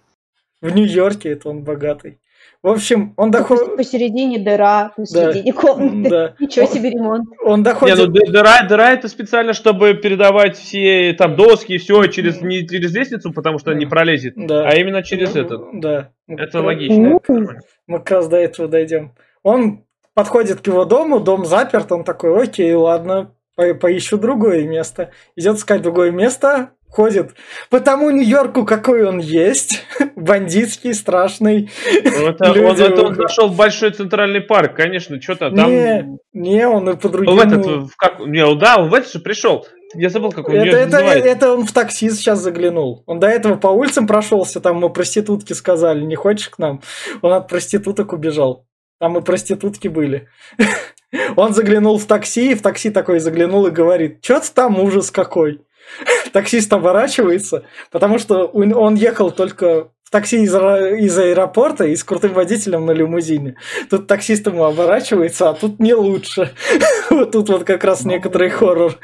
В 0.60 0.74
Нью-Йорке 0.74 1.30
это 1.30 1.50
он 1.50 1.62
богатый. 1.62 2.18
В 2.62 2.68
общем, 2.68 3.14
он 3.16 3.30
доходит... 3.30 3.76
Посередине 3.76 4.38
дыра, 4.38 4.92
посередине 4.96 5.52
да. 5.52 5.60
комнаты. 5.60 6.10
Да. 6.10 6.34
Ничего 6.40 6.66
себе 6.66 6.90
ремонт. 6.90 7.28
Он 7.44 7.62
доходит... 7.62 7.96
Не, 7.96 8.06
ну 8.06 8.12
дыра, 8.12 8.66
дыра 8.68 8.92
это 8.92 9.08
специально, 9.08 9.52
чтобы 9.52 9.94
передавать 9.94 10.56
все 10.56 11.12
там 11.12 11.36
доски 11.36 11.72
и 11.74 11.78
все 11.78 12.06
через, 12.06 12.40
не 12.40 12.66
через 12.66 12.94
лестницу, 12.94 13.32
потому 13.32 13.58
что 13.58 13.72
не 13.72 13.86
пролезет, 13.86 14.34
да. 14.36 14.68
а 14.68 14.74
именно 14.74 15.02
через 15.02 15.34
ну, 15.34 15.40
этот. 15.40 15.80
Да. 15.80 16.10
Это 16.26 16.60
логично. 16.60 17.20
Ну, 17.28 17.48
мы 17.86 17.98
как 17.98 18.10
раз 18.10 18.28
до 18.28 18.36
этого 18.36 18.68
дойдем. 18.68 19.12
Он 19.42 19.84
подходит 20.14 20.60
к 20.60 20.66
его 20.66 20.84
дому, 20.84 21.20
дом 21.20 21.44
заперт, 21.44 21.92
он 21.92 22.02
такой, 22.02 22.42
окей, 22.42 22.72
ладно, 22.72 23.32
по 23.56 23.74
поищу 23.74 24.18
другое 24.18 24.64
место. 24.64 25.10
Идет 25.34 25.56
искать 25.56 25.82
другое 25.82 26.10
место, 26.12 26.70
ходит 26.88 27.34
по 27.68 27.80
тому 27.80 28.10
Нью-Йорку, 28.10 28.64
какой 28.64 29.04
он 29.04 29.18
есть, 29.18 29.84
бандитский, 30.16 30.94
страшный. 30.94 31.70
Ну, 32.04 32.28
это, 32.28 32.50
он, 32.52 32.80
это 32.80 33.02
он 33.02 33.14
зашел 33.14 33.48
в 33.48 33.56
большой 33.56 33.90
центральный 33.90 34.40
парк, 34.40 34.76
конечно, 34.76 35.20
что-то 35.20 35.50
там... 35.50 35.70
Не, 35.70 36.18
не, 36.32 36.66
он 36.68 36.88
и 36.88 36.96
по 36.96 37.08
другим... 37.08 37.34
В 37.34 37.38
этот, 37.40 37.66
в 37.66 37.96
как... 37.96 38.20
не, 38.20 38.54
да, 38.56 38.76
он 38.78 38.90
в 38.90 38.94
этот 38.94 39.12
же 39.12 39.18
пришел. 39.18 39.66
Я 39.94 40.10
забыл, 40.10 40.32
как 40.32 40.48
он 40.48 40.54
это, 40.56 40.76
это, 40.76 40.96
это 40.98 41.52
он 41.52 41.64
в 41.64 41.72
такси 41.72 42.10
сейчас 42.10 42.40
заглянул. 42.40 43.04
Он 43.06 43.20
до 43.20 43.28
этого 43.28 43.56
по 43.56 43.68
улицам 43.68 44.06
прошелся, 44.06 44.60
там 44.60 44.76
мы 44.76 44.90
проститутки 44.90 45.52
сказали, 45.52 46.02
не 46.02 46.16
хочешь 46.16 46.48
к 46.48 46.58
нам? 46.58 46.82
Он 47.22 47.32
от 47.32 47.48
проституток 47.48 48.12
убежал. 48.12 48.66
Там 48.98 49.18
и 49.18 49.22
проститутки 49.22 49.88
были. 49.88 50.28
Он 51.36 51.54
заглянул 51.54 51.98
в 51.98 52.06
такси, 52.06 52.52
и 52.52 52.54
в 52.54 52.62
такси 52.62 52.90
такой 52.90 53.20
заглянул 53.20 53.66
и 53.66 53.70
говорит, 53.70 54.24
что-то 54.24 54.52
там 54.52 54.80
ужас 54.80 55.10
какой. 55.10 55.62
Таксист 56.32 56.72
оборачивается, 56.72 57.64
потому 57.90 58.18
что 58.18 58.46
он 58.46 58.94
ехал 58.96 59.30
только 59.30 59.90
в 60.02 60.10
такси 60.10 60.42
из, 60.42 60.54
из 60.54 61.18
аэропорта 61.18 61.84
и 61.84 61.94
с 61.94 62.02
крутым 62.02 62.32
водителем 62.32 62.86
на 62.86 62.90
лимузине. 62.90 63.56
Тут 63.88 64.06
таксист 64.06 64.46
ему 64.46 64.64
оборачивается, 64.64 65.50
а 65.50 65.54
тут 65.54 65.78
не 65.78 65.94
лучше. 65.94 66.54
Вот 67.10 67.30
тут 67.30 67.48
вот 67.48 67.64
как 67.64 67.84
раз 67.84 68.04
некоторый 68.04 68.50
хоррор. 68.50 68.98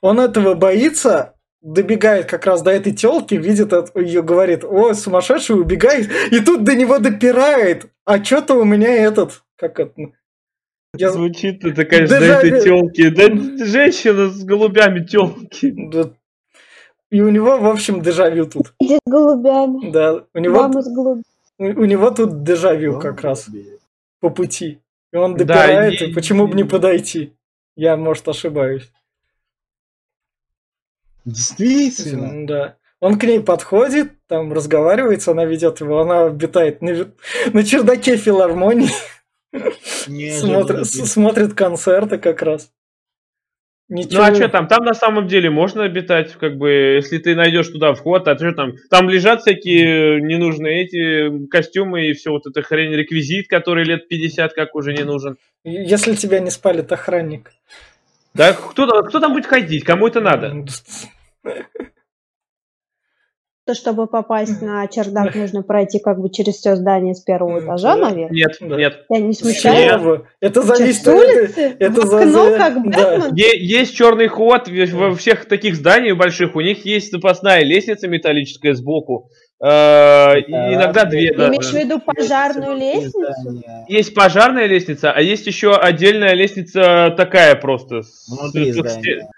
Он 0.00 0.20
этого 0.20 0.54
боится, 0.54 1.34
добегает 1.62 2.26
как 2.26 2.44
раз 2.46 2.62
до 2.62 2.70
этой 2.70 2.92
телки, 2.92 3.34
видит 3.34 3.72
ее, 3.94 4.22
говорит, 4.22 4.64
о, 4.64 4.92
сумасшедший, 4.94 5.58
убегает, 5.58 6.10
и 6.30 6.40
тут 6.40 6.64
до 6.64 6.74
него 6.74 6.98
допирает. 6.98 7.86
А 8.04 8.22
что-то 8.22 8.54
у 8.54 8.64
меня 8.64 8.94
этот, 8.94 9.42
как 9.56 9.80
это, 9.80 9.94
я... 10.94 11.10
Звучит 11.10 11.64
это, 11.64 11.86
конечно, 11.86 12.20
да, 12.20 12.40
до 12.40 12.46
этой 12.46 12.62
телки. 12.62 13.08
Да, 13.08 13.64
женщина 13.64 14.28
с 14.28 14.44
голубями 14.44 15.04
телки. 15.04 15.72
Да. 15.90 16.10
И 17.10 17.22
у 17.22 17.30
него, 17.30 17.58
в 17.58 17.66
общем, 17.66 18.02
дежавю 18.02 18.46
тут. 18.46 18.74
С 18.82 18.98
голубями. 19.06 19.90
Да, 19.90 20.24
у 20.34 20.38
него... 20.38 20.62
Мама 20.62 20.82
с 20.82 20.92
голубями. 20.92 21.24
У, 21.58 21.64
у 21.64 21.84
него 21.84 22.10
тут 22.10 22.42
дежавю 22.42 22.98
как 22.98 23.22
раз 23.22 23.48
по 24.20 24.28
пути. 24.28 24.80
И 25.12 25.16
он 25.16 25.34
допирает, 25.34 25.98
да, 25.98 26.06
и, 26.06 26.12
почему 26.12 26.46
бы 26.46 26.54
не 26.56 26.64
подойти? 26.64 27.32
Я, 27.76 27.96
может, 27.96 28.28
ошибаюсь. 28.28 28.90
Действительно. 31.24 32.46
Да. 32.46 32.76
Он 33.00 33.18
к 33.18 33.24
ней 33.24 33.40
подходит, 33.40 34.12
там 34.28 34.52
разговаривается, 34.52 35.32
она 35.32 35.44
ведет 35.44 35.80
его, 35.80 36.00
она 36.00 36.26
обитает 36.26 36.82
на, 36.82 37.08
на 37.52 37.64
чердаке 37.64 38.16
филармонии. 38.16 38.90
Смотрит, 40.38 40.86
смотрит 40.86 41.54
концерты 41.54 42.18
как 42.18 42.42
раз. 42.42 42.70
Ничего... 43.88 44.22
Ну 44.22 44.30
а 44.30 44.34
что 44.34 44.48
там? 44.48 44.68
Там 44.68 44.84
на 44.84 44.94
самом 44.94 45.28
деле 45.28 45.50
можно 45.50 45.84
обитать, 45.84 46.32
как 46.34 46.56
бы, 46.56 46.70
если 46.70 47.18
ты 47.18 47.34
найдешь 47.34 47.68
туда 47.68 47.92
вход, 47.92 48.26
а 48.26 48.38
что 48.38 48.52
там? 48.52 48.72
Там 48.88 49.10
лежат 49.10 49.42
всякие 49.42 50.22
ненужные 50.22 50.84
эти 50.84 51.46
костюмы 51.48 52.06
и 52.06 52.12
все 52.14 52.30
вот 52.30 52.46
это 52.46 52.62
хрень, 52.62 52.94
реквизит, 52.94 53.48
который 53.48 53.84
лет 53.84 54.08
50 54.08 54.54
как 54.54 54.74
уже 54.74 54.94
не 54.94 55.02
нужен. 55.02 55.36
Если 55.64 56.14
тебя 56.14 56.40
не 56.40 56.50
спалит 56.50 56.90
охранник. 56.90 57.52
Да 58.34 58.52
кто, 58.52 58.86
кто 59.02 59.20
там 59.20 59.32
будет 59.32 59.46
ходить? 59.46 59.84
Кому 59.84 60.06
это 60.06 60.20
надо? 60.20 60.64
То, 63.64 63.74
чтобы 63.74 64.08
попасть 64.08 64.60
на 64.60 64.88
чердак, 64.88 65.36
нужно 65.36 65.62
пройти 65.62 66.00
как 66.00 66.18
бы 66.20 66.30
через 66.30 66.54
все 66.54 66.74
здание 66.74 67.14
с 67.14 67.20
первого 67.20 67.60
этажа, 67.60 67.94
наверное. 67.94 68.30
Нет, 68.30 68.60
нет. 68.60 69.04
Я 69.08 69.20
не 69.20 69.32
смущаю. 69.34 70.26
Это 70.40 70.62
зависит 70.62 71.06
от 71.06 71.14
улицы, 71.14 71.76
это 71.78 72.04
за, 72.04 72.22
окно, 72.22 72.58
как 72.58 72.90
да. 72.90 73.30
Есть 73.34 73.94
черный 73.94 74.26
ход 74.26 74.68
во 74.68 75.14
всех 75.14 75.44
таких 75.44 75.76
зданиях 75.76 76.16
больших. 76.16 76.56
У 76.56 76.60
них 76.60 76.84
есть 76.84 77.12
запасная 77.12 77.62
лестница 77.62 78.08
металлическая 78.08 78.74
сбоку. 78.74 79.30
Э, 79.62 80.40
иногда 80.40 81.04
две. 81.04 81.32
Ты 81.32 81.42
имеешь 81.42 81.70
в 81.70 81.74
виду 81.74 82.00
пожарную 82.00 82.76
лестницу? 82.76 83.62
Есть 83.86 84.12
пожарная 84.12 84.66
лестница, 84.66 85.12
а 85.12 85.20
есть 85.20 85.46
еще 85.46 85.76
отдельная 85.76 86.34
лестница 86.34 87.14
такая 87.16 87.54
просто. 87.54 88.02
Внутри 88.28 88.72
здания. 88.72 89.28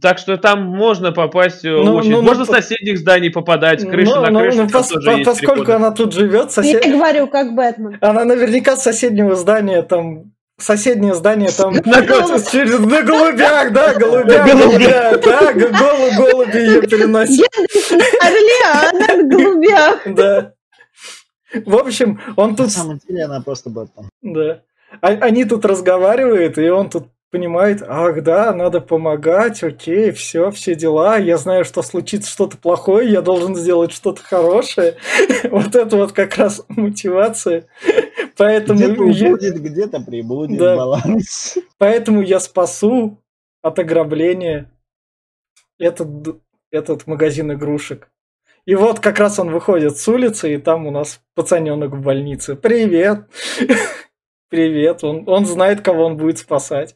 Так 0.00 0.18
что 0.18 0.36
там 0.36 0.62
можно 0.62 1.10
попасть 1.10 1.64
ну, 1.64 1.94
очень... 1.94 2.12
Ну, 2.12 2.22
можно 2.22 2.44
ну, 2.44 2.52
соседних 2.52 2.98
зданий 2.98 3.30
попадать, 3.30 3.84
крыша 3.88 4.14
ну, 4.14 4.30
на 4.30 4.40
крышу. 4.40 4.62
Ну, 4.62 4.68
пос, 4.68 4.92
по, 4.92 5.24
поскольку 5.24 5.72
она 5.72 5.90
тут 5.90 6.14
живет... 6.14 6.52
Сосед... 6.52 6.84
Я 6.84 6.92
говорю, 6.92 7.26
как 7.26 7.54
Бэтмен. 7.54 7.98
Она 8.00 8.24
наверняка 8.24 8.76
с 8.76 8.82
соседнего 8.82 9.34
здания 9.34 9.82
там 9.82 10.32
соседнее 10.58 11.14
здание 11.14 11.50
там 11.50 11.72
На 11.84 12.02
через 12.02 12.78
на 12.78 13.02
голубях, 13.02 13.72
да, 13.72 13.94
голубях, 13.94 14.46
Голубях. 14.46 14.46
голубя, 14.46 15.16
да, 15.18 15.52
голу- 15.52 16.16
голуби 16.16 16.56
ее 16.58 16.82
переносят. 16.82 17.46
Орли, 18.20 18.62
а 18.66 18.90
она 18.90 19.22
в 19.22 19.28
голубях. 19.28 20.06
Да. 20.06 20.52
В 21.66 21.76
общем, 21.76 22.18
он 22.36 22.50
На 22.52 22.56
тут, 22.56 22.70
самом 22.70 22.98
деле 23.06 23.24
она 23.24 23.40
просто 23.42 23.68
будет 23.68 23.94
там. 23.94 24.08
да, 24.22 24.62
А- 25.02 25.08
они 25.08 25.44
тут 25.44 25.64
разговаривают, 25.66 26.56
и 26.58 26.68
он 26.70 26.88
тут 26.88 27.08
понимает, 27.32 27.82
ах, 27.84 28.22
да, 28.22 28.52
надо 28.52 28.80
помогать, 28.82 29.62
окей, 29.64 30.12
все, 30.12 30.50
все 30.50 30.74
дела, 30.74 31.16
я 31.16 31.38
знаю, 31.38 31.64
что 31.64 31.82
случится 31.82 32.30
что-то 32.30 32.58
плохое, 32.58 33.10
я 33.10 33.22
должен 33.22 33.56
сделать 33.56 33.90
что-то 33.92 34.22
хорошее. 34.22 34.96
Вот 35.50 35.74
это 35.74 35.96
вот 35.96 36.12
как 36.12 36.36
раз 36.36 36.62
мотивация. 36.68 37.66
Поэтому 38.36 38.78
Где-то 38.78 39.04
я- 39.06 39.30
убудет, 39.32 39.60
где-то 39.60 40.00
прибудет 40.00 40.58
Да. 40.58 40.76
баланс. 40.76 41.58
Поэтому 41.78 42.22
я 42.22 42.38
спасу 42.38 43.18
от 43.62 43.78
ограбления 43.78 44.70
этот, 45.78 46.08
этот 46.70 47.06
магазин 47.06 47.52
игрушек. 47.52 48.08
И 48.66 48.74
вот 48.76 49.00
как 49.00 49.18
раз 49.18 49.38
он 49.40 49.50
выходит 49.50 49.96
с 49.96 50.06
улицы, 50.06 50.54
и 50.54 50.58
там 50.58 50.86
у 50.86 50.90
нас 50.90 51.20
пацаненок 51.34 51.90
в 51.92 52.00
больнице. 52.02 52.54
Привет! 52.56 53.24
Привет! 54.52 55.02
Он, 55.02 55.24
он 55.26 55.46
знает, 55.46 55.80
кого 55.80 56.04
он 56.04 56.18
будет 56.18 56.36
спасать. 56.36 56.94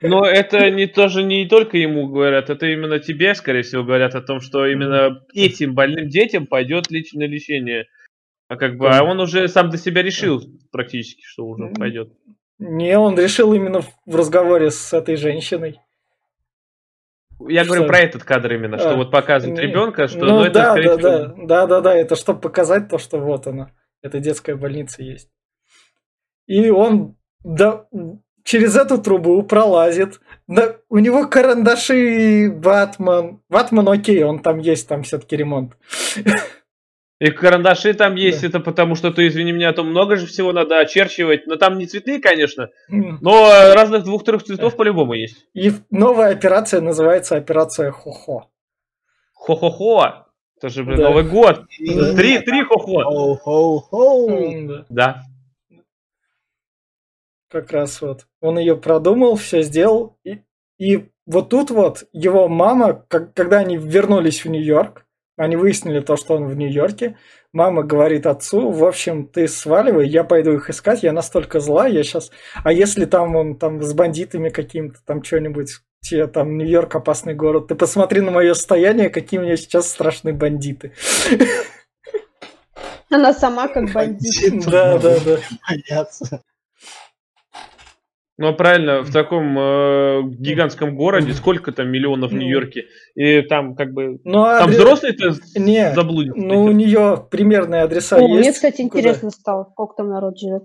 Но 0.00 0.24
это 0.24 0.70
не 0.70 0.86
тоже 0.86 1.22
не 1.22 1.46
только 1.46 1.76
ему 1.76 2.06
говорят, 2.08 2.48
это 2.48 2.64
именно 2.64 2.98
тебе, 2.98 3.34
скорее 3.34 3.60
всего, 3.60 3.84
говорят 3.84 4.14
о 4.14 4.22
том, 4.22 4.40
что 4.40 4.64
именно 4.66 5.22
этим 5.34 5.74
больным 5.74 6.08
детям 6.08 6.46
пойдет 6.46 6.90
личное 6.90 7.26
лечение. 7.26 7.88
А 8.48 8.56
как 8.56 8.78
бы, 8.78 8.88
а 8.88 9.04
он 9.04 9.20
уже 9.20 9.48
сам 9.48 9.68
для 9.68 9.78
себя 9.78 10.02
решил 10.02 10.42
практически, 10.72 11.20
что 11.26 11.44
уже 11.44 11.74
пойдет. 11.74 12.14
Не, 12.58 12.98
он 12.98 13.18
решил 13.18 13.52
именно 13.52 13.82
в- 13.82 13.90
разговоре 14.06 14.70
с 14.70 14.94
этой 14.94 15.16
женщиной. 15.16 15.78
Я 17.46 17.66
говорю 17.66 17.82
Что? 17.82 17.88
про 17.88 17.98
этот 17.98 18.24
кадр 18.24 18.54
именно, 18.54 18.78
что 18.78 18.92
А, 18.92 18.96
вот 18.96 19.10
показывает 19.10 19.58
не- 19.58 19.66
ребенка, 19.66 20.08
что 20.08 20.20
ну 20.20 20.36
ну, 20.36 20.40
это 20.44 20.54
да, 20.54 20.70
скорее 20.70 20.84
да, 20.84 20.96
всего, 20.96 21.10
да, 21.10 21.46
да, 21.46 21.66
да, 21.66 21.80
да, 21.82 21.94
это 21.94 22.16
чтобы 22.16 22.40
показать 22.40 22.88
то, 22.88 22.96
что 22.96 23.18
вот 23.18 23.46
она, 23.46 23.72
эта 24.00 24.20
детская 24.20 24.56
больница 24.56 25.02
есть. 25.02 25.28
И 26.46 26.70
он 26.70 27.16
да, 27.44 27.86
через 28.44 28.76
эту 28.76 28.98
трубу 28.98 29.42
пролазит. 29.42 30.20
Да, 30.46 30.76
у 30.88 30.98
него 30.98 31.26
карандаши 31.28 32.50
Ватман. 32.50 33.40
Ватман 33.48 33.88
окей, 33.88 34.22
он 34.22 34.40
там 34.40 34.58
есть, 34.58 34.88
там 34.88 35.02
все-таки 35.02 35.36
ремонт. 35.36 35.76
И 37.18 37.30
карандаши 37.30 37.94
там 37.94 38.14
есть, 38.14 38.44
это 38.44 38.60
потому 38.60 38.94
что, 38.94 39.10
ты 39.10 39.26
извини 39.28 39.52
меня, 39.52 39.72
там 39.72 39.88
много 39.88 40.16
же 40.16 40.26
всего 40.26 40.52
надо 40.52 40.78
очерчивать. 40.78 41.46
Но 41.46 41.56
там 41.56 41.78
не 41.78 41.86
цветные, 41.86 42.20
конечно, 42.20 42.68
но 42.88 43.72
разных 43.74 44.04
двух-трех 44.04 44.42
цветов 44.42 44.76
по-любому 44.76 45.14
есть. 45.14 45.46
И 45.54 45.72
новая 45.90 46.32
операция 46.32 46.80
называется 46.80 47.36
операция 47.36 47.90
Хо-Хо. 47.90 48.50
Хо-хо-хо. 49.32 50.26
Это 50.58 50.68
же, 50.68 50.84
блин, 50.84 50.98
Да. 50.98 51.08
Новый 51.08 51.24
год. 51.24 51.64
Да. 51.78 52.14
Три, 52.14 52.38
три 52.40 52.64
хо-хо. 52.64 53.02
Хоу-хоу-хоу. 53.02 54.28
М, 54.30 54.86
да. 54.88 55.22
Как 57.50 57.70
раз 57.72 58.00
вот. 58.02 58.26
Он 58.40 58.58
ее 58.58 58.76
продумал, 58.76 59.36
все 59.36 59.62
сделал. 59.62 60.18
И, 60.24 60.40
и 60.78 61.08
вот 61.26 61.48
тут 61.50 61.70
вот 61.70 62.04
его 62.12 62.48
мама, 62.48 63.04
как- 63.08 63.34
когда 63.34 63.58
они 63.58 63.76
вернулись 63.76 64.44
в 64.44 64.48
Нью-Йорк, 64.48 65.04
они 65.36 65.56
выяснили 65.56 66.00
то, 66.00 66.16
что 66.16 66.34
он 66.34 66.46
в 66.46 66.56
Нью-Йорке, 66.56 67.18
мама 67.52 67.82
говорит 67.82 68.26
отцу, 68.26 68.70
в 68.70 68.84
общем, 68.84 69.26
ты 69.26 69.48
сваливай, 69.48 70.08
я 70.08 70.24
пойду 70.24 70.52
их 70.52 70.70
искать, 70.70 71.02
я 71.02 71.12
настолько 71.12 71.60
зла, 71.60 71.86
я 71.86 72.02
сейчас... 72.02 72.30
А 72.64 72.72
если 72.72 73.04
там 73.04 73.36
он 73.36 73.56
там 73.56 73.82
с 73.82 73.92
бандитами 73.92 74.48
каким-то, 74.48 74.98
там 75.04 75.22
что-нибудь, 75.22 75.80
тебе 76.00 76.26
там 76.26 76.56
Нью-Йорк 76.56 76.94
опасный 76.96 77.34
город, 77.34 77.68
ты 77.68 77.74
посмотри 77.74 78.22
на 78.22 78.30
мое 78.30 78.54
состояние, 78.54 79.10
какие 79.10 79.38
у 79.38 79.42
меня 79.42 79.56
сейчас 79.56 79.88
страшные 79.90 80.32
бандиты. 80.34 80.92
Она 83.10 83.32
сама 83.34 83.68
как 83.68 83.92
бандит. 83.92 84.64
Да, 84.68 84.98
да, 84.98 85.18
да. 85.24 85.38
Боятся. 85.68 86.42
Ну, 88.38 88.54
правильно, 88.54 89.00
в 89.02 89.10
таком 89.10 89.58
э, 89.58 90.22
гигантском 90.24 90.94
городе, 90.94 91.32
сколько 91.32 91.72
там 91.72 91.88
миллионов 91.90 92.32
в 92.32 92.34
Нью-Йорке, 92.34 92.84
и 93.14 93.40
там 93.40 93.74
как 93.74 93.94
бы... 93.94 94.20
Ну, 94.24 94.42
а 94.42 94.58
Там 94.58 94.68
адре- 94.68 94.72
взрослые-то 94.74 95.32
Не, 95.58 95.94
заблудятся. 95.94 96.38
ну, 96.42 96.64
у 96.64 96.70
нее 96.70 97.26
примерные 97.30 97.80
адреса 97.82 98.16
О, 98.18 98.28
Мне, 98.28 98.38
есть. 98.38 98.56
кстати, 98.56 98.82
Куда? 98.82 98.86
интересно 99.00 99.30
стало, 99.30 99.64
сколько 99.72 99.94
там 99.96 100.10
народ 100.10 100.38
живет. 100.38 100.64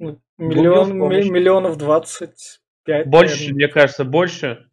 Ну, 0.00 0.18
Миллион, 0.36 0.90
Гуглов 0.90 1.10
помощь. 1.10 1.24
ми- 1.26 1.30
миллионов 1.30 1.76
двадцать 1.78 2.58
пять. 2.84 3.06
Больше, 3.06 3.34
наверное. 3.36 3.54
мне 3.54 3.68
кажется, 3.68 4.04
больше. 4.04 4.64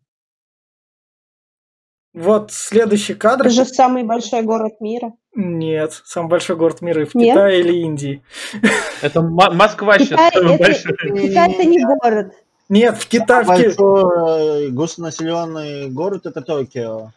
Вот 2.13 2.51
следующий 2.51 3.13
кадр. 3.13 3.45
Это 3.47 3.53
же 3.53 3.65
самый 3.65 4.03
большой 4.03 4.41
город 4.41 4.73
мира. 4.79 5.11
Нет, 5.35 6.01
самый 6.05 6.29
большой 6.29 6.55
город 6.55 6.81
мира 6.81 7.05
в 7.05 7.13
Нет? 7.13 7.33
Китае 7.35 7.59
или 7.59 7.77
Индии. 7.81 8.21
Это 9.01 9.19
М- 9.19 9.33
Москва 9.33 9.99
сейчас 9.99 10.19
это, 10.33 10.57
большая. 10.57 10.95
Китай 10.95 11.51
это 11.51 11.63
не 11.65 11.83
город. 11.83 12.33
Нет, 12.69 12.97
в 12.97 13.07
Китае. 13.07 13.45
Большой 13.45 14.71
густонаселенный 14.71 15.89
город 15.89 16.25
это 16.25 16.41
Токио 16.41 17.11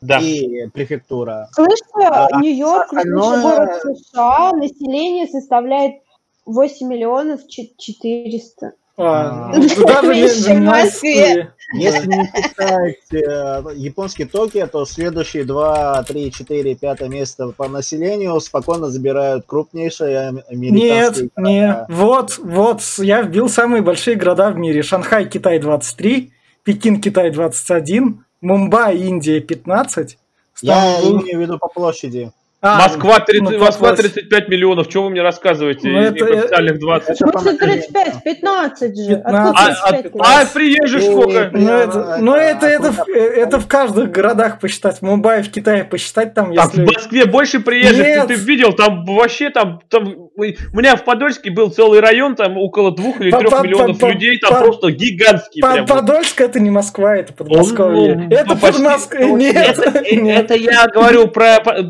Да. 0.00 0.18
и 0.18 0.66
префектура. 0.68 1.48
Слышь, 1.52 1.78
А 1.94 2.40
Нью-Йорк, 2.40 2.92
остальное- 2.92 3.40
город 3.42 3.70
США, 3.96 4.52
население 4.52 5.26
составляет 5.28 6.02
8 6.44 6.88
миллионов 6.88 7.46
чет- 7.46 7.76
400. 7.78 8.72
А, 8.98 9.52
А. 9.52 9.56
ну, 9.56 9.86
даже 9.86 10.14
не- 10.54 10.58
в 10.58 10.60
Москве. 10.60 11.52
Если 11.74 12.06
не 12.06 12.26
считать 12.36 12.96
э, 13.12 13.64
японский 13.76 14.26
Токио, 14.26 14.66
то 14.66 14.84
следующие 14.84 15.44
2, 15.44 16.02
3, 16.02 16.30
4, 16.30 16.74
5 16.74 17.00
место 17.08 17.48
по 17.56 17.68
населению 17.68 18.38
спокойно 18.40 18.90
забирают 18.90 19.46
крупнейшие 19.46 20.28
ам- 20.28 20.34
Нет, 20.36 20.44
американские 20.50 21.30
не. 21.38 21.60
города. 21.66 21.86
Вот, 21.88 22.38
вот, 22.38 22.82
я 22.98 23.22
вбил 23.22 23.48
самые 23.48 23.80
большие 23.82 24.16
города 24.16 24.50
в 24.50 24.58
мире. 24.58 24.82
Шанхай, 24.82 25.26
Китай 25.26 25.58
23, 25.58 26.30
Пекин, 26.62 27.00
Китай 27.00 27.30
21, 27.30 28.24
Мумбай, 28.42 28.98
Индия 28.98 29.40
15. 29.40 30.18
Я 30.60 30.98
Стамбул- 31.00 31.22
имею 31.22 31.38
в 31.38 31.40
виду 31.40 31.58
по 31.58 31.68
площади. 31.68 32.30
А, 32.64 32.78
Москва, 32.78 33.18
30, 33.18 33.42
ну, 33.42 33.58
Москва 33.58 33.88
вопрос. 33.88 34.06
35 34.06 34.48
миллионов. 34.48 34.86
Что 34.88 35.02
вы 35.02 35.10
мне 35.10 35.20
рассказываете? 35.20 35.88
Ну, 35.88 35.98
это- 35.98 36.14
них 36.24 36.38
официальных 36.44 36.78
20. 36.78 37.10
Это 37.20 37.26
по 37.32 37.38
Слушай, 37.40 37.52
населению. 37.54 37.82
35, 37.82 38.22
15 38.22 38.96
же. 38.96 39.16
15. 39.16 39.24
Откуда 39.26 39.58
А, 39.58 39.88
а, 39.88 39.92
35? 39.92 40.22
а 40.24 40.46
приезжих 40.54 41.02
сколько? 41.02 41.50
Ну, 41.52 41.68
это, 41.72 42.16
ну, 42.20 42.34
это, 42.36 42.66
это, 42.68 42.92
в- 42.92 43.08
это- 43.08 43.18
это 43.40 43.58
в 43.58 43.66
каждых 43.66 44.12
городах 44.12 44.60
посчитать. 44.60 44.98
В 44.98 45.02
Мумбаи, 45.02 45.42
в 45.42 45.50
Китае 45.50 45.82
посчитать 45.82 46.34
там, 46.34 46.52
А 46.56 46.68
в 46.68 46.74
если... 46.76 46.84
Москве 46.84 47.24
больше 47.24 47.58
приезжих, 47.58 48.06
Нет. 48.06 48.28
ты, 48.28 48.36
ты 48.36 48.40
видел, 48.40 48.72
там 48.74 49.04
вообще 49.06 49.50
там, 49.50 49.80
там, 49.88 50.14
у 50.36 50.42
меня 50.78 50.94
в 50.94 51.02
Подольске 51.04 51.50
был 51.50 51.68
целый 51.70 51.98
район, 51.98 52.36
там 52.36 52.56
около 52.58 52.94
двух 52.94 53.20
или 53.20 53.32
трех 53.32 53.50
по- 53.50 53.64
миллионов 53.66 53.98
по- 53.98 54.06
людей, 54.06 54.38
там 54.38 54.52
по- 54.54 54.60
просто 54.60 54.92
гигантский 54.92 55.60
По- 55.62 55.72
прям. 55.72 55.86
Подольск 55.86 56.40
это 56.40 56.60
не 56.60 56.70
Москва, 56.70 57.16
это 57.16 57.32
Подмосковье. 57.32 58.14
Ну, 58.14 58.28
это 58.30 58.54
ну. 58.54 58.56
Подмосковье. 58.56 59.26
Ну, 59.26 59.36
Нет, 59.42 59.56
это, 59.80 59.98
э, 60.04 60.30
это 60.30 60.54
я 60.54 60.86
говорю 60.86 61.26
про, 61.26 61.58
по- 61.60 61.82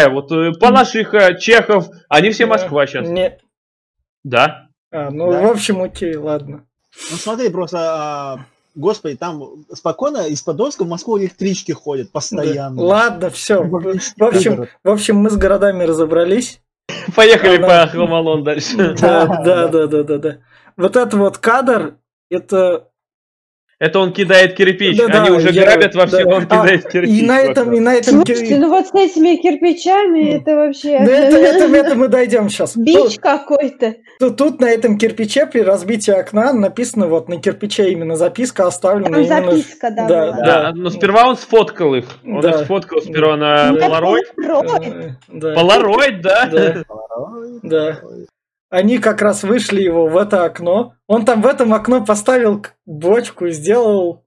другая, 0.00 0.08
вот 0.10 0.32
э, 0.32 0.52
Палашиха, 0.58 1.34
Чехов, 1.34 1.88
они 2.08 2.30
все 2.30 2.46
Москва 2.46 2.86
сейчас. 2.86 3.08
Не- 3.08 3.38
Да. 4.24 4.68
А, 4.92 5.10
ну, 5.10 5.30
Да. 5.30 5.40
в 5.42 5.50
общем, 5.50 5.82
окей, 5.82 6.16
ладно. 6.16 6.64
Ну 7.10 7.16
смотри, 7.16 7.48
просто, 7.50 7.78
а, 7.80 8.38
господи, 8.74 9.16
там 9.16 9.64
спокойно 9.72 10.26
из 10.26 10.42
Подольска 10.42 10.84
в 10.84 10.88
Москву 10.88 11.18
электрички 11.18 11.72
ходят 11.72 12.10
постоянно. 12.10 12.76
Да. 12.76 12.82
Ладно, 12.82 13.30
все. 13.30 13.62
В 13.62 14.24
общем, 14.24 14.66
в 14.82 14.90
общем, 14.90 15.16
мы 15.16 15.30
с 15.30 15.36
городами 15.36 15.84
разобрались. 15.84 16.60
Поехали 17.14 17.56
Да, 17.58 17.86
по 17.86 17.92
Хромалон 17.92 18.42
дальше. 18.42 18.94
Да, 19.00 19.26
да, 19.44 19.68
да, 19.68 19.86
да, 19.86 20.02
да, 20.02 20.18
да. 20.18 20.36
Вот 20.76 20.96
это 20.96 21.16
вот 21.16 21.38
кадр, 21.38 21.94
это 22.30 22.88
Это 23.80 23.98
он 23.98 24.12
кидает 24.12 24.54
кирпич, 24.56 24.98
Да, 24.98 25.08
да, 25.08 25.22
они 25.22 25.30
уже 25.30 25.48
я- 25.52 25.64
грабят 25.64 25.94
во 25.94 26.06
все, 26.06 26.22
да. 26.22 26.36
он 26.36 26.42
А, 26.42 26.44
кидает 26.44 26.86
кирпич. 26.90 27.10
и 27.22 27.24
на 27.26 27.40
этом, 27.40 27.72
и 27.72 27.80
на 27.80 27.94
этом, 27.94 28.16
Слушайте, 28.26 28.58
ну 28.58 28.68
вот 28.68 28.88
с 28.88 28.94
этими 28.94 29.36
кирпичами 29.36 30.34
это 30.34 30.54
вообще... 30.54 30.98
Да 30.98 31.10
это, 31.10 31.36
это, 31.38 31.74
это 31.76 31.94
мы 31.94 32.08
дойдем 32.08 32.50
сейчас. 32.50 32.76
Бич 32.76 33.18
какой-то. 33.18 33.94
Тут, 34.18 34.36
тут 34.36 34.60
на 34.60 34.66
этом 34.70 34.98
кирпиче 34.98 35.46
при 35.46 35.60
разбитии 35.60 36.10
окна 36.12 36.52
написано 36.52 37.06
вот 37.06 37.30
на 37.30 37.40
кирпиче 37.40 37.90
именно 37.90 38.16
записка 38.16 38.66
оставлена 38.66 39.12
Там 39.12 39.22
именно. 39.22 39.50
записка, 39.52 39.90
да, 39.90 40.06
да, 40.06 40.20
была. 40.26 40.36
да. 40.36 40.44
Да, 40.44 40.72
но 40.74 40.90
сперва 40.90 41.28
он 41.28 41.38
сфоткал 41.38 41.94
их. 41.94 42.04
Он 42.22 42.42
Да. 42.42 42.50
их 42.50 42.56
сфоткал 42.66 43.00
сперва 43.00 43.38
на 43.38 43.70
Нет, 43.70 43.82
Polaroid. 43.82 44.24
Polaroid. 44.38 44.92
Э, 44.94 45.10
Да, 45.28 45.54
Polaroid, 45.54 46.20
да? 46.20 46.46
да, 46.52 46.84
да. 47.62 48.00
Они 48.70 48.98
как 48.98 49.20
раз 49.20 49.42
вышли 49.42 49.82
его 49.82 50.06
в 50.06 50.16
это 50.16 50.44
окно. 50.44 50.94
Он 51.08 51.24
там 51.24 51.42
в 51.42 51.46
этом 51.46 51.74
окно 51.74 52.04
поставил 52.04 52.64
бочку, 52.86 53.48
сделал 53.48 54.24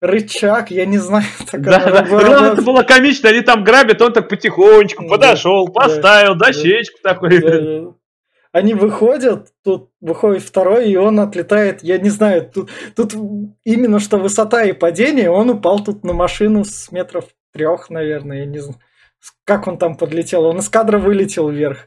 рычаг, 0.00 0.70
я 0.70 0.86
не 0.86 0.98
знаю. 0.98 1.24
так 1.50 1.60
Да, 1.60 1.78
да. 1.90 2.02
Главное, 2.04 2.30
это 2.30 2.40
работает. 2.40 2.64
было 2.64 2.82
комично, 2.84 3.28
они 3.30 3.40
там 3.42 3.64
грабят, 3.64 4.00
он 4.00 4.12
так 4.12 4.28
потихонечку 4.28 5.02
Да, 5.02 5.08
подошел, 5.10 5.66
да, 5.66 5.72
поставил 5.72 6.34
да. 6.36 6.46
дощечку 6.46 6.98
такой. 7.02 7.40
Да, 7.40 7.60
да. 7.60 7.92
Они 8.52 8.74
выходят, 8.74 9.48
тут 9.62 9.90
выходит 10.00 10.42
второй, 10.42 10.90
и 10.90 10.96
он 10.96 11.20
отлетает, 11.20 11.84
я 11.84 11.98
не 11.98 12.10
знаю, 12.10 12.50
тут, 12.52 12.68
тут 12.96 13.14
именно 13.62 14.00
что 14.00 14.18
высота 14.18 14.64
и 14.64 14.72
падение, 14.72 15.30
он 15.30 15.50
упал 15.50 15.84
тут 15.84 16.02
на 16.02 16.14
машину 16.14 16.64
с 16.64 16.90
метров 16.90 17.26
трех, 17.52 17.90
наверное, 17.90 18.40
я 18.40 18.46
не 18.46 18.58
знаю. 18.58 18.80
Как 19.44 19.68
он 19.68 19.78
там 19.78 19.96
подлетел? 19.96 20.46
Он 20.46 20.58
из 20.58 20.68
кадра 20.68 20.98
вылетел 20.98 21.48
вверх. 21.48 21.86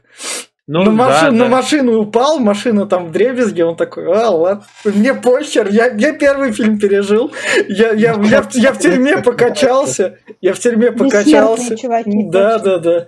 Ну, 0.66 0.82
на, 0.82 0.90
машину, 0.92 1.20
да, 1.20 1.30
да. 1.30 1.44
на 1.44 1.48
машину 1.48 1.98
упал, 1.98 2.38
машина 2.38 2.86
там 2.86 3.08
в 3.08 3.12
дребезге, 3.12 3.66
он 3.66 3.76
такой, 3.76 4.10
а, 4.10 4.30
ладно, 4.30 4.64
мне 4.84 5.12
похер, 5.12 5.68
я, 5.68 5.88
я 5.88 6.14
первый 6.14 6.52
фильм 6.52 6.78
пережил, 6.78 7.32
я, 7.68 7.92
я, 7.92 8.14
я, 8.14 8.48
я 8.50 8.72
в 8.72 8.78
тюрьме 8.78 9.18
покачался, 9.18 10.18
я 10.40 10.54
в 10.54 10.58
тюрьме 10.58 10.90
покачался. 10.90 11.76
Да, 12.06 12.58
да, 12.58 12.78
да. 12.78 13.06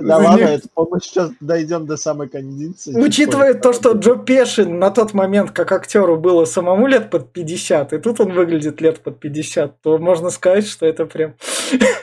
Да 0.00 0.16
ладно, 0.18 0.46
это, 0.46 0.68
по-моему, 0.74 0.98
сейчас 1.00 1.30
дойдем 1.38 1.86
до 1.86 1.96
самой 1.96 2.28
кондиции. 2.28 2.92
Учитывая 3.00 3.54
то, 3.54 3.72
что 3.72 3.92
Джо 3.92 4.16
Пешин 4.16 4.80
на 4.80 4.90
тот 4.90 5.14
момент, 5.14 5.52
как 5.52 5.70
актеру, 5.70 6.16
было 6.16 6.46
самому 6.46 6.88
лет 6.88 7.10
под 7.10 7.32
50, 7.32 7.92
и 7.92 7.98
тут 7.98 8.18
он 8.18 8.32
выглядит 8.32 8.80
лет 8.80 8.98
под 8.98 9.20
50, 9.20 9.80
то 9.82 9.98
можно 9.98 10.30
сказать, 10.30 10.66
что 10.66 10.84
это 10.84 11.06
прям... 11.06 11.34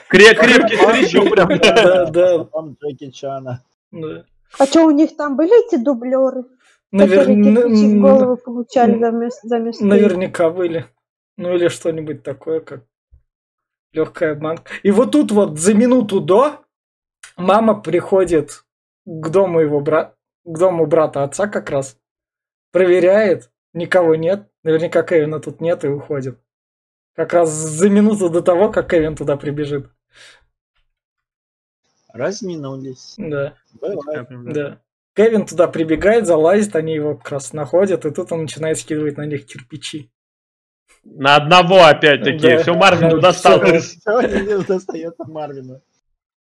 Крепкий 0.07 0.77
старичок 0.77 1.31
прям. 1.31 1.49
Да, 1.59 2.05
да. 2.05 2.47
Джеки 2.81 3.11
Чана. 3.11 3.61
Да. 3.91 4.23
А 4.57 4.65
что, 4.65 4.85
у 4.85 4.91
них 4.91 5.15
там 5.17 5.35
были 5.35 5.67
эти 5.67 5.81
дублеры? 5.81 6.45
Навер... 6.91 7.19
Которые 7.19 7.99
голову 7.99 8.37
получали 8.37 8.99
заместо, 8.99 9.47
заместо 9.47 9.85
Наверняка 9.85 10.49
были. 10.49 10.85
Ну 11.37 11.53
или 11.53 11.67
что-нибудь 11.67 12.23
такое, 12.23 12.61
как 12.61 12.83
легкая 13.91 14.33
обманка. 14.33 14.71
И 14.83 14.91
вот 14.91 15.11
тут 15.11 15.31
вот 15.31 15.59
за 15.59 15.73
минуту 15.73 16.21
до 16.21 16.65
мама 17.37 17.81
приходит 17.81 18.63
к 19.05 19.29
дому 19.29 19.59
его 19.59 19.79
брата, 19.79 20.15
к 20.43 20.57
дому 20.57 20.85
брата 20.85 21.23
отца 21.23 21.47
как 21.47 21.69
раз, 21.69 21.97
проверяет, 22.71 23.51
никого 23.73 24.15
нет, 24.15 24.49
наверняка 24.63 25.03
Кевина 25.03 25.39
тут 25.39 25.61
нет 25.61 25.83
и 25.83 25.87
уходит. 25.87 26.39
Как 27.15 27.33
раз 27.33 27.49
за 27.49 27.89
минуту 27.89 28.29
до 28.29 28.41
того, 28.41 28.71
как 28.71 28.89
Кевин 28.89 29.15
туда 29.15 29.37
прибежит. 29.37 29.89
Разминулись. 32.15 33.15
Да. 33.17 33.53
Бывает. 33.79 34.27
Да. 34.53 34.79
Кевин 35.15 35.45
туда 35.45 35.67
прибегает, 35.67 36.25
залазит, 36.25 36.75
они 36.75 36.93
его 36.93 37.15
как 37.15 37.31
раз 37.31 37.53
находят, 37.53 38.05
и 38.05 38.11
тут 38.11 38.31
он 38.31 38.43
начинает 38.43 38.77
скидывать 38.79 39.17
на 39.17 39.25
них 39.25 39.45
кирпичи. 39.45 40.11
На 41.03 41.35
одного 41.35 41.83
опять-таки. 41.83 42.39
Да. 42.39 42.57
Все 42.59 42.73
Марвину 42.73 43.19
досталось. 43.19 43.97
Все 43.97 44.21
не 44.21 44.63
достается 44.63 45.25
Марвину. 45.25 45.81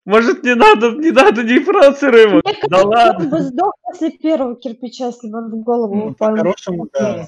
Может, 0.06 0.44
не 0.44 0.54
надо, 0.54 0.92
не 0.92 1.10
надо, 1.10 1.42
не 1.42 1.58
провоцируй 1.58 2.40
Да 2.68 2.82
ладно. 2.84 3.24
Он 3.24 3.28
бы 3.28 3.40
сдох 3.40 3.72
после 3.82 4.12
первого 4.12 4.54
кирпича, 4.54 5.06
если 5.06 5.28
бы 5.28 5.38
он 5.38 5.50
в 5.50 5.64
голову 5.64 5.94
ну, 5.96 6.06
упал. 6.10 6.30
По-хорошему, 6.30 6.88
да. 6.92 7.26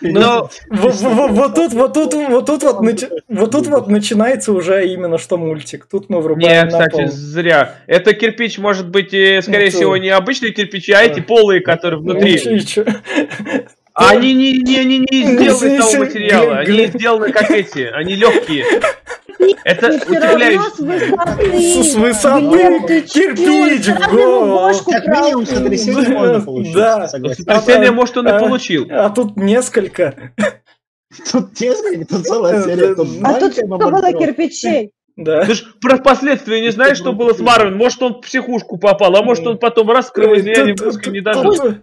Но 0.00 0.48
вот 0.70 1.54
тут, 1.54 1.74
вот 1.74 1.92
тут, 1.92 2.14
вот 2.14 2.46
тут 2.46 2.62
вот, 2.62 2.80
вот 3.28 3.50
тут 3.50 3.66
вот 3.66 3.88
начинается 3.88 4.54
уже 4.54 4.88
именно 4.88 5.18
что 5.18 5.36
мультик. 5.36 5.86
Тут 5.90 6.08
мы 6.08 6.22
врубаем 6.22 6.64
Не, 6.64 6.70
кстати, 6.70 7.06
зря. 7.08 7.74
Это 7.86 8.14
кирпич 8.14 8.56
может 8.56 8.88
быть, 8.88 9.08
скорее 9.08 9.68
всего, 9.68 9.98
не 9.98 10.08
обычные 10.08 10.52
кирпичи, 10.52 10.92
а 10.92 11.02
эти 11.02 11.20
полые, 11.20 11.60
которые 11.60 12.00
внутри. 12.00 12.40
Они 13.94 14.34
не, 14.34 14.52
не, 14.58 14.84
не, 14.84 14.98
не 14.98 15.22
сделаны 15.22 15.78
того 15.78 16.04
материала, 16.04 16.58
они 16.58 16.86
сделаны 16.86 17.32
как 17.32 17.50
эти, 17.50 17.80
они 17.80 18.16
легкие. 18.16 18.64
Это 19.64 19.94
удивляюще. 19.94 21.82
С 21.82 21.94
высоты 21.94 23.00
кирпич 23.02 23.86
в 23.86 24.10
голову. 24.10 24.72
Как 24.90 25.06
минимум 25.06 25.46
сотрясение 25.46 26.08
можно 26.08 26.40
получить. 26.40 26.74
Да. 26.74 27.08
Сотрясение, 27.08 27.90
может, 27.92 28.16
он 28.16 28.28
и 28.28 28.38
получил. 28.38 28.86
А 28.90 29.10
тут 29.10 29.36
несколько. 29.36 30.32
Тут 31.30 31.60
несколько, 31.60 32.06
тут 32.06 32.26
целая 32.26 32.64
серия. 32.64 32.96
А 33.22 33.34
тут 33.34 33.54
сколько 33.54 33.90
было 33.90 34.12
кирпичей? 34.12 34.90
Да. 35.16 35.44
Ты 35.44 35.54
ж 35.54 35.64
про 35.80 35.98
последствия 35.98 36.60
не 36.60 36.72
знаешь, 36.72 36.96
что 36.96 37.12
было 37.12 37.32
с 37.32 37.38
Марвин. 37.38 37.76
Может, 37.76 38.02
он 38.02 38.14
в 38.14 38.20
психушку 38.22 38.78
попал, 38.78 39.14
а 39.14 39.22
может, 39.22 39.46
он 39.46 39.58
потом 39.58 39.88
раскрыл 39.90 40.30
мозга 40.30 41.10
не 41.10 41.20
дожил 41.20 41.76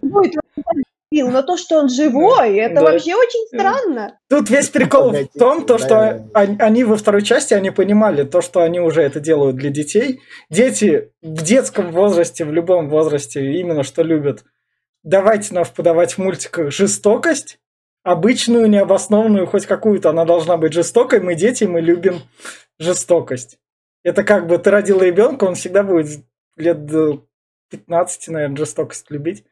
убил, 1.12 1.30
но 1.30 1.42
то, 1.42 1.56
что 1.56 1.78
он 1.78 1.88
живой, 1.88 2.56
это 2.56 2.76
да. 2.76 2.82
вообще 2.82 3.14
очень 3.14 3.46
странно. 3.48 4.18
Тут 4.28 4.48
весь 4.50 4.70
прикол 4.70 5.12
в 5.12 5.38
том, 5.38 5.66
то, 5.66 5.78
что 5.78 6.26
они, 6.34 6.84
во 6.84 6.96
второй 6.96 7.22
части, 7.22 7.54
они 7.54 7.70
понимали 7.70 8.24
то, 8.24 8.40
что 8.40 8.62
они 8.62 8.80
уже 8.80 9.02
это 9.02 9.20
делают 9.20 9.56
для 9.56 9.70
детей. 9.70 10.20
Дети 10.50 11.12
в 11.20 11.42
детском 11.42 11.92
возрасте, 11.92 12.44
в 12.44 12.52
любом 12.52 12.88
возрасте, 12.88 13.52
именно 13.52 13.82
что 13.82 14.02
любят. 14.02 14.44
Давайте 15.02 15.54
нам 15.54 15.64
подавать 15.74 16.14
в 16.14 16.18
мультиках 16.18 16.72
жестокость, 16.72 17.58
обычную, 18.04 18.68
необоснованную, 18.68 19.46
хоть 19.46 19.66
какую-то, 19.66 20.10
она 20.10 20.24
должна 20.24 20.56
быть 20.56 20.72
жестокой. 20.72 21.20
Мы 21.20 21.34
дети, 21.34 21.64
мы 21.64 21.80
любим 21.80 22.20
жестокость. 22.78 23.58
Это 24.02 24.24
как 24.24 24.46
бы 24.46 24.58
ты 24.58 24.70
родил 24.70 25.00
ребенка, 25.00 25.44
он 25.44 25.54
всегда 25.54 25.82
будет 25.82 26.24
лет 26.56 26.86
до 26.86 27.24
15, 27.70 28.28
наверное, 28.28 28.56
жестокость 28.56 29.10
любить 29.10 29.44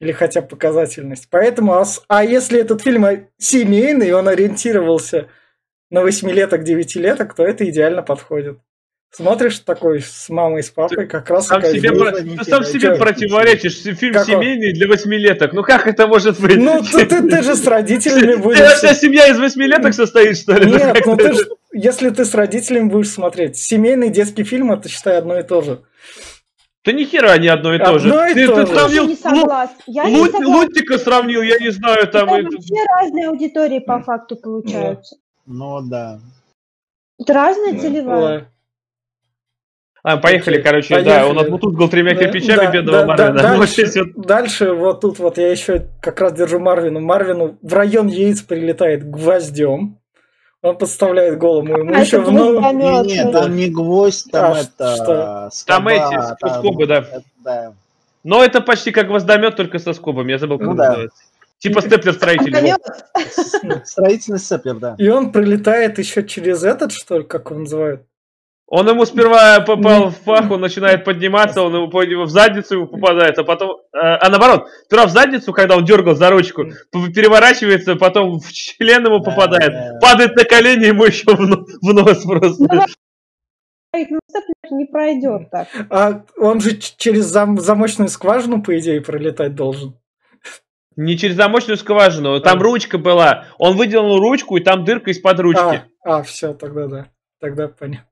или 0.00 0.12
хотя 0.12 0.42
бы 0.42 0.48
показательность. 0.48 1.28
Поэтому, 1.30 1.74
а, 1.74 1.84
а 2.08 2.24
если 2.24 2.60
этот 2.60 2.82
фильм 2.82 3.06
семейный, 3.38 4.12
он 4.12 4.28
ориентировался 4.28 5.28
на 5.90 6.02
восьмилеток, 6.02 6.64
девятилеток, 6.64 7.34
то 7.34 7.44
это 7.44 7.68
идеально 7.68 8.02
подходит. 8.02 8.58
Смотришь 9.16 9.60
такой 9.60 10.00
с 10.00 10.28
мамой, 10.28 10.64
с 10.64 10.70
папой, 10.70 11.06
как 11.06 11.30
раз... 11.30 11.46
Сам 11.46 11.62
себе, 11.62 11.92
про... 11.92 12.10
Ты 12.10 12.44
сам 12.44 12.64
себе 12.64 12.96
противоречишь. 12.96 13.76
Фильм 13.76 14.12
как 14.12 14.26
семейный 14.26 14.70
он? 14.70 14.74
для 14.74 14.88
восьмилеток. 14.88 15.52
Ну 15.52 15.62
как 15.62 15.86
это 15.86 16.08
может 16.08 16.40
быть? 16.40 16.56
Ну 16.56 16.82
ты, 16.82 17.06
ты, 17.06 17.22
ты 17.22 17.42
же 17.42 17.54
с 17.54 17.64
родителями 17.64 18.34
будешь... 18.34 18.58
Вся 18.58 18.92
семья 18.92 19.28
из 19.28 19.38
восьмилеток 19.38 19.94
состоит, 19.94 20.36
что 20.36 20.54
ли? 20.54 20.68
Нет, 20.68 21.06
ну 21.06 21.16
ты 21.16 21.32
ж, 21.32 21.46
если 21.72 22.10
ты 22.10 22.24
с 22.24 22.34
родителями 22.34 22.88
будешь 22.88 23.10
смотреть. 23.10 23.56
Семейный 23.56 24.10
детский 24.10 24.42
фильм, 24.42 24.72
это 24.72 24.88
считай 24.88 25.16
одно 25.16 25.38
и 25.38 25.44
то 25.44 25.62
же. 25.62 25.82
Да 26.84 26.92
ни 26.92 27.04
хера 27.04 27.36
не 27.38 27.48
одно 27.48 27.74
и 27.74 27.78
то 27.78 27.98
же. 27.98 28.08
Одно 28.10 28.26
и 28.26 28.34
ты, 28.34 28.46
то 28.46 28.54
ты 28.56 28.66
же. 28.66 28.74
сравнил, 28.74 29.02
Я 29.04 29.08
не 29.08 29.16
согласна. 29.16 29.76
Я 29.86 30.04
не 30.10 30.16
Лут, 30.18 30.32
согласна. 30.32 30.56
Лутика 30.56 30.98
сравнил, 30.98 31.42
я 31.42 31.58
не 31.58 31.70
знаю, 31.70 32.06
там... 32.08 32.28
Это 32.28 32.46
это- 32.48 32.56
вообще 32.56 32.74
разные 33.00 33.28
аудитории 33.28 33.78
по 33.78 34.02
факту 34.02 34.36
получаются. 34.36 35.16
Ну 35.46 35.80
да. 35.82 36.20
Это 37.18 37.32
разная 37.32 37.72
Ну, 37.72 37.80
целевая. 37.80 38.50
А, 40.02 40.18
поехали, 40.18 40.56
Окей, 40.56 40.64
короче, 40.64 40.94
поехали. 40.96 41.14
да, 41.14 41.26
он 41.26 41.38
отмутузгал 41.38 41.88
тремя 41.88 42.14
Да, 42.14 42.20
кирпичами 42.20 42.56
да, 42.66 42.70
бедного 42.70 42.98
да, 42.98 43.06
Марвина. 43.06 43.32
да, 43.32 43.56
дальше, 43.56 44.12
дальше 44.16 44.72
вот 44.74 45.00
тут 45.00 45.18
вот 45.18 45.38
я 45.38 45.50
еще 45.50 45.86
как 46.02 46.20
раз 46.20 46.34
держу 46.34 46.58
Марвину. 46.58 47.00
Марвину 47.00 47.56
в 47.62 47.72
район 47.72 48.08
яиц 48.08 48.42
прилетает 48.42 49.08
гвоздем. 49.08 49.98
Он 50.64 50.78
подставляет 50.78 51.36
голову 51.38 51.66
ему 51.76 51.94
А, 51.94 52.00
еще 52.00 52.20
в 52.20 52.32
ногу. 52.32 52.58
гвоздомет. 52.58 53.06
Нет, 53.06 53.32
там 53.32 53.54
не 53.54 53.68
гвоздь, 53.68 54.30
там 54.32 54.52
А, 54.54 54.58
это... 54.60 54.96
что? 54.96 55.48
скоба, 55.52 55.76
Там 55.76 55.88
эти, 55.88 56.36
там- 56.40 56.54
скобы, 56.58 56.86
да. 56.86 57.72
Но 58.22 58.42
это 58.42 58.62
почти 58.62 58.90
как 58.90 59.08
гвоздомет, 59.08 59.56
только 59.56 59.78
со 59.78 59.92
скобами. 59.92 60.32
Я 60.32 60.38
забыл, 60.38 60.56
как 60.58 60.66
Ну 60.68 60.74
да. 60.74 60.86
называется. 60.88 61.22
Типа 61.58 61.82
степлер-строитель. 61.82 62.50
Гвоздомет. 62.50 62.80
вот. 63.62 63.86
Строительный 63.86 64.38
сцеплер, 64.38 64.76
да. 64.76 64.94
И 64.96 65.06
он 65.10 65.32
прилетает 65.32 65.98
еще 65.98 66.24
через 66.26 66.64
этот, 66.64 66.92
что 66.92 67.18
ли, 67.18 67.24
как 67.24 67.50
его 67.50 67.60
называют? 67.60 68.02
Он 68.66 68.88
ему 68.88 69.04
сперва 69.04 69.60
попал 69.60 70.08
в 70.10 70.18
пах, 70.20 70.50
он 70.50 70.60
начинает 70.62 71.04
подниматься, 71.04 71.62
он 71.62 71.74
ему 71.74 72.24
в 72.24 72.28
задницу 72.30 72.74
ему 72.76 72.86
попадает, 72.86 73.38
а 73.38 73.44
потом... 73.44 73.76
э, 73.92 73.98
А 73.98 74.28
наоборот, 74.30 74.68
сперва 74.86 75.06
в 75.06 75.10
задницу, 75.10 75.52
когда 75.52 75.76
он 75.76 75.84
дергал 75.84 76.14
за 76.14 76.30
ручку, 76.30 76.64
переворачивается, 76.92 77.94
потом 77.96 78.38
в 78.40 78.50
член 78.52 79.04
ему 79.04 79.18
Да, 79.18 79.30
попадает, 79.30 79.70
да. 79.72 79.98
падает 80.00 80.34
на 80.36 80.44
колени 80.44 80.86
ему 80.86 81.04
еще 81.04 81.24
в 81.36 81.40
но- 81.40 81.64
в 81.82 81.92
нос 81.94 82.24
просто. 82.24 82.64
Давай. 82.66 82.86
Ну, 84.10 84.18
степлер 84.28 84.72
не 84.72 84.86
пройдет 84.86 85.50
так. 85.50 85.68
А 85.90 86.22
он 86.38 86.60
же 86.60 86.76
через 86.76 87.26
зам- 87.26 87.58
замочную 87.60 88.08
скважину, 88.08 88.62
по 88.62 88.76
идее, 88.78 89.00
пролетать 89.02 89.54
должен. 89.54 89.94
Не 90.96 91.18
через 91.18 91.36
замочную 91.36 91.76
скважину, 91.76 92.40
там 92.40 92.58
А. 92.58 92.62
ручка 92.62 92.98
была. 92.98 93.44
Он 93.58 93.76
выдернул 93.76 94.18
ручку, 94.18 94.56
и 94.56 94.60
там 94.64 94.84
дырка 94.84 95.10
из-под 95.10 95.38
ручки. 95.40 95.60
А, 96.02 96.18
а 96.18 96.22
все, 96.22 96.54
тогда 96.54 96.86
да. 96.88 97.06
Тогда 97.40 97.68
понятно. 97.68 98.08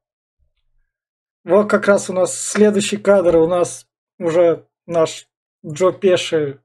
Вот 1.44 1.68
как 1.68 1.88
раз 1.88 2.08
у 2.08 2.12
нас 2.12 2.38
следующий 2.38 2.96
кадр, 2.96 3.36
у 3.36 3.46
нас 3.46 3.86
уже 4.18 4.66
наш 4.86 5.26
Джо 5.66 5.90
Пеши, 5.90 6.60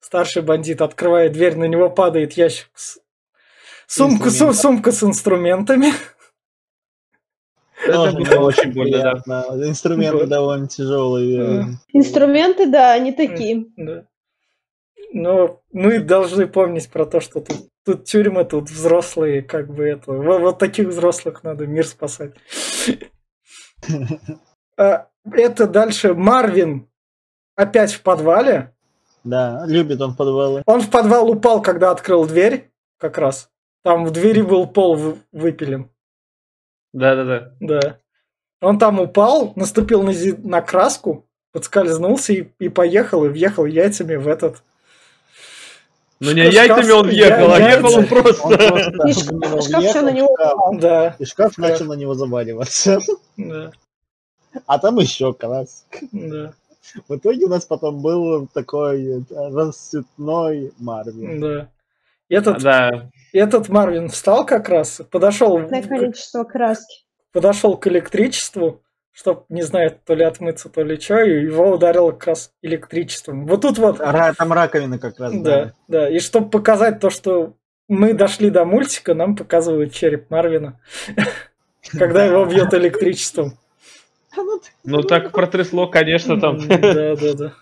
старший 0.00 0.42
бандит, 0.42 0.80
открывает 0.80 1.32
дверь, 1.32 1.56
на 1.56 1.64
него 1.64 1.90
падает 1.90 2.32
ящик 2.34 2.70
с... 2.74 2.98
Сумка, 3.86 4.30
сум- 4.30 4.54
сумка 4.54 4.92
с 4.92 5.02
инструментами. 5.02 5.92
Это 7.82 8.12
Тоже 8.12 8.18
было 8.18 8.46
очень 8.46 8.72
больно, 8.72 8.98
да. 8.98 9.10
приятно. 9.12 9.68
Инструменты 9.68 10.26
довольно 10.26 10.68
тяжелые. 10.68 11.78
Инструменты, 11.92 12.66
да, 12.66 12.92
они 12.92 13.12
такие. 13.12 13.66
Да. 13.76 14.06
Но 15.12 15.60
мы 15.70 16.00
должны 16.00 16.46
помнить 16.46 16.88
про 16.90 17.04
то, 17.04 17.20
что 17.20 17.40
тут, 17.40 17.68
тут 17.84 18.04
тюрьмы, 18.04 18.44
тут 18.44 18.70
взрослые, 18.70 19.42
как 19.42 19.72
бы 19.72 19.84
это. 19.84 20.12
Вот, 20.12 20.40
вот 20.40 20.58
таких 20.58 20.88
взрослых 20.88 21.44
надо 21.44 21.66
мир 21.66 21.86
спасать. 21.86 22.32
А, 24.76 25.06
Это 25.32 25.66
дальше 25.66 26.14
Марвин 26.14 26.88
опять 27.56 27.92
в 27.92 28.02
подвале. 28.02 28.72
Да, 29.22 29.64
любит 29.66 30.00
он 30.00 30.14
подвалы. 30.14 30.62
Он 30.66 30.80
в 30.80 30.90
подвал 30.90 31.30
упал, 31.30 31.62
когда 31.62 31.90
открыл 31.90 32.26
дверь, 32.26 32.70
как 32.98 33.16
раз. 33.16 33.48
Там 33.82 34.04
в 34.04 34.10
двери 34.10 34.42
был 34.42 34.66
пол 34.66 34.96
вы- 34.96 35.18
выпилен. 35.32 35.90
Да-да-да. 36.92 37.52
Да. 37.60 37.98
Он 38.60 38.78
там 38.78 39.00
упал, 39.00 39.52
наступил 39.56 40.02
на, 40.02 40.12
зи- 40.12 40.36
на 40.36 40.60
краску, 40.60 41.26
подскользнулся 41.52 42.32
и, 42.32 42.48
и 42.58 42.68
поехал, 42.68 43.24
и 43.24 43.28
въехал 43.28 43.64
яйцами 43.64 44.16
в 44.16 44.28
этот... 44.28 44.62
Ну 46.20 46.32
не 46.32 46.42
Шкаф- 46.42 46.52
яйцами 46.52 46.90
он 46.92 47.06
въехал, 47.06 47.52
а 47.52 47.58
я- 47.58 47.64
въехал 47.80 47.92
он 47.94 47.98
Он 48.00 48.06
просто. 48.06 48.48
И 49.06 49.12
шкаф- 49.12 49.78
въехал, 49.78 50.02
на 50.02 50.10
него 50.10 50.28
шкаф, 50.38 50.80
Да, 50.80 51.16
И 51.18 51.24
шкаф 51.24 51.52
Да. 51.56 51.68
начал 51.68 51.84
на 51.86 51.94
него 51.94 52.14
заваливаться. 52.14 52.98
да, 53.36 53.72
А 54.66 54.78
там 54.78 54.98
еще 54.98 55.34
крас. 55.34 55.86
да, 56.12 56.52
В 57.08 57.16
итоге 57.16 57.46
у 57.46 57.48
нас 57.48 57.64
потом 57.66 58.00
был 58.00 58.46
такой 58.54 59.04
э, 59.04 59.20
расцветной 59.30 60.72
Марвин. 60.78 61.40
да. 61.40 61.68
Этот, 62.28 62.62
Да. 62.62 63.10
этот 63.32 63.68
Марвин 63.68 64.08
встал 64.08 64.46
как 64.46 64.68
раз, 64.68 65.02
подошел, 65.10 65.58
количество 65.68 66.44
краски. 66.44 67.04
подошел 67.32 67.76
к 67.76 67.86
электричеству, 67.88 68.80
чтоб, 69.14 69.46
не 69.48 69.62
знаю, 69.62 69.96
то 70.04 70.14
ли 70.14 70.24
отмыться, 70.24 70.68
то 70.68 70.82
ли 70.82 70.98
что, 71.00 71.20
и 71.22 71.44
его 71.44 71.70
ударило 71.70 72.10
как 72.10 72.26
раз 72.26 72.50
электричеством. 72.62 73.46
Вот 73.46 73.62
тут 73.62 73.78
вот 73.78 74.00
Ра- 74.00 74.34
Там 74.36 74.52
раковина 74.52 74.98
как 74.98 75.18
раз, 75.20 75.32
Да, 75.32 75.40
да. 75.40 75.72
да. 75.86 76.10
И 76.10 76.18
чтобы 76.18 76.50
показать 76.50 76.98
то, 76.98 77.10
что 77.10 77.54
мы 77.88 78.12
дошли 78.12 78.50
до 78.50 78.64
мультика, 78.64 79.14
нам 79.14 79.36
показывают 79.36 79.92
череп 79.94 80.30
Марвина, 80.30 80.80
когда 81.98 82.24
его 82.24 82.44
бьет 82.44 82.74
электричеством. 82.74 83.56
Ну 84.82 85.02
так 85.02 85.30
протрясло, 85.30 85.86
конечно, 85.86 86.40
там. 86.40 86.66
Да, 86.66 87.14
да, 87.14 87.34
да. 87.34 87.52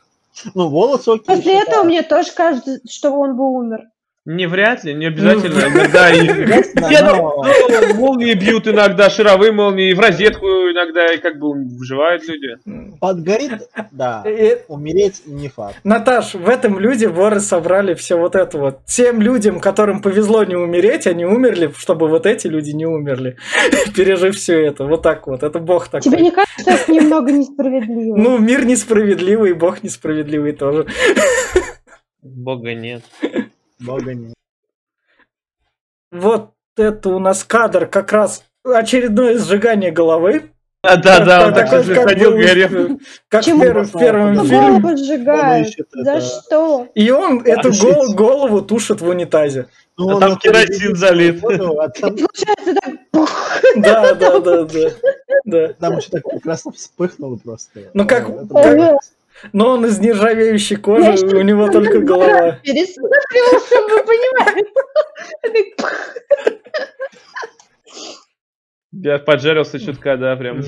Ну, 0.54 0.70
волосы 0.70 1.10
окей. 1.10 1.24
После 1.26 1.42
считаю. 1.42 1.62
этого 1.68 1.84
мне 1.84 2.02
тоже 2.02 2.32
кажется, 2.32 2.78
что 2.88 3.10
он 3.12 3.36
бы 3.36 3.44
умер. 3.50 3.80
Не 4.24 4.46
вряд 4.46 4.84
ли, 4.84 4.94
не 4.94 5.06
обязательно. 5.06 5.58
Иногда 5.58 6.12
и... 6.12 6.28
Но- 7.02 7.42
ну, 7.42 7.94
молнии 7.96 8.34
бьют 8.34 8.68
иногда, 8.68 9.10
шаровые 9.10 9.50
молнии, 9.50 9.92
в 9.92 9.98
розетку 9.98 10.46
иногда 10.46 11.12
и 11.12 11.18
как 11.18 11.40
бы 11.40 11.52
выживают 11.52 12.22
люди. 12.28 12.56
Подгорит, 13.00 13.68
да. 13.90 14.24
Умереть 14.68 15.22
не 15.26 15.48
факт. 15.48 15.76
Наташ, 15.82 16.34
в 16.34 16.48
этом 16.48 16.78
люди 16.78 17.06
воры 17.06 17.40
собрали 17.40 17.94
все 17.94 18.16
вот 18.16 18.36
это 18.36 18.58
вот. 18.58 18.84
Тем 18.86 19.20
людям, 19.20 19.58
которым 19.58 20.00
повезло 20.00 20.44
не 20.44 20.54
умереть, 20.54 21.08
они 21.08 21.24
умерли, 21.24 21.72
чтобы 21.76 22.06
вот 22.08 22.24
эти 22.24 22.46
люди 22.46 22.70
не 22.70 22.86
умерли, 22.86 23.36
пережив 23.96 24.36
все 24.36 24.64
это. 24.64 24.84
Вот 24.84 25.02
так 25.02 25.26
вот. 25.26 25.42
Это 25.42 25.58
бог 25.58 25.88
такой. 25.88 26.12
Тебе 26.12 26.22
не 26.22 26.30
кажется 26.30 26.70
это 26.70 26.92
немного 26.92 27.32
несправедливо? 27.32 28.16
Ну, 28.16 28.38
мир 28.38 28.64
несправедливый, 28.64 29.52
бог 29.54 29.82
несправедливый 29.82 30.52
тоже. 30.52 30.86
Бога 32.22 32.74
нет. 32.74 33.02
Бога 33.84 34.14
нет. 34.14 34.34
Вот 36.10 36.50
это 36.76 37.08
у 37.10 37.18
нас 37.18 37.44
кадр 37.44 37.86
как 37.86 38.12
раз 38.12 38.44
очередное 38.64 39.38
сжигание 39.38 39.90
головы. 39.90 40.50
А, 40.84 40.96
да, 40.96 41.20
да, 41.24 41.46
он 41.46 41.54
Так- 41.54 41.84
же 41.84 41.94
как 41.94 42.08
ходил, 42.08 42.32
горел. 42.32 42.68
э, 42.94 42.96
Как 43.28 43.42
в 43.42 43.44
Почему? 43.46 43.62
пер- 43.64 43.82
в 43.84 43.92
первом 43.98 44.34
Ну, 44.34 44.44
фильме. 44.44 44.80
Голову 44.80 44.96
сжигают. 44.96 45.68
ищет 45.68 45.86
За 45.92 46.10
это. 46.14 46.20
что? 46.26 46.88
И 46.96 47.08
он 47.12 47.40
эту 47.46 47.68
Офигеть. 47.68 47.82
гол- 47.94 48.14
голову 48.14 48.62
тушит 48.62 49.00
в 49.00 49.06
унитазе. 49.08 49.68
Ну, 49.96 50.10
А 50.10 50.14
он 50.14 50.20
там 50.20 50.36
керосин 50.38 50.96
залит. 50.96 51.36
а 51.44 51.46
получается 51.46 52.74
Да, 53.76 54.14
да, 54.14 54.40
да, 54.40 54.64
да. 54.64 54.90
да. 55.44 55.68
там 55.74 55.98
еще 55.98 56.08
так 56.10 56.24
прекрасно 56.24 56.72
вспыхнуло 56.72 57.36
просто. 57.36 57.80
Ну, 57.94 58.04
как- 58.06 58.28
было- 58.28 58.98
Но 59.52 59.70
он 59.70 59.86
из 59.86 59.98
нержавеющей 59.98 60.76
Я 60.76 60.82
кожи, 60.82 61.16
щас 61.16 61.22
у 61.32 61.40
него 61.42 61.68
только 61.70 61.98
голова. 62.00 62.52
пересмотрела, 62.62 63.60
чтобы 63.66 64.04
вы 64.04 64.14
пух. 65.76 65.92
Я 68.92 69.18
поджарился 69.18 69.80
чутка, 69.80 70.16
да, 70.16 70.36
прям. 70.36 70.60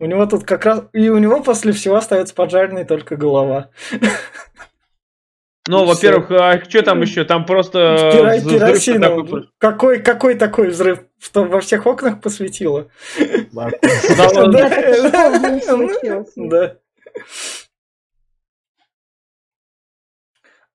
У 0.00 0.06
него 0.06 0.26
тут 0.26 0.44
как 0.44 0.64
раз... 0.64 0.84
И 0.92 1.08
у 1.08 1.18
него 1.18 1.42
после 1.42 1.72
всего 1.72 1.96
остается 1.96 2.34
поджаренной 2.34 2.84
только 2.84 3.16
голова. 3.16 3.70
Ну, 5.66 5.84
во-первых, 5.84 6.30
а 6.30 6.58
что 6.64 6.82
там 6.82 7.02
еще? 7.02 7.24
Там 7.24 7.44
просто 7.44 8.10
Кера- 8.14 8.40
Керосином. 8.40 9.26
такой- 9.26 9.48
Какой, 9.58 10.00
какой 10.00 10.34
такой 10.36 10.68
взрыв? 10.68 11.00
Что 11.20 11.44
во 11.44 11.60
всех 11.60 11.84
окнах 11.86 12.20
посветило? 12.22 12.88
Да, 16.36 16.76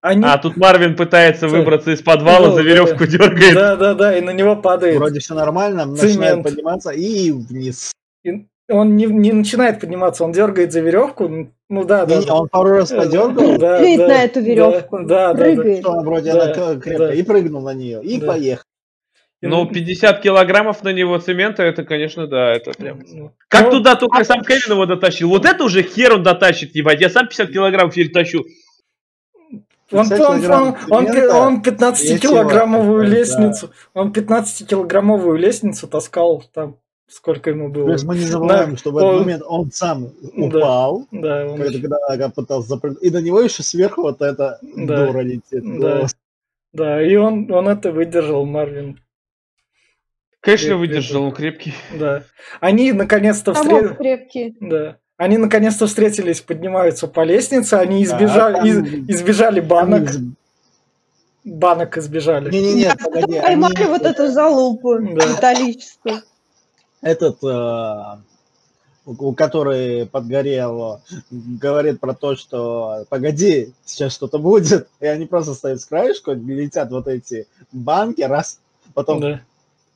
Они... 0.04 0.22
А 0.26 0.38
тут 0.38 0.58
Марвин 0.58 0.98
пытается 0.98 1.48
выбраться 1.48 1.92
из 1.92 2.02
подвала, 2.02 2.50
Ну, 2.50 2.56
за 2.56 2.64
да. 2.64 2.70
веревку 2.70 3.06
дергает. 3.06 3.54
Да, 3.56 3.78
да, 3.78 3.94
да, 3.94 4.18
и 4.18 4.20
на 4.22 4.32
него 4.32 4.58
падает. 4.58 4.98
Вроде 4.98 5.22
все 5.22 5.34
нормально, 5.34 5.86
начинает 5.86 6.44
подниматься 6.44 6.90
и 6.92 7.32
вниз. 7.32 7.94
И 8.26 8.46
Он 8.70 8.98
не, 8.98 9.06
не 9.06 9.32
начинает 9.32 9.80
подниматься, 9.80 10.26
он 10.26 10.34
дергает 10.34 10.74
за 10.74 10.82
веревку. 10.82 11.48
Ну 11.70 11.86
да, 11.86 12.06
да. 12.06 12.18
Не, 12.18 12.30
он 12.30 12.50
пару 12.50 12.72
раз 12.72 12.92
подергал, 12.92 13.58
Да, 13.58 13.78
Прыгает 13.78 13.98
да, 13.98 14.08
на 14.10 14.24
эту 14.26 14.42
веревку. 14.42 15.00
Да, 15.00 15.06
да, 15.06 15.34
да. 15.34 15.42
Прыгает. 15.42 15.80
что 15.80 15.92
она 15.94 16.02
вроде 16.02 16.34
Да, 16.34 16.44
она 16.44 16.54
крепкая, 16.54 16.98
да. 16.98 17.14
и 17.14 17.24
прыгнул 17.24 17.62
на 17.62 17.74
нее, 17.74 18.02
и 18.04 18.20
Да. 18.20 18.28
поехал. 18.28 18.64
И- 19.42 19.48
Ну, 19.48 19.66
50 19.68 20.20
килограммов 20.22 20.84
на 20.84 20.90
него 20.92 21.18
цемента, 21.18 21.64
это, 21.64 21.86
конечно, 21.86 22.28
да, 22.28 22.52
это 22.54 22.72
прям... 22.72 23.00
Ну, 23.10 23.32
Как 23.48 23.64
ну, 23.66 23.72
туда 23.72 23.96
только 23.96 24.26
сам 24.26 24.42
Кевин 24.44 24.72
его 24.74 24.86
дотащил? 24.86 25.30
Вот 25.30 25.46
это 25.46 25.64
уже 25.64 25.82
хер 25.82 26.14
он 26.16 26.24
дотащит, 26.24 26.76
ебать. 26.76 27.00
Я 27.00 27.10
сам 27.10 27.28
50 27.28 27.52
килограмм 27.52 27.90
теперь 27.90 28.12
тащу. 28.12 28.44
Он, 29.94 30.10
50 30.10 30.30
он, 30.52 30.76
он, 30.90 31.06
он, 31.08 31.32
он 31.32 31.62
15-килограммовую 31.62 33.04
если- 33.04 33.16
лестницу, 33.16 33.72
он 33.94 34.12
15-килограммовую 34.12 35.38
лестницу 35.38 35.88
таскал 35.88 36.44
там, 36.54 36.78
сколько 37.08 37.50
ему 37.52 37.70
было. 37.70 37.86
Плюс 37.86 38.04
мы 38.04 38.16
не 38.16 38.22
забываем, 38.22 38.72
Да, 38.72 38.78
что 38.78 38.92
в 38.92 38.98
этот 38.98 39.10
он- 39.10 39.20
момент 39.20 39.44
он 39.48 39.72
сам 39.72 40.08
Да. 40.22 40.58
упал, 40.58 41.08
Да, 41.12 41.46
он- 41.48 41.58
когда, 41.58 41.80
когда 41.80 41.98
Ага 42.10 42.30
пытался 42.30 42.68
запрыгнуть, 42.70 43.04
и 43.04 43.10
на 43.12 43.22
него 43.22 43.40
еще 43.42 43.62
сверху 43.64 44.02
вот 44.02 44.22
эта 44.22 44.60
Да. 44.62 45.06
дура 45.06 45.20
летит. 45.20 45.64
Да. 45.80 46.08
Да, 46.74 47.02
и 47.04 47.16
он, 47.16 47.52
он 47.52 47.68
это 47.70 47.92
выдержал, 47.92 48.46
Марвин. 48.46 49.00
Конечно, 50.40 50.70
Крепкий 50.70 50.80
выдержал, 50.80 51.24
он 51.26 51.32
крепкий. 51.32 51.74
Да. 51.98 52.24
Они 52.60 52.92
наконец-то 52.92 53.54
встретились. 53.54 53.96
крепкий? 53.98 54.58
Да. 54.60 54.98
Они 55.18 55.38
наконец-то 55.38 55.86
встретились, 55.88 56.42
поднимаются 56.42 57.08
по 57.08 57.24
лестнице, 57.24 57.76
они 57.76 58.04
Да, 58.06 58.16
избежали, 58.16 58.56
там- 58.56 58.66
из- 58.66 59.10
избежали 59.16 59.60
банок, 59.60 60.10
Они- 60.10 60.34
банок 61.44 61.98
избежали. 61.98 62.50
Не-не-не, 62.52 62.96
погоди. 62.96 63.40
Поймали 63.40 63.76
они- 63.76 63.86
вот 63.90 64.02
эту 64.02 64.32
залупу 64.32 64.96
Да. 64.96 65.00
металлическую. 65.02 66.22
Этот, 67.02 67.44
э, 67.44 67.48
у 69.06 69.28
у 69.30 69.34
который 69.36 70.08
подгорел, 70.08 71.02
говорит 71.30 72.00
про 72.00 72.14
то, 72.14 72.36
что 72.36 73.06
погоди, 73.10 73.74
сейчас 73.86 74.14
что-то 74.14 74.40
будет, 74.40 74.88
и 75.00 75.06
они 75.06 75.26
просто 75.26 75.54
стоят 75.54 75.82
с 75.82 75.86
краешку, 75.86 76.32
летят 76.32 76.90
вот 76.90 77.08
эти 77.08 77.46
банки, 77.72 78.22
раз, 78.22 78.60
потом 78.94 79.20
Да. 79.20 79.42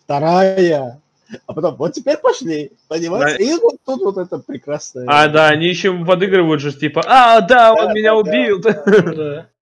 вторая, 0.04 1.00
а 1.46 1.54
потом 1.54 1.76
вот 1.76 1.94
теперь 1.94 2.18
пошли, 2.18 2.72
понимаете? 2.88 3.38
Да. 3.38 3.44
И 3.44 3.60
вот 3.60 3.76
тут 3.86 4.02
вот 4.02 4.18
это 4.18 4.40
прекрасное. 4.40 5.06
А, 5.08 5.28
да, 5.28 5.48
они 5.48 5.68
еще 5.68 5.94
подыгрывают 6.06 6.62
же, 6.62 6.72
типа, 6.72 7.04
а, 7.06 7.42
да, 7.42 7.74
он 7.74 7.88
Да, 7.88 7.94
меня 7.94 8.12
да, 8.12 8.16
убил. 8.16 8.62
Да. 8.62 9.50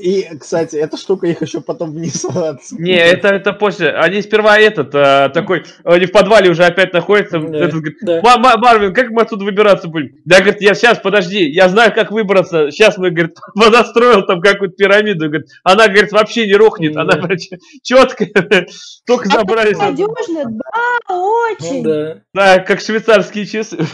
И, 0.00 0.36
кстати, 0.38 0.76
эта 0.76 0.96
штука 0.96 1.26
их 1.26 1.42
еще 1.42 1.60
потом 1.60 1.92
вниз. 1.92 2.24
Не, 2.72 2.96
это, 2.96 3.28
это 3.28 3.52
после. 3.52 3.90
Они 3.90 4.22
сперва 4.22 4.58
этот, 4.58 4.94
а, 4.94 5.28
такой, 5.28 5.64
они 5.84 6.06
в 6.06 6.12
подвале 6.12 6.50
уже 6.50 6.64
опять 6.64 6.92
находятся. 6.92 7.38
Да, 7.38 7.58
этот 7.58 7.74
говорит, 7.80 7.98
да. 8.02 8.20
«Ма- 8.22 8.38
Ма- 8.38 8.56
Марвин, 8.56 8.94
как 8.94 9.10
мы 9.10 9.22
отсюда 9.22 9.44
выбираться 9.44 9.88
будем? 9.88 10.16
Да, 10.24 10.38
говорит, 10.40 10.60
я 10.60 10.74
сейчас, 10.74 10.98
подожди, 10.98 11.48
я 11.48 11.68
знаю, 11.68 11.92
как 11.94 12.10
выбраться. 12.10 12.70
Сейчас 12.70 12.96
мы, 12.98 13.10
говорит, 13.10 13.36
подостроил 13.54 14.24
там 14.26 14.40
какую-то 14.40 14.76
пирамиду. 14.76 15.26
Говорит, 15.28 15.48
она, 15.64 15.88
говорит, 15.88 16.12
вообще 16.12 16.46
не 16.46 16.54
рухнет. 16.54 16.96
Она, 16.96 17.12
Да. 17.16 17.28
четко, 17.82 18.26
только 19.06 19.28
забрались. 19.28 19.78
Надежно, 19.78 20.44
да, 20.46 20.98
Ну 21.08 21.30
очень. 21.52 21.82
да. 21.82 22.22
Да, 22.34 22.58
как 22.60 22.80
швейцарские 22.80 23.46
часы. 23.46 23.78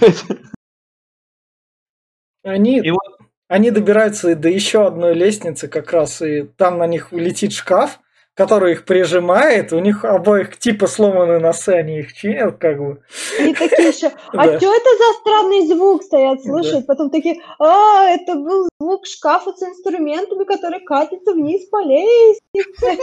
Они, 2.45 2.79
И 2.79 2.91
вот- 2.91 3.01
они 3.49 3.71
добираются 3.71 4.31
и 4.31 4.35
до 4.35 4.49
еще 4.49 4.87
одной 4.87 5.15
лестницы 5.15 5.69
как 5.69 5.93
раз, 5.93 6.21
и 6.23 6.43
там 6.57 6.79
на 6.79 6.87
них 6.87 7.13
летит 7.13 7.53
шкаф, 7.53 8.01
который 8.35 8.73
их 8.73 8.85
прижимает, 8.85 9.73
у 9.73 9.79
них 9.79 10.05
обоих 10.05 10.59
типа 10.59 10.87
сломаны 10.87 11.39
носы, 11.39 11.71
они 11.71 12.01
их 12.01 12.13
чинят 12.13 12.59
как 12.59 12.77
бы. 12.79 13.01
Они 13.39 13.55
такие 13.55 13.89
еще, 13.89 14.09
а 14.33 14.47
Да. 14.47 14.59
что 14.59 14.75
это 14.75 14.91
за 14.99 15.19
странный 15.21 15.67
звук 15.67 16.03
стоят, 16.03 16.39
Да. 16.45 16.51
слушают? 16.51 16.87
Потом 16.87 17.09
такие, 17.11 17.41
а, 17.59 18.05
это 18.11 18.35
был 18.35 18.69
звук 18.79 19.07
шкафа 19.07 19.53
с 19.53 19.63
инструментами, 19.63 20.45
который 20.45 20.81
катится 20.81 21.33
вниз 21.33 21.65
по 21.71 21.83
лестнице. 21.83 22.99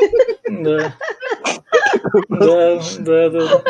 Да. 0.49 0.93
Да, 2.29 2.79
да, 2.99 3.29
да. 3.29 3.63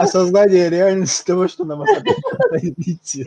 Осознание 0.00 0.68
реальности 0.68 1.24
того, 1.26 1.46
что 1.48 1.64
нам 1.64 1.82
опять 2.50 2.64
идти. 2.78 3.26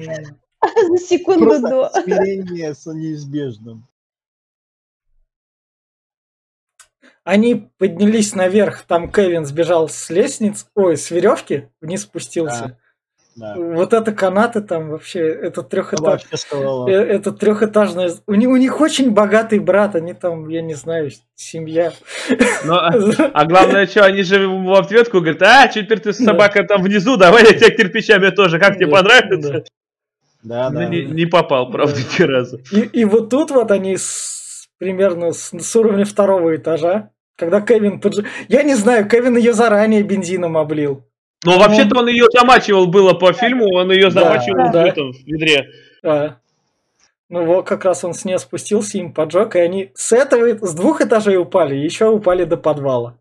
За 0.87 0.97
секунду 0.97 1.45
Просто 1.45 1.69
до. 1.69 1.89
смирение 2.01 2.73
с 2.73 2.85
неизбежным. 2.85 3.87
Они 7.23 7.69
поднялись 7.77 8.33
наверх, 8.33 8.83
там 8.83 9.11
Кевин 9.11 9.45
сбежал 9.45 9.87
с 9.87 10.09
лестниц, 10.09 10.65
ой, 10.73 10.97
с 10.97 11.11
веревки, 11.11 11.69
вниз 11.79 12.03
спустился. 12.03 12.77
Да. 13.35 13.55
Вот 13.55 13.93
это 13.93 14.11
канаты 14.11 14.61
там 14.61 14.89
вообще, 14.89 15.19
это 15.19 15.61
трехэтаж, 15.61 16.23
сказала. 16.33 16.89
это 16.89 17.31
трехэтажная, 17.31 18.11
у 18.27 18.33
них, 18.33 18.49
у 18.49 18.55
них 18.57 18.81
очень 18.81 19.11
богатый 19.11 19.59
брат, 19.59 19.95
они 19.95 20.13
там, 20.13 20.49
я 20.49 20.61
не 20.61 20.73
знаю, 20.73 21.11
семья. 21.35 21.93
Ну, 22.65 22.73
а, 22.73 22.89
а 23.33 23.45
главное, 23.45 23.87
что, 23.87 24.03
они 24.03 24.23
же 24.23 24.41
ему 24.41 24.67
в 24.67 24.73
ответку 24.73 25.19
говорят, 25.19 25.41
а, 25.43 25.67
теперь 25.67 25.99
ты 25.99 26.11
собака 26.11 26.63
там 26.63 26.81
внизу, 26.81 27.15
давай 27.15 27.45
я 27.45 27.53
тебя 27.53 27.69
кирпичами 27.69 28.29
тоже, 28.31 28.59
как 28.59 28.75
тебе 28.75 28.87
Да, 28.87 28.97
понравится? 28.97 29.63
Да, 30.43 30.69
Ну, 30.69 30.79
да. 30.79 30.85
не, 30.87 31.03
не 31.05 31.25
попал, 31.25 31.69
правда, 31.71 31.95
ни 32.17 32.23
разу. 32.23 32.59
И, 32.71 32.79
и 32.79 33.05
вот 33.05 33.29
тут 33.29 33.51
вот 33.51 33.71
они 33.71 33.97
с- 33.97 34.69
примерно 34.77 35.33
с, 35.33 35.51
с 35.51 35.75
уровня 35.75 36.05
второго 36.05 36.55
этажа, 36.55 37.09
когда 37.37 37.59
Кевин 37.61 37.99
подж... 37.99 38.19
Я 38.47 38.63
не 38.63 38.75
знаю, 38.75 39.07
Кевин 39.09 39.37
ее 39.37 39.53
заранее 39.53 40.03
бензином 40.03 40.57
облил. 40.57 41.05
Но 41.45 41.57
вообще-то 41.57 41.99
он 41.99 42.07
ее 42.09 42.25
замачивал 42.37 42.87
было 42.87 43.13
по 43.13 43.31
фильму, 43.33 43.65
он 43.73 43.91
ее 43.91 44.09
Да, 44.09 44.23
замачивал 44.23 44.71
да. 44.73 44.83
в 44.83 44.85
этом 44.87 45.11
в 45.13 45.17
ведре. 45.25 45.69
А. 46.03 46.35
Ну 47.29 47.45
вот 47.45 47.67
как 47.67 47.85
раз 47.85 48.03
он 48.03 48.13
с 48.13 48.25
нее 48.25 48.39
спустился, 48.39 48.97
им 48.97 49.13
поджег, 49.13 49.55
и 49.55 49.59
они 49.59 49.91
с 49.93 50.11
этого, 50.11 50.65
с 50.65 50.73
двух 50.73 50.99
этажей 51.01 51.37
упали, 51.37 51.75
еще 51.75 52.09
упали 52.09 52.43
до 52.43 52.57
подвала. 52.57 53.17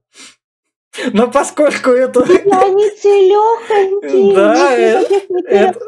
Но 1.12 1.30
поскольку 1.30 1.90
это... 1.90 2.22
Они 2.22 2.90
целехонькие. 2.90 4.34
Да, 4.34 4.74
это- 4.74 5.80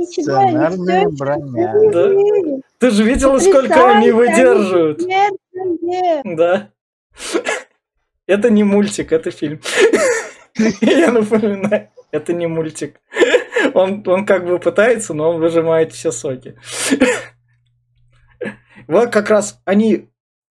Сценарная 0.00 1.08
броня. 1.08 1.74
Да. 1.92 2.10
Ты 2.78 2.90
же 2.90 3.02
видела, 3.02 3.38
сколько 3.38 3.90
они 3.90 4.10
выдерживают? 4.12 5.02
Да. 6.24 6.70
Это 8.26 8.50
не 8.50 8.62
мультик, 8.62 9.10
это 9.12 9.30
фильм. 9.30 9.60
Я 10.82 11.10
напоминаю, 11.10 11.88
это 12.10 12.34
не 12.34 12.46
мультик. 12.46 13.00
Он, 13.72 14.04
он 14.06 14.26
как 14.26 14.44
бы 14.44 14.58
пытается, 14.58 15.14
но 15.14 15.30
он 15.30 15.40
выжимает 15.40 15.92
все 15.92 16.12
соки. 16.12 16.54
Вот 18.86 19.10
как 19.10 19.28
раз 19.28 19.60
они 19.66 20.08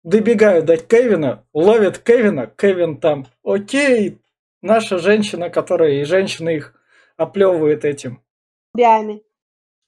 добегают 0.03 0.65
до 0.65 0.77
Кевина, 0.77 1.45
ловят 1.53 1.97
Кевина, 1.99 2.47
Кевин 2.47 2.97
там, 2.97 3.27
окей, 3.43 4.19
наша 4.61 4.97
женщина, 4.97 5.49
которая 5.49 6.01
и 6.01 6.03
женщина 6.03 6.49
их 6.49 6.73
оплевывает 7.17 7.85
этим 7.85 8.21
Бями. 8.75 9.21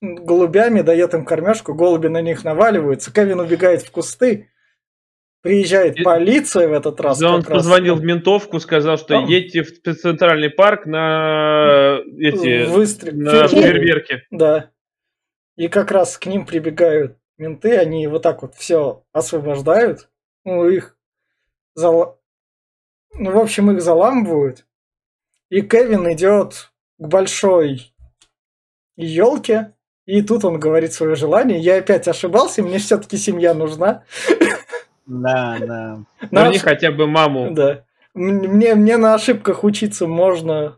голубями, 0.01 0.81
дает 0.81 1.13
им 1.13 1.25
кормежку, 1.25 1.73
голуби 1.73 2.07
на 2.07 2.21
них 2.21 2.43
наваливаются, 2.43 3.11
Кевин 3.13 3.39
убегает 3.39 3.81
в 3.81 3.91
кусты, 3.91 4.49
приезжает 5.41 5.97
И- 5.97 6.03
полиция 6.03 6.67
в 6.67 6.73
этот 6.73 6.99
раз. 7.01 7.19
Да, 7.19 7.29
он 7.31 7.41
раз. 7.41 7.47
позвонил 7.47 7.95
в 7.95 8.03
ментовку, 8.03 8.59
сказал, 8.59 8.97
что 8.97 9.07
Там. 9.09 9.25
едьте 9.25 9.63
в 9.63 9.71
центральный 9.95 10.49
парк 10.49 10.85
на 10.85 11.99
эти 12.19 12.65
Выстрел. 12.65 13.13
на 13.15 13.47
фейерверк. 13.47 13.51
фейерверке. 13.51 14.23
Да. 14.31 14.69
И 15.57 15.67
как 15.67 15.91
раз 15.91 16.17
к 16.17 16.25
ним 16.27 16.45
прибегают 16.45 17.17
менты, 17.37 17.77
они 17.77 18.07
вот 18.07 18.21
так 18.21 18.41
вот 18.41 18.55
все 18.55 19.03
освобождают. 19.11 20.09
Ну, 20.45 20.67
их 20.67 20.97
зала- 21.75 22.17
Ну, 23.13 23.31
в 23.31 23.37
общем, 23.37 23.71
их 23.71 23.81
заламывают. 23.81 24.65
И 25.49 25.61
Кевин 25.61 26.11
идет 26.11 26.71
к 26.97 27.07
большой 27.07 27.93
елке. 28.95 29.73
И 30.05 30.21
тут 30.21 30.43
он 30.43 30.59
говорит 30.59 30.93
свое 30.93 31.15
желание. 31.15 31.59
Я 31.59 31.77
опять 31.77 32.07
ошибался, 32.07 32.61
мне 32.61 32.77
все-таки 32.77 33.17
семья 33.17 33.53
нужна. 33.53 34.03
Да, 35.05 35.57
да. 35.59 35.99
На 36.31 36.43
Верни 36.43 36.57
хотя 36.59 36.91
бы 36.91 37.07
маму. 37.07 37.51
Да. 37.51 37.85
Мне, 38.13 38.75
мне 38.75 38.97
на 38.97 39.15
ошибках 39.15 39.63
учиться 39.63 40.07
можно 40.07 40.77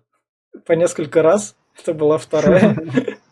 по 0.65 0.73
несколько 0.73 1.21
раз. 1.21 1.55
Это 1.79 1.93
была 1.93 2.17
вторая. 2.17 2.77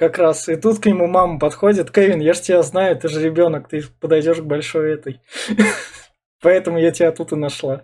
Как 0.00 0.16
раз. 0.16 0.48
И 0.48 0.56
тут 0.56 0.80
к 0.80 0.86
нему 0.86 1.06
мама 1.06 1.38
подходит. 1.38 1.90
Кевин, 1.90 2.20
я 2.20 2.32
ж 2.32 2.40
тебя 2.40 2.62
знаю, 2.62 2.96
ты 2.96 3.08
же 3.08 3.22
ребенок, 3.22 3.68
ты 3.68 3.82
подойдешь 4.00 4.38
к 4.38 4.44
большой 4.44 4.94
этой. 4.94 5.20
Поэтому 6.40 6.78
я 6.78 6.90
тебя 6.90 7.12
тут 7.12 7.32
и 7.32 7.36
нашла. 7.36 7.82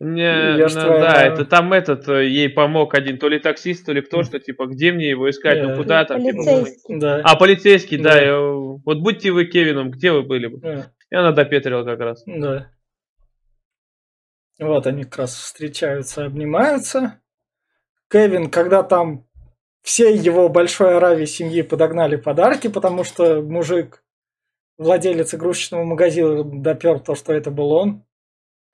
Не, 0.00 0.56
Я 0.58 0.66
ну 0.66 0.68
твоя 0.68 1.00
да, 1.00 1.12
мама. 1.12 1.18
это 1.20 1.44
там 1.44 1.72
этот 1.72 2.08
э, 2.08 2.26
ей 2.26 2.48
помог 2.50 2.92
один, 2.94 3.18
то 3.18 3.28
ли 3.28 3.38
таксист, 3.38 3.86
то 3.86 3.92
ли 3.92 4.02
кто, 4.02 4.24
что 4.24 4.40
типа, 4.40 4.66
где 4.66 4.90
мне 4.90 5.08
его 5.08 5.30
искать, 5.30 5.58
Э, 5.58 5.62
ну 5.68 5.76
куда 5.76 6.04
там, 6.04 6.20
типа, 6.20 6.38
Полицейский. 6.44 6.98
Да. 6.98 7.20
А, 7.24 7.36
полицейский, 7.36 7.98
да. 7.98 8.10
Да. 8.14 8.20
я- 8.20 8.40
Вот 8.40 8.98
будьте 8.98 9.30
вы 9.30 9.44
Кевином, 9.44 9.92
где 9.92 10.10
вы 10.10 10.22
были 10.24 10.48
бы? 10.48 10.58
Да. 10.58 10.92
И 11.10 11.14
она 11.14 11.30
допетрила 11.30 11.84
как 11.84 12.00
раз. 12.00 12.24
Да. 12.26 12.68
Вот 14.58 14.88
они 14.88 15.04
как 15.04 15.18
раз 15.18 15.36
встречаются, 15.36 16.24
обнимаются. 16.24 17.20
Кевин, 18.10 18.50
когда 18.50 18.82
там 18.82 19.24
всей 19.84 20.16
его 20.16 20.48
большой 20.48 20.96
Аравии 20.96 21.26
семьи 21.26 21.62
подогнали 21.62 22.16
подарки, 22.16 22.68
потому 22.68 23.04
что 23.04 23.40
мужик, 23.42 24.02
владелец 24.78 25.34
игрушечного 25.34 25.84
магазина, 25.84 26.42
допер 26.42 26.98
то, 26.98 27.14
что 27.14 27.32
это 27.32 27.52
был 27.52 27.70
он. 27.72 28.02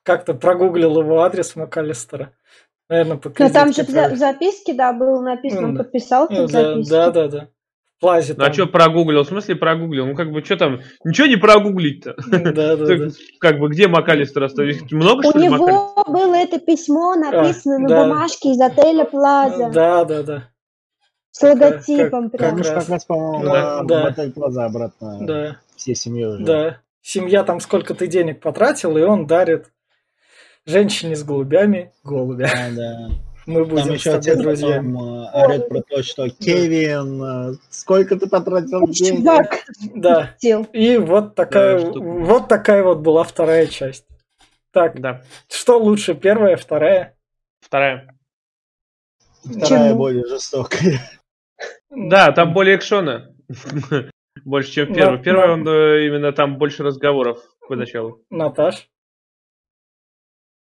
Как-то 0.04 0.32
прогуглил 0.32 0.98
его 1.00 1.20
адрес 1.20 1.56
МакАлистера. 1.56 2.32
Наверное, 2.88 3.18
по 3.18 3.28
Но 3.38 3.50
там 3.50 3.72
же 3.72 3.82
в 3.84 4.16
записке, 4.16 4.72
да, 4.72 4.92
было 4.92 5.20
написано, 5.20 5.60
Ну, 5.62 5.68
он 5.68 5.74
да. 5.76 5.84
подписался 5.84 6.32
Ну, 6.32 6.46
в 6.46 6.50
да, 6.50 6.62
записке. 6.74 6.90
да, 6.90 7.10
да, 7.10 7.28
да. 7.28 7.48
В 7.96 8.00
плазе 8.00 8.34
Ну 8.36 8.42
а 8.42 8.46
там. 8.46 8.54
что 8.54 8.66
прогуглил? 8.66 9.22
В 9.24 9.28
смысле 9.28 9.56
прогуглил? 9.56 10.06
Ну 10.06 10.14
как 10.16 10.32
бы 10.32 10.42
что 10.42 10.56
там? 10.56 10.80
Ничего 11.04 11.26
не 11.26 11.36
прогуглить-то. 11.36 12.14
Да, 12.30 12.76
да, 12.76 12.76
да. 12.76 12.86
Так, 12.86 13.12
Как 13.38 13.58
бы 13.58 13.68
где 13.68 13.88
МакАлистер 13.88 14.42
оставить? 14.44 14.90
Много 14.90 15.18
У 15.20 15.30
что 15.30 15.38
МакАлистер? 15.38 15.68
него 15.68 16.04
было 16.08 16.34
это 16.34 16.58
письмо 16.58 17.14
написано 17.14 17.78
на 17.78 17.88
да. 17.88 18.02
бумажке 18.04 18.50
из 18.52 18.60
отеля 18.60 19.04
Плаза 19.04 19.70
Да, 19.70 20.04
да, 20.06 20.22
да. 20.22 20.49
С 21.32 21.42
логотипом 21.42 22.30
как- 22.30 22.38
прям. 22.40 22.56
Раз. 22.58 22.68
как 22.68 22.88
раз, 22.88 23.04
по-моему, 23.04 23.44
Да, 23.44 23.82
да. 23.84 24.14
Плаза 24.34 24.64
обратно 24.64 25.18
Да. 25.20 25.56
всей 25.76 25.94
семьей 25.94 26.26
уже. 26.26 26.44
Да. 26.44 26.78
Семья 27.02 27.44
там 27.44 27.60
сколько 27.60 27.94
ты 27.94 28.06
денег 28.06 28.40
потратил, 28.40 28.96
и 28.96 29.02
он 29.02 29.26
дарит 29.26 29.70
женщине 30.66 31.16
с 31.16 31.22
голубями 31.22 31.92
голубя. 32.04 32.48
Да, 32.52 32.68
да. 32.76 33.08
Мы 33.46 33.64
Там 33.64 33.68
будем 33.70 33.92
еще 33.94 33.98
с 33.98 34.02
тобой 34.04 34.18
отец 34.18 34.38
друзья. 34.38 34.76
потом 34.76 34.98
э, 35.24 35.30
орет 35.32 35.68
про 35.70 35.82
то, 35.82 36.02
что 36.02 36.28
Кевин, 36.28 37.22
э, 37.22 37.56
сколько 37.70 38.16
ты 38.16 38.28
потратил 38.28 38.86
денег? 38.88 39.18
Чувак 39.20 39.64
Да. 39.94 40.34
И 40.40 40.98
вот 40.98 41.34
такая, 41.34 41.80
Да, 41.80 41.90
что- 41.90 42.00
вот 42.02 42.48
такая 42.48 42.82
вот 42.84 42.98
была 42.98 43.24
вторая 43.24 43.66
часть. 43.66 44.04
Так, 44.72 45.00
Да. 45.00 45.22
что 45.48 45.78
лучше, 45.78 46.14
первая, 46.14 46.56
вторая? 46.56 47.16
Вторая. 47.60 48.14
Вторая 49.42 49.88
Чему? 49.88 49.96
более 49.96 50.26
жестокая. 50.26 51.00
Да, 51.90 52.32
там 52.32 52.52
более 52.52 52.76
экшона. 52.76 53.34
Больше, 54.44 54.72
чем 54.72 54.94
первый. 54.94 55.22
Первый, 55.22 55.46
да. 55.46 55.52
он 55.52 55.68
э, 55.68 56.06
именно 56.06 56.32
там 56.32 56.56
больше 56.56 56.82
разговоров 56.82 57.38
поначалу. 57.68 58.22
Наташ? 58.30 58.88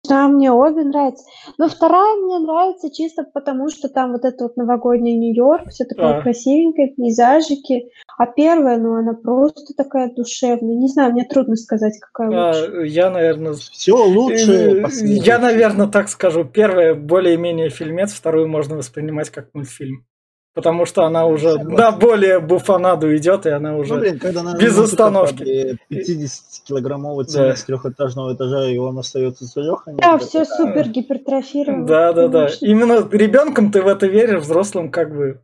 Да, 0.09 0.27
мне 0.27 0.51
обе 0.51 0.83
нравятся. 0.83 1.23
Но 1.59 1.69
вторая 1.69 2.15
мне 2.15 2.39
нравится 2.39 2.91
чисто 2.91 3.23
потому, 3.23 3.69
что 3.69 3.87
там 3.87 4.13
вот 4.13 4.25
это 4.25 4.45
вот 4.45 4.57
новогодний 4.57 5.15
Нью-Йорк, 5.15 5.69
все 5.69 5.85
такое 5.85 6.17
А. 6.17 6.21
красивенькое, 6.21 6.95
пейзажики. 6.95 7.91
А 8.17 8.25
первая, 8.25 8.79
ну, 8.79 8.95
она 8.95 9.13
просто 9.13 9.73
такая 9.77 10.11
душевная. 10.13 10.75
Не 10.75 10.87
знаю, 10.87 11.13
мне 11.13 11.23
трудно 11.23 11.55
сказать, 11.55 11.99
какая 11.99 12.29
лучше. 12.29 12.71
А, 12.79 12.83
я, 12.83 13.09
наверное... 13.11 13.53
Все 13.53 13.95
лучше. 13.95 14.81
э. 14.81 14.87
Я, 15.03 15.37
наверное, 15.37 15.87
так 15.87 16.09
скажу. 16.09 16.45
Первая 16.45 16.95
более-менее 16.95 17.69
фильмец, 17.69 18.11
вторую 18.11 18.47
можно 18.47 18.75
воспринимать 18.77 19.29
как 19.29 19.53
мультфильм. 19.53 20.07
Потому 20.53 20.85
что 20.85 21.03
она 21.05 21.25
уже 21.27 21.53
Согласен. 21.53 21.77
на 21.77 21.91
более 21.91 22.39
буфанаду 22.39 23.15
идет, 23.15 23.45
и 23.45 23.49
она 23.49 23.77
уже... 23.77 23.93
Ну, 23.93 23.99
блин, 24.01 24.19
когда 24.19 24.43
на 24.43 24.57
без 24.57 24.77
остановки. 24.77 25.77
50-килограммовый 25.89 27.23
Да. 27.25 27.31
цемент 27.31 27.57
с 27.57 27.63
трехэтажного 27.63 28.33
этажа, 28.33 28.65
и 28.67 28.77
он 28.77 28.97
остается 28.99 29.49
целеханем. 29.49 29.97
Да, 29.99 30.15
это 30.15 30.25
все 30.25 30.43
такая- 30.43 30.57
супер 30.57 30.89
гипертрофировано. 30.89 31.85
Да, 31.87 32.13
да, 32.13 32.27
да. 32.27 32.49
Именно 32.59 33.07
ребенком 33.11 33.71
ты 33.71 33.81
в 33.81 33.87
это 33.87 34.07
веришь, 34.07 34.41
взрослым 34.41 34.91
как 34.91 35.15
бы. 35.15 35.39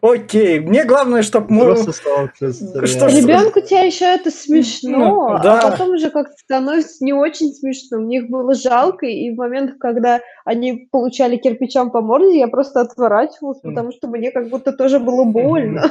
Окей, 0.00 0.60
мне 0.60 0.84
главное, 0.84 1.22
чтобы 1.22 1.52
мы... 1.52 1.76
Что 1.76 3.06
Ребенку 3.06 3.60
тебя 3.60 3.80
еще 3.80 4.04
это 4.06 4.30
смешно, 4.30 5.28
Ну, 5.30 5.42
да. 5.42 5.60
а 5.60 5.70
потом 5.70 5.90
уже 5.90 6.10
как-то 6.10 6.34
становится 6.36 7.04
не 7.04 7.12
очень 7.12 7.52
смешно. 7.52 7.98
Мне 7.98 8.18
их 8.18 8.28
было 8.28 8.54
жалко, 8.54 9.06
и 9.06 9.30
в 9.30 9.36
момент, 9.36 9.76
когда 9.78 10.20
они 10.44 10.88
получали 10.90 11.36
кирпичом 11.36 11.90
по 11.90 12.00
морде, 12.00 12.38
я 12.38 12.48
просто 12.48 12.80
отворачивалась, 12.80 13.60
потому 13.60 13.92
что 13.92 14.08
мне 14.08 14.30
как 14.30 14.48
будто 14.48 14.72
тоже 14.72 14.98
было 14.98 15.24
больно. 15.24 15.90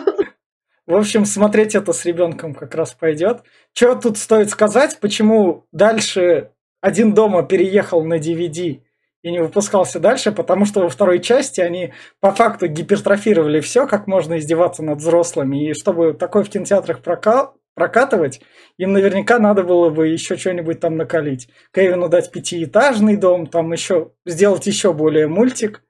В 0.85 0.95
общем, 0.95 1.25
смотреть 1.25 1.75
это 1.75 1.91
с 1.91 2.05
ребенком 2.05 2.53
как 2.55 2.73
раз 2.73 2.93
пойдет. 2.93 3.41
Что 3.73 3.95
тут 3.95 4.17
стоит 4.17 4.49
сказать, 4.49 4.97
почему 5.01 5.65
дальше 5.73 6.51
один 6.79 7.13
дома 7.13 7.43
переехал 7.43 8.05
на 8.05 8.17
DVD 8.19 8.79
и 9.23 9.31
не 9.31 9.39
выпускался 9.39 9.99
дальше, 9.99 10.31
потому 10.31 10.65
что 10.65 10.81
во 10.81 10.89
второй 10.89 11.19
части 11.19 11.59
они 11.59 11.93
по 12.19 12.31
факту 12.31 12.67
гипертрофировали 12.67 13.59
все, 13.59 13.87
как 13.87 14.07
можно 14.07 14.37
издеваться 14.37 14.83
над 14.83 14.99
взрослыми. 14.99 15.69
И 15.69 15.73
чтобы 15.73 16.13
такое 16.13 16.43
в 16.43 16.49
кинотеатрах 16.49 17.01
прока 17.01 17.53
прокатывать, 17.73 18.41
им 18.77 18.93
наверняка 18.93 19.37
надо 19.37 19.63
было 19.63 19.89
бы 19.89 20.07
еще 20.07 20.35
что-нибудь 20.35 20.79
там 20.79 20.97
накалить. 20.97 21.47
Кевину 21.73 22.09
дать 22.09 22.31
пятиэтажный 22.31 23.17
дом, 23.17 23.47
там 23.47 23.71
еще 23.71 24.11
сделать 24.25 24.65
еще 24.65 24.93
более 24.93 25.27
мультик. 25.27 25.83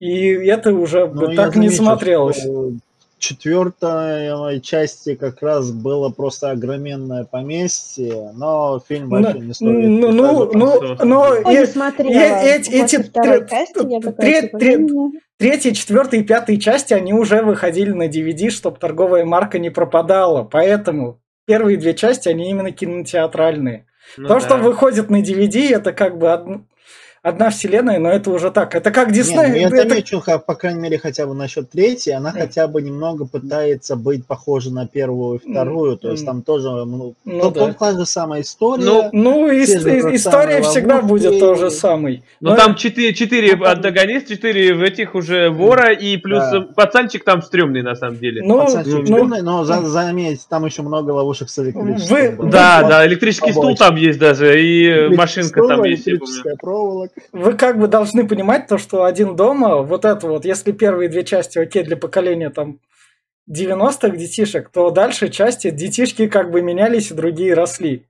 И 0.00 0.28
это 0.28 0.72
уже 0.72 1.06
бы 1.06 1.28
Но 1.28 1.34
так 1.34 1.56
не 1.56 1.68
заметил, 1.68 1.84
смотрелось. 1.84 2.40
что 2.40 2.72
четвертой 3.20 4.60
части 4.60 5.14
как 5.14 5.42
раз 5.42 5.70
было 5.70 6.08
просто 6.08 6.50
огроменное 6.50 7.24
поместье, 7.24 8.32
но 8.34 8.80
фильм 8.88 9.10
Ну, 9.10 9.22
вообще 9.22 9.38
не 9.40 9.54
стоит. 9.54 9.70
ну, 9.88 10.10
ну, 10.12 10.50
ну, 10.52 10.96
ну, 11.04 11.20
Ой, 11.20 11.42
и- 11.42 11.58
не 11.60 11.66
смотрела. 11.66 12.10
эти- 12.10 12.70
я 12.72 12.86
«Ну, 14.78 15.12
Третья, 15.38 15.72
четвертая 15.72 16.20
и 16.20 16.24
пятая 16.24 16.56
части, 16.58 16.92
они 16.92 17.14
уже 17.14 17.42
выходили 17.42 17.92
на 17.92 18.08
DVD, 18.08 18.50
чтобы 18.50 18.78
торговая 18.78 19.24
марка 19.24 19.58
не 19.58 19.70
пропадала. 19.70 20.42
Поэтому 20.44 21.18
первые 21.46 21.78
две 21.78 21.94
части, 21.94 22.28
они 22.28 22.50
именно 22.50 22.72
кинотеатральные. 22.72 23.86
Ну 24.18 24.28
То, 24.28 24.34
да. 24.34 24.40
что 24.40 24.56
выходит 24.56 25.08
на 25.08 25.22
DVD, 25.22 25.70
это 25.72 25.92
как 25.92 26.18
бы 26.18 26.30
од- 26.32 26.60
одна 27.22 27.50
вселенная, 27.50 27.98
но 27.98 28.10
это 28.10 28.30
уже 28.30 28.50
так. 28.50 28.74
Это 28.74 28.90
как 28.90 29.08
Не, 29.08 29.14
Дисней. 29.14 29.48
ну 29.48 29.54
я 29.54 29.68
это- 29.68 30.20
ха- 30.20 30.38
по 30.38 30.54
крайней 30.54 30.80
мере, 30.80 30.98
хотя 30.98 31.26
бы 31.26 31.34
насчет 31.34 31.70
третьей, 31.70 32.12
она 32.14 32.30
М. 32.30 32.36
хотя 32.36 32.66
бы 32.66 32.80
немного 32.80 33.26
пытается 33.26 33.96
быть 33.96 34.26
похожа 34.26 34.72
на 34.72 34.86
первую 34.86 35.38
и 35.38 35.50
вторую, 35.50 35.96
то 35.98 36.10
есть 36.10 36.24
там 36.24 36.42
тоже 36.42 36.68
ну, 36.84 37.14
Ну 37.24 37.40
то- 37.40 37.66
да. 37.66 37.72
та 37.74 37.92
же 37.92 38.06
самая 38.06 38.40
история. 38.40 38.84
Ну, 38.84 39.10
Ну, 39.12 39.50
и, 39.50 39.58
и- 39.60 39.64
история 40.16 40.62
всегда 40.62 40.96
ловушки. 40.96 41.08
будет 41.28 41.40
то 41.40 41.54
же 41.56 41.70
самый. 41.70 42.22
Но 42.40 42.56
там 42.56 42.74
четыре, 42.74 43.12
четыре 43.12 43.52
антагонист, 43.54 44.28
четыре 44.28 44.74
в 44.74 44.82
этих 44.82 45.14
уже 45.14 45.50
вора, 45.50 45.92
и 45.92 46.16
плюс 46.16 46.42
Да. 46.50 46.58
э, 46.58 46.60
пацанчик 46.74 47.24
там 47.24 47.42
стрёмный 47.42 47.82
на 47.82 47.94
самом 47.96 48.16
деле. 48.18 48.42
Ну, 48.42 48.60
Пацанчик 48.64 49.08
ну, 49.08 49.18
темный, 49.18 49.42
но 49.42 49.64
за- 49.64 49.86
заметь, 49.86 50.46
там 50.48 50.64
еще 50.64 50.82
много 50.82 51.10
ловушек 51.10 51.50
с 51.50 51.58
электричеством. 51.58 52.16
Вы- 52.36 52.50
да, 52.50 52.80
вот- 52.80 52.88
да, 52.90 53.06
электрический 53.06 53.50
стул 53.50 53.62
побольше. 53.62 53.78
там 53.84 53.96
есть 53.96 54.18
даже, 54.18 54.62
и 54.62 54.84
э, 54.86 55.08
машинка 55.10 55.66
там 55.66 55.84
есть, 55.84 56.08
электрическая 56.08 56.56
проволока. 56.56 57.09
Вы 57.32 57.54
как 57.54 57.78
бы 57.78 57.88
должны 57.88 58.26
понимать 58.26 58.66
то, 58.66 58.78
что 58.78 59.04
один 59.04 59.36
дома, 59.36 59.82
вот 59.82 60.04
это 60.04 60.26
вот, 60.26 60.44
если 60.44 60.72
первые 60.72 61.08
две 61.08 61.24
части 61.24 61.58
окей 61.58 61.84
для 61.84 61.96
поколения 61.96 62.50
там 62.50 62.80
90-х 63.50 64.16
детишек, 64.16 64.70
то 64.70 64.90
дальше 64.90 65.28
части 65.28 65.70
детишки 65.70 66.28
как 66.28 66.50
бы 66.50 66.62
менялись 66.62 67.10
и 67.10 67.14
другие 67.14 67.54
росли. 67.54 68.06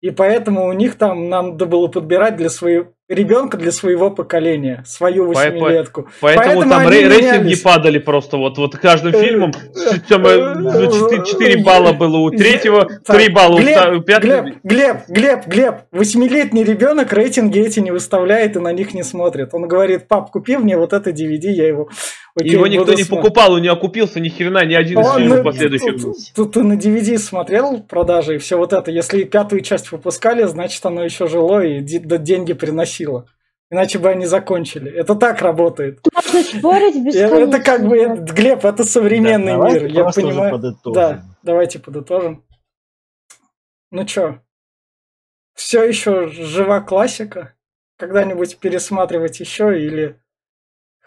И 0.00 0.10
поэтому 0.10 0.66
у 0.66 0.72
них 0.72 0.96
там 0.96 1.28
надо 1.28 1.66
было 1.66 1.88
подбирать 1.88 2.36
для 2.36 2.48
своего 2.48 2.92
ребенка 3.10 3.56
для 3.56 3.72
своего 3.72 4.10
поколения, 4.10 4.82
свою 4.86 5.26
восьмилетку. 5.26 6.08
Поэтому, 6.20 6.44
Поэтому 6.62 6.70
там 6.70 6.88
рей- 6.90 7.08
рейтинги 7.08 7.56
падали 7.56 7.98
просто 7.98 8.36
вот, 8.36 8.56
вот 8.56 8.76
каждым 8.76 9.12
Э, 9.14 9.20
фильмом. 9.22 9.52
э, 9.52 9.98
Там, 10.08 10.26
э, 10.26 11.24
4, 11.26 11.62
балла 11.64 11.92
было 11.92 12.18
у 12.18 12.30
третьего, 12.30 12.88
Так, 13.04 13.16
3 13.16 13.28
балла 13.28 13.56
у 13.56 13.58
Глеб, 13.58 13.78
у 13.98 14.00
пятого. 14.00 14.42
Глеб, 14.42 14.54
Глеб, 14.62 14.96
Глеб, 15.08 15.46
Глеб, 15.46 15.74
восьмилетний 15.90 16.62
ребенок 16.62 17.12
рейтинги 17.12 17.58
эти 17.60 17.80
не 17.80 17.90
выставляет 17.90 18.56
и 18.56 18.60
на 18.60 18.72
них 18.72 18.94
не 18.94 19.02
смотрит. 19.02 19.50
Он 19.52 19.66
говорит, 19.66 20.06
пап, 20.08 20.30
купи 20.30 20.56
мне 20.56 20.76
вот 20.78 20.92
это 20.92 21.10
DVD, 21.10 21.50
я 21.50 21.66
его... 21.66 21.88
Окей, 22.36 22.52
его 22.52 22.68
никто 22.68 22.92
не 22.92 23.02
смотреть». 23.02 23.08
покупал, 23.08 23.52
он 23.54 23.62
не 23.62 23.68
окупился 23.68 24.20
ни 24.20 24.28
хрена, 24.28 24.64
ни 24.64 24.74
один 24.74 25.00
из 25.00 25.14
фильмов 25.16 25.38
ну, 25.38 25.44
последующих. 25.44 26.02
тут- 26.36 26.52
ты 26.52 26.62
на 26.62 26.74
DVD 26.74 27.18
смотрел 27.18 27.80
продажи 27.82 28.36
и 28.36 28.38
все 28.38 28.56
вот 28.56 28.72
это. 28.72 28.92
Если 28.92 29.24
пятую 29.24 29.62
часть 29.62 29.90
выпускали, 29.90 30.44
значит 30.44 30.84
оно 30.86 31.04
еще 31.04 31.26
жило 31.26 31.60
и 31.64 31.80
деньги 31.80 32.52
приносило. 32.52 32.99
Иначе 33.72 34.00
бы 34.00 34.08
они 34.08 34.26
закончили. 34.26 34.90
Это 34.90 35.14
так 35.14 35.40
работает. 35.42 36.00
Можно 36.12 36.42
спорить 36.42 37.04
бесконечно. 37.04 37.56
Это 37.56 37.60
как 37.60 37.86
бы, 37.86 38.16
Глеб, 38.32 38.64
это 38.64 38.84
современный 38.84 39.52
Давайте 39.52 39.80
мир, 39.80 39.90
я 39.92 40.04
понимаю. 40.10 40.50
подытожим. 40.50 40.92
Да, 40.92 41.24
давайте 41.42 41.78
подытожим. 41.78 42.44
Ну 43.92 44.04
чё, 44.04 44.40
все 45.54 45.84
еще 45.84 46.28
жива 46.28 46.80
классика? 46.80 47.54
Когда-нибудь 47.96 48.58
пересматривать 48.58 49.38
еще 49.40 49.80
или 49.80 50.20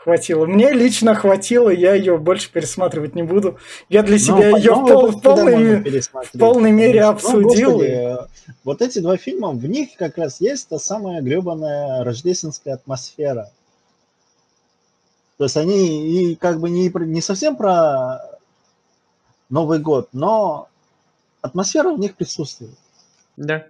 хватило? 0.04 0.46
Мне 0.46 0.72
лично 0.74 1.16
хватило, 1.16 1.70
я 1.70 1.94
ее 1.94 2.18
больше 2.18 2.52
пересматривать 2.52 3.16
не 3.16 3.24
буду. 3.24 3.58
Я 3.90 4.04
для 4.04 4.14
Ну, 4.16 4.20
себя 4.20 4.52
по- 4.52 4.58
ее 4.58 4.74
в, 4.74 4.78
Новый 4.78 4.94
пол- 4.94 5.08
в 5.12 5.22
полной, 5.22 6.02
в 6.02 6.38
полной 6.38 6.72
мере 6.72 7.02
ну, 7.04 7.10
обсудил. 7.10 7.72
господи, 7.72 8.18
вот 8.64 8.82
эти 8.82 9.00
два 9.00 9.18
фильма, 9.18 9.52
в 9.52 9.66
них 9.66 9.90
как 9.98 10.18
раз 10.18 10.42
есть 10.42 10.68
та 10.70 10.80
самая 10.80 11.22
гребаная 11.22 12.04
рождественская 12.04 12.76
атмосфера. 12.76 13.50
То 15.38 15.46
есть 15.46 15.58
они 15.58 16.32
и 16.32 16.36
как 16.36 16.60
бы 16.60 16.70
не, 16.70 16.90
не 17.06 17.22
совсем 17.22 17.56
про 17.56 18.20
Новый 19.50 19.80
год, 19.80 20.10
но 20.14 20.68
атмосфера 21.42 21.92
в 21.94 22.00
них 22.00 22.16
присутствует. 22.16 22.72
Да. 23.36 23.66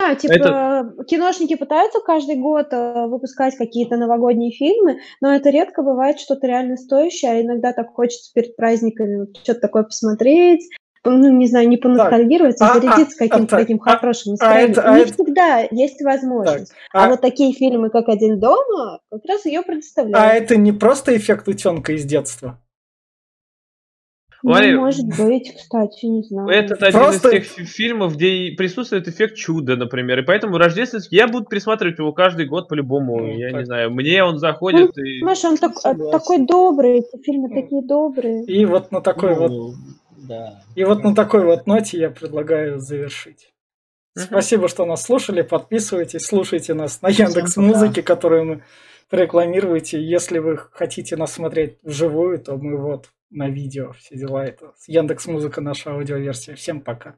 Да, 0.00 0.14
типа, 0.14 0.94
киношники 1.06 1.56
пытаются 1.56 2.00
каждый 2.00 2.36
год 2.36 2.68
э, 2.72 3.06
выпускать 3.06 3.56
какие-то 3.56 3.96
новогодние 3.96 4.50
фильмы, 4.50 4.98
но 5.20 5.34
это 5.34 5.50
редко 5.50 5.82
бывает 5.82 6.18
что-то 6.18 6.46
реально 6.46 6.76
стоящее, 6.76 7.32
а 7.32 7.40
иногда 7.42 7.72
так 7.72 7.92
хочется 7.92 8.32
перед 8.34 8.56
праздниками 8.56 9.28
что-то 9.42 9.60
такое 9.60 9.82
посмотреть, 9.82 10.68
по- 11.02 11.10
ну, 11.10 11.30
не 11.30 11.46
знаю, 11.46 11.68
не 11.68 11.76
поностальгировать, 11.76 12.56
а- 12.60 12.70
а 12.70 12.74
зарядиться 12.80 13.16
а- 13.24 13.28
каким-то 13.28 13.56
а- 13.56 13.58
таким 13.60 13.80
а- 13.84 13.98
хорошим 13.98 14.30
а 14.30 14.32
настроением. 14.32 14.70
это- 14.72 14.82
а 14.82 14.94
не 14.96 15.02
это- 15.02 15.12
всегда 15.14 15.58
есть 15.70 16.02
возможность. 16.02 16.72
А, 16.92 17.04
А, 17.04 17.08
вот 17.10 17.20
такие 17.20 17.52
фильмы, 17.52 17.90
как 17.90 18.08
«Один 18.08 18.38
дома», 18.40 19.00
как 19.10 19.24
раз 19.26 19.44
ее 19.44 19.60
а 19.60 19.62
предоставляют. 19.62 20.44
это 20.44 20.56
не 20.56 20.72
просто 20.72 21.16
эффект 21.16 21.46
утенка 21.48 21.92
из 21.92 22.04
детства. 22.04 22.58
Ну, 24.42 24.50
Валя, 24.52 24.76
может 24.78 25.06
быть, 25.18 25.54
кстати, 25.54 26.06
не 26.06 26.22
знаю. 26.22 26.48
Это 26.48 26.74
один 26.74 27.00
Просто- 27.00 27.28
из 27.28 27.32
тех 27.32 27.44
фи- 27.44 27.64
фильмов, 27.64 28.14
где 28.16 28.54
присутствует 28.56 29.06
эффект 29.06 29.36
чуда, 29.36 29.76
например. 29.76 30.20
И 30.20 30.22
поэтому 30.22 30.56
рождественский 30.56 31.16
я 31.18 31.28
буду 31.28 31.44
пересматривать 31.46 31.98
его 31.98 32.12
каждый 32.12 32.46
год 32.46 32.68
по-любому. 32.68 33.18
Ну, 33.18 33.26
я 33.36 33.50
так. 33.50 33.60
не 33.60 33.64
знаю, 33.66 33.90
мне 33.90 34.24
он 34.24 34.38
заходит. 34.38 34.96
и... 34.98 35.22
Маша, 35.22 35.48
он 35.48 35.58
так- 35.58 35.76
Согласен. 35.78 36.10
такой 36.18 36.46
добрый, 36.46 36.98
эти 37.00 37.22
фильмы 37.22 37.48
такие 37.50 37.82
добрые. 37.86 38.44
И 38.46 38.64
вот 38.64 38.90
на 38.92 39.00
такой 39.00 39.34
вот 39.34 39.50
Ну, 39.50 39.74
да. 40.28 40.62
И 40.74 40.84
вот 40.84 41.04
на 41.04 41.14
такой 41.14 41.44
вот 41.44 41.66
ноте 41.66 41.98
я 41.98 42.10
предлагаю 42.10 42.78
завершить. 42.80 43.52
Спасибо, 44.16 44.68
что 44.68 44.84
нас 44.86 45.02
слушали. 45.04 45.42
Подписывайтесь, 45.42 46.22
слушайте 46.26 46.74
нас 46.74 47.00
на 47.02 47.08
Яндекс. 47.08 47.56
Музыке, 47.56 48.02
которую 48.02 48.44
мы 48.44 48.62
рекламируете. 49.10 50.02
Если 50.02 50.38
вы 50.38 50.56
хотите 50.72 51.16
нас 51.16 51.32
смотреть 51.32 51.78
вживую, 51.82 52.38
то 52.38 52.56
мы 52.56 52.76
вот 52.78 53.06
на 53.30 53.48
видео 53.48 53.92
все 53.92 54.16
дела. 54.16 54.44
Это 54.44 54.74
Яндекс 54.86 55.26
Музыка 55.26 55.60
наша 55.60 55.92
аудиоверсия. 55.92 56.54
Всем 56.56 56.80
пока. 56.80 57.16